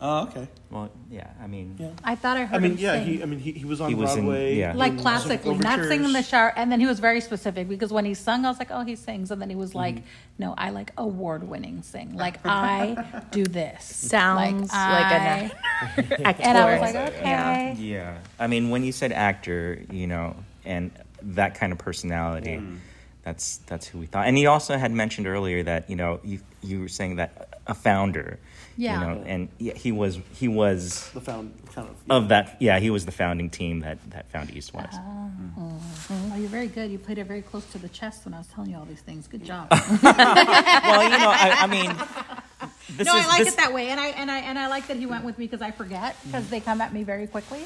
Oh, 0.03 0.23
okay. 0.29 0.49
well, 0.71 0.91
yeah. 1.11 1.29
I 1.43 1.47
mean, 1.47 1.77
Yeah. 1.79 1.91
I 2.03 2.15
thought 2.15 2.39
I 2.39 2.45
heard 2.47 2.57
I 2.57 2.59
mean, 2.61 2.73
him 2.73 2.79
yeah, 2.79 2.93
sing. 2.95 3.05
he. 3.07 3.23
I 3.23 3.27
mean, 3.27 3.39
he, 3.39 3.53
he 3.53 3.65
was 3.67 3.83
on 3.83 3.91
He 3.91 3.95
was 3.95 4.17
in- 4.17 4.27
yeah. 4.57 4.73
like 4.75 4.93
in 4.93 4.99
classically, 4.99 5.55
not 5.59 5.75
overtures. 5.75 5.89
singing 5.89 6.07
in 6.07 6.13
the 6.15 6.23
shower. 6.23 6.53
And 6.57 6.73
then 6.73 6.81
he 6.81 6.87
was 6.87 7.01
very 7.01 7.21
specific 7.21 7.69
because 7.69 7.93
when 7.93 8.07
he 8.07 8.15
sung, 8.15 8.47
I 8.47 8.49
was 8.49 8.59
like, 8.59 8.71
oh, 8.71 8.81
he 8.83 8.97
sings. 8.97 9.31
And 9.31 9.43
then 9.43 9.51
he 9.51 9.57
was 9.57 9.75
like, 9.75 9.97
Mm-hmm. 9.97 10.05
no, 10.39 10.55
I 10.57 10.71
like 10.71 10.93
award 10.97 11.45
winning 11.47 11.83
sing. 11.83 12.17
Like 12.17 12.39
I 12.47 13.23
do 13.31 13.45
this. 13.45 13.85
Sounds 13.85 14.71
like 14.73 14.75
I- 14.75 15.17
an 15.17 15.53
actor. 16.25 16.43
And 16.49 16.57
I 16.59 16.73
was 16.73 16.81
like, 16.81 17.09
okay. 17.15 17.21
Yeah. 17.23 17.73
yeah. 17.75 18.19
I 18.39 18.47
mean, 18.47 18.71
when 18.71 18.83
you 18.85 18.93
said 18.93 19.13
actor, 19.13 19.83
you 19.91 20.07
know, 20.07 20.35
and 20.65 20.91
that 21.23 21.55
kind 21.57 21.73
of 21.73 21.79
personality, 21.79 22.63
that's 23.23 23.59
that's 23.67 23.87
who 23.87 23.99
we 23.99 24.07
thought. 24.07 24.27
And 24.27 24.37
he 24.39 24.47
also 24.47 24.79
had 24.79 24.93
mentioned 24.93 25.27
earlier 25.27 25.63
that 25.65 25.91
you 25.91 25.97
know 25.97 26.21
you 26.25 26.41
you 26.63 26.81
were 26.81 26.89
saying 26.89 27.17
that 27.17 27.61
a 27.67 27.75
founder, 27.75 28.39
Yeah. 28.77 29.01
you 29.01 29.07
know, 29.07 29.23
and 29.27 29.49
yeah, 29.59 29.75
he 29.75 29.93
was 29.93 30.19
he 30.33 30.49
was 30.49 31.11
the 31.11 31.21
found 31.21 31.53
kind 31.75 31.89
of. 31.89 31.97
of 32.11 32.29
that. 32.29 32.57
Yeah, 32.61 32.79
he 32.79 32.91
was 32.91 33.05
the 33.05 33.13
founding 33.13 33.51
team 33.51 33.81
that 33.81 33.99
that 34.11 34.31
found 34.31 34.55
East 34.55 34.73
West. 34.73 34.99
Oh, 35.03 36.37
you're 36.37 36.49
very 36.49 36.67
good. 36.67 36.91
You 36.91 36.99
played 36.99 37.19
it 37.19 37.25
very 37.25 37.43
close 37.43 37.65
to 37.73 37.79
the 37.79 37.89
chest 37.89 38.25
when 38.25 38.35
I 38.35 38.39
was 38.39 38.47
telling 38.49 38.71
you 38.71 38.77
all 38.77 38.85
these 38.85 39.03
things. 39.03 39.27
Good 39.27 39.45
job. 39.45 39.69
well, 39.71 41.03
you 41.03 41.11
know, 41.11 41.31
I, 41.31 41.57
I 41.61 41.67
mean, 41.67 41.95
this 42.97 43.07
no, 43.07 43.17
is 43.17 43.27
I 43.27 43.29
like 43.29 43.45
this, 43.45 43.55
it 43.55 43.57
that 43.59 43.73
way, 43.73 43.89
and 43.89 44.01
I 44.01 44.09
and 44.09 44.31
I 44.31 44.39
and 44.39 44.59
I 44.59 44.69
like 44.69 44.87
that 44.89 44.97
he 44.97 45.07
went 45.07 45.25
with 45.25 45.39
me 45.39 45.47
because 45.47 45.63
I 45.63 45.71
forget 45.71 46.17
because 46.25 46.49
they 46.49 46.61
come 46.61 46.81
at 46.81 46.93
me 46.93 47.03
very 47.03 47.27
quickly, 47.27 47.65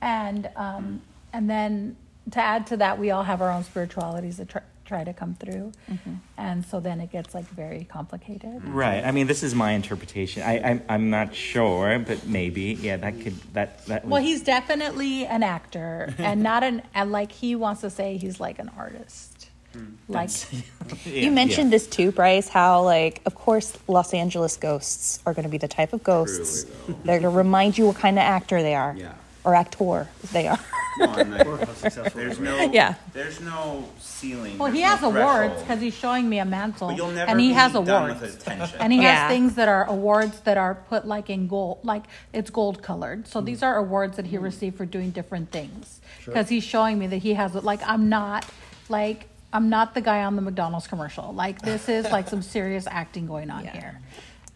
and 0.00 0.50
um, 0.56 1.02
and 1.32 1.48
then 1.48 1.96
to 2.32 2.40
add 2.40 2.66
to 2.68 2.76
that, 2.78 2.98
we 2.98 3.10
all 3.10 3.22
have 3.22 3.40
our 3.40 3.50
own 3.50 3.64
spiritualities 3.64 4.36
that 4.38 4.48
try, 4.88 4.98
try 4.98 5.04
to 5.04 5.12
come 5.12 5.34
through, 5.34 5.72
mm-hmm. 5.90 6.14
and 6.36 6.64
so 6.64 6.80
then 6.80 7.00
it 7.00 7.12
gets 7.12 7.34
like 7.34 7.46
very 7.48 7.84
complicated. 7.84 8.64
Right. 8.64 9.04
I 9.04 9.10
mean, 9.12 9.26
this 9.26 9.42
is 9.42 9.54
my 9.54 9.72
interpretation. 9.72 10.42
I, 10.42 10.60
I'm, 10.60 10.82
I'm 10.88 11.10
not 11.10 11.34
sure, 11.34 11.98
but 11.98 12.26
maybe. 12.26 12.78
Yeah, 12.80 12.96
that 12.96 13.20
could 13.20 13.36
that 13.52 13.86
that. 13.86 14.06
Well, 14.06 14.22
he's 14.22 14.42
definitely 14.42 15.26
an 15.26 15.42
actor, 15.42 16.14
and 16.18 16.42
not 16.42 16.62
an 16.62 16.82
and 16.94 17.12
like 17.12 17.32
he 17.32 17.54
wants 17.54 17.82
to 17.82 17.90
say 17.90 18.16
he's 18.16 18.40
like 18.40 18.58
an 18.58 18.70
artist, 18.76 19.48
hmm. 19.72 19.94
like 20.08 20.30
yeah, 20.52 21.12
You 21.12 21.30
mentioned 21.30 21.72
this 21.72 21.86
too, 21.86 22.12
Bryce, 22.12 22.48
how, 22.48 22.82
like, 22.82 23.22
of 23.26 23.34
course, 23.34 23.76
Los 23.86 24.14
Angeles 24.14 24.56
ghosts 24.56 25.20
are 25.26 25.34
going 25.34 25.44
to 25.44 25.50
be 25.50 25.58
the 25.58 25.68
type 25.68 25.92
of 25.92 26.02
ghosts. 26.02 26.64
They're 27.04 27.20
going 27.20 27.22
to 27.22 27.28
remind 27.28 27.78
you 27.78 27.86
what 27.86 27.96
kind 27.96 28.18
of 28.18 28.22
actor 28.22 28.62
they 28.62 28.74
are. 28.74 28.94
Yeah. 28.96 29.12
Or 29.48 29.54
actor 29.54 30.06
they 30.30 30.46
are. 30.46 30.58
There's 30.98 32.38
no, 32.38 32.70
Yeah. 32.70 32.94
there's 33.14 33.40
no 33.40 33.88
ceiling. 33.98 34.58
Well, 34.58 34.70
he 34.70 34.80
there's 34.80 35.00
has 35.00 35.02
no 35.02 35.16
awards 35.16 35.62
because 35.62 35.80
he's 35.80 35.94
showing 35.94 36.28
me 36.28 36.38
a 36.38 36.44
mantle, 36.44 36.88
But 36.88 36.98
you'll 36.98 37.12
never 37.12 37.30
and 37.30 37.40
he 37.40 37.48
be 37.48 37.54
has 37.54 37.72
done 37.72 37.88
awards. 37.88 38.20
with 38.20 38.42
attention. 38.42 38.78
And 38.78 38.92
he 38.92 39.00
Yeah. 39.00 39.14
has 39.14 39.30
things 39.30 39.54
that 39.54 39.68
are 39.68 39.84
awards 39.84 40.40
that 40.40 40.58
are 40.58 40.74
put 40.74 41.06
like 41.06 41.30
in 41.30 41.48
gold, 41.48 41.78
like 41.82 42.04
it's 42.34 42.50
gold 42.50 42.82
colored. 42.82 43.26
So 43.26 43.40
these 43.40 43.62
are 43.62 43.76
awards 43.76 44.16
that 44.16 44.26
he 44.26 44.36
hmm. 44.36 44.44
received 44.44 44.76
for 44.76 44.84
doing 44.84 45.10
different 45.10 45.50
things. 45.50 46.00
Because 46.26 46.50
he's 46.50 46.64
showing 46.64 46.98
me 46.98 47.06
that 47.06 47.18
he 47.18 47.32
has 47.34 47.54
like 47.54 47.80
I'm 47.86 48.10
not 48.10 48.44
like 48.90 49.28
I'm 49.50 49.70
not 49.70 49.94
the 49.94 50.02
guy 50.02 50.24
on 50.24 50.36
the 50.36 50.42
McDonald's 50.42 50.86
commercial. 50.86 51.32
Like 51.32 51.62
this 51.62 51.88
is 51.88 52.04
like 52.10 52.28
some 52.28 52.42
serious 52.56 52.86
acting 52.86 53.26
going 53.26 53.50
on 53.50 53.64
Yeah. 53.64 53.72
here. 53.72 54.00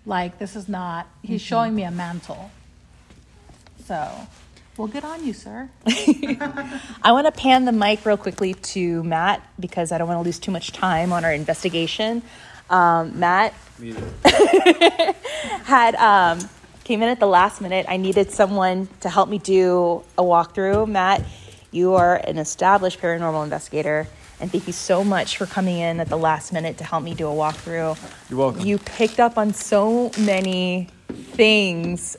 Like 0.05 0.39
this 0.39 0.55
is 0.55 0.69
not. 0.69 1.07
He's 1.23 1.41
mm-hmm. 1.41 1.47
showing 1.47 1.75
me 1.75 1.85
a 1.85 1.91
mantle. 1.91 2.51
So, 3.87 4.29
well, 4.77 4.89
good 4.89 5.05
on 5.05 5.25
you, 5.25 5.33
sir. 5.33 5.69
I 5.87 7.13
want 7.13 7.27
to 7.27 7.33
pan 7.33 7.67
the 7.67 7.73
mic 7.73 8.05
real 8.07 8.17
quickly 8.17 8.55
to 8.55 9.03
Matt 9.03 9.47
because 9.61 9.93
I 9.93 9.99
don't 9.99 10.09
want 10.09 10.19
to 10.19 10.25
lose 10.25 10.39
too 10.39 10.51
much 10.51 10.73
time 10.73 11.13
on 11.13 11.25
our 11.25 11.33
investigation. 11.33 12.23
Um, 12.71 13.19
Matt 13.21 13.53
had 15.65 15.95
um, 15.97 16.49
came 16.85 17.03
in 17.03 17.11
at 17.11 17.21
the 17.21 17.27
last 17.27 17.61
minute. 17.61 17.85
I 17.89 17.99
needed 17.99 18.31
someone 18.31 18.89
to 19.01 19.11
help 19.11 19.29
me 19.29 19.39
do 19.39 20.03
a 20.17 20.23
walkthrough. 20.23 20.89
Matt, 20.89 21.23
you 21.71 21.95
are 21.95 22.17
an 22.17 22.39
established 22.39 22.99
paranormal 22.99 23.45
investigator, 23.45 24.07
and 24.41 24.51
thank 24.51 24.67
you 24.67 24.73
so 24.73 25.05
much 25.05 25.37
for 25.37 25.45
coming 25.45 25.79
in 25.79 26.01
at 26.01 26.09
the 26.09 26.17
last 26.17 26.51
minute 26.51 26.79
to 26.79 26.85
help 26.85 27.05
me 27.05 27.15
do 27.15 27.29
a 27.29 27.33
walkthrough. 27.33 27.99
You're 28.31 28.39
welcome. 28.39 28.65
You 28.65 28.79
picked 28.79 29.21
up 29.21 29.37
on 29.37 29.53
so 29.53 30.11
many 30.19 30.89
things 31.09 32.17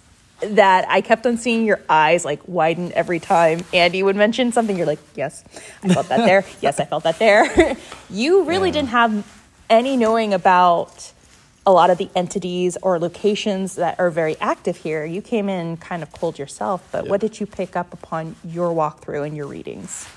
that 0.50 0.86
I 0.90 1.02
kept 1.02 1.26
on 1.26 1.38
seeing 1.38 1.66
your 1.66 1.82
eyes 1.90 2.26
like 2.26 2.42
widen 2.48 2.92
every 2.94 3.20
time 3.20 3.64
Andy 3.74 4.04
would 4.04 4.16
mention 4.16 4.52
something. 4.52 4.78
You're 4.78 4.88
like, 4.88 5.00
yes, 5.16 5.44
I 5.84 5.94
felt 5.94 6.10
that 6.10 6.26
there. 6.26 6.46
yes, 6.62 6.80
I 6.80 6.86
felt 6.86 7.04
that 7.04 7.20
there. 7.20 7.78
you 8.10 8.44
really 8.44 8.72
didn't 8.72 8.90
have 8.90 9.26
any 9.70 9.98
knowing 9.98 10.34
about 10.34 11.12
a 11.66 11.72
lot 11.72 11.90
of 11.90 11.98
the 11.98 12.10
entities 12.16 12.78
or 12.82 13.00
locations 13.00 13.76
that 13.76 14.00
are 14.00 14.10
very 14.10 14.38
active 14.40 14.78
here. 14.78 15.06
You 15.06 15.22
came 15.22 15.48
in 15.48 15.78
kind 15.78 16.04
of 16.04 16.12
cold 16.12 16.38
yourself, 16.38 16.88
but 16.92 17.08
what 17.08 17.22
did 17.22 17.40
you 17.40 17.46
pick 17.46 17.76
up 17.76 17.94
upon 17.94 18.36
your 18.44 18.74
walkthrough 18.74 19.26
and 19.26 19.36
your 19.36 19.48
readings? 19.48 20.08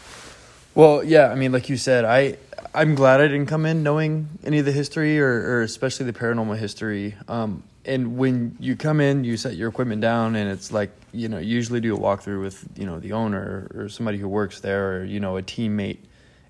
Well, 0.75 1.05
yeah, 1.05 1.29
I 1.29 1.37
mean, 1.37 1.53
like 1.53 1.69
you 1.69 1.77
said, 1.77 2.05
I 2.05 2.37
I'm 2.75 2.95
glad 2.95 3.21
I 3.21 3.29
didn't 3.29 3.47
come 3.47 3.65
in 3.65 3.83
knowing 3.83 4.29
any 4.45 4.59
of 4.59 4.67
the 4.67 4.73
history 4.73 5.19
or, 5.19 5.29
or 5.29 5.63
especially 5.63 6.05
the 6.05 6.13
paranormal 6.13 6.59
history. 6.59 7.15
Um, 7.29 7.63
and 7.87 8.19
when 8.19 8.57
you 8.59 8.77
come 8.77 9.01
in, 9.01 9.25
you 9.25 9.37
set 9.37 9.57
your 9.57 9.69
equipment 9.69 10.03
down, 10.03 10.37
and 10.37 10.51
it's 10.51 10.73
like 10.73 10.91
you 11.13 11.29
know, 11.29 11.39
you 11.39 11.55
usually 11.55 11.81
do 11.81 11.97
a 11.97 11.99
walkthrough 11.99 12.43
with 12.43 12.69
you 12.77 12.85
know 12.85 12.99
the 13.01 13.13
owner 13.13 13.71
or 13.75 13.89
somebody 13.89 14.19
who 14.19 14.29
works 14.29 14.61
there, 14.61 14.99
or 14.99 15.05
you 15.05 15.21
know, 15.21 15.37
a 15.37 15.43
teammate, 15.43 15.99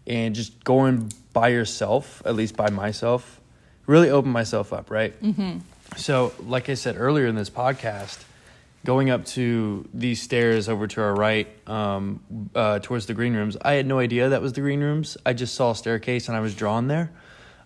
and 0.06 0.34
just 0.34 0.64
going 0.64 1.12
by 1.32 1.48
yourself, 1.48 2.22
at 2.24 2.34
least 2.34 2.56
by 2.56 2.70
myself, 2.70 3.40
really 3.86 4.10
opened 4.10 4.32
myself 4.32 4.72
up, 4.72 4.90
right? 4.90 5.20
Mm-hmm. 5.22 5.58
So, 5.96 6.32
like 6.40 6.68
I 6.68 6.74
said 6.74 6.96
earlier 6.98 7.26
in 7.26 7.36
this 7.36 7.50
podcast, 7.50 8.24
going 8.86 9.10
up 9.10 9.24
to 9.26 9.86
these 9.92 10.22
stairs 10.22 10.68
over 10.68 10.86
to 10.86 11.02
our 11.02 11.14
right 11.14 11.48
um, 11.68 12.20
uh, 12.54 12.78
towards 12.78 13.06
the 13.06 13.14
green 13.14 13.34
rooms 13.34 13.56
i 13.62 13.72
had 13.72 13.84
no 13.84 13.98
idea 13.98 14.28
that 14.28 14.40
was 14.40 14.52
the 14.52 14.60
green 14.60 14.80
rooms 14.80 15.16
i 15.26 15.32
just 15.32 15.56
saw 15.56 15.72
a 15.72 15.74
staircase 15.74 16.28
and 16.28 16.36
i 16.36 16.40
was 16.40 16.54
drawn 16.54 16.86
there 16.86 17.10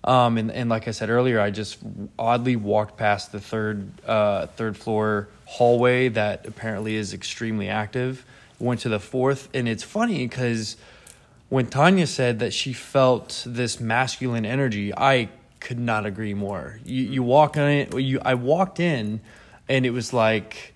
um, 0.05 0.39
and, 0.39 0.51
and 0.51 0.71
like 0.71 0.89
i 0.89 0.91
said 0.91 1.11
earlier 1.11 1.41
i 1.41 1.51
just 1.51 1.79
oddly 2.19 2.57
walked 2.57 2.97
past 2.97 3.33
the 3.33 3.41
third 3.41 3.89
uh, 4.07 4.47
third 4.47 4.77
floor 4.77 5.29
hallway 5.51 6.09
that 6.09 6.47
apparently 6.47 6.95
is 6.95 7.13
extremely 7.13 7.69
active. 7.69 8.25
Went 8.61 8.81
to 8.81 8.89
the 8.89 9.01
fourth 9.01 9.49
and 9.53 9.69
it's 9.69 9.83
funny 9.83 10.27
because 10.29 10.77
when 11.49 11.67
tanya 11.67 12.07
said 12.07 12.39
that 12.39 12.53
she 12.53 12.73
felt 12.73 13.43
this 13.47 13.81
masculine 13.81 14.47
energy 14.47 14.95
i 14.97 15.29
could 15.59 15.79
not 15.79 16.07
agree 16.07 16.33
more. 16.33 16.81
You, 16.87 17.03
you 17.03 17.23
walk 17.23 17.57
in 17.57 17.63
it 17.63 17.99
you, 17.99 18.21
i 18.25 18.35
walked 18.35 18.81
in 18.81 19.21
and 19.69 19.85
it 19.85 19.91
was 19.91 20.13
like 20.13 20.75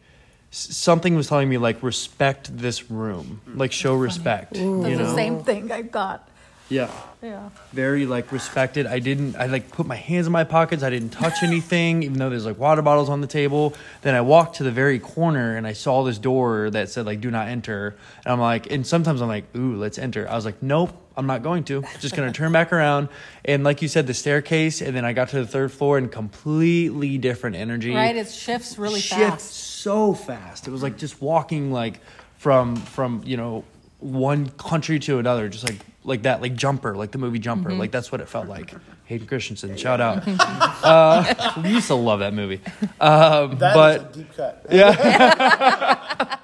something 0.50 1.14
was 1.14 1.28
telling 1.28 1.48
me 1.48 1.58
like 1.58 1.82
respect 1.82 2.56
this 2.56 2.90
room. 2.90 3.40
Like 3.46 3.70
show 3.70 3.94
respect 3.94 4.56
you 4.56 4.82
That's 4.82 4.98
know? 4.98 5.04
the 5.06 5.14
same 5.14 5.44
thing 5.44 5.70
I 5.70 5.82
got. 5.82 6.28
Yeah 6.70 6.90
Yeah. 7.20 7.50
very 7.72 8.06
like 8.06 8.32
respected 8.32 8.86
i 8.86 8.98
didn't 8.98 9.36
i 9.36 9.44
like 9.46 9.70
put 9.70 9.86
my 9.86 9.96
hands 9.96 10.26
in 10.26 10.32
my 10.32 10.44
pockets 10.44 10.82
i 10.82 10.88
didn't 10.90 11.10
touch 11.10 11.42
anything 11.42 12.02
even 12.02 12.18
though 12.18 12.30
there's 12.30 12.46
like 12.46 12.58
water 12.58 12.80
bottles 12.80 13.10
on 13.10 13.20
the 13.20 13.26
table 13.26 13.74
then 14.02 14.14
i 14.14 14.20
walked 14.22 14.56
to 14.56 14.62
the 14.64 14.70
very 14.70 14.98
corner 14.98 15.56
and 15.56 15.66
i 15.66 15.74
saw 15.74 16.02
this 16.04 16.16
door 16.18 16.70
that 16.70 16.88
said 16.88 17.04
like 17.04 17.20
do 17.20 17.30
not 17.30 17.48
enter 17.48 17.94
and 18.24 18.32
i'm 18.32 18.40
like 18.40 18.70
and 18.72 18.86
sometimes 18.86 19.20
i'm 19.20 19.28
like 19.28 19.44
ooh 19.54 19.76
let's 19.76 19.98
enter 19.98 20.26
i 20.30 20.34
was 20.34 20.46
like 20.46 20.62
nope 20.62 20.90
i'm 21.18 21.26
not 21.26 21.42
going 21.42 21.64
to 21.64 21.82
just 22.00 22.16
gonna 22.16 22.32
turn 22.32 22.50
back 22.50 22.72
around 22.72 23.08
and 23.44 23.62
like 23.62 23.82
you 23.82 23.88
said 23.88 24.06
the 24.06 24.14
staircase 24.14 24.80
and 24.80 24.96
then 24.96 25.04
i 25.04 25.12
got 25.12 25.28
to 25.28 25.36
the 25.36 25.46
third 25.46 25.70
floor 25.70 25.98
and 25.98 26.10
completely 26.10 27.18
different 27.18 27.56
energy 27.56 27.92
Right. 27.94 28.16
It 28.16 28.28
shifts 28.30 28.78
really 28.78 29.00
shifts 29.00 29.20
fast. 29.48 29.52
so 29.54 30.14
fast. 30.14 30.66
It 30.66 30.70
was 30.70 30.82
like 30.82 30.96
just 30.96 31.20
walking 31.20 31.70
like 31.72 32.00
from 32.38 32.76
from 32.76 33.22
you 33.24 33.36
know 33.36 33.64
one 34.04 34.50
country 34.50 34.98
to 35.00 35.18
another, 35.18 35.48
just 35.48 35.64
like 35.64 35.78
like 36.04 36.22
that, 36.22 36.42
like 36.42 36.54
Jumper, 36.54 36.94
like 36.94 37.10
the 37.10 37.18
movie 37.18 37.38
Jumper. 37.38 37.70
Mm-hmm. 37.70 37.78
Like 37.78 37.90
that's 37.90 38.12
what 38.12 38.20
it 38.20 38.28
felt 38.28 38.46
like. 38.46 38.74
Hayden 39.06 39.26
Christensen, 39.26 39.76
shout 39.76 40.00
out. 40.00 40.22
uh, 40.28 41.52
we 41.62 41.70
used 41.70 41.88
to 41.88 41.94
love 41.94 42.20
that 42.20 42.34
movie. 42.34 42.60
Um, 43.00 43.58
That 43.58 43.70
is 43.70 43.74
but 43.74 44.00
a 44.00 44.12
deep 44.12 44.36
cut. 44.36 44.66
Yeah. 44.70 46.36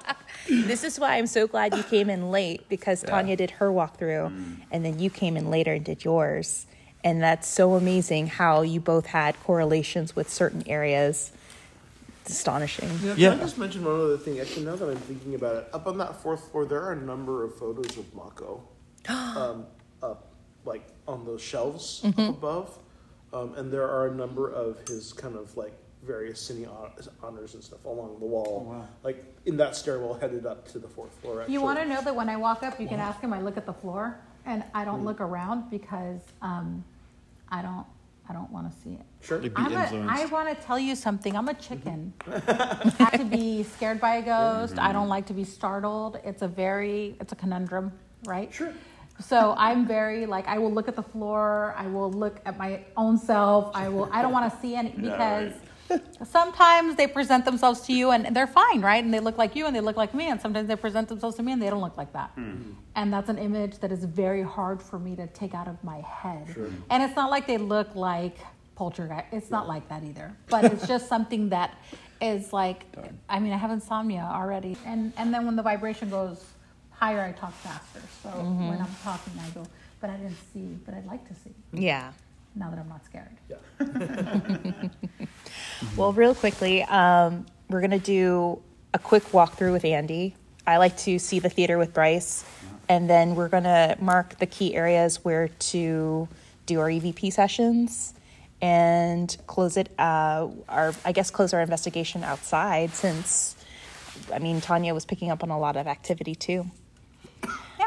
this 0.49 0.83
is 0.83 0.99
why 0.99 1.17
I'm 1.17 1.27
so 1.27 1.47
glad 1.47 1.75
you 1.75 1.83
came 1.83 2.09
in 2.09 2.31
late 2.31 2.67
because 2.67 3.03
Tanya 3.03 3.35
did 3.35 3.51
her 3.51 3.69
walkthrough 3.69 4.57
and 4.71 4.83
then 4.83 4.99
you 4.99 5.09
came 5.09 5.37
in 5.37 5.49
later 5.49 5.73
and 5.73 5.85
did 5.85 6.03
yours. 6.03 6.65
And 7.03 7.21
that's 7.21 7.47
so 7.47 7.75
amazing 7.75 8.27
how 8.27 8.61
you 8.61 8.79
both 8.79 9.07
had 9.07 9.39
correlations 9.43 10.15
with 10.15 10.29
certain 10.29 10.63
areas. 10.67 11.31
It's 12.21 12.31
astonishing. 12.31 12.89
Yeah, 13.03 13.13
Yeah. 13.17 13.29
Can 13.31 13.39
I 13.39 13.43
just 13.43 13.57
mention 13.57 13.83
one 13.83 13.95
other 13.95 14.17
thing? 14.17 14.39
Actually, 14.39 14.65
now 14.65 14.75
that 14.75 14.89
I'm 14.89 14.97
thinking 14.97 15.35
about 15.35 15.55
it, 15.55 15.69
up 15.73 15.87
on 15.87 15.97
that 15.97 16.21
fourth 16.21 16.51
floor, 16.51 16.65
there 16.65 16.81
are 16.81 16.93
a 16.93 17.01
number 17.01 17.43
of 17.43 17.55
photos 17.55 17.97
of 17.97 18.13
Mako, 18.13 18.63
um, 19.09 19.65
up 20.03 20.27
like 20.63 20.87
on 21.07 21.25
those 21.25 21.41
shelves 21.41 22.01
up 22.05 22.17
above, 22.19 22.77
um, 23.33 23.55
and 23.55 23.73
there 23.73 23.89
are 23.89 24.07
a 24.07 24.13
number 24.13 24.51
of 24.51 24.87
his 24.87 25.11
kind 25.13 25.35
of 25.35 25.55
like 25.57 25.73
various 26.03 26.49
cine 26.49 26.67
honors 27.23 27.53
and 27.55 27.63
stuff 27.63 27.83
along 27.85 28.19
the 28.19 28.25
wall, 28.25 28.85
like 29.03 29.23
in 29.45 29.57
that 29.57 29.75
stairwell 29.75 30.13
headed 30.13 30.45
up 30.45 30.67
to 30.67 30.79
the 30.79 30.87
fourth 30.87 31.13
floor. 31.21 31.41
Actually. 31.41 31.53
You 31.53 31.61
want 31.61 31.79
to 31.79 31.85
know 31.85 32.01
that 32.01 32.15
when 32.15 32.29
I 32.29 32.37
walk 32.37 32.61
up, 32.63 32.79
you 32.79 32.87
can 32.87 32.99
ask 32.99 33.19
him. 33.21 33.33
I 33.33 33.41
look 33.41 33.57
at 33.57 33.65
the 33.65 33.73
floor, 33.73 34.19
and 34.45 34.63
I 34.75 34.85
don't 34.85 35.03
look 35.03 35.21
around 35.21 35.71
because 35.71 36.21
um, 36.43 36.83
I 37.49 37.63
don't. 37.63 37.85
I 38.29 38.33
don't 38.33 38.51
want 38.51 38.71
to 38.71 38.79
see 38.79 38.91
it. 38.91 39.05
Sure. 39.21 39.37
Be 39.37 39.51
I'm 39.55 39.71
influenced. 39.71 40.13
I 40.13 40.25
want 40.25 40.49
to 40.49 40.65
tell 40.65 40.79
you 40.79 40.95
something. 40.95 41.35
I'm 41.35 41.47
a 41.47 41.53
chicken. 41.53 42.13
I 42.27 42.93
have 42.99 43.17
to 43.17 43.25
be 43.25 43.63
scared 43.63 44.01
by 44.01 44.15
a 44.15 44.21
ghost. 44.21 44.79
I 44.79 44.91
don't 44.91 45.03
mm-hmm. 45.03 45.09
like 45.09 45.25
to 45.27 45.33
be 45.33 45.43
startled. 45.43 46.19
It's 46.23 46.41
a 46.41 46.47
very, 46.47 47.15
it's 47.19 47.31
a 47.31 47.35
conundrum, 47.35 47.91
right? 48.25 48.53
Sure. 48.53 48.73
So 49.19 49.53
I'm 49.57 49.85
very 49.85 50.25
like 50.25 50.47
I 50.47 50.57
will 50.57 50.71
look 50.71 50.87
at 50.87 50.95
the 50.95 51.03
floor. 51.03 51.75
I 51.77 51.87
will 51.87 52.11
look 52.11 52.39
at 52.45 52.57
my 52.57 52.83
own 52.97 53.17
self. 53.17 53.71
I 53.75 53.87
will. 53.89 54.09
I 54.11 54.21
don't 54.21 54.31
want 54.31 54.51
to 54.51 54.59
see 54.59 54.75
any 54.75 54.89
because 54.97 55.53
sometimes 56.23 56.95
they 56.95 57.07
present 57.07 57.45
themselves 57.45 57.81
to 57.81 57.93
you 57.93 58.11
and 58.11 58.35
they're 58.35 58.47
fine, 58.47 58.81
right? 58.81 59.03
And 59.03 59.13
they 59.13 59.19
look 59.19 59.37
like 59.37 59.55
you 59.55 59.65
and 59.67 59.75
they 59.75 59.81
look 59.81 59.97
like 59.97 60.13
me. 60.13 60.29
And 60.29 60.39
sometimes 60.39 60.67
they 60.67 60.75
present 60.75 61.09
themselves 61.09 61.35
to 61.35 61.43
me 61.43 61.51
and 61.51 61.61
they 61.61 61.69
don't 61.69 61.81
look 61.81 61.97
like 61.97 62.13
that. 62.13 62.35
Mm-hmm. 62.37 62.71
And 62.95 63.13
that's 63.13 63.29
an 63.29 63.37
image 63.37 63.79
that 63.79 63.91
is 63.91 64.05
very 64.05 64.41
hard 64.41 64.81
for 64.81 64.97
me 64.97 65.15
to 65.17 65.27
take 65.27 65.53
out 65.53 65.67
of 65.67 65.83
my 65.83 66.01
head. 66.01 66.55
And 66.89 67.03
it's 67.03 67.15
not 67.15 67.29
like 67.29 67.45
they 67.45 67.57
look 67.57 67.93
like 67.95 68.37
poltergeist. 68.81 69.27
It's 69.31 69.51
not 69.51 69.67
like 69.67 69.87
that 69.89 70.03
either. 70.03 70.33
But 70.49 70.65
it's 70.65 70.87
just 70.87 71.07
something 71.07 71.49
that 71.49 71.77
is 72.19 72.51
like. 72.51 72.81
I 73.29 73.39
mean, 73.39 73.53
I 73.53 73.57
have 73.57 73.69
insomnia 73.69 74.27
already. 74.33 74.75
And 74.87 75.13
and 75.17 75.31
then 75.31 75.45
when 75.45 75.55
the 75.55 75.61
vibration 75.61 76.09
goes 76.09 76.43
higher, 76.89 77.21
I 77.21 77.31
talk 77.31 77.53
faster. 77.53 78.01
So 78.23 78.29
when 78.29 78.79
I'm 78.79 78.95
talking, 79.03 79.33
I 79.39 79.49
go. 79.51 79.63
But 79.99 80.09
I 80.09 80.15
didn't 80.17 80.41
see. 80.51 80.79
But 80.83 80.95
I'd 80.95 81.05
like 81.05 81.27
to 81.27 81.35
see. 81.35 81.53
Yeah. 81.73 82.11
Now 82.55 82.71
that 82.71 82.79
I'm 82.79 82.89
not 82.89 83.05
scared. 83.05 83.37
Yeah. 83.51 84.89
Well, 85.97 86.13
real 86.13 86.35
quickly, 86.35 86.83
um, 86.83 87.47
we're 87.69 87.81
going 87.81 87.99
to 88.01 88.05
do 88.19 88.61
a 88.93 88.99
quick 88.99 89.23
walkthrough 89.31 89.71
with 89.71 89.83
Andy. 89.83 90.35
I 90.67 90.77
like 90.77 90.95
to 90.97 91.17
see 91.17 91.39
the 91.39 91.49
theater 91.49 91.79
with 91.79 91.91
Bryce, 91.91 92.45
and 92.87 93.09
then 93.09 93.33
we're 93.33 93.49
going 93.49 93.63
to 93.63 93.97
mark 93.99 94.37
the 94.37 94.45
key 94.45 94.75
areas 94.75 95.25
where 95.25 95.47
to 95.47 96.27
do 96.67 96.79
our 96.79 96.87
EVP 96.87 97.33
sessions 97.33 98.13
and 98.61 99.35
close 99.47 99.77
it. 99.77 99.89
Uh, 99.99 100.49
our, 100.69 100.93
I 101.03 101.11
guess, 101.11 101.31
close 101.31 101.53
our 101.53 101.61
investigation 101.61 102.23
outside 102.23 102.91
since, 102.91 103.55
I 104.33 104.39
mean, 104.39 104.61
Tanya 104.61 104.93
was 104.93 105.05
picking 105.05 105.29
up 105.31 105.43
on 105.43 105.49
a 105.49 105.59
lot 105.59 105.75
of 105.77 105.87
activity 105.87 106.35
too. 106.35 106.65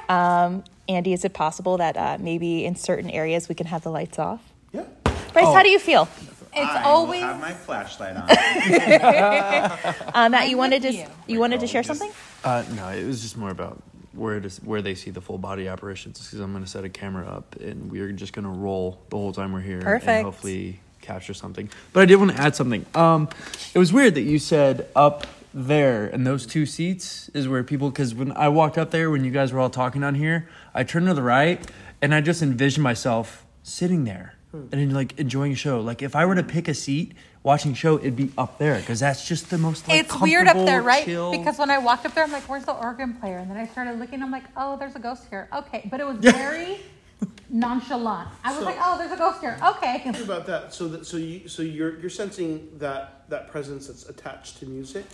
Um, 0.09 0.65
Andy, 0.89 1.13
is 1.13 1.25
it 1.25 1.33
possible 1.33 1.79
that 1.79 1.97
uh, 1.97 2.19
maybe 2.21 2.65
in 2.65 2.77
certain 2.77 3.09
areas 3.11 3.49
we 3.49 3.55
can 3.55 3.67
have 3.67 3.83
the 3.83 3.91
lights 3.91 4.19
off? 4.19 4.41
Yeah. 4.73 4.85
Bryce, 5.33 5.47
how 5.47 5.63
do 5.63 5.69
you 5.71 5.79
feel? 5.79 6.09
It's 6.57 6.71
I 6.71 6.83
always. 6.85 7.21
will 7.21 7.29
have 7.29 7.41
my 7.41 7.53
flashlight 7.53 8.17
on. 8.17 8.29
Uh, 10.15 10.29
Matt, 10.29 10.49
you 10.49 10.57
wanted 10.57 10.83
to 10.83 10.93
you. 10.93 11.07
you 11.27 11.41
wanted 11.41 11.61
to 11.61 11.67
share 11.67 11.83
Just- 11.83 11.99
something? 11.99 12.15
Uh, 12.45 12.65
no, 12.77 12.89
it 12.91 13.05
was 13.05 13.23
just 13.23 13.37
more 13.37 13.51
about 13.51 13.83
where 14.15 14.41
to, 14.41 14.49
where 14.65 14.83
they 14.83 14.95
see 14.95 15.11
the 15.11 15.21
full 15.21 15.39
body 15.39 15.69
apparitions 15.69 16.19
because 16.19 16.41
I'm 16.41 16.53
going 16.53 16.65
to 16.65 16.71
set 16.71 16.85
a 16.85 16.89
camera 16.89 17.27
up 17.27 17.57
and 17.57 17.91
we're 17.91 18.13
just 18.13 18.33
going 18.33 18.45
to 18.45 18.51
roll 18.51 19.01
the 19.11 19.17
whole 19.17 19.33
time 19.33 19.53
we're 19.53 19.61
here 19.61 19.81
Perfect. 19.81 20.09
and 20.09 20.25
hopefully 20.25 20.81
capture 21.01 21.35
something. 21.35 21.69
But 21.93 22.03
I 22.03 22.07
did 22.07 22.17
want 22.17 22.33
to 22.33 22.41
add 22.41 22.57
something. 22.57 22.87
Um, 22.95 23.29
it 23.75 23.79
was 23.79 23.93
weird 23.93 24.15
that 24.15 24.23
you 24.23 24.39
said 24.39 24.89
up 24.97 25.27
there 25.53 26.07
and 26.07 26.27
those 26.27 26.47
two 26.47 26.67
seats 26.67 27.29
is 27.31 27.47
where 27.47 27.63
people 27.63 27.91
because 27.91 28.15
when 28.15 28.33
I 28.33 28.49
walked 28.49 28.77
up 28.77 28.91
there 28.91 29.11
when 29.11 29.25
you 29.25 29.31
guys 29.31 29.53
were 29.53 29.61
all 29.61 29.71
talking 29.71 30.03
on 30.03 30.15
here, 30.15 30.49
I 30.75 30.83
turned 30.85 31.07
to 31.07 31.15
the 31.15 31.23
right 31.23 31.65
and 32.03 32.15
I 32.15 32.21
just 32.21 32.43
envisioned 32.43 32.83
myself 32.83 33.47
sitting 33.63 34.05
there. 34.05 34.35
Hmm. 34.55 34.69
And 34.71 34.81
then 34.81 34.91
like 34.91 35.19
enjoying 35.19 35.51
a 35.51 35.57
show. 35.57 35.81
Like 35.81 36.01
if 36.01 36.15
I 36.15 36.27
were 36.27 36.37
to 36.37 36.45
pick 36.45 36.69
a 36.69 36.75
seat 36.75 37.15
watching 37.43 37.73
a 37.73 37.75
show, 37.75 37.99
it'd 37.99 38.15
be 38.15 38.31
up 38.39 38.59
there 38.59 38.79
because 38.79 39.01
that's 39.01 39.27
just 39.27 39.51
the 39.51 39.59
most. 39.59 39.89
Like, 39.89 40.05
it's 40.05 40.21
weird 40.21 40.47
up 40.47 40.55
there, 40.55 40.81
right? 40.81 41.05
chill- 41.05 41.33
Because 41.33 41.59
when 41.59 41.71
I 41.71 41.79
walked 41.79 42.07
up 42.07 42.15
there, 42.15 42.23
I'm 42.23 42.31
like, 42.31 42.49
"Where's 42.49 42.65
the 42.65 42.73
organ 42.73 43.15
player?" 43.15 43.39
And 43.39 43.51
then 43.51 43.57
I 43.57 43.67
started 43.67 43.99
looking. 43.99 44.23
I'm 44.23 44.31
like, 44.31 44.45
"Oh, 44.57 44.77
there's 44.77 44.95
a 44.95 45.01
ghost 45.01 45.25
here." 45.29 45.49
Okay, 45.53 45.89
but 45.91 45.99
it 45.99 46.07
was 46.07 46.19
very 46.19 46.79
nonchalant. 47.51 48.29
I 48.45 48.51
was 48.51 48.61
So- 48.61 48.65
like, 48.65 48.77
"Oh, 48.81 48.97
there's 48.97 49.11
a 49.11 49.17
ghost 49.17 49.41
here." 49.41 49.59
Okay. 49.61 49.99
Think 50.05 50.21
about 50.21 50.47
that. 50.47 50.73
So 50.73 50.87
that 50.87 51.05
so 51.05 51.17
you 51.17 51.49
so 51.49 51.63
you're 51.63 51.99
you're 51.99 52.09
sensing 52.09 52.79
that 52.79 53.29
that 53.31 53.49
presence 53.49 53.89
that's 53.89 54.09
attached 54.09 54.59
to 54.61 54.67
music. 54.67 55.05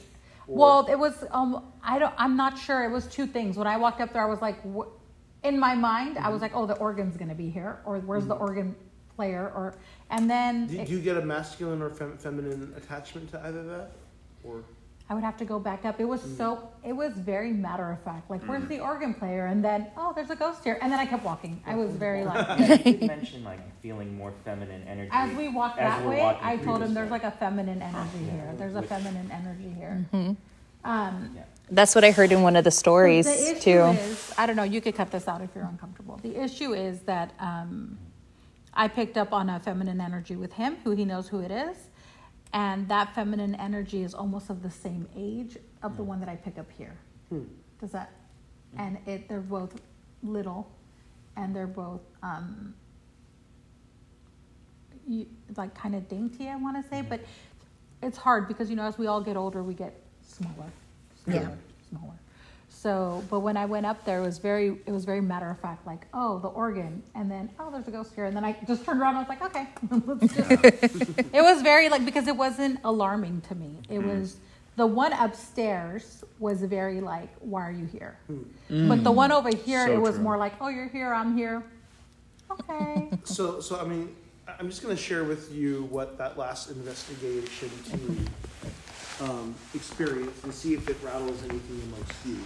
Or- 0.49 0.57
Well, 0.59 0.87
it 0.87 0.99
was. 0.99 1.25
Um, 1.31 1.65
I 1.83 1.99
don't. 1.99 2.13
I'm 2.19 2.37
not 2.37 2.59
sure. 2.59 2.85
It 2.85 2.91
was 2.91 3.07
two 3.07 3.27
things. 3.27 3.57
When 3.57 3.67
I 3.67 3.79
walked 3.79 4.03
up 4.03 4.13
there, 4.13 4.23
I 4.23 4.29
was 4.29 4.43
like, 4.43 4.61
wh- 4.77 4.89
in 5.43 5.59
my 5.59 5.75
mind, 5.75 6.19
I 6.19 6.21
mm-hmm. 6.25 6.33
was 6.35 6.43
like, 6.43 6.53
"Oh, 6.55 6.67
the 6.67 6.77
organ's 6.77 7.17
gonna 7.17 7.35
be 7.35 7.49
here," 7.49 7.79
or 7.87 7.99
"Where's 8.01 8.27
the 8.27 8.35
mm-hmm. 8.35 8.43
organ 8.43 8.77
player?" 9.21 9.45
Or 9.59 9.75
and 10.15 10.23
then 10.35 10.53
do, 10.67 10.79
it- 10.81 10.87
do 10.89 10.93
you 10.97 11.01
get 11.11 11.17
a 11.17 11.25
masculine 11.37 11.81
or 11.83 11.91
fem- 11.91 12.17
feminine 12.27 12.73
attachment 12.81 13.31
to 13.33 13.37
either 13.47 13.63
that, 13.73 13.89
or 14.45 14.55
I 15.11 15.15
would 15.15 15.25
have 15.31 15.37
to 15.39 15.45
go 15.45 15.59
back 15.59 15.85
up. 15.89 15.99
It 16.05 16.09
was 16.15 16.23
so. 16.41 16.49
It 16.91 16.95
was 17.03 17.13
very 17.33 17.53
matter 17.67 17.89
of 17.95 17.99
fact. 18.09 18.31
Like, 18.33 18.43
where's 18.49 18.67
the 18.75 18.79
organ 18.91 19.13
player? 19.21 19.45
And 19.53 19.59
then, 19.69 19.81
oh, 20.01 20.13
there's 20.17 20.31
a 20.31 20.37
ghost 20.45 20.61
here. 20.67 20.77
And 20.81 20.89
then 20.93 21.01
I 21.05 21.07
kept 21.13 21.25
walking. 21.25 21.55
I 21.67 21.75
was 21.83 21.91
very 22.07 22.23
like. 22.25 22.85
you 22.87 23.09
mentioned 23.17 23.45
like 23.53 23.59
feeling 23.83 24.11
more 24.17 24.33
feminine 24.45 24.83
energy. 24.87 25.11
As 25.13 25.29
we 25.37 25.49
walked 25.49 25.79
that 25.79 26.01
way, 26.07 26.23
I 26.53 26.57
told 26.59 26.79
him 26.85 26.95
there's 26.95 27.11
like 27.11 27.25
a 27.33 27.35
feminine 27.43 27.83
energy 27.83 28.23
here. 28.35 28.49
There's 28.57 28.77
a 28.77 28.81
Which- 28.83 28.89
feminine 28.95 29.29
energy 29.41 29.71
here. 29.81 29.95
Um, 30.85 31.37
That's 31.79 31.95
what 31.97 32.05
I 32.05 32.13
heard 32.19 32.31
in 32.33 32.41
one 32.49 32.55
of 32.57 32.65
the 32.65 32.71
stories 32.71 33.27
the 33.27 33.51
issue 33.53 33.61
too. 33.61 33.83
is, 33.99 34.33
I 34.39 34.47
don't 34.47 34.57
know. 34.61 34.63
You 34.75 34.81
could 34.81 34.95
cut 35.01 35.11
this 35.11 35.27
out 35.29 35.41
if 35.43 35.51
you're 35.57 35.65
uncomfortable. 35.75 36.19
The 36.23 36.35
issue 36.47 36.73
is 36.73 37.01
that 37.13 37.29
um, 37.41 37.99
I 38.75 38.89
picked 38.89 39.17
up 39.17 39.33
on 39.33 39.51
a 39.51 39.59
feminine 39.61 40.01
energy 40.01 40.37
with 40.37 40.53
him, 40.53 40.77
who 40.85 40.93
he 40.93 41.05
knows 41.05 41.29
who 41.29 41.41
it 41.41 41.51
is, 41.51 41.77
and 42.53 42.89
that 42.89 43.15
feminine 43.15 43.55
energy 43.57 44.03
is 44.03 44.15
almost 44.15 44.51
of 44.51 44.63
the 44.63 44.71
same 44.71 45.09
age 45.17 45.57
of 45.83 45.97
the 45.97 46.03
hmm. 46.03 46.11
one 46.11 46.21
that 46.21 46.29
I 46.29 46.37
pick 46.37 46.59
up 46.59 46.71
here. 46.77 46.97
Hmm. 47.29 47.45
Does 47.81 47.93
that? 47.93 48.13
And 48.77 48.99
it, 49.07 49.29
they're 49.29 49.41
both 49.41 49.81
little, 50.23 50.71
and 51.37 51.55
they're 51.55 51.67
both 51.67 52.03
um, 52.23 52.75
you, 55.09 55.27
like 55.57 55.75
kind 55.75 55.95
of 55.95 56.09
dainty. 56.09 56.49
I 56.49 56.57
want 56.57 56.83
to 56.83 56.89
say, 56.89 57.01
mm-hmm. 57.01 57.09
but 57.09 57.21
it's 58.03 58.19
hard 58.19 58.49
because 58.49 58.71
you 58.71 58.77
know 58.77 58.85
as 58.85 58.99
we 58.99 59.07
all 59.07 59.21
get 59.21 59.37
older, 59.37 59.63
we 59.63 59.75
get 59.75 60.01
smaller, 60.23 60.71
smaller, 61.25 61.41
Yeah. 61.41 61.49
smaller. 61.89 62.15
So, 62.83 63.23
but 63.29 63.41
when 63.41 63.59
I 63.59 63.67
went 63.67 63.85
up 63.85 64.07
there, 64.07 64.21
it 64.21 64.27
was 64.27 64.39
very, 64.39 64.79
it 64.87 64.91
was 64.91 65.05
very 65.05 65.21
matter 65.21 65.51
of 65.51 65.61
fact, 65.61 65.87
like, 65.87 66.07
oh, 66.15 66.39
the 66.39 66.49
organ, 66.49 67.03
and 67.15 67.31
then, 67.31 67.51
oh, 67.59 67.71
there's 67.71 67.87
a 67.87 67.91
ghost 67.91 68.15
here, 68.15 68.25
and 68.25 68.35
then 68.35 68.43
I 68.43 68.57
just 68.67 68.87
turned 68.87 69.03
around. 69.03 69.17
and 69.17 69.27
I 69.27 69.29
was 69.29 69.29
like, 69.29 69.43
okay, 69.43 69.69
let's 70.07 70.35
just. 70.35 71.19
it 71.35 71.43
was 71.43 71.61
very 71.61 71.91
like 71.91 72.07
because 72.07 72.27
it 72.27 72.35
wasn't 72.35 72.81
alarming 72.83 73.43
to 73.43 73.55
me. 73.55 73.77
It 73.91 73.99
mm-hmm. 73.99 74.21
was 74.21 74.39
the 74.77 74.87
one 74.87 75.13
upstairs 75.13 76.25
was 76.39 76.63
very 76.63 77.03
like, 77.03 77.29
why 77.41 77.69
are 77.69 77.71
you 77.71 77.85
here? 77.85 78.17
Mm. 78.71 78.89
But 78.89 79.05
the 79.05 79.13
one 79.13 79.31
over 79.31 79.51
mm. 79.51 79.63
here, 79.63 79.87
So 79.87 79.93
it 79.93 80.01
was 80.01 80.15
true. 80.15 80.25
more 80.25 80.39
like, 80.39 80.55
oh, 80.59 80.69
you're 80.69 80.89
here, 80.89 81.13
I'm 81.13 81.37
here. 81.37 81.63
Okay. 82.51 83.11
so 83.25 83.61
so 83.61 83.79
I 83.79 83.85
mean 83.85 84.17
I- 84.49 84.55
I'm 84.59 84.71
just 84.71 84.83
going 84.83 84.97
to 84.97 85.03
share 85.03 85.25
with 85.25 85.53
you 85.53 85.87
what 85.91 86.17
that 86.17 86.39
last 86.39 86.71
investigation 86.71 87.69
team 87.85 88.27
um, 89.21 89.55
experienced 89.75 90.45
and 90.45 90.53
see 90.53 90.75
if 90.75 90.89
it 90.89 90.97
rattles 91.03 91.43
anything 91.43 91.81
amongst 91.93 92.27
you. 92.27 92.39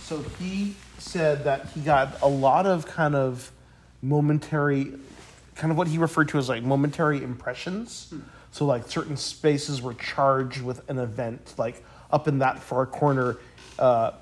So 0.00 0.22
he 0.38 0.74
said 0.98 1.44
that 1.44 1.66
he 1.74 1.80
got 1.80 2.20
a 2.22 2.28
lot 2.28 2.66
of 2.66 2.86
kind 2.86 3.14
of 3.14 3.50
momentary, 4.02 4.92
kind 5.54 5.70
of 5.70 5.76
what 5.76 5.88
he 5.88 5.98
referred 5.98 6.28
to 6.28 6.38
as 6.38 6.48
like 6.48 6.62
momentary 6.62 7.22
impressions. 7.22 8.12
So 8.50 8.64
like 8.64 8.88
certain 8.88 9.16
spaces 9.16 9.82
were 9.82 9.94
charged 9.94 10.62
with 10.62 10.88
an 10.88 10.98
event, 10.98 11.54
like 11.58 11.84
up 12.10 12.28
in 12.28 12.38
that 12.38 12.60
far 12.60 12.86
corner. 12.86 13.36
Uh, 13.78 14.12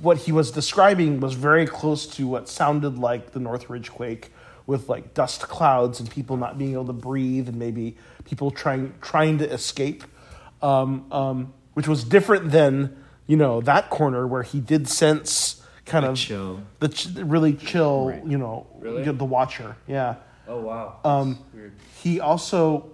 what 0.00 0.18
he 0.18 0.32
was 0.32 0.50
describing 0.50 1.20
was 1.20 1.34
very 1.34 1.66
close 1.66 2.06
to 2.06 2.26
what 2.26 2.48
sounded 2.48 2.98
like 2.98 3.32
the 3.32 3.40
Northridge 3.40 3.90
quake, 3.90 4.30
with 4.66 4.88
like 4.88 5.14
dust 5.14 5.42
clouds 5.42 5.98
and 5.98 6.08
people 6.10 6.36
not 6.36 6.58
being 6.58 6.74
able 6.74 6.86
to 6.86 6.92
breathe, 6.92 7.48
and 7.48 7.58
maybe 7.58 7.96
people 8.24 8.50
trying 8.50 8.94
trying 9.00 9.38
to 9.38 9.50
escape, 9.50 10.04
um, 10.62 11.06
um, 11.12 11.52
which 11.74 11.88
was 11.88 12.04
different 12.04 12.50
than 12.50 12.96
you 13.26 13.36
know 13.36 13.60
that 13.62 13.90
corner 13.90 14.26
where 14.26 14.42
he 14.42 14.60
did 14.60 14.88
sense 14.88 15.62
kind 15.84 16.04
of 16.04 16.16
chill. 16.16 16.62
the 16.78 16.88
ch- 16.88 17.08
really 17.16 17.54
chill, 17.54 18.20
you 18.26 18.38
know, 18.38 18.66
Really? 18.78 19.02
the 19.04 19.24
Watcher, 19.24 19.76
yeah. 19.86 20.16
Oh 20.46 20.60
wow. 20.60 20.98
Um, 21.04 21.38
weird. 21.54 21.72
he 22.02 22.20
also 22.20 22.90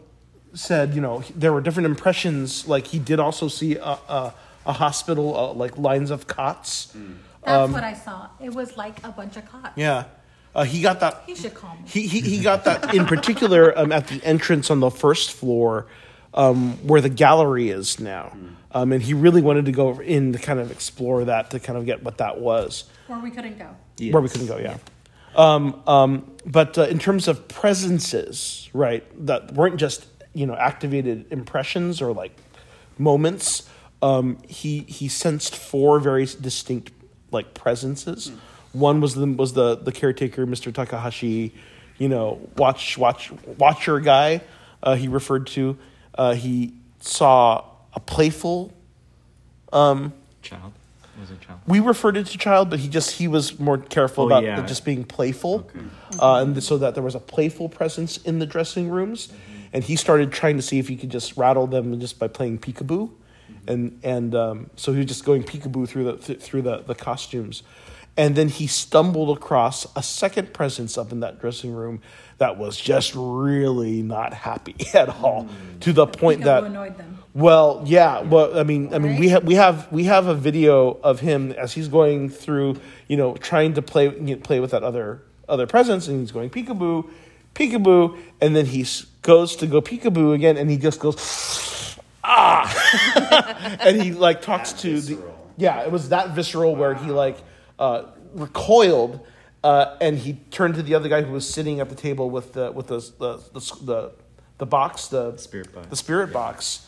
said, 0.55 0.95
you 0.95 1.01
know, 1.01 1.23
there 1.35 1.53
were 1.53 1.61
different 1.61 1.87
impressions. 1.87 2.67
Like 2.67 2.87
he 2.87 2.99
did 2.99 3.21
also 3.21 3.49
see 3.49 3.77
a, 3.77 3.83
a, 3.85 4.35
a 4.67 4.73
hospital, 4.73 5.37
uh, 5.37 5.53
like 5.53 5.77
lines 5.79 6.11
of 6.11 6.27
cots. 6.27 6.95
That's 7.45 7.73
what 7.73 7.85
I 7.85 7.95
saw. 7.95 8.29
It 8.41 8.55
was 8.55 8.77
like 8.77 9.03
a 9.05 9.11
bunch 9.11 9.37
of 9.37 9.51
cots. 9.51 9.73
Yeah, 9.77 10.05
uh, 10.55 10.65
he 10.65 10.83
got 10.83 11.01
that. 11.01 11.23
He 11.27 11.35
should 11.35 11.55
call 11.55 11.75
me. 11.75 11.83
He, 11.87 12.07
he, 12.07 12.21
he 12.21 12.43
got 12.43 12.65
that 12.65 12.95
in 12.95 13.07
particular 13.07 13.79
um, 13.79 13.93
at 13.93 14.09
the 14.09 14.23
entrance 14.25 14.71
on 14.71 14.81
the 14.81 14.91
first 14.91 15.33
floor 15.33 15.87
um, 16.39 16.75
where 16.87 17.01
the 17.01 17.09
gallery 17.09 17.69
is 17.69 17.99
now. 17.99 18.35
Um, 18.71 18.93
and 18.93 19.03
he 19.03 19.13
really 19.13 19.43
wanted 19.43 19.67
to 19.67 19.73
go 19.73 20.01
in 20.01 20.33
to 20.33 20.39
kind 20.39 20.61
of 20.61 20.71
explore 20.71 21.25
that 21.25 21.51
to 21.51 21.61
kind 21.61 21.77
of 21.77 21.85
get 21.85 22.03
what 22.05 22.19
that 22.19 22.39
was. 22.39 22.85
Where 23.09 23.19
we 23.19 23.31
couldn't 23.31 23.59
go. 23.59 23.75
Where 24.13 24.23
we 24.23 24.29
couldn't 24.29 24.47
go, 24.47 24.59
yeah. 24.59 24.79
Um, 25.35 25.83
um, 25.87 26.31
but 26.47 26.79
uh, 26.79 26.83
in 26.83 26.99
terms 26.99 27.27
of 27.27 27.49
presences, 27.49 28.71
right, 28.73 29.05
that 29.27 29.53
weren't 29.53 29.79
just, 29.79 30.07
you 30.33 30.47
know, 30.47 30.55
activated 30.55 31.27
impressions 31.33 32.01
or 32.01 32.13
like 32.13 32.37
moments, 32.99 33.69
um, 34.01 34.39
he, 34.47 34.81
he 34.81 35.09
sensed 35.09 35.57
four 35.57 35.99
very 35.99 36.27
distinct 36.27 36.93
like 37.33 37.53
presences. 37.55 38.31
One 38.73 39.01
was 39.01 39.15
the 39.15 39.27
was 39.27 39.55
the 39.55 39.77
the 39.77 39.93
caretaker, 39.93 40.47
Mr. 40.47 40.73
Takahashi, 40.73 41.55
you 41.97 42.09
know, 42.09 42.39
watch 42.57 42.97
watch 42.97 43.33
watcher 43.59 43.99
guy. 43.99 44.43
Uh, 44.83 44.95
he 44.95 45.09
referred 45.09 45.47
to. 45.49 45.77
Uh, 46.19 46.35
he 46.35 46.75
saw 47.01 47.65
a 47.95 48.01
playful. 48.01 48.73
Child. 49.73 50.73
Was 51.21 51.31
it 51.31 51.41
child? 51.41 51.61
We 51.67 51.81
referred 51.81 52.17
it 52.17 52.27
to 52.27 52.39
child, 52.39 52.71
but 52.71 52.79
he 52.81 52.89
just 52.89 53.13
he 53.19 53.27
was 53.29 53.59
more 53.59 53.79
careful 53.79 54.25
Oh, 54.25 54.27
about 54.29 54.43
yeah. 54.45 54.61
just 54.67 54.85
being 54.85 55.05
playful, 55.05 55.69
uh, 56.21 56.37
and 56.37 56.63
so 56.63 56.79
that 56.79 56.95
there 56.95 57.03
was 57.03 57.15
a 57.15 57.21
playful 57.21 57.69
presence 57.69 58.19
in 58.19 58.39
the 58.39 58.47
dressing 58.47 58.89
rooms, 58.89 59.33
and 59.73 59.83
he 59.83 59.97
started 59.97 60.31
trying 60.33 60.57
to 60.57 60.63
see 60.63 60.79
if 60.79 60.89
he 60.89 60.97
could 60.97 61.11
just 61.11 61.37
rattle 61.37 61.67
them 61.67 61.99
just 62.01 62.19
by 62.21 62.29
playing 62.29 62.59
peekaboo, 62.61 63.11
and 63.67 63.99
and 64.05 64.35
um, 64.37 64.71
so 64.77 64.93
he 64.93 64.99
was 64.99 65.07
just 65.07 65.25
going 65.25 65.43
peekaboo 65.43 65.89
through 65.89 66.05
the 66.05 66.17
th- 66.19 66.41
through 66.41 66.63
the 66.63 66.79
the 66.87 66.95
costumes, 66.95 67.63
and 68.19 68.35
then 68.35 68.49
he 68.49 68.67
stumbled 68.67 69.35
across 69.35 69.87
a 69.95 70.03
second 70.03 70.53
presence 70.53 70.99
up 70.99 71.13
in 71.13 71.21
that 71.21 71.41
dressing 71.41 71.73
room 71.73 72.03
that 72.39 72.59
was 72.59 72.77
just 72.77 73.15
really 73.15 74.03
not 74.03 74.35
happy 74.35 74.75
at 74.95 75.09
all, 75.09 75.49
to 75.81 75.93
the 75.93 76.07
point 76.07 76.43
that 76.43 76.65
annoyed 76.65 76.99
them. 76.99 77.19
well, 77.33 77.83
yeah. 77.87 78.21
Well, 78.21 78.59
I 78.59 78.65
mean, 78.65 78.93
I 78.93 78.99
mean, 78.99 79.19
we 79.19 79.29
have 79.29 79.45
we 79.45 79.55
have 79.55 79.91
we 79.93 80.05
have 80.05 80.27
a 80.27 80.35
video 80.35 80.99
of 81.03 81.21
him 81.21 81.53
as 81.53 81.73
he's 81.73 81.87
going 81.87 82.29
through, 82.29 82.81
you 83.07 83.17
know, 83.17 83.37
trying 83.37 83.75
to 83.75 83.83
play 83.83 84.07
you 84.07 84.35
know, 84.35 84.37
play 84.37 84.59
with 84.59 84.73
that 84.73 84.83
other 84.83 85.23
other 85.49 85.69
presence, 85.69 86.09
and 86.09 86.21
he's 86.21 86.33
going 86.33 86.51
peekaboo, 86.51 87.09
peekaboo, 87.55 88.19
and 88.41 88.57
then 88.57 88.67
he 88.67 88.85
goes 89.23 89.55
to 89.57 89.67
go 89.69 89.81
peekaboo 89.81 90.35
again, 90.35 90.57
and 90.57 90.69
he 90.69 90.77
just 90.77 90.99
goes 90.99 91.97
ah, 92.25 93.79
and 93.81 94.03
he 94.03 94.13
like 94.13 94.43
talks 94.43 94.73
to 94.73 95.01
the 95.01 95.19
yeah. 95.57 95.83
It 95.83 95.93
was 95.93 96.09
that 96.09 96.31
visceral 96.31 96.75
where 96.75 96.95
he 96.95 97.13
like 97.13 97.37
uh, 97.79 98.05
recoiled. 98.35 99.21
Uh, 99.63 99.97
and 100.01 100.19
he 100.19 100.35
turned 100.51 100.75
to 100.75 100.83
the 100.83 100.95
other 100.95 101.09
guy 101.09 101.23
who 101.23 101.33
was 101.33 101.49
sitting 101.49 101.81
at 101.81 101.89
the 101.89 101.95
table 101.95 102.31
with 102.31 102.53
the 102.53 102.71
with 102.71 102.87
the 102.87 103.01
the 103.19 103.37
the, 103.53 103.85
the, 103.85 104.13
the 104.59 104.67
box, 104.67 105.09
the 105.09 105.37
Spirit 105.37 105.75
box. 105.75 105.89
the 105.89 105.97
spirit 105.97 106.33
box, 106.33 106.87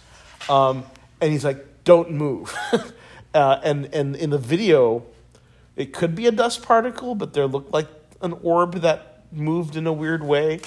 um, 0.49 0.85
and 1.21 1.33
he's 1.33 1.45
like, 1.45 1.85
"Don't 1.85 2.12
move." 2.12 2.57
uh, 3.35 3.61
and 3.65 3.93
and 3.93 4.15
in 4.15 4.31
the 4.31 4.39
video, 4.39 5.05
it 5.75 5.93
could 5.93 6.15
be 6.15 6.27
a 6.29 6.33
dust 6.33 6.62
particle, 6.62 7.17
but 7.17 7.33
there 7.33 7.47
looked 7.47 7.73
like 7.73 7.89
an 8.23 8.35
orb 8.43 8.77
that 8.83 9.25
moved 9.33 9.77
in 9.77 9.87
a 9.87 9.93
weird 9.93 10.23
way. 10.23 10.61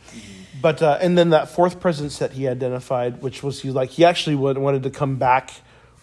But 0.62 0.82
uh, 0.82 0.98
and 1.02 1.18
then 1.18 1.32
that 1.32 1.50
fourth 1.50 1.80
presence 1.80 2.20
that 2.20 2.34
he 2.34 2.48
identified, 2.48 3.22
which 3.22 3.44
was 3.44 3.62
he 3.62 3.72
like 3.72 3.92
he 3.92 4.06
actually 4.06 4.36
would, 4.36 4.58
wanted 4.58 4.84
to 4.84 4.90
come 4.90 5.16
back 5.16 5.52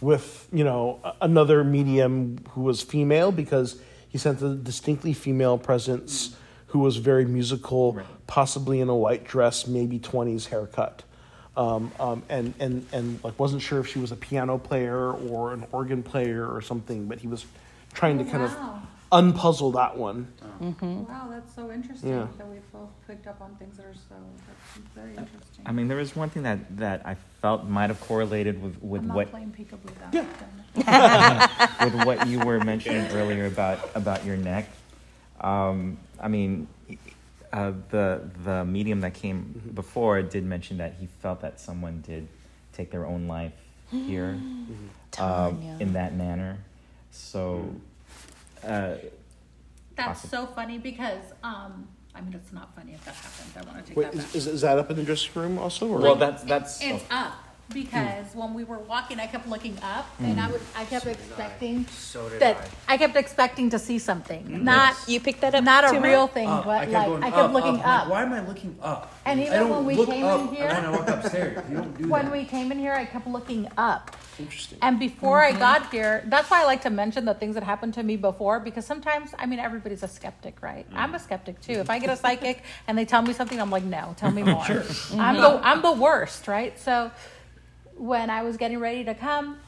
with 0.00 0.48
you 0.52 0.64
know 0.64 1.00
another 1.20 1.62
medium 1.62 2.38
who 2.50 2.62
was 2.62 2.82
female 2.82 3.32
because 3.32 3.80
he 4.10 4.18
sent 4.18 4.42
a 4.42 4.54
distinctly 4.54 5.14
female 5.14 5.56
presence 5.56 6.36
who 6.66 6.80
was 6.80 6.98
very 6.98 7.24
musical, 7.24 7.98
possibly 8.26 8.80
in 8.80 8.90
a 8.90 8.94
white 8.94 9.24
dress, 9.24 9.66
maybe 9.66 9.98
twenties 9.98 10.46
haircut 10.46 11.04
um, 11.56 11.92
um, 11.98 12.22
and 12.28 12.54
and 12.58 12.86
and 12.92 13.22
like 13.24 13.38
wasn't 13.38 13.62
sure 13.62 13.80
if 13.80 13.86
she 13.86 13.98
was 13.98 14.12
a 14.12 14.16
piano 14.16 14.58
player 14.58 15.12
or 15.12 15.52
an 15.52 15.66
organ 15.72 16.02
player 16.02 16.48
or 16.48 16.60
something, 16.60 17.06
but 17.06 17.18
he 17.18 17.26
was 17.26 17.44
trying 17.92 18.18
to 18.18 18.24
kind 18.24 18.44
wow. 18.44 18.82
of 18.82 18.88
unpuzzle 19.12 19.74
that 19.74 19.96
one. 19.96 20.32
Wow, 20.60 21.28
that's 21.30 21.54
so 21.54 21.70
interesting 21.70 22.10
Yeah. 22.10 22.26
that 22.38 22.48
we 22.48 22.56
both 22.72 22.90
picked 23.06 23.26
up 23.26 23.40
on 23.40 23.54
things 23.56 23.76
that 23.76 23.86
are 23.86 23.94
so 23.94 24.14
that's 24.46 24.88
very 24.94 25.10
interesting. 25.16 25.64
I 25.66 25.72
mean, 25.72 25.88
there 25.88 25.96
was 25.96 26.14
one 26.14 26.30
thing 26.30 26.42
that, 26.44 26.76
that 26.76 27.02
I 27.06 27.16
felt 27.40 27.64
might 27.66 27.88
have 27.90 28.00
correlated 28.00 28.62
with, 28.62 28.80
with 28.82 29.02
I'm 29.02 29.08
not 29.08 29.16
what 29.16 29.30
playing 29.30 29.54
peekaboo 29.58 29.92
though. 30.12 30.20
with 31.84 32.06
what 32.06 32.26
you 32.28 32.38
were 32.40 32.60
mentioning 32.60 33.06
earlier 33.12 33.46
about 33.46 33.80
about 33.94 34.24
your 34.24 34.36
neck. 34.36 34.68
Um, 35.40 35.98
I 36.20 36.28
mean, 36.28 36.68
uh, 37.52 37.72
the 37.90 38.30
the 38.44 38.64
medium 38.64 39.00
that 39.00 39.14
came 39.14 39.72
before 39.74 40.22
did 40.22 40.44
mention 40.44 40.78
that 40.78 40.94
he 41.00 41.08
felt 41.20 41.40
that 41.40 41.58
someone 41.58 42.02
did 42.06 42.28
take 42.72 42.90
their 42.90 43.04
own 43.06 43.26
life 43.26 43.52
here 43.90 44.38
um, 44.38 44.78
Tanya. 45.10 45.76
in 45.80 45.94
that 45.94 46.14
manner. 46.14 46.58
So, 47.10 47.74
uh, 48.64 48.94
That's 49.96 50.22
Possible. 50.22 50.46
so 50.48 50.52
funny 50.54 50.78
because 50.78 51.22
um 51.42 51.88
I 52.14 52.20
mean 52.20 52.34
it's 52.34 52.52
not 52.52 52.74
funny 52.74 52.92
if 52.94 53.04
that 53.04 53.14
happens. 53.14 53.56
I 53.56 53.62
want 53.70 53.84
to 53.84 53.88
take 53.88 53.96
Wait, 53.96 54.12
that 54.12 54.16
back. 54.16 54.34
is, 54.34 54.46
is, 54.46 54.54
is 54.54 54.60
that 54.62 54.78
up 54.78 54.90
in 54.90 54.96
the 54.96 55.02
dressing 55.04 55.30
room 55.34 55.58
also? 55.58 55.88
Or? 55.88 55.98
well, 55.98 56.16
that's 56.16 56.42
that's 56.44 56.80
It's 56.82 57.04
up 57.10 57.34
because 57.72 58.34
when 58.34 58.54
we 58.54 58.64
were 58.64 58.78
walking, 58.78 59.20
I 59.20 59.26
kept 59.26 59.48
looking 59.48 59.76
up, 59.82 60.06
and 60.18 60.40
I 60.40 60.50
would 60.50 60.60
I 60.76 60.84
kept 60.84 61.06
expecting 61.06 61.86
that 62.38 62.56
I. 62.88 62.96
kept 62.96 63.16
expecting 63.16 63.70
to 63.70 63.78
see 63.78 63.98
something, 63.98 64.42
mm-hmm. 64.44 64.64
not 64.64 64.96
You 65.06 65.20
picked 65.20 65.40
that 65.42 65.54
up 65.54 65.64
not 65.64 65.84
a 65.84 65.92
Matt? 65.92 66.02
real 66.02 66.26
thing, 66.26 66.48
Up. 66.48 66.64
but 66.64 66.88
kept 66.90 66.92
like 66.92 67.22
I 67.22 67.30
kept 67.30 67.52
looking 67.52 67.70
I'm 67.70 67.76
like, 67.76 67.86
up. 67.86 68.08
Why 68.08 68.22
am 68.22 68.32
I 68.32 68.46
looking 68.46 68.76
up? 68.82 69.14
And 69.24 69.40
I 69.40 69.44
even 69.44 69.58
don't 69.60 69.70
when 69.70 69.84
we 69.86 69.94
look 69.94 70.08
came 70.08 70.24
up 70.24 70.40
in 70.40 70.54
here- 70.54 70.68
and 70.68 70.86
I 70.86 70.90
walk 70.90 71.08
upstairs. 71.08 71.62
You 71.70 71.76
don't 71.76 71.98
do 71.98 72.08
when 72.08 72.26
that. 72.26 72.32
we 72.32 72.44
came 72.44 72.72
in 72.72 72.78
here, 72.78 72.92
I 72.92 73.04
kept 73.04 73.26
looking 73.26 73.68
up. 73.76 74.16
Interesting. 74.38 74.78
And 74.82 74.98
before 74.98 75.40
I 75.40 75.50
mm-hmm. 75.50 75.58
got 75.58 75.90
here, 75.90 76.24
that's 76.26 76.50
why 76.50 76.62
I 76.62 76.64
like 76.64 76.82
to 76.82 76.90
mention 76.90 77.24
the 77.24 77.34
things 77.34 77.54
that 77.54 77.62
happened 77.62 77.94
to 77.94 78.02
me 78.02 78.16
before 78.16 78.60
because 78.60 78.86
sometimes, 78.86 79.34
I 79.38 79.46
mean, 79.46 79.58
everybody's 79.58 80.02
a 80.02 80.08
skeptic, 80.08 80.62
right? 80.62 80.90
Mm. 80.90 80.96
I'm 80.96 81.14
a 81.14 81.18
skeptic 81.18 81.60
too. 81.60 81.74
If 81.74 81.90
I 81.90 81.98
get 81.98 82.10
a 82.10 82.16
psychic 82.16 82.62
and 82.86 82.96
they 82.96 83.04
tell 83.04 83.22
me 83.22 83.32
something, 83.32 83.60
I'm 83.60 83.70
like, 83.70 83.84
no, 83.84 84.14
tell 84.16 84.30
me 84.30 84.42
more. 84.54 84.62
I'm 84.62 84.80
mm-hmm. 84.80 85.40
the 85.40 85.60
I'm 85.62 85.82
the 85.82 85.92
worst, 85.92 86.48
right? 86.48 86.78
So 86.78 87.10
when 88.00 88.30
I 88.30 88.42
was 88.42 88.56
getting 88.56 88.78
ready 88.78 89.04
to 89.04 89.14
come, 89.14 89.58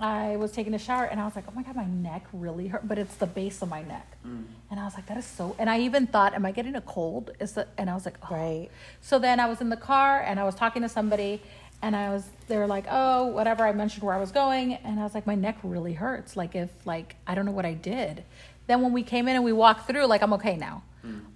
I 0.00 0.36
was 0.36 0.52
taking 0.52 0.74
a 0.74 0.78
shower 0.78 1.04
and 1.04 1.20
I 1.20 1.24
was 1.24 1.36
like, 1.36 1.44
oh 1.48 1.52
my 1.54 1.62
god, 1.62 1.76
my 1.76 1.84
neck 1.84 2.24
really 2.32 2.68
hurt, 2.68 2.86
but 2.86 2.98
it's 2.98 3.16
the 3.16 3.26
base 3.26 3.62
of 3.62 3.68
my 3.68 3.82
neck. 3.82 4.16
Mm. 4.26 4.44
And 4.70 4.80
I 4.80 4.84
was 4.84 4.94
like, 4.94 5.06
that 5.06 5.18
is 5.18 5.24
so. 5.26 5.54
And 5.58 5.68
I 5.68 5.80
even 5.80 6.06
thought, 6.06 6.34
am 6.34 6.46
I 6.46 6.52
getting 6.52 6.76
a 6.76 6.80
cold? 6.80 7.32
Is 7.40 7.52
that? 7.52 7.68
And 7.76 7.90
I 7.90 7.94
was 7.94 8.04
like, 8.04 8.16
oh. 8.22 8.34
Right. 8.34 8.68
So 9.02 9.18
then 9.18 9.38
I 9.38 9.46
was 9.46 9.60
in 9.60 9.68
the 9.68 9.76
car 9.76 10.20
and 10.20 10.40
I 10.40 10.44
was 10.44 10.54
talking 10.54 10.82
to 10.82 10.88
somebody 10.88 11.42
and 11.82 11.94
I 11.94 12.10
was 12.10 12.24
they 12.48 12.56
were 12.56 12.66
like, 12.66 12.86
"Oh, 12.90 13.26
whatever." 13.26 13.64
I 13.64 13.72
mentioned 13.72 14.02
where 14.02 14.14
I 14.14 14.18
was 14.18 14.32
going 14.32 14.74
and 14.74 14.98
I 14.98 15.04
was 15.04 15.14
like, 15.14 15.26
"My 15.26 15.36
neck 15.36 15.58
really 15.62 15.92
hurts. 15.92 16.36
Like 16.36 16.56
if 16.56 16.70
like 16.84 17.14
I 17.26 17.34
don't 17.34 17.46
know 17.46 17.52
what 17.52 17.66
I 17.66 17.74
did." 17.74 18.24
Then 18.66 18.82
when 18.82 18.92
we 18.92 19.02
came 19.02 19.28
in 19.28 19.36
and 19.36 19.44
we 19.44 19.52
walked 19.52 19.86
through, 19.86 20.06
like 20.06 20.22
I'm 20.22 20.32
okay 20.34 20.56
now. 20.56 20.82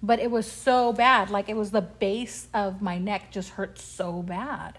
But 0.01 0.19
it 0.19 0.29
was 0.29 0.49
so 0.51 0.93
bad. 0.93 1.29
Like 1.29 1.49
it 1.49 1.55
was 1.55 1.71
the 1.71 1.81
base 1.81 2.47
of 2.53 2.81
my 2.81 2.97
neck 2.97 3.31
just 3.31 3.49
hurt 3.49 3.79
so 3.79 4.21
bad. 4.21 4.77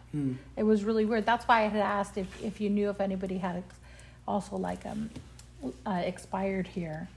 It 0.57 0.63
was 0.63 0.85
really 0.85 1.05
weird. 1.05 1.27
That's 1.27 1.47
why 1.47 1.65
I 1.65 1.69
had 1.69 1.81
asked 1.81 2.17
if 2.17 2.29
if 2.43 2.61
you 2.61 2.71
knew 2.71 2.91
if 2.91 3.01
anybody 3.01 3.39
had 3.39 3.57
ex- 3.57 3.77
also 4.29 4.57
like 4.57 4.85
um 4.87 5.11
uh, 5.87 6.03
expired 6.05 6.67
here. 6.67 7.09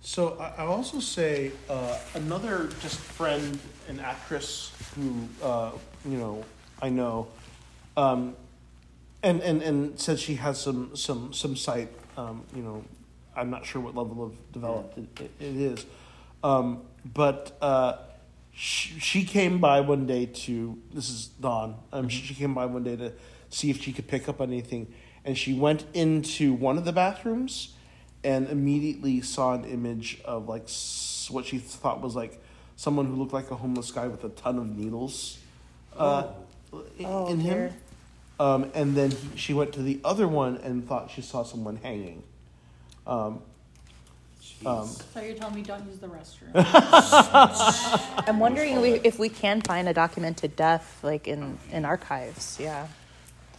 So 0.00 0.36
I, 0.40 0.62
I'll 0.62 0.72
also 0.72 0.98
say 0.98 1.52
uh, 1.70 1.96
another 2.14 2.68
just 2.80 2.98
friend, 2.98 3.58
an 3.88 4.00
actress 4.00 4.72
who 4.96 5.28
uh, 5.42 5.70
you 6.04 6.18
know 6.18 6.44
I 6.82 6.88
know, 6.88 7.28
um, 7.96 8.34
and 9.22 9.40
and 9.40 9.62
and 9.62 9.98
said 9.98 10.18
she 10.18 10.34
has 10.34 10.60
some 10.60 10.96
some 10.96 11.32
some 11.32 11.54
sight. 11.54 11.88
Um, 12.16 12.42
you 12.54 12.62
know, 12.62 12.84
I'm 13.36 13.48
not 13.50 13.64
sure 13.64 13.80
what 13.80 13.94
level 13.94 14.24
of 14.24 14.52
developed 14.52 14.98
it, 14.98 15.20
it, 15.20 15.30
it 15.40 15.56
is, 15.56 15.86
um, 16.42 16.82
but 17.04 17.56
uh, 17.60 17.94
she, 18.52 18.98
she 19.00 19.24
came 19.24 19.58
by 19.60 19.80
one 19.80 20.06
day 20.06 20.26
to. 20.26 20.78
This 20.92 21.08
is 21.08 21.26
Dawn. 21.40 21.76
Um, 21.92 22.08
she, 22.08 22.22
she 22.22 22.34
came 22.34 22.54
by 22.54 22.66
one 22.66 22.84
day 22.84 22.96
to 22.96 23.12
see 23.50 23.70
if 23.70 23.80
she 23.82 23.92
could 23.92 24.08
pick 24.08 24.28
up 24.28 24.40
anything, 24.40 24.92
and 25.24 25.36
she 25.36 25.54
went 25.54 25.84
into 25.94 26.52
one 26.54 26.78
of 26.78 26.84
the 26.84 26.92
bathrooms 26.92 27.74
and 28.24 28.48
immediately 28.48 29.20
saw 29.20 29.52
an 29.54 29.64
image 29.64 30.20
of 30.24 30.48
like 30.48 30.64
s- 30.64 31.28
what 31.30 31.44
she 31.44 31.58
thought 31.58 32.00
was 32.00 32.14
like 32.14 32.40
someone 32.76 33.06
who 33.06 33.14
looked 33.16 33.32
like 33.32 33.50
a 33.50 33.56
homeless 33.56 33.90
guy 33.90 34.06
with 34.06 34.22
a 34.24 34.28
ton 34.30 34.58
of 34.58 34.66
needles 34.76 35.38
uh, 35.98 36.28
i- 36.72 37.04
Oh, 37.04 37.26
in 37.32 37.40
him. 37.40 37.72
Um, 38.40 38.70
and 38.74 38.94
then 38.96 39.10
he, 39.10 39.28
she 39.36 39.54
went 39.54 39.72
to 39.74 39.82
the 39.82 40.00
other 40.04 40.26
one 40.28 40.56
and 40.58 40.86
thought 40.86 41.10
she 41.10 41.20
saw 41.22 41.42
someone 41.42 41.76
hanging. 41.76 42.22
Um, 43.06 43.40
um, 44.66 44.86
So 44.86 45.20
you're 45.20 45.34
telling 45.34 45.54
me 45.54 45.62
don't 45.62 45.84
use 45.86 45.98
the 45.98 46.08
restroom. 46.08 46.50
I'm 48.28 48.38
wondering 48.38 48.76
if 48.76 48.82
we, 48.82 48.90
if 49.04 49.18
we 49.18 49.28
can 49.28 49.60
find 49.60 49.88
a 49.88 49.94
documented 49.94 50.56
death 50.56 51.00
like 51.02 51.26
in 51.28 51.58
in 51.70 51.84
archives. 51.84 52.58
Yeah. 52.60 52.86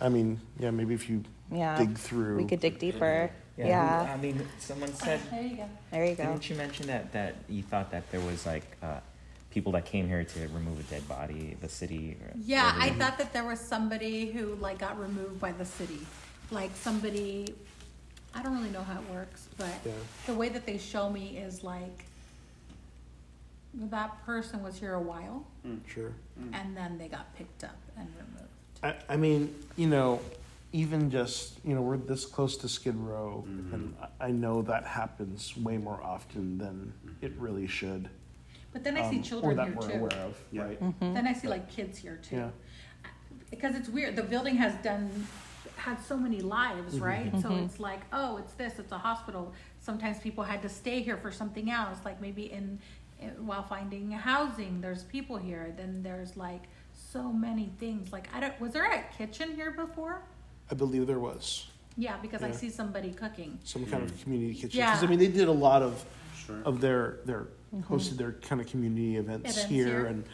I 0.01 0.09
mean, 0.09 0.39
yeah, 0.59 0.71
maybe 0.71 0.93
if 0.93 1.09
you 1.09 1.23
Yeah. 1.51 1.77
dig 1.77 1.97
through. 1.97 2.37
We 2.37 2.45
could 2.45 2.59
dig 2.59 2.79
deeper. 2.79 3.29
Yeah. 3.57 3.67
Yeah. 3.67 4.13
I 4.13 4.17
mean, 4.17 4.47
someone 4.59 4.93
said. 4.93 5.19
There 5.29 5.41
you 5.41 5.55
go. 5.57 5.69
There 5.91 6.05
you 6.05 6.15
go. 6.15 6.23
Didn't 6.23 6.49
you 6.49 6.55
mention 6.55 6.87
that 6.87 7.11
that 7.13 7.35
you 7.47 7.61
thought 7.63 7.91
that 7.91 8.09
there 8.11 8.21
was 8.21 8.45
like 8.45 8.65
uh, 8.81 8.99
people 9.51 9.71
that 9.73 9.85
came 9.85 10.07
here 10.07 10.23
to 10.23 10.39
remove 10.49 10.79
a 10.79 10.83
dead 10.83 11.07
body, 11.07 11.55
the 11.61 11.69
city? 11.69 12.17
Or, 12.21 12.31
Yeah, 12.35 12.75
or 12.75 12.81
I 12.81 12.89
thought 12.91 13.17
that 13.19 13.31
there 13.33 13.43
was 13.45 13.59
somebody 13.69 14.31
who 14.31 14.55
like 14.55 14.79
got 14.79 14.99
removed 14.99 15.39
by 15.39 15.51
the 15.51 15.65
city, 15.65 15.99
like 16.51 16.71
somebody. 16.75 17.53
I 18.35 18.41
don't 18.41 18.55
really 18.55 18.71
know 18.71 18.83
how 18.83 18.99
it 18.99 19.09
works, 19.09 19.47
but 19.57 19.79
Yeah. 19.85 19.91
the 20.25 20.33
way 20.33 20.49
that 20.49 20.65
they 20.65 20.77
show 20.77 21.09
me 21.09 21.37
is 21.37 21.63
like 21.63 22.05
that 23.73 24.23
person 24.25 24.63
was 24.63 24.77
here 24.77 24.93
a 24.93 25.01
while, 25.01 25.45
mm. 25.65 25.79
Sure. 25.87 26.13
Mm. 26.39 26.53
and 26.53 26.77
then 26.77 26.97
they 26.97 27.07
got 27.07 27.33
picked 27.35 27.63
up 27.63 27.77
and 27.97 28.07
removed. 28.15 28.49
I, 28.83 28.95
I 29.13 29.17
mean, 29.17 29.55
you 29.75 29.87
know, 29.87 30.19
even 30.71 31.09
just, 31.09 31.59
you 31.63 31.75
know, 31.75 31.81
we're 31.81 31.97
this 31.97 32.25
close 32.25 32.57
to 32.57 32.67
Skid 32.69 32.95
Row, 32.95 33.45
mm-hmm. 33.47 33.73
and 33.73 33.95
I 34.01 34.27
I 34.27 34.31
know 34.31 34.61
that 34.63 34.85
happens 34.85 35.55
way 35.57 35.77
more 35.77 36.01
often 36.01 36.57
than 36.57 36.93
mm-hmm. 37.05 37.25
it 37.25 37.33
really 37.37 37.67
should. 37.67 38.09
But 38.71 38.83
then 38.83 38.97
I 38.97 39.07
see 39.09 39.17
um, 39.17 39.23
children 39.23 39.59
or 39.59 39.63
here 39.63 39.71
that 39.73 39.81
we're 39.81 39.89
too. 39.89 39.97
aware 39.97 40.25
of, 40.25 40.37
right? 40.53 40.81
Mm-hmm. 40.81 41.13
Then 41.13 41.27
I 41.27 41.33
see 41.33 41.47
like 41.47 41.69
kids 41.69 41.99
here 41.99 42.19
too. 42.27 42.37
Yeah. 42.37 42.49
Because 43.51 43.75
it's 43.75 43.87
weird. 43.87 44.15
The 44.15 44.23
building 44.23 44.55
has 44.55 44.73
done 44.83 45.27
had 45.75 45.99
so 46.01 46.17
many 46.17 46.41
lives, 46.41 46.95
Mm-hmm. 46.95 47.03
right? 47.03 47.31
So 47.41 47.49
mm-hmm. 47.49 47.65
it's 47.65 47.79
like, 47.79 48.01
oh, 48.11 48.37
it's 48.37 48.53
this, 48.53 48.79
it's 48.79 48.91
a 48.91 48.97
hospital. 48.97 49.53
Sometimes 49.79 50.19
people 50.19 50.43
had 50.43 50.61
to 50.61 50.69
stay 50.69 51.01
here 51.01 51.17
for 51.17 51.31
something 51.31 51.69
else, 51.69 51.99
like 52.05 52.21
maybe 52.21 52.51
in, 52.51 52.79
in 53.19 53.29
while 53.45 53.63
finding 53.63 54.11
housing. 54.11 54.81
There's 54.81 55.03
people 55.03 55.37
here. 55.37 55.73
Then 55.75 56.01
there's 56.03 56.37
like 56.37 56.63
so 56.93 57.31
many 57.31 57.71
things. 57.79 58.11
Like 58.11 58.27
I 58.33 58.39
don't. 58.39 58.59
Was 58.61 58.71
there 58.73 58.89
a 58.91 59.03
kitchen 59.17 59.55
here 59.55 59.71
before? 59.71 60.21
I 60.71 60.75
believe 60.75 61.07
there 61.07 61.19
was 61.19 61.67
Yeah, 61.97 62.17
because 62.21 62.41
I 62.41 62.51
see 62.51 62.69
somebody 62.69 63.11
cooking. 63.11 63.59
some 63.63 63.85
kind 63.85 64.03
of 64.03 64.11
hmm. 64.11 64.23
community 64.23 64.53
kitchen. 64.55 64.79
Yeah. 64.79 64.91
Because 64.91 65.03
I 65.03 65.07
mean, 65.07 65.19
they 65.19 65.27
did 65.27 65.47
a 65.47 65.51
lot 65.51 65.81
of 65.81 66.03
Sure. 66.45 66.61
of 66.65 66.81
their 66.81 67.19
their 67.25 67.47
mm-hmm. 67.73 67.93
hosted 67.93 68.17
their 68.17 68.33
kind 68.33 68.59
of 68.59 68.67
community 68.67 69.15
events, 69.15 69.51
Events 69.51 69.69
here, 69.71 69.85
here. 69.85 70.05
and 70.07 70.25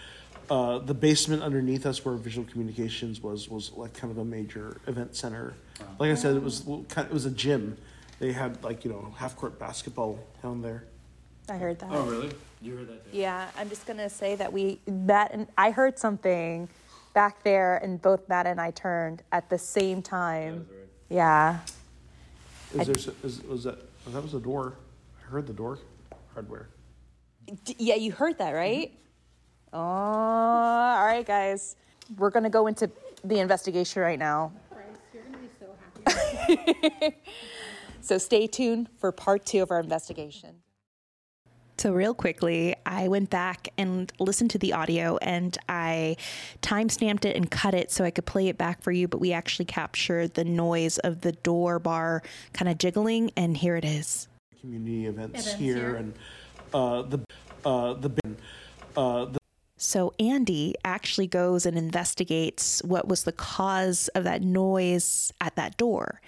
uh, 0.49 0.79
the 0.79 0.93
basement 0.93 1.43
underneath 1.43 1.85
us 1.85 2.03
where 2.03 2.15
Visual 2.15 2.47
Communications 2.49 3.21
was 3.21 3.49
was 3.49 3.71
like 3.73 3.93
kind 3.93 4.11
of 4.11 4.17
a 4.17 4.25
major 4.25 4.77
event 4.87 5.15
center. 5.15 5.53
Like 5.99 6.11
I 6.11 6.15
said, 6.15 6.35
it 6.35 6.43
was 6.43 6.65
a 6.65 6.69
little 6.69 6.85
it 7.03 7.11
was 7.11 7.25
a 7.25 7.31
gym. 7.31 7.77
They 8.19 8.31
had 8.31 8.63
like 8.63 8.83
you 8.83 8.91
know 8.91 9.13
half 9.17 9.35
court 9.35 9.59
basketball 9.59 10.19
down 10.43 10.61
there. 10.61 10.83
I 11.49 11.57
heard 11.57 11.79
that. 11.79 11.89
Oh, 11.91 12.03
really? 12.05 12.31
You 12.61 12.75
heard 12.77 12.89
that? 12.89 13.11
Too? 13.11 13.17
Yeah, 13.17 13.49
I'm 13.57 13.69
just 13.69 13.85
gonna 13.85 14.09
say 14.09 14.35
that 14.35 14.51
we 14.51 14.79
Matt 14.87 15.33
and 15.33 15.47
I 15.57 15.71
heard 15.71 15.97
something 15.97 16.67
back 17.13 17.43
there, 17.43 17.77
and 17.77 18.01
both 18.01 18.27
Matt 18.29 18.45
and 18.45 18.59
I 18.59 18.71
turned 18.71 19.23
at 19.31 19.49
the 19.49 19.57
same 19.57 20.01
time. 20.01 20.67
Yeah. 21.09 21.59
Is 22.73 22.85
there 22.85 22.95
s- 22.95 23.09
is, 23.23 23.43
was 23.43 23.63
that 23.63 23.79
oh, 24.07 24.11
that 24.11 24.21
was 24.21 24.33
a 24.33 24.39
door? 24.39 24.73
I 25.25 25.31
heard 25.31 25.47
the 25.47 25.53
door 25.53 25.79
hardware. 26.33 26.67
D- 27.63 27.75
yeah, 27.79 27.95
you 27.95 28.11
heard 28.11 28.37
that, 28.37 28.51
right? 28.51 28.93
Oh, 29.73 29.79
all 29.79 31.05
right, 31.05 31.25
guys. 31.25 31.75
We're 32.17 32.31
gonna 32.31 32.49
go 32.49 32.67
into 32.67 32.89
the 33.23 33.39
investigation 33.39 34.01
right 34.01 34.17
now. 34.19 34.51
You're 35.13 35.23
gonna 35.23 35.37
be 35.37 35.49
so 35.59 35.67
happy. 36.05 37.15
So 38.01 38.17
stay 38.17 38.47
tuned 38.47 38.87
for 38.97 39.11
part 39.11 39.45
two 39.45 39.61
of 39.61 39.71
our 39.71 39.79
investigation. 39.79 40.55
So, 41.77 41.93
real 41.93 42.13
quickly, 42.13 42.75
I 42.85 43.07
went 43.07 43.29
back 43.29 43.69
and 43.77 44.11
listened 44.19 44.49
to 44.51 44.57
the 44.57 44.73
audio 44.73 45.17
and 45.17 45.57
I 45.69 46.17
time 46.61 46.89
stamped 46.89 47.23
it 47.25 47.35
and 47.37 47.49
cut 47.51 47.73
it 47.73 47.91
so 47.91 48.03
I 48.03 48.11
could 48.11 48.25
play 48.25 48.47
it 48.47 48.57
back 48.57 48.81
for 48.81 48.91
you. 48.91 49.07
But 49.07 49.19
we 49.19 49.31
actually 49.31 49.65
captured 49.65 50.33
the 50.33 50.43
noise 50.43 50.97
of 50.99 51.21
the 51.21 51.31
door 51.33 51.77
bar 51.79 52.21
kind 52.53 52.67
of 52.69 52.77
jiggling, 52.79 53.31
and 53.37 53.55
here 53.55 53.75
it 53.77 53.85
is. 53.85 54.27
Community 54.59 55.05
events, 55.05 55.39
Events 55.41 55.59
here, 55.59 55.75
here. 55.75 55.95
and 55.95 56.13
uh, 56.73 57.01
the 57.03 57.19
uh, 57.63 57.93
the 57.93 58.11
uh, 58.97 59.25
the 59.25 59.38
So 59.81 60.13
Andy 60.19 60.75
actually 60.83 61.27
goes 61.27 61.65
and 61.65 61.77
investigates 61.77 62.81
what 62.83 63.07
was 63.07 63.23
the 63.23 63.31
cause 63.31 64.09
of 64.09 64.25
that 64.25 64.41
noise 64.41 65.31
at 65.39 65.55
that 65.55 65.77
door. 65.77 66.19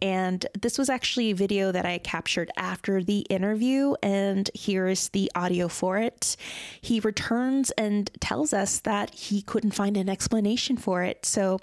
And 0.00 0.46
this 0.60 0.78
was 0.78 0.88
actually 0.88 1.32
a 1.32 1.34
video 1.34 1.72
that 1.72 1.84
I 1.84 1.98
captured 1.98 2.52
after 2.56 3.02
the 3.02 3.20
interview, 3.22 3.94
and 4.04 4.48
here 4.54 4.86
is 4.86 5.08
the 5.08 5.30
audio 5.34 5.66
for 5.66 5.98
it. 5.98 6.36
He 6.80 7.00
returns 7.00 7.72
and 7.72 8.08
tells 8.20 8.52
us 8.52 8.78
that 8.80 9.12
he 9.14 9.42
couldn't 9.42 9.72
find 9.72 9.96
an 9.96 10.08
explanation 10.08 10.76
for 10.76 11.02
it. 11.02 11.26
So 11.26 11.58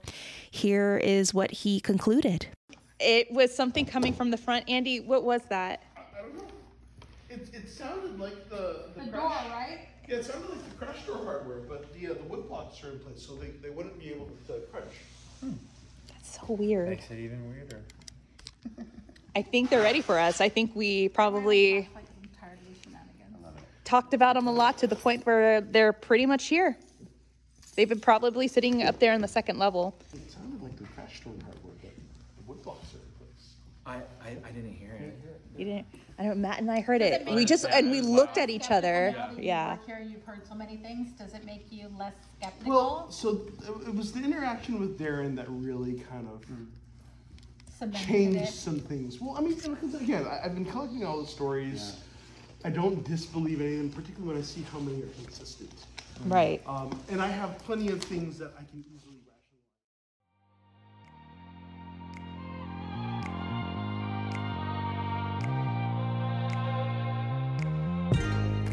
here 0.52 0.98
is 0.98 1.34
what 1.34 1.52
he 1.52 1.80
concluded. 1.80 2.48
It 2.99 3.32
was 3.32 3.56
something 3.56 3.86
coming 3.86 4.11
from 4.14 4.30
the 4.30 4.38
front. 4.38 4.70
Andy, 4.70 4.99
what 4.99 5.24
was 5.24 5.41
that? 5.49 5.84
I 5.95 6.22
don't 6.22 6.36
know. 6.36 6.44
It, 7.30 7.49
it 7.53 7.70
sounded 7.70 8.20
like 8.20 8.49
the 8.49 8.88
the, 8.98 9.06
The 9.06 9.11
door, 9.11 9.30
right? 9.30 9.89
Yeah, 10.10 10.15
it 10.15 10.26
sounded 10.26 10.49
like 10.49 10.68
the 10.68 10.86
crash 10.86 11.06
door 11.06 11.23
hardware, 11.23 11.57
but 11.57 11.94
the 11.94 12.07
uh, 12.07 12.14
the 12.15 12.23
wood 12.23 12.48
blocks 12.48 12.84
are 12.84 12.90
in 12.90 12.99
place, 12.99 13.23
so 13.23 13.36
they, 13.36 13.52
they 13.61 13.69
wouldn't 13.69 13.99
be 13.99 14.10
able 14.10 14.27
to 14.48 14.53
crunch. 14.72 14.88
That's 16.07 16.40
so 16.40 16.53
weird. 16.53 16.90
Makes 16.90 17.11
it 17.11 17.19
even 17.19 17.48
weirder. 17.48 17.81
I 19.36 19.44
think 19.44 19.69
they're 19.69 19.84
ready 19.84 20.02
for 20.02 20.18
us. 20.18 20.41
I 20.41 20.49
think 20.49 20.76
we 20.76 21.10
probably 21.10 21.88
Like 21.94 22.06
I'm 22.23 22.30
tired 22.40 22.57
of 22.57 22.68
these 22.68 22.77
shenanigans. 22.84 23.61
talked 23.86 24.15
about 24.15 24.34
them 24.34 24.48
a 24.48 24.52
lot 24.52 24.80
to 24.80 24.88
the 24.88 24.95
point 24.95 25.27
where 25.27 25.61
they're 25.61 25.94
pretty 25.94 26.26
much 26.26 26.48
here. 26.48 26.76
They've 27.76 27.88
been 27.88 27.99
probably 27.99 28.48
sitting 28.48 28.81
up 28.81 28.98
there 28.98 29.14
in 29.14 29.22
the 29.22 29.27
second 29.27 29.60
level. 29.60 29.95
It 30.14 30.31
sounded 30.31 30.61
like 30.64 30.76
the 30.76 30.86
crash 30.86 31.22
door 31.22 31.34
hardware, 31.44 31.73
but 31.84 31.91
the 31.94 32.44
wood 32.48 32.64
blocks 32.64 32.95
are 32.95 32.98
in 32.98 33.11
place. 33.19 33.53
I, 33.86 34.27
I, 34.27 34.49
I 34.49 34.52
didn't 34.52 34.73
hear 34.73 34.94
it. 34.94 35.22
You 35.56 35.65
didn't? 35.65 35.86
I 36.19 36.23
know 36.23 36.35
Matt 36.35 36.59
and 36.59 36.69
I 36.69 36.81
heard 36.81 37.01
it. 37.01 37.25
We 37.33 37.45
just 37.45 37.63
and 37.65 37.89
we 37.89 38.01
looked 38.01 38.37
at 38.37 38.49
each 38.49 38.71
other. 38.71 39.15
Yeah. 39.37 39.77
Here 39.85 40.05
you've 40.05 40.23
heard 40.25 40.45
so 40.45 40.53
many 40.53 40.75
things. 40.75 41.11
Does 41.13 41.33
it 41.33 41.45
make 41.45 41.65
you 41.71 41.89
less 41.97 42.13
skeptical? 42.37 42.73
Well, 42.73 43.11
so 43.11 43.41
it- 43.61 43.87
it 43.87 43.95
was 43.95 44.11
the 44.11 44.19
interaction 44.21 44.81
with 44.81 44.99
Darren 44.99 45.35
that 45.37 45.45
really 45.47 46.01
kind 46.11 46.27
of 46.27 46.43
Cemented 47.77 48.05
changed 48.05 48.41
it. 48.41 48.47
some 48.49 48.79
things. 48.79 49.21
Well, 49.21 49.37
I 49.37 49.41
mean, 49.41 49.55
because 49.55 49.93
again, 49.95 50.25
I, 50.27 50.41
I've 50.43 50.55
been 50.55 50.65
collecting 50.65 51.05
all 51.05 51.21
the 51.21 51.27
stories. 51.27 51.95
I 52.65 52.69
don't 52.69 53.01
disbelieve 53.05 53.61
any 53.61 53.75
of 53.75 53.79
them, 53.79 53.89
particularly 53.91 54.27
when 54.33 54.37
I 54.37 54.45
see 54.45 54.63
how 54.73 54.79
many 54.79 55.01
are 55.01 55.07
consistent. 55.23 55.71
Right. 56.25 56.61
Um, 56.67 56.99
and 57.09 57.21
I 57.21 57.27
have 57.27 57.57
plenty 57.59 57.87
of 57.87 58.03
things 58.03 58.37
that 58.39 58.51
I 58.57 58.63
can 58.69 58.83
easily 58.93 59.15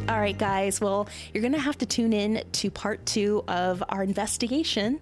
All 0.08 0.20
right, 0.20 0.38
guys. 0.38 0.80
Well, 0.80 1.08
you're 1.34 1.40
going 1.40 1.52
to 1.52 1.58
have 1.58 1.78
to 1.78 1.86
tune 1.86 2.12
in 2.12 2.44
to 2.52 2.70
part 2.70 3.04
two 3.06 3.42
of 3.48 3.82
our 3.88 4.04
investigation. 4.04 5.00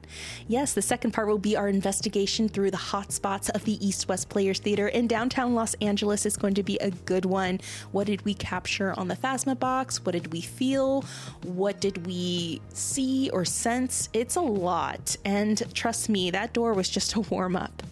Yes, 0.49 0.73
the 0.73 0.81
second 0.81 1.11
part 1.11 1.29
will 1.29 1.37
be 1.37 1.59
our 1.59 1.69
investigation 1.69 2.49
through 2.49 2.71
the 2.71 2.79
hotspots 2.79 3.51
of 3.51 3.67
the 3.67 3.87
East 3.87 4.09
West 4.09 4.31
Players 4.31 4.61
Theater 4.61 4.89
in 4.89 5.07
downtown 5.07 5.55
Los 5.55 5.75
Angeles. 5.75 6.25
is 6.25 6.39
going 6.39 6.55
to 6.55 6.63
be 6.63 6.79
a 6.79 6.91
good 6.91 7.27
one. 7.27 7.61
What 7.93 8.07
did 8.07 8.25
we 8.25 8.33
capture 8.33 8.99
on 8.99 9.09
the 9.09 9.17
Phasma 9.17 9.59
box? 9.59 10.03
What 10.07 10.13
did 10.13 10.33
we 10.33 10.41
feel? 10.41 11.05
What 11.43 11.83
did 11.83 12.07
we 12.07 12.63
see 12.73 13.29
or 13.29 13.45
sense? 13.45 14.09
It's 14.15 14.37
a 14.37 14.41
lot. 14.41 15.17
And 15.23 15.63
trust 15.75 16.09
me, 16.09 16.31
that 16.31 16.55
door 16.55 16.73
was 16.73 16.89
just 16.89 17.15
a 17.15 17.21
warm 17.21 17.57
up. 17.57 17.83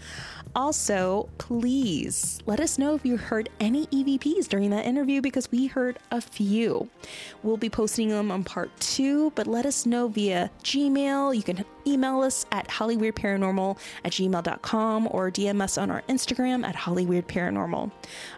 Also, 0.55 1.31
please 1.39 2.41
let 2.45 2.61
us 2.61 2.79
know 2.79 2.95
if 2.95 3.07
you 3.07 3.17
heard 3.17 3.49
any 3.59 3.87
EVPs 3.87 4.49
during 4.49 4.69
that 4.71 4.85
interview 4.85 5.23
because 5.23 5.51
we 5.51 5.67
heard 5.67 5.99
a 6.11 6.21
few. 6.21 6.89
We'll 7.43 7.57
be 7.57 7.71
posting 7.71 8.11
them 8.11 8.31
on 8.31 8.45
part 8.45 8.71
two, 8.79 9.31
but 9.35 9.47
let 9.47 9.65
us 9.65 9.87
know 9.87 10.09
via 10.09 10.51
Gmail. 10.63 11.35
You 11.35 11.43
can 11.43 11.65
email 11.87 12.21
us 12.21 12.47
at 12.53 12.69
hollyweirdparanormal 12.69 13.79
at 14.05 14.13
gmail.com 14.13 15.09
or 15.11 15.31
DM 15.31 15.63
us 15.63 15.79
on 15.79 15.91
our 15.91 16.03
Instagram 16.03 16.65
at 16.65 16.77
hollyweirdparanormal. 16.77 17.91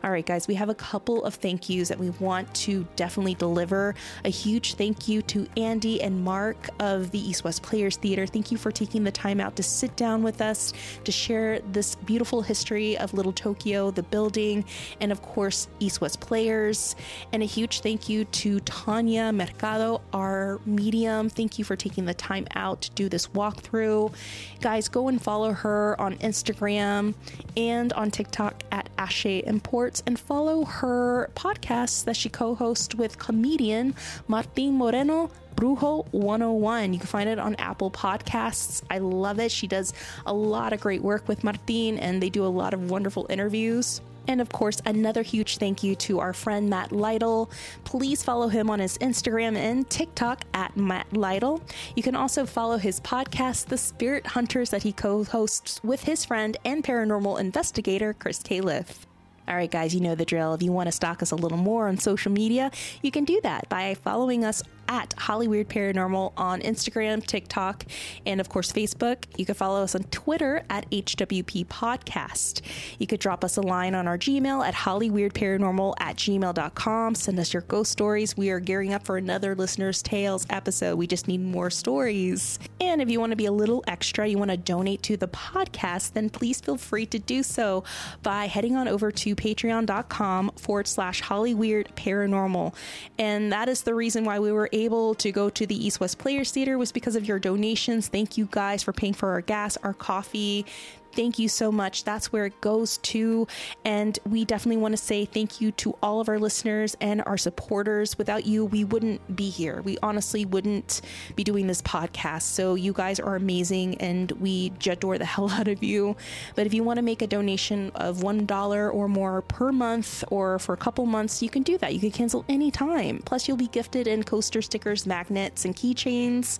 All 0.04 0.10
right, 0.10 0.24
guys, 0.24 0.46
we 0.46 0.54
have 0.54 0.68
a 0.68 0.74
couple 0.74 1.24
of 1.24 1.34
thank 1.34 1.68
yous 1.68 1.88
that 1.88 1.98
we 1.98 2.10
want 2.10 2.52
to 2.54 2.86
definitely 2.96 3.34
deliver. 3.34 3.94
A 4.24 4.30
huge 4.30 4.74
thank 4.74 5.08
you 5.08 5.20
to 5.22 5.46
Andy 5.56 6.00
and 6.00 6.24
Mark 6.24 6.68
of 6.78 7.10
the 7.10 7.18
East 7.18 7.44
West 7.44 7.62
Players 7.62 7.96
Theater. 7.96 8.26
Thank 8.26 8.52
you 8.52 8.58
for 8.58 8.70
taking 8.70 9.04
the 9.04 9.10
time 9.10 9.40
out 9.40 9.56
to 9.56 9.62
sit 9.62 9.94
down 9.96 10.22
with 10.22 10.40
us 10.40 10.72
to 11.04 11.12
share 11.12 11.60
this 11.60 11.96
beautiful 12.04 12.42
history 12.42 12.96
of 12.98 13.14
Little 13.14 13.32
Tokyo, 13.32 13.90
the 13.90 14.02
building, 14.02 14.64
and 15.00 15.10
of 15.10 15.22
course, 15.22 15.68
East 15.80 16.00
West 16.00 16.20
Players. 16.20 16.96
And 17.32 17.42
a 17.42 17.46
huge 17.46 17.80
thank 17.80 18.08
you 18.08 18.24
to 18.24 18.60
Tanya 18.60 19.32
Mercado, 19.32 20.00
our 20.12 20.60
medium. 20.66 21.28
Thank 21.28 21.58
you 21.58 21.64
for 21.64 21.76
taking 21.76 22.04
the 22.04 22.14
time 22.14 22.46
out 22.54 22.82
to 22.82 22.90
do 22.92 23.08
this 23.08 23.28
walkthrough. 23.28 24.12
Guys, 24.60 24.88
go 24.88 25.08
and 25.08 25.20
follow 25.20 25.52
her 25.52 26.00
on 26.00 26.16
Instagram 26.18 27.14
and 27.56 27.92
on 27.94 28.10
TikTok 28.10 28.62
at 28.70 28.88
Ashe 28.98 29.26
Imports 29.26 30.02
and 30.06 30.18
follow 30.18 30.64
her 30.64 31.30
podcast 31.34 32.04
that 32.04 32.16
she 32.16 32.28
co 32.28 32.54
hosts 32.54 32.94
with 32.94 33.18
comedian 33.18 33.94
Martin 34.28 34.74
Moreno. 34.74 35.30
Brujo 35.56 36.06
101. 36.12 36.92
You 36.92 36.98
can 36.98 37.06
find 37.06 37.28
it 37.28 37.38
on 37.38 37.54
Apple 37.56 37.90
Podcasts. 37.90 38.82
I 38.90 38.98
love 38.98 39.38
it. 39.38 39.50
She 39.50 39.66
does 39.66 39.92
a 40.26 40.32
lot 40.32 40.72
of 40.72 40.80
great 40.80 41.02
work 41.02 41.28
with 41.28 41.44
Martin 41.44 41.98
and 41.98 42.22
they 42.22 42.30
do 42.30 42.44
a 42.44 42.48
lot 42.48 42.74
of 42.74 42.90
wonderful 42.90 43.26
interviews. 43.30 44.00
And 44.26 44.40
of 44.40 44.48
course, 44.48 44.80
another 44.86 45.22
huge 45.22 45.58
thank 45.58 45.82
you 45.82 45.94
to 45.96 46.18
our 46.20 46.32
friend 46.32 46.70
Matt 46.70 46.92
Lytle. 46.92 47.50
Please 47.84 48.22
follow 48.22 48.48
him 48.48 48.70
on 48.70 48.78
his 48.78 48.96
Instagram 48.98 49.56
and 49.56 49.88
TikTok 49.90 50.44
at 50.54 50.76
Matt 50.76 51.12
Lytle. 51.12 51.62
You 51.94 52.02
can 52.02 52.16
also 52.16 52.46
follow 52.46 52.78
his 52.78 53.00
podcast, 53.00 53.66
The 53.66 53.76
Spirit 53.76 54.28
Hunters, 54.28 54.70
that 54.70 54.82
he 54.82 54.92
co 54.92 55.24
hosts 55.24 55.80
with 55.84 56.04
his 56.04 56.24
friend 56.24 56.56
and 56.64 56.82
paranormal 56.82 57.38
investigator, 57.38 58.14
Chris 58.14 58.42
Califf. 58.42 59.04
All 59.46 59.54
right, 59.54 59.70
guys, 59.70 59.94
you 59.94 60.00
know 60.00 60.14
the 60.14 60.24
drill. 60.24 60.54
If 60.54 60.62
you 60.62 60.72
want 60.72 60.86
to 60.86 60.92
stalk 60.92 61.20
us 61.20 61.30
a 61.30 61.36
little 61.36 61.58
more 61.58 61.88
on 61.88 61.98
social 61.98 62.32
media, 62.32 62.70
you 63.02 63.10
can 63.10 63.26
do 63.26 63.40
that 63.42 63.68
by 63.68 63.92
following 63.92 64.42
us 64.42 64.62
at 64.88 65.10
Hollyweird 65.16 65.66
Paranormal 65.66 66.32
on 66.36 66.60
Instagram, 66.60 67.24
TikTok, 67.24 67.84
and 68.26 68.40
of 68.40 68.48
course 68.48 68.72
Facebook. 68.72 69.24
You 69.36 69.46
can 69.46 69.54
follow 69.54 69.82
us 69.82 69.94
on 69.94 70.04
Twitter 70.04 70.64
at 70.70 70.90
HWP 70.90 71.66
Podcast. 71.66 72.60
You 72.98 73.06
could 73.06 73.20
drop 73.20 73.44
us 73.44 73.56
a 73.56 73.60
line 73.62 73.94
on 73.94 74.06
our 74.06 74.18
Gmail 74.18 74.66
at 74.66 74.74
hollyweirdparanormal 74.74 75.94
at 76.00 76.16
gmail.com. 76.16 77.14
Send 77.14 77.38
us 77.38 77.52
your 77.52 77.62
ghost 77.62 77.92
stories. 77.92 78.36
We 78.36 78.50
are 78.50 78.60
gearing 78.60 78.92
up 78.92 79.04
for 79.04 79.16
another 79.16 79.54
Listener's 79.54 80.02
Tales 80.02 80.46
episode. 80.50 80.96
We 80.96 81.06
just 81.06 81.28
need 81.28 81.40
more 81.40 81.70
stories. 81.70 82.58
And 82.80 83.00
if 83.00 83.10
you 83.10 83.20
want 83.20 83.30
to 83.30 83.36
be 83.36 83.46
a 83.46 83.52
little 83.52 83.84
extra, 83.86 84.26
you 84.26 84.38
want 84.38 84.50
to 84.50 84.56
donate 84.56 85.02
to 85.04 85.16
the 85.16 85.28
podcast, 85.28 86.12
then 86.12 86.30
please 86.30 86.60
feel 86.60 86.76
free 86.76 87.06
to 87.06 87.18
do 87.18 87.42
so 87.42 87.84
by 88.22 88.46
heading 88.46 88.76
on 88.76 88.88
over 88.88 89.10
to 89.10 89.36
patreon.com 89.36 90.50
forward 90.56 90.86
slash 90.86 91.22
Hollyweird 91.22 91.94
Paranormal. 91.94 92.74
And 93.18 93.52
that 93.52 93.68
is 93.68 93.82
the 93.82 93.94
reason 93.94 94.24
why 94.24 94.38
we 94.38 94.52
were 94.52 94.68
able 94.74 95.14
to 95.16 95.32
go 95.32 95.48
to 95.48 95.66
the 95.66 95.86
East 95.86 96.00
West 96.00 96.18
Players 96.18 96.50
Theater 96.50 96.76
was 96.76 96.92
because 96.92 97.16
of 97.16 97.26
your 97.26 97.38
donations. 97.38 98.08
Thank 98.08 98.36
you 98.36 98.48
guys 98.50 98.82
for 98.82 98.92
paying 98.92 99.14
for 99.14 99.30
our 99.30 99.40
gas, 99.40 99.78
our 99.78 99.94
coffee. 99.94 100.66
Thank 101.14 101.38
you 101.38 101.48
so 101.48 101.70
much. 101.70 102.04
That's 102.04 102.32
where 102.32 102.46
it 102.46 102.60
goes 102.60 102.98
to. 102.98 103.46
And 103.84 104.18
we 104.26 104.44
definitely 104.44 104.80
want 104.80 104.92
to 104.92 105.02
say 105.02 105.24
thank 105.24 105.60
you 105.60 105.70
to 105.72 105.96
all 106.02 106.20
of 106.20 106.28
our 106.28 106.38
listeners 106.38 106.96
and 107.00 107.22
our 107.26 107.36
supporters. 107.36 108.18
Without 108.18 108.46
you, 108.46 108.64
we 108.64 108.84
wouldn't 108.84 109.36
be 109.36 109.48
here. 109.48 109.80
We 109.82 109.96
honestly 110.02 110.44
wouldn't 110.44 111.00
be 111.36 111.44
doing 111.44 111.66
this 111.66 111.82
podcast. 111.82 112.42
So 112.42 112.74
you 112.74 112.92
guys 112.92 113.20
are 113.20 113.36
amazing 113.36 113.96
and 114.00 114.32
we 114.32 114.72
adore 114.88 115.18
the 115.18 115.24
hell 115.34 115.50
out 115.50 115.68
of 115.68 115.82
you. 115.82 116.16
But 116.56 116.66
if 116.66 116.74
you 116.74 116.82
want 116.82 116.98
to 116.98 117.02
make 117.02 117.22
a 117.22 117.26
donation 117.26 117.92
of 117.94 118.18
$1 118.18 118.94
or 118.94 119.08
more 119.08 119.42
per 119.42 119.70
month 119.70 120.24
or 120.30 120.58
for 120.58 120.72
a 120.72 120.76
couple 120.76 121.06
months, 121.06 121.42
you 121.42 121.48
can 121.48 121.62
do 121.62 121.78
that. 121.78 121.94
You 121.94 122.00
can 122.00 122.10
cancel 122.10 122.44
anytime. 122.48 123.18
Plus, 123.24 123.46
you'll 123.46 123.56
be 123.56 123.68
gifted 123.68 124.06
in 124.06 124.24
coaster 124.24 124.62
stickers, 124.62 125.06
magnets, 125.06 125.64
and 125.64 125.76
keychains. 125.76 126.58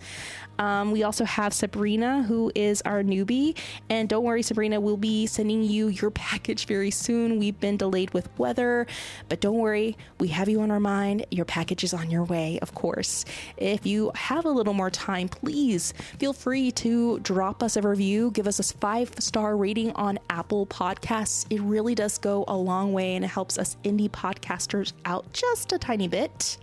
Um, 0.59 0.93
we 0.93 1.02
also 1.02 1.24
have 1.24 1.52
Sabrina, 1.52 2.22
who 2.22 2.52
is 2.55 2.81
our 2.82 3.02
newbie. 3.02 3.56
And 3.90 4.09
don't 4.09 4.22
worry, 4.22 4.43
Sabrina, 4.45 4.81
we'll 4.81 4.97
be 4.97 5.27
sending 5.27 5.62
you 5.62 5.89
your 5.89 6.11
package 6.11 6.66
very 6.66 6.91
soon. 6.91 7.39
We've 7.39 7.59
been 7.59 7.77
delayed 7.77 8.12
with 8.12 8.29
weather, 8.39 8.87
but 9.29 9.41
don't 9.41 9.59
worry, 9.59 9.97
we 10.21 10.29
have 10.29 10.49
you 10.49 10.61
on 10.61 10.71
our 10.71 10.81
mind. 10.81 11.27
Your 11.31 11.45
package 11.45 11.83
is 11.85 11.95
on 11.95 12.11
your 12.11 12.25
way, 12.25 12.59
of 12.61 12.75
course. 12.75 13.25
If 13.57 13.87
you 13.87 14.12
have 14.15 14.45
a 14.45 14.51
little 14.51 14.75
more 14.75 14.91
time, 14.91 15.29
please 15.29 15.95
feel 16.19 16.33
free 16.33 16.71
to 16.73 17.19
drop 17.21 17.62
us 17.62 17.77
a 17.77 17.83
review, 17.83 18.31
give 18.31 18.47
us 18.47 18.59
a 18.59 18.75
five 18.79 19.12
star 19.19 19.57
rating 19.57 19.93
on 19.93 20.19
Apple 20.31 20.66
Podcasts. 20.66 21.47
It 21.51 21.61
really 21.61 21.95
does 21.95 22.19
go 22.19 22.45
a 22.47 22.57
long 22.57 22.93
way 22.93 23.16
and 23.16 23.25
it 23.25 23.29
helps 23.29 23.59
us 23.59 23.77
indie 23.85 24.11
podcasters 24.11 24.93
out 25.05 25.33
just 25.33 25.73
a 25.73 25.79
tiny 25.79 26.09
bit. 26.09 26.59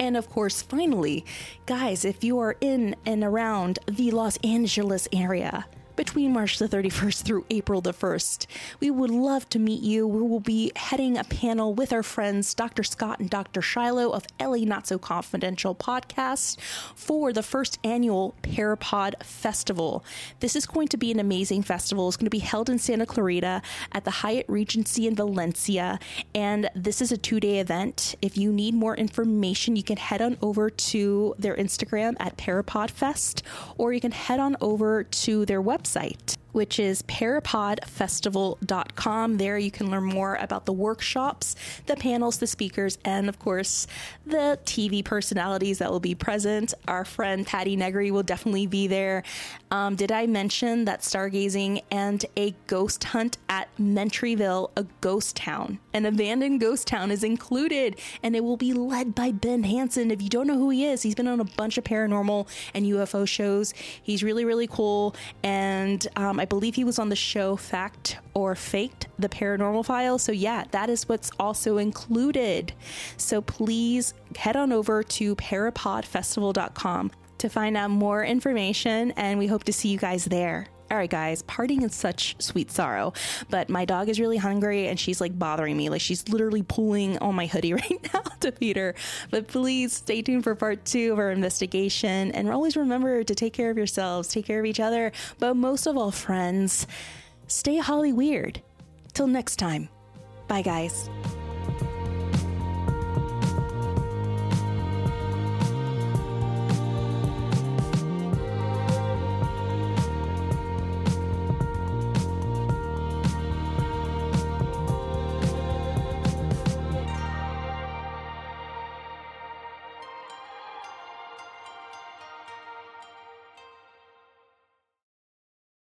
And 0.00 0.16
of 0.16 0.30
course, 0.30 0.62
finally, 0.62 1.26
guys, 1.66 2.06
if 2.06 2.24
you 2.24 2.38
are 2.38 2.56
in 2.62 2.96
and 3.04 3.22
around 3.22 3.78
the 3.86 4.10
Los 4.12 4.38
Angeles 4.38 5.06
area, 5.12 5.66
between 5.96 6.32
March 6.32 6.58
the 6.58 6.68
31st 6.68 7.22
through 7.22 7.44
April 7.50 7.80
the 7.80 7.92
1st. 7.92 8.46
We 8.78 8.90
would 8.90 9.10
love 9.10 9.48
to 9.50 9.58
meet 9.58 9.82
you. 9.82 10.06
We 10.06 10.22
will 10.22 10.40
be 10.40 10.72
heading 10.76 11.18
a 11.18 11.24
panel 11.24 11.74
with 11.74 11.92
our 11.92 12.02
friends 12.02 12.54
Dr. 12.54 12.82
Scott 12.82 13.20
and 13.20 13.28
Dr. 13.28 13.60
Shiloh 13.60 14.10
of 14.10 14.24
LA 14.40 14.64
Not 14.64 14.86
So 14.86 14.98
Confidential 14.98 15.74
podcast 15.74 16.60
for 16.94 17.32
the 17.32 17.42
first 17.42 17.78
annual 17.84 18.34
Parapod 18.42 19.22
Festival. 19.22 20.04
This 20.40 20.56
is 20.56 20.66
going 20.66 20.88
to 20.88 20.96
be 20.96 21.10
an 21.10 21.20
amazing 21.20 21.62
festival. 21.62 22.08
It's 22.08 22.16
going 22.16 22.26
to 22.26 22.30
be 22.30 22.38
held 22.38 22.70
in 22.70 22.78
Santa 22.78 23.06
Clarita 23.06 23.62
at 23.92 24.04
the 24.04 24.10
Hyatt 24.10 24.46
Regency 24.48 25.06
in 25.06 25.14
Valencia, 25.16 25.98
and 26.34 26.70
this 26.74 27.02
is 27.02 27.12
a 27.12 27.16
two 27.16 27.40
day 27.40 27.58
event. 27.58 28.14
If 28.22 28.38
you 28.38 28.52
need 28.52 28.74
more 28.74 28.96
information, 28.96 29.76
you 29.76 29.82
can 29.82 29.96
head 29.96 30.22
on 30.22 30.38
over 30.40 30.70
to 30.70 31.34
their 31.38 31.56
Instagram 31.56 32.14
at 32.20 32.36
Parapod 32.36 32.90
Fest, 32.90 33.42
or 33.76 33.92
you 33.92 34.00
can 34.00 34.12
head 34.12 34.40
on 34.40 34.56
over 34.60 35.04
to 35.04 35.44
their 35.44 35.62
website 35.62 35.79
website 35.80 36.39
which 36.52 36.78
is 36.78 37.02
parapodfestival.com. 37.02 39.36
There 39.36 39.58
you 39.58 39.70
can 39.70 39.90
learn 39.90 40.04
more 40.04 40.36
about 40.36 40.66
the 40.66 40.72
workshops, 40.72 41.56
the 41.86 41.96
panels, 41.96 42.38
the 42.38 42.46
speakers, 42.46 42.98
and 43.04 43.28
of 43.28 43.38
course, 43.38 43.86
the 44.26 44.58
TV 44.64 45.04
personalities 45.04 45.78
that 45.78 45.90
will 45.90 46.00
be 46.00 46.14
present. 46.14 46.74
Our 46.88 47.04
friend 47.04 47.46
Patti 47.46 47.76
Negri 47.76 48.10
will 48.10 48.22
definitely 48.22 48.66
be 48.66 48.86
there. 48.86 49.22
Um, 49.70 49.96
did 49.96 50.10
I 50.10 50.26
mention 50.26 50.86
that 50.86 51.00
stargazing 51.00 51.82
and 51.90 52.24
a 52.36 52.54
ghost 52.66 53.04
hunt 53.04 53.38
at 53.48 53.68
Mentryville, 53.78 54.70
a 54.76 54.84
ghost 55.00 55.36
town? 55.36 55.78
An 55.92 56.06
abandoned 56.06 56.60
ghost 56.60 56.88
town 56.88 57.10
is 57.10 57.22
included, 57.22 57.96
and 58.22 58.34
it 58.34 58.42
will 58.42 58.56
be 58.56 58.72
led 58.72 59.14
by 59.14 59.30
Ben 59.30 59.62
Hansen. 59.62 60.10
If 60.10 60.22
you 60.22 60.28
don't 60.28 60.46
know 60.46 60.58
who 60.58 60.70
he 60.70 60.86
is, 60.86 61.02
he's 61.02 61.14
been 61.14 61.28
on 61.28 61.40
a 61.40 61.44
bunch 61.44 61.78
of 61.78 61.84
paranormal 61.84 62.48
and 62.74 62.86
UFO 62.86 63.26
shows. 63.26 63.72
He's 64.02 64.24
really, 64.24 64.44
really 64.44 64.66
cool. 64.66 65.14
And 65.42 66.06
um, 66.16 66.39
I 66.40 66.46
believe 66.46 66.74
he 66.74 66.84
was 66.84 66.98
on 66.98 67.10
the 67.10 67.16
show 67.16 67.54
Fact 67.54 68.16
or 68.32 68.54
Faked, 68.54 69.08
the 69.18 69.28
paranormal 69.28 69.84
file. 69.84 70.18
So, 70.18 70.32
yeah, 70.32 70.64
that 70.70 70.88
is 70.88 71.06
what's 71.06 71.30
also 71.38 71.76
included. 71.76 72.72
So, 73.18 73.42
please 73.42 74.14
head 74.36 74.56
on 74.56 74.72
over 74.72 75.02
to 75.02 75.36
parapodfestival.com 75.36 77.10
to 77.38 77.48
find 77.48 77.76
out 77.76 77.90
more 77.90 78.24
information, 78.24 79.10
and 79.12 79.38
we 79.38 79.48
hope 79.48 79.64
to 79.64 79.72
see 79.72 79.90
you 79.90 79.98
guys 79.98 80.24
there. 80.24 80.66
All 80.90 80.96
right, 80.96 81.08
guys, 81.08 81.42
parting 81.42 81.82
is 81.82 81.94
such 81.94 82.34
sweet 82.40 82.70
sorrow, 82.70 83.12
but 83.48 83.68
my 83.68 83.84
dog 83.84 84.08
is 84.08 84.18
really 84.18 84.38
hungry 84.38 84.88
and 84.88 84.98
she's 84.98 85.20
like 85.20 85.38
bothering 85.38 85.76
me. 85.76 85.88
Like 85.88 86.00
she's 86.00 86.28
literally 86.28 86.64
pulling 86.64 87.16
on 87.18 87.36
my 87.36 87.46
hoodie 87.46 87.74
right 87.74 88.12
now 88.12 88.22
to 88.40 88.50
feed 88.50 88.76
her. 88.76 88.96
But 89.30 89.46
please 89.46 89.92
stay 89.92 90.20
tuned 90.20 90.42
for 90.42 90.56
part 90.56 90.84
two 90.84 91.12
of 91.12 91.20
our 91.20 91.30
investigation 91.30 92.32
and 92.32 92.50
always 92.50 92.76
remember 92.76 93.22
to 93.22 93.34
take 93.36 93.52
care 93.52 93.70
of 93.70 93.76
yourselves, 93.76 94.28
take 94.28 94.46
care 94.46 94.58
of 94.58 94.66
each 94.66 94.80
other, 94.80 95.12
but 95.38 95.54
most 95.54 95.86
of 95.86 95.96
all, 95.96 96.10
friends, 96.10 96.88
stay 97.46 97.78
Holly 97.78 98.12
weird. 98.12 98.60
Till 99.12 99.26
next 99.26 99.56
time. 99.56 99.88
Bye, 100.48 100.62
guys. 100.62 101.08